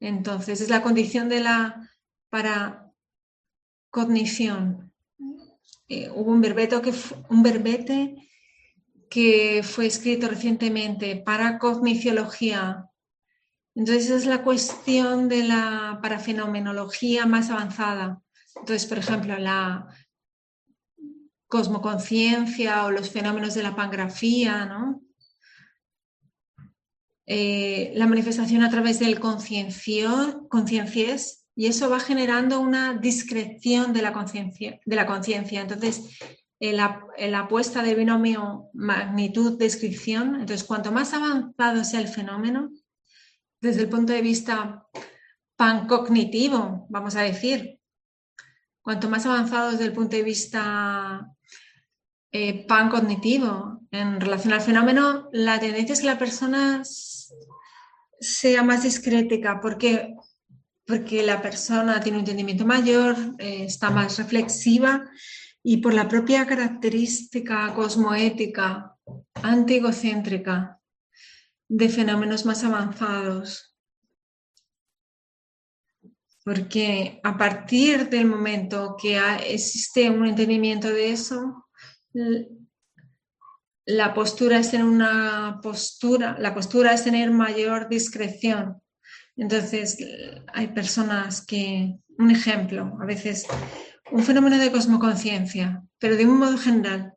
Entonces, 0.00 0.60
es 0.60 0.68
la 0.68 0.82
condición 0.82 1.28
de 1.28 1.40
la 1.40 1.90
para 2.30 2.92
cognición. 3.90 4.92
Eh, 5.88 6.10
hubo 6.10 6.32
un, 6.32 6.40
verbeto 6.40 6.82
que, 6.82 6.92
un 7.28 7.42
verbete 7.42 8.28
que 9.08 9.62
fue 9.62 9.86
escrito 9.86 10.28
recientemente 10.28 11.16
para 11.16 11.58
cogniciología. 11.58 12.85
Entonces 13.76 14.10
es 14.10 14.26
la 14.26 14.42
cuestión 14.42 15.28
de 15.28 15.44
la 15.44 16.00
parafenomenología 16.02 17.26
más 17.26 17.50
avanzada. 17.50 18.20
Entonces, 18.56 18.86
por 18.86 18.98
ejemplo, 18.98 19.38
la 19.38 19.86
cosmoconciencia 21.46 22.86
o 22.86 22.90
los 22.90 23.10
fenómenos 23.10 23.54
de 23.54 23.62
la 23.62 23.76
pangrafía, 23.76 24.64
¿no? 24.64 25.02
Eh, 27.26 27.92
la 27.96 28.06
manifestación 28.06 28.62
a 28.62 28.70
través 28.70 28.98
del 28.98 29.20
concienciés 29.20 31.44
y 31.54 31.66
eso 31.66 31.90
va 31.90 32.00
generando 32.00 32.60
una 32.60 32.94
discreción 32.94 33.92
de 33.92 34.00
la 34.00 34.12
conciencia. 34.12 35.60
Entonces, 35.60 36.18
la, 36.60 37.04
apuesta 37.38 37.82
del 37.82 37.96
binomio 37.96 38.70
magnitud-descripción. 38.72 40.36
Entonces, 40.36 40.64
cuanto 40.64 40.92
más 40.92 41.12
avanzado 41.12 41.84
sea 41.84 42.00
el 42.00 42.08
fenómeno, 42.08 42.70
desde 43.60 43.82
el 43.82 43.88
punto 43.88 44.12
de 44.12 44.22
vista 44.22 44.86
pancognitivo, 45.56 46.86
vamos 46.90 47.16
a 47.16 47.22
decir, 47.22 47.80
cuanto 48.82 49.08
más 49.08 49.26
avanzado 49.26 49.72
desde 49.72 49.84
el 49.84 49.92
punto 49.92 50.16
de 50.16 50.22
vista 50.22 51.28
eh, 52.32 52.66
pancognitivo 52.66 53.80
en 53.90 54.20
relación 54.20 54.52
al 54.52 54.60
fenómeno, 54.60 55.28
la 55.32 55.58
tendencia 55.58 55.94
es 55.94 56.00
que 56.00 56.06
la 56.06 56.18
persona 56.18 56.82
sea 58.20 58.62
más 58.62 58.82
discrética, 58.82 59.60
porque 59.60 60.14
porque 60.86 61.22
la 61.24 61.42
persona 61.42 62.00
tiene 62.00 62.18
un 62.18 62.20
entendimiento 62.20 62.64
mayor, 62.64 63.16
eh, 63.38 63.64
está 63.64 63.90
más 63.90 64.18
reflexiva 64.18 65.04
y 65.62 65.78
por 65.78 65.92
la 65.92 66.08
propia 66.08 66.46
característica 66.46 67.74
cosmoética 67.74 68.96
antiegocéntrica 69.42 70.80
de 71.68 71.88
fenómenos 71.88 72.44
más 72.46 72.64
avanzados. 72.64 73.76
Porque 76.44 77.20
a 77.24 77.36
partir 77.36 78.08
del 78.08 78.26
momento 78.26 78.96
que 79.00 79.18
existe 79.48 80.08
un 80.08 80.26
entendimiento 80.26 80.88
de 80.88 81.10
eso, 81.10 81.66
la 83.84 84.14
postura 84.14 84.58
es 84.58 84.70
tener 84.70 84.86
una 84.86 85.60
postura, 85.62 86.36
la 86.38 86.54
postura 86.54 86.92
es 86.92 87.04
tener 87.04 87.30
mayor 87.30 87.88
discreción. 87.88 88.80
Entonces, 89.36 89.98
hay 90.52 90.68
personas 90.68 91.44
que, 91.44 91.96
un 92.18 92.30
ejemplo, 92.30 92.96
a 93.00 93.04
veces 93.04 93.46
un 94.12 94.22
fenómeno 94.22 94.58
de 94.58 94.70
cosmoconciencia, 94.70 95.82
pero 95.98 96.16
de 96.16 96.26
un 96.26 96.38
modo 96.38 96.56
general, 96.56 97.15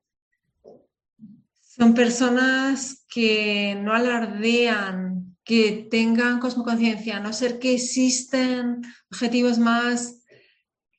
son 1.80 1.94
personas 1.94 3.06
que 3.08 3.74
no 3.82 3.94
alardean, 3.94 5.38
que 5.46 5.88
tengan 5.90 6.40
cosmoconciencia, 6.40 7.18
a 7.18 7.20
no 7.22 7.32
ser 7.32 7.58
que 7.58 7.74
existen 7.74 8.82
objetivos 9.10 9.60
más 9.60 10.26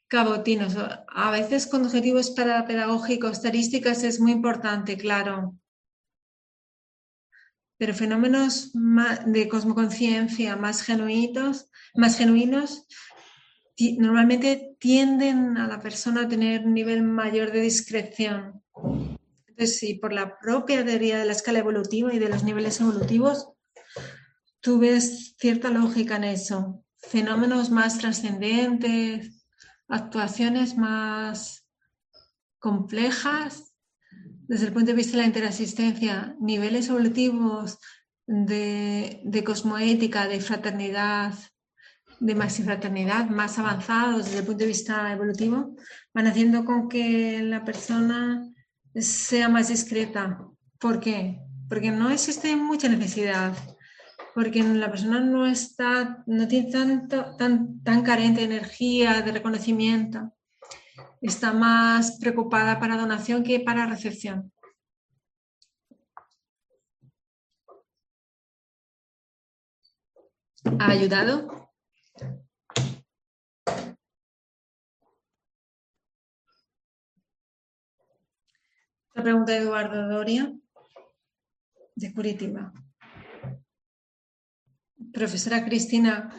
cabotinos. 0.09 0.74
A 1.09 1.31
veces 1.31 1.66
con 1.66 1.85
objetivos 1.85 2.31
para 2.31 2.66
pedagógicos, 2.66 3.32
estadísticas 3.32 4.02
es 4.05 4.20
muy 4.20 4.32
importante, 4.32 4.97
claro. 4.97 5.55
Pero 7.77 7.94
fenómenos 7.94 8.73
de 9.27 9.48
cosmoconciencia 9.48 10.57
más 10.57 10.86
más 11.94 12.16
genuinos 12.16 12.86
normalmente 13.98 14.77
tienden 14.78 15.59
a 15.59 15.69
la 15.69 15.81
persona 15.81 16.23
a 16.23 16.28
tener 16.28 16.65
un 16.65 16.73
nivel 16.73 17.02
mayor 17.02 17.52
de 17.52 17.61
discreción. 17.61 18.62
Si 19.66 19.95
por 19.95 20.12
la 20.12 20.39
propia 20.39 20.85
teoría 20.85 21.19
de 21.19 21.24
la 21.24 21.32
escala 21.32 21.59
evolutiva 21.59 22.12
y 22.15 22.19
de 22.19 22.28
los 22.28 22.45
niveles 22.45 22.81
evolutivos, 22.81 23.53
tú 24.61 24.78
ves 24.78 25.35
cierta 25.39 25.70
lógica 25.70 26.16
en 26.16 26.24
eso. 26.24 26.85
Fenómenos 26.99 27.70
más 27.70 27.99
trascendentes, 27.99 29.45
actuaciones 29.89 30.77
más 30.77 31.66
complejas 32.59 33.74
desde 34.51 34.66
el 34.66 34.73
punto 34.73 34.91
de 34.91 34.97
vista 34.97 35.12
de 35.12 35.19
la 35.19 35.27
interasistencia, 35.28 36.37
niveles 36.41 36.89
evolutivos 36.89 37.78
de, 38.27 39.20
de 39.24 39.45
cosmoética, 39.45 40.27
de 40.27 40.41
fraternidad, 40.41 41.35
de 42.19 42.35
maxifraternidad 42.35 43.28
más 43.31 43.59
avanzados 43.59 44.24
desde 44.24 44.41
el 44.41 44.47
punto 44.47 44.65
de 44.65 44.66
vista 44.66 45.12
evolutivo, 45.12 45.77
van 46.12 46.27
haciendo 46.27 46.65
con 46.65 46.89
que 46.89 47.43
la 47.43 47.65
persona 47.65 48.45
sea 48.94 49.48
más 49.48 49.68
discreta. 49.68 50.38
¿Por 50.78 51.00
qué? 51.00 51.40
Porque 51.68 51.90
no 51.90 52.10
existe 52.10 52.54
mucha 52.56 52.88
necesidad, 52.88 53.54
porque 54.34 54.62
la 54.62 54.90
persona 54.90 55.20
no 55.20 55.46
está, 55.46 56.22
no 56.26 56.48
tiene 56.48 56.70
tanto, 56.70 57.36
tan, 57.36 57.82
tan 57.82 58.02
carente 58.02 58.40
de 58.40 58.54
energía, 58.54 59.22
de 59.22 59.32
reconocimiento, 59.32 60.32
está 61.20 61.52
más 61.52 62.18
preocupada 62.18 62.80
para 62.80 62.96
donación 62.96 63.42
que 63.44 63.60
para 63.60 63.86
recepción. 63.86 64.52
¿Ha 70.78 70.90
ayudado? 70.90 71.69
La 79.15 79.23
pregunta 79.24 79.53
de 79.53 79.59
Eduardo 79.59 80.09
Doria, 80.09 80.53
de 81.97 82.12
Curitiba. 82.15 82.73
Profesora 85.12 85.65
Cristina, 85.65 86.31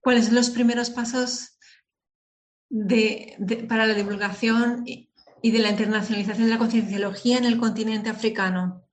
¿cuáles 0.00 0.26
son 0.26 0.34
los 0.34 0.50
primeros 0.50 0.88
pasos 0.90 1.58
para 3.68 3.86
la 3.86 3.94
divulgación 3.94 4.84
y, 4.86 5.10
de 5.42 5.58
la 5.58 5.70
internacionalización 5.70 6.46
de 6.46 6.54
la 6.54 6.58
concienciología 6.58 7.36
en 7.36 7.44
el 7.44 7.58
continente 7.58 8.08
africano? 8.08 8.88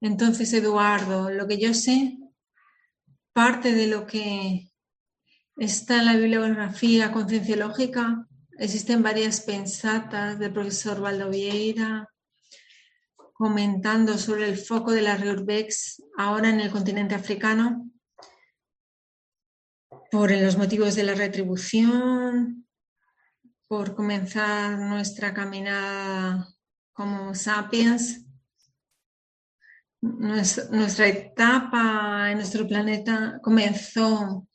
Entonces, 0.00 0.52
Eduardo, 0.52 1.30
lo 1.30 1.48
que 1.48 1.58
yo 1.58 1.74
sé, 1.74 2.18
parte 3.32 3.74
de 3.74 3.88
lo 3.88 4.06
que 4.06 4.70
está 5.56 5.98
en 5.98 6.06
la 6.06 6.16
bibliografía 6.16 7.10
concienciológica 7.12 8.29
Existen 8.60 9.02
varias 9.02 9.40
pensatas 9.40 10.38
del 10.38 10.52
profesor 10.52 11.00
Valdo 11.00 11.30
Vieira 11.30 12.06
comentando 13.32 14.18
sobre 14.18 14.50
el 14.50 14.58
foco 14.58 14.92
de 14.92 15.00
la 15.00 15.16
Reurbex 15.16 16.02
ahora 16.18 16.50
en 16.50 16.60
el 16.60 16.70
continente 16.70 17.14
africano 17.14 17.90
por 20.10 20.30
los 20.30 20.58
motivos 20.58 20.94
de 20.94 21.04
la 21.04 21.14
retribución, 21.14 22.66
por 23.66 23.94
comenzar 23.94 24.78
nuestra 24.78 25.32
caminada 25.32 26.46
como 26.92 27.34
sapiens. 27.34 28.26
Nuestra 30.02 31.06
etapa 31.06 32.30
en 32.30 32.36
nuestro 32.36 32.68
planeta 32.68 33.40
comenzó 33.42 34.46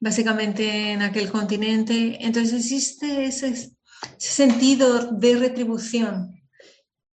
básicamente 0.00 0.92
en 0.92 1.02
aquel 1.02 1.30
continente. 1.30 2.18
Entonces 2.20 2.64
existe 2.64 3.26
ese, 3.26 3.72
sentido 4.16 5.10
de 5.10 5.36
retribución 5.36 6.40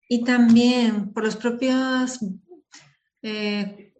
y 0.08 0.24
también 0.24 1.12
por 1.12 1.26
los 1.26 1.36
propios, 1.36 2.20
eh, 3.22 3.94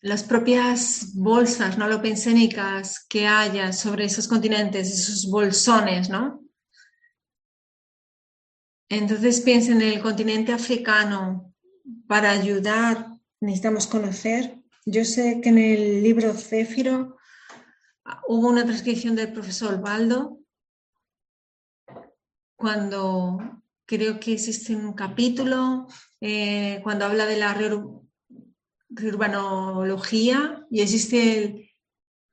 las 0.00 0.22
propias 0.22 1.12
bolsas 1.14 1.76
no 1.76 1.88
lopensénicas 1.88 3.04
que 3.08 3.26
haya 3.26 3.72
sobre 3.72 4.04
esos 4.04 4.28
continentes, 4.28 4.92
esos 4.92 5.28
bolsones, 5.28 6.08
¿no? 6.08 6.40
Entonces 8.88 9.40
piensen 9.40 9.82
en 9.82 9.92
el 9.94 10.00
continente 10.00 10.52
africano. 10.52 11.52
Para 12.06 12.30
ayudar 12.30 13.10
necesitamos 13.40 13.86
conocer. 13.86 14.56
Yo 14.86 15.04
sé 15.04 15.40
que 15.40 15.48
en 15.48 15.58
el 15.58 16.02
libro 16.02 16.32
Céfiro 16.34 17.16
hubo 18.26 18.48
una 18.48 18.64
transcripción 18.64 19.14
del 19.16 19.32
profesor 19.32 19.80
Baldo 19.80 20.38
cuando 22.56 23.38
creo 23.86 24.20
que 24.20 24.34
existe 24.34 24.76
un 24.76 24.92
capítulo 24.92 25.86
eh, 26.20 26.80
cuando 26.82 27.06
habla 27.06 27.24
de 27.26 27.38
la 27.38 27.56
reurbanología 28.90 30.66
y 30.70 30.80
existe 30.80 31.74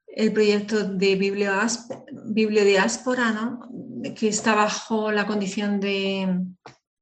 el, 0.08 0.34
proyecto 0.34 0.84
de 0.84 1.16
bibliodiáspora, 1.16 3.32
¿no? 3.32 3.70
que 4.16 4.28
está 4.28 4.56
bajo 4.56 5.12
la 5.12 5.26
condición 5.26 5.80
de 5.80 6.46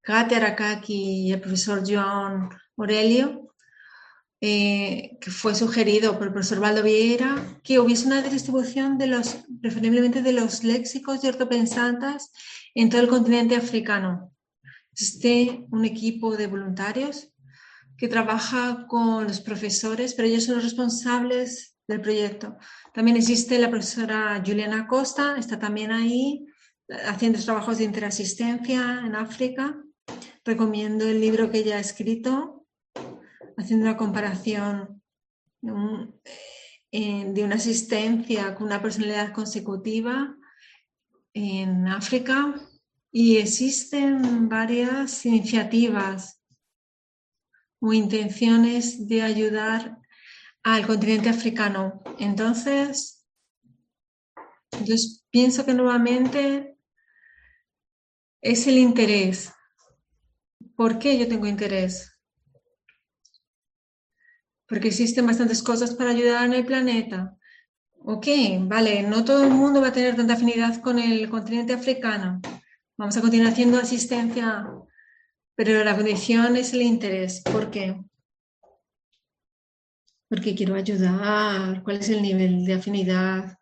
Katia 0.01 0.37
Arakaki 0.37 1.27
y 1.27 1.33
el 1.33 1.41
profesor 1.41 1.83
Joan 1.85 2.49
Aurelio 2.77 3.44
eh, 4.47 5.17
que 5.19 5.31
fue 5.31 5.55
sugerido 5.55 6.19
por 6.19 6.27
el 6.27 6.33
profesor 6.33 6.59
Valdo 6.59 6.83
Vieira, 6.83 7.59
que 7.63 7.79
hubiese 7.79 8.05
una 8.05 8.21
distribución 8.21 8.99
de 8.99 9.07
los, 9.07 9.37
preferiblemente 9.59 10.21
de 10.21 10.33
los 10.33 10.63
léxicos 10.63 11.23
y 11.23 11.27
ortopensantes 11.29 12.31
en 12.75 12.91
todo 12.91 13.01
el 13.01 13.07
continente 13.07 13.55
africano. 13.55 14.31
Existe 14.91 15.65
un 15.71 15.83
equipo 15.83 16.37
de 16.37 16.45
voluntarios 16.45 17.33
que 17.97 18.07
trabaja 18.07 18.85
con 18.87 19.23
los 19.23 19.41
profesores, 19.41 20.13
pero 20.13 20.27
ellos 20.27 20.43
son 20.43 20.57
los 20.57 20.63
responsables 20.63 21.75
del 21.87 22.01
proyecto. 22.01 22.55
También 22.93 23.17
existe 23.17 23.57
la 23.57 23.71
profesora 23.71 24.43
Juliana 24.45 24.85
Costa, 24.85 25.37
está 25.39 25.57
también 25.57 25.91
ahí 25.91 26.45
haciendo 27.07 27.39
trabajos 27.39 27.79
de 27.79 27.85
interasistencia 27.85 29.01
en 29.03 29.15
África. 29.15 29.75
Recomiendo 30.43 31.03
el 31.03 31.19
libro 31.19 31.49
que 31.49 31.57
ella 31.57 31.77
ha 31.77 31.79
escrito, 31.79 32.54
haciendo 33.57 33.85
una 33.85 33.97
comparación 33.97 35.01
eh, 36.91 37.31
de 37.33 37.43
una 37.43 37.55
asistencia 37.55 38.55
con 38.55 38.67
una 38.67 38.81
personalidad 38.81 39.33
consecutiva 39.33 40.35
en 41.33 41.87
África 41.87 42.55
y 43.11 43.37
existen 43.37 44.49
varias 44.49 45.25
iniciativas 45.25 46.41
o 47.79 47.93
intenciones 47.93 49.07
de 49.07 49.21
ayudar 49.21 49.99
al 50.63 50.87
continente 50.87 51.29
africano. 51.29 52.01
Entonces, 52.19 53.25
pienso 55.29 55.65
que 55.65 55.73
nuevamente 55.73 56.77
es 58.41 58.67
el 58.67 58.77
interés. 58.77 59.51
¿Por 60.75 60.99
qué 60.99 61.17
yo 61.17 61.27
tengo 61.27 61.47
interés? 61.47 62.14
Porque 64.67 64.89
existen 64.89 65.25
bastantes 65.25 65.61
cosas 65.61 65.93
para 65.93 66.11
ayudar 66.11 66.45
en 66.45 66.53
el 66.53 66.65
planeta. 66.65 67.37
Ok, 67.99 68.27
vale, 68.61 69.03
no 69.03 69.25
todo 69.25 69.43
el 69.43 69.51
mundo 69.51 69.81
va 69.81 69.87
a 69.87 69.93
tener 69.93 70.15
tanta 70.15 70.33
afinidad 70.33 70.79
con 70.81 70.99
el 70.99 71.29
continente 71.29 71.73
africano. 71.73 72.41
Vamos 72.97 73.17
a 73.17 73.21
continuar 73.21 73.51
haciendo 73.51 73.77
asistencia, 73.77 74.67
pero 75.55 75.83
la 75.83 75.95
condición 75.95 76.55
es 76.55 76.73
el 76.73 76.83
interés. 76.83 77.41
¿Por 77.41 77.71
qué? 77.71 77.95
porque 80.29 80.55
quiero 80.55 80.75
ayudar, 80.75 81.83
cuál 81.83 81.97
es 81.97 82.09
el 82.09 82.21
nivel 82.21 82.65
de 82.65 82.73
afinidad. 82.73 83.57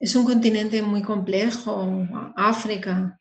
Es 0.00 0.16
un 0.16 0.24
continente 0.24 0.82
muy 0.82 1.02
complejo, 1.02 2.06
África, 2.36 3.20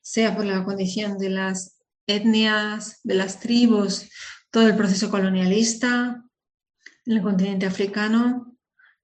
sea 0.00 0.34
por 0.34 0.44
la 0.44 0.64
condición 0.64 1.18
de 1.18 1.30
las 1.30 1.77
etnias, 2.08 3.00
de 3.04 3.14
las 3.14 3.38
tribus, 3.38 4.08
todo 4.50 4.66
el 4.66 4.76
proceso 4.76 5.10
colonialista 5.10 6.24
en 7.06 7.16
el 7.16 7.22
continente 7.22 7.66
africano. 7.66 8.56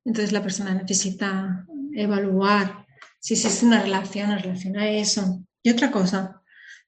Entonces 0.04 0.32
la 0.32 0.42
persona 0.42 0.74
necesita 0.74 1.66
evaluar 1.94 2.84
si 3.20 3.34
existe 3.34 3.64
una 3.64 3.80
relación 3.82 4.32
en 4.32 4.40
relación 4.40 4.76
a 4.76 4.88
eso. 4.90 5.44
Y 5.62 5.70
otra 5.70 5.90
cosa, 5.90 6.42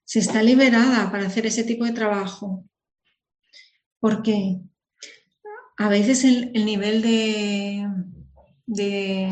si 0.05 0.18
está 0.18 0.43
liberada 0.43 1.10
para 1.10 1.26
hacer 1.26 1.47
ese 1.47 1.64
tipo 1.64 1.84
de 1.84 1.93
trabajo. 1.93 2.64
Porque 3.98 4.60
a 5.78 5.88
veces 5.88 6.24
el, 6.24 6.52
nivel 6.64 7.02
de, 8.66 9.30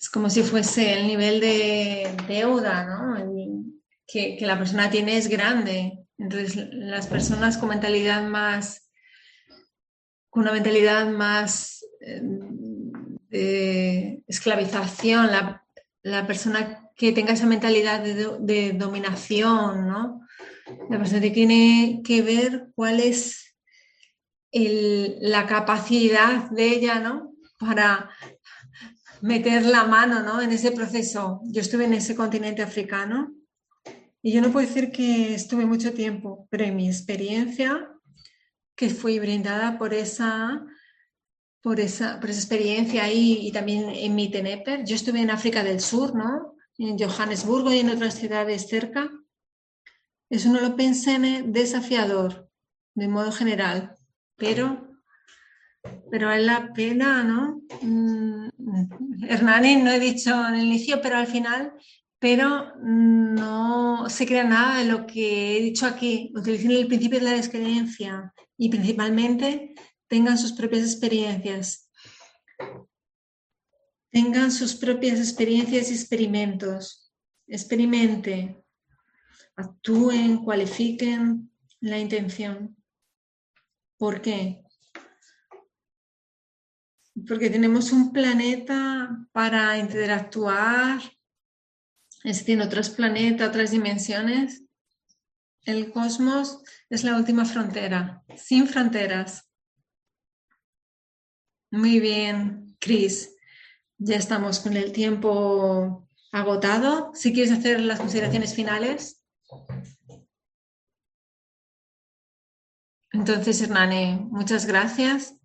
Es 0.00 0.10
como 0.10 0.28
si 0.30 0.42
fuese 0.42 0.98
el 0.98 1.06
nivel 1.06 1.40
de 1.40 2.16
deuda, 2.28 2.84
¿no? 2.84 3.31
Que, 4.06 4.38
la 4.40 4.58
persona 4.58 4.90
tiene 4.90 5.16
es 5.16 5.28
grande. 5.28 5.98
Entonces, 6.18 6.68
las 6.72 7.06
personas 7.06 7.58
con 7.58 7.68
mentalidad 7.68 8.22
más, 8.22 8.90
con 10.30 10.42
una 10.42 10.52
mentalidad 10.52 11.06
más 11.10 11.84
de 13.28 14.22
esclavización, 14.26 15.30
la, 16.02 16.26
persona 16.26 16.90
que 16.96 17.12
tenga 17.12 17.32
esa 17.32 17.46
mentalidad 17.46 18.00
de, 18.02 18.72
dominación, 18.72 19.86
¿no? 19.86 20.26
La 20.90 20.98
persona 20.98 21.20
que 21.20 21.30
tiene 21.30 22.02
que 22.04 22.22
ver 22.22 22.68
cuál 22.74 23.00
es 23.00 23.56
la 24.52 25.46
capacidad 25.46 26.50
de 26.50 26.66
ella, 26.68 27.00
¿no? 27.00 27.32
Para 27.58 28.10
meter 29.22 29.64
la 29.64 29.84
mano, 29.84 30.20
¿no? 30.22 30.42
En 30.42 30.50
ese 30.50 30.72
proceso. 30.72 31.40
Yo 31.44 31.60
estuve 31.60 31.84
en 31.84 31.94
ese 31.94 32.14
continente 32.14 32.62
africano 32.62 33.32
y 34.22 34.32
yo 34.32 34.40
no 34.40 34.52
puedo 34.52 34.66
decir 34.66 34.92
que 34.92 35.34
estuve 35.34 35.66
mucho 35.66 35.92
tiempo, 35.92 36.46
pero 36.50 36.64
en 36.64 36.76
mi 36.76 36.86
experiencia, 36.86 37.88
que 38.76 38.88
fui 38.88 39.18
brindada 39.18 39.78
por 39.78 39.92
esa 39.92 40.64
por 41.62 41.78
esa, 41.78 42.18
por 42.18 42.28
esa 42.28 42.40
experiencia 42.40 43.04
ahí 43.04 43.38
y 43.46 43.52
también 43.52 43.88
en 43.88 44.14
mi 44.14 44.30
Teneper. 44.30 44.84
Yo 44.84 44.96
estuve 44.96 45.20
en 45.20 45.30
África 45.30 45.62
del 45.62 45.80
Sur, 45.80 46.14
¿no? 46.14 46.56
En 46.76 46.98
Johannesburgo 46.98 47.72
y 47.72 47.78
en 47.78 47.90
otras 47.90 48.14
ciudades 48.14 48.68
cerca. 48.68 49.08
Eso 50.28 50.50
no 50.50 50.60
lo 50.60 50.74
pensé 50.74 51.18
desafiador, 51.46 52.48
de 52.94 53.06
modo 53.06 53.30
general, 53.30 53.94
pero, 54.36 54.88
pero 56.10 56.32
es 56.32 56.42
la 56.42 56.72
pena, 56.72 57.22
¿no? 57.22 57.60
Mm, 57.80 58.48
Hernani, 59.28 59.76
no 59.76 59.92
he 59.92 60.00
dicho 60.00 60.30
en 60.48 60.54
el 60.54 60.66
inicio, 60.66 61.00
pero 61.00 61.16
al 61.16 61.26
final, 61.26 61.74
pero 62.22 62.76
no 62.78 64.08
se 64.08 64.26
crea 64.26 64.44
nada 64.44 64.78
de 64.78 64.84
lo 64.84 65.08
que 65.08 65.56
he 65.56 65.60
dicho 65.60 65.86
aquí. 65.86 66.32
Utilicen 66.36 66.70
el 66.70 66.86
principio 66.86 67.18
de 67.18 67.24
la 67.24 67.32
descreencia 67.32 68.32
y 68.56 68.68
principalmente 68.68 69.74
tengan 70.06 70.38
sus 70.38 70.52
propias 70.52 70.84
experiencias, 70.84 71.90
tengan 74.12 74.52
sus 74.52 74.76
propias 74.76 75.18
experiencias 75.18 75.90
y 75.90 75.94
experimentos, 75.94 77.12
experimente, 77.48 78.64
actúen, 79.56 80.44
cualifiquen 80.44 81.50
la 81.80 81.98
intención. 81.98 82.76
¿Por 83.98 84.22
qué? 84.22 84.62
Porque 87.26 87.50
tenemos 87.50 87.90
un 87.90 88.12
planeta 88.12 89.26
para 89.32 89.76
interactuar, 89.76 91.00
en 92.24 92.60
otros 92.60 92.90
planetas, 92.90 93.48
otras 93.48 93.70
dimensiones. 93.70 94.62
El 95.64 95.92
cosmos 95.92 96.62
es 96.90 97.04
la 97.04 97.16
última 97.16 97.44
frontera, 97.44 98.22
sin 98.36 98.66
fronteras. 98.66 99.48
Muy 101.70 102.00
bien, 102.00 102.76
Cris. 102.78 103.34
Ya 103.98 104.16
estamos 104.16 104.58
con 104.60 104.76
el 104.76 104.92
tiempo 104.92 106.08
agotado. 106.32 107.12
Si 107.14 107.32
quieres 107.32 107.52
hacer 107.52 107.80
las 107.80 108.00
consideraciones 108.00 108.54
finales. 108.54 109.22
Entonces, 113.12 113.60
Hernane, 113.60 114.26
muchas 114.30 114.66
gracias. 114.66 115.36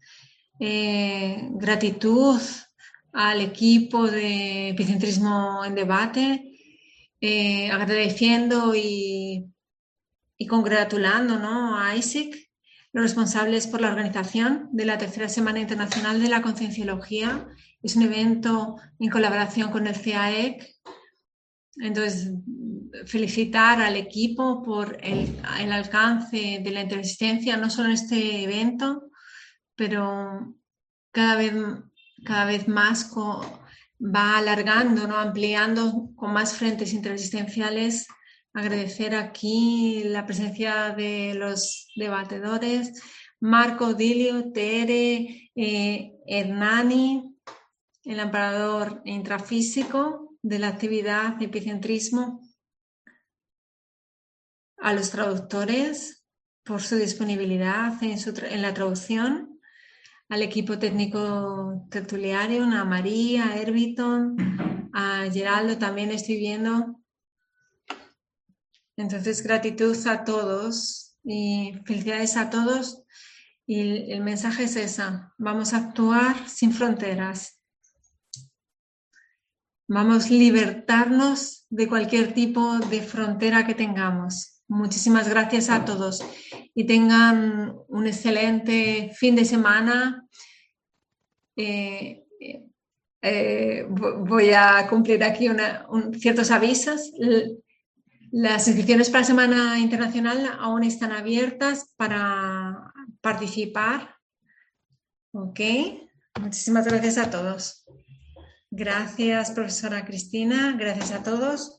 Eh, 0.60 1.49
gratitud 1.52 2.41
al 3.14 3.41
equipo 3.41 4.08
de 4.08 4.70
Epicentrismo 4.70 5.64
en 5.64 5.76
Debate, 5.76 6.57
eh, 7.22 7.72
agradeciendo 7.72 8.76
y, 8.76 9.52
y 10.38 10.48
congratulando 10.48 11.39
¿no? 11.39 11.80
a 11.80 11.95
Isaac 11.95 12.35
los 12.94 13.03
responsables 13.03 13.68
por 13.68 13.81
la 13.81 13.89
organización 13.89 14.69
de 14.72 14.85
la 14.85 14.98
Tercera 14.98 15.30
Semana 15.30 15.60
Internacional 15.60 16.22
de 16.22 16.30
la 16.30 16.41
Concienciología. 16.41 17.48
Es 17.84 17.95
un 17.95 18.03
evento 18.03 18.77
en 18.99 19.10
colaboración 19.10 19.72
con 19.72 19.88
el 19.88 20.02
CAEC. 20.02 20.65
Entonces, 21.76 22.31
felicitar 23.06 23.81
al 23.81 23.95
equipo 23.95 24.64
por 24.64 24.98
el, 25.03 25.39
alcance 25.72 26.60
de 26.64 26.72
la 26.72 26.81
interinsistencia, 26.81 27.57
no 27.57 27.69
solo 27.69 27.89
en 27.89 27.94
este 27.94 28.44
evento, 28.44 29.11
pero 29.76 30.56
cada 31.11 31.35
vez, 31.35 31.53
cada 32.26 32.45
vez 32.45 32.68
más 32.68 33.03
va 33.99 34.38
alargando, 34.38 35.07
¿no? 35.07 35.18
ampliando 35.18 36.10
con 36.15 36.34
más 36.34 36.56
frentes 36.56 36.94
interesistenciales 36.94 38.07
agradecer 38.57 39.15
aquí 39.15 40.03
la 40.06 40.26
presencia 40.26 40.90
de 40.90 41.36
los 41.36 41.91
debatedores, 41.95 43.02
Marco 43.40 43.94
Dilio, 43.94 44.52
Tere, 44.52 45.52
eh, 45.56 46.14
Hernani, 46.26 47.36
el 48.03 48.19
amparador 48.19 49.03
intrafísico 49.06 50.38
de 50.41 50.57
la 50.57 50.69
actividad 50.69 51.36
de 51.36 51.45
epicentrismo, 51.45 52.41
a 54.80 54.94
los 54.94 55.11
traductores 55.11 56.26
por 56.64 56.82
su 56.82 56.95
disponibilidad 56.95 58.02
en, 58.02 58.18
en 58.49 58.61
la 58.61 58.74
traducción, 58.74 59.57
al 60.30 60.41
equipo 60.41 60.78
técnico 60.78 61.88
tertuliario, 61.90 62.64
a 62.64 62.86
María, 62.86 63.49
a 63.49 63.58
Erbiton, 63.58 64.90
a 64.94 65.26
Geraldo 65.32 65.78
también 65.78 66.12
estoy 66.12 66.38
viendo 66.38 66.98
entonces, 68.98 69.44
gratitud 69.44 69.95
a 70.08 70.26
todos 70.26 71.16
y 71.24 71.80
felicidades 71.86 72.36
a 72.36 72.49
todos. 72.49 73.04
Y 73.68 74.12
el 74.12 74.24
mensaje 74.24 74.64
es 74.64 74.76
esa, 74.76 75.34
vamos 75.38 75.74
a 75.74 75.78
actuar 75.78 76.49
sin 76.49 76.74
fronteras. 76.74 77.62
Vamos 79.88 80.26
a 80.26 80.30
libertarnos 80.30 81.68
de 81.70 81.88
cualquier 81.88 82.34
tipo 82.34 82.80
de 82.80 83.02
frontera 83.02 83.68
que 83.68 83.76
tengamos. 83.76 84.57
Muchísimas 84.69 85.30
gracias 85.30 85.69
a 85.69 85.85
todos 85.85 86.23
y 86.76 86.85
tengan 86.85 87.73
un 87.88 88.06
excelente 88.06 89.11
fin 89.15 89.35
de 89.35 89.45
semana. 89.45 90.27
Eh, 91.56 92.26
eh, 93.22 93.85
voy 93.89 94.52
a 94.52 94.85
cumplir 94.89 95.23
aquí 95.23 95.48
ciertos 96.19 96.52
avisos. 96.52 97.11
Las 98.31 98.68
inscripciones 98.68 99.10
para 99.10 99.23
Semana 99.23 99.80
Internacional 99.80 100.57
aún 100.60 100.84
están 100.84 101.14
abiertas 101.14 101.94
para 101.95 102.94
participar. 103.22 104.15
Ok, 105.31 105.61
muchísimas 106.41 106.85
gracias 106.85 107.18
a 107.18 107.30
todos. 107.30 107.85
Gracias, 108.69 109.52
profesora 109.52 110.06
Cristina. 110.06 110.76
Gracias 110.77 111.11
a 111.11 111.23
todos. 111.23 111.77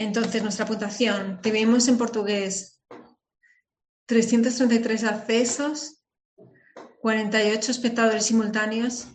Entonces, 0.00 0.42
nuestra 0.42 0.64
puntuación. 0.64 1.42
Tuvimos 1.42 1.86
en 1.86 1.98
portugués 1.98 2.80
333 4.06 5.04
accesos, 5.04 6.02
48 7.02 7.70
espectadores 7.70 8.24
simultáneos, 8.24 9.08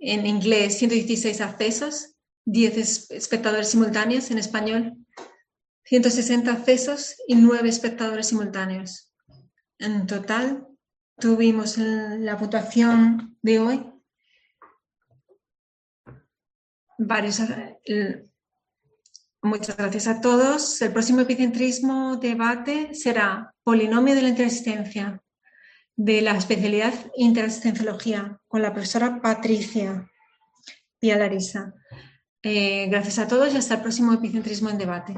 en 0.00 0.26
inglés 0.26 0.78
116 0.78 1.40
accesos, 1.40 2.16
10 2.44 3.12
espectadores 3.12 3.68
simultáneos 3.68 4.32
en 4.32 4.38
español, 4.38 4.96
160 5.84 6.52
accesos 6.52 7.14
y 7.28 7.36
9 7.36 7.68
espectadores 7.68 8.26
simultáneos. 8.26 9.14
En 9.78 10.08
total, 10.08 10.66
tuvimos 11.20 11.78
la 11.78 12.36
puntuación 12.36 13.38
de 13.42 13.60
hoy 13.60 13.92
varios 16.98 17.40
Muchas 19.44 19.76
gracias 19.76 20.06
a 20.06 20.20
todos. 20.20 20.80
El 20.82 20.92
próximo 20.92 21.20
epicentrismo 21.20 22.16
debate 22.16 22.94
será 22.94 23.52
polinomio 23.64 24.14
de 24.14 24.22
la 24.22 24.28
interassistencia 24.28 25.20
de 25.96 26.22
la 26.22 26.36
especialidad 26.36 26.94
interassistenciología 27.16 28.38
con 28.46 28.62
la 28.62 28.72
profesora 28.72 29.20
Patricia 29.20 30.08
Pia 31.00 31.18
Larisa. 31.18 31.74
Eh, 32.40 32.86
gracias 32.86 33.18
a 33.18 33.26
todos 33.26 33.52
y 33.52 33.56
hasta 33.56 33.74
el 33.74 33.80
próximo 33.82 34.12
epicentrismo 34.12 34.70
en 34.70 34.78
debate. 34.78 35.14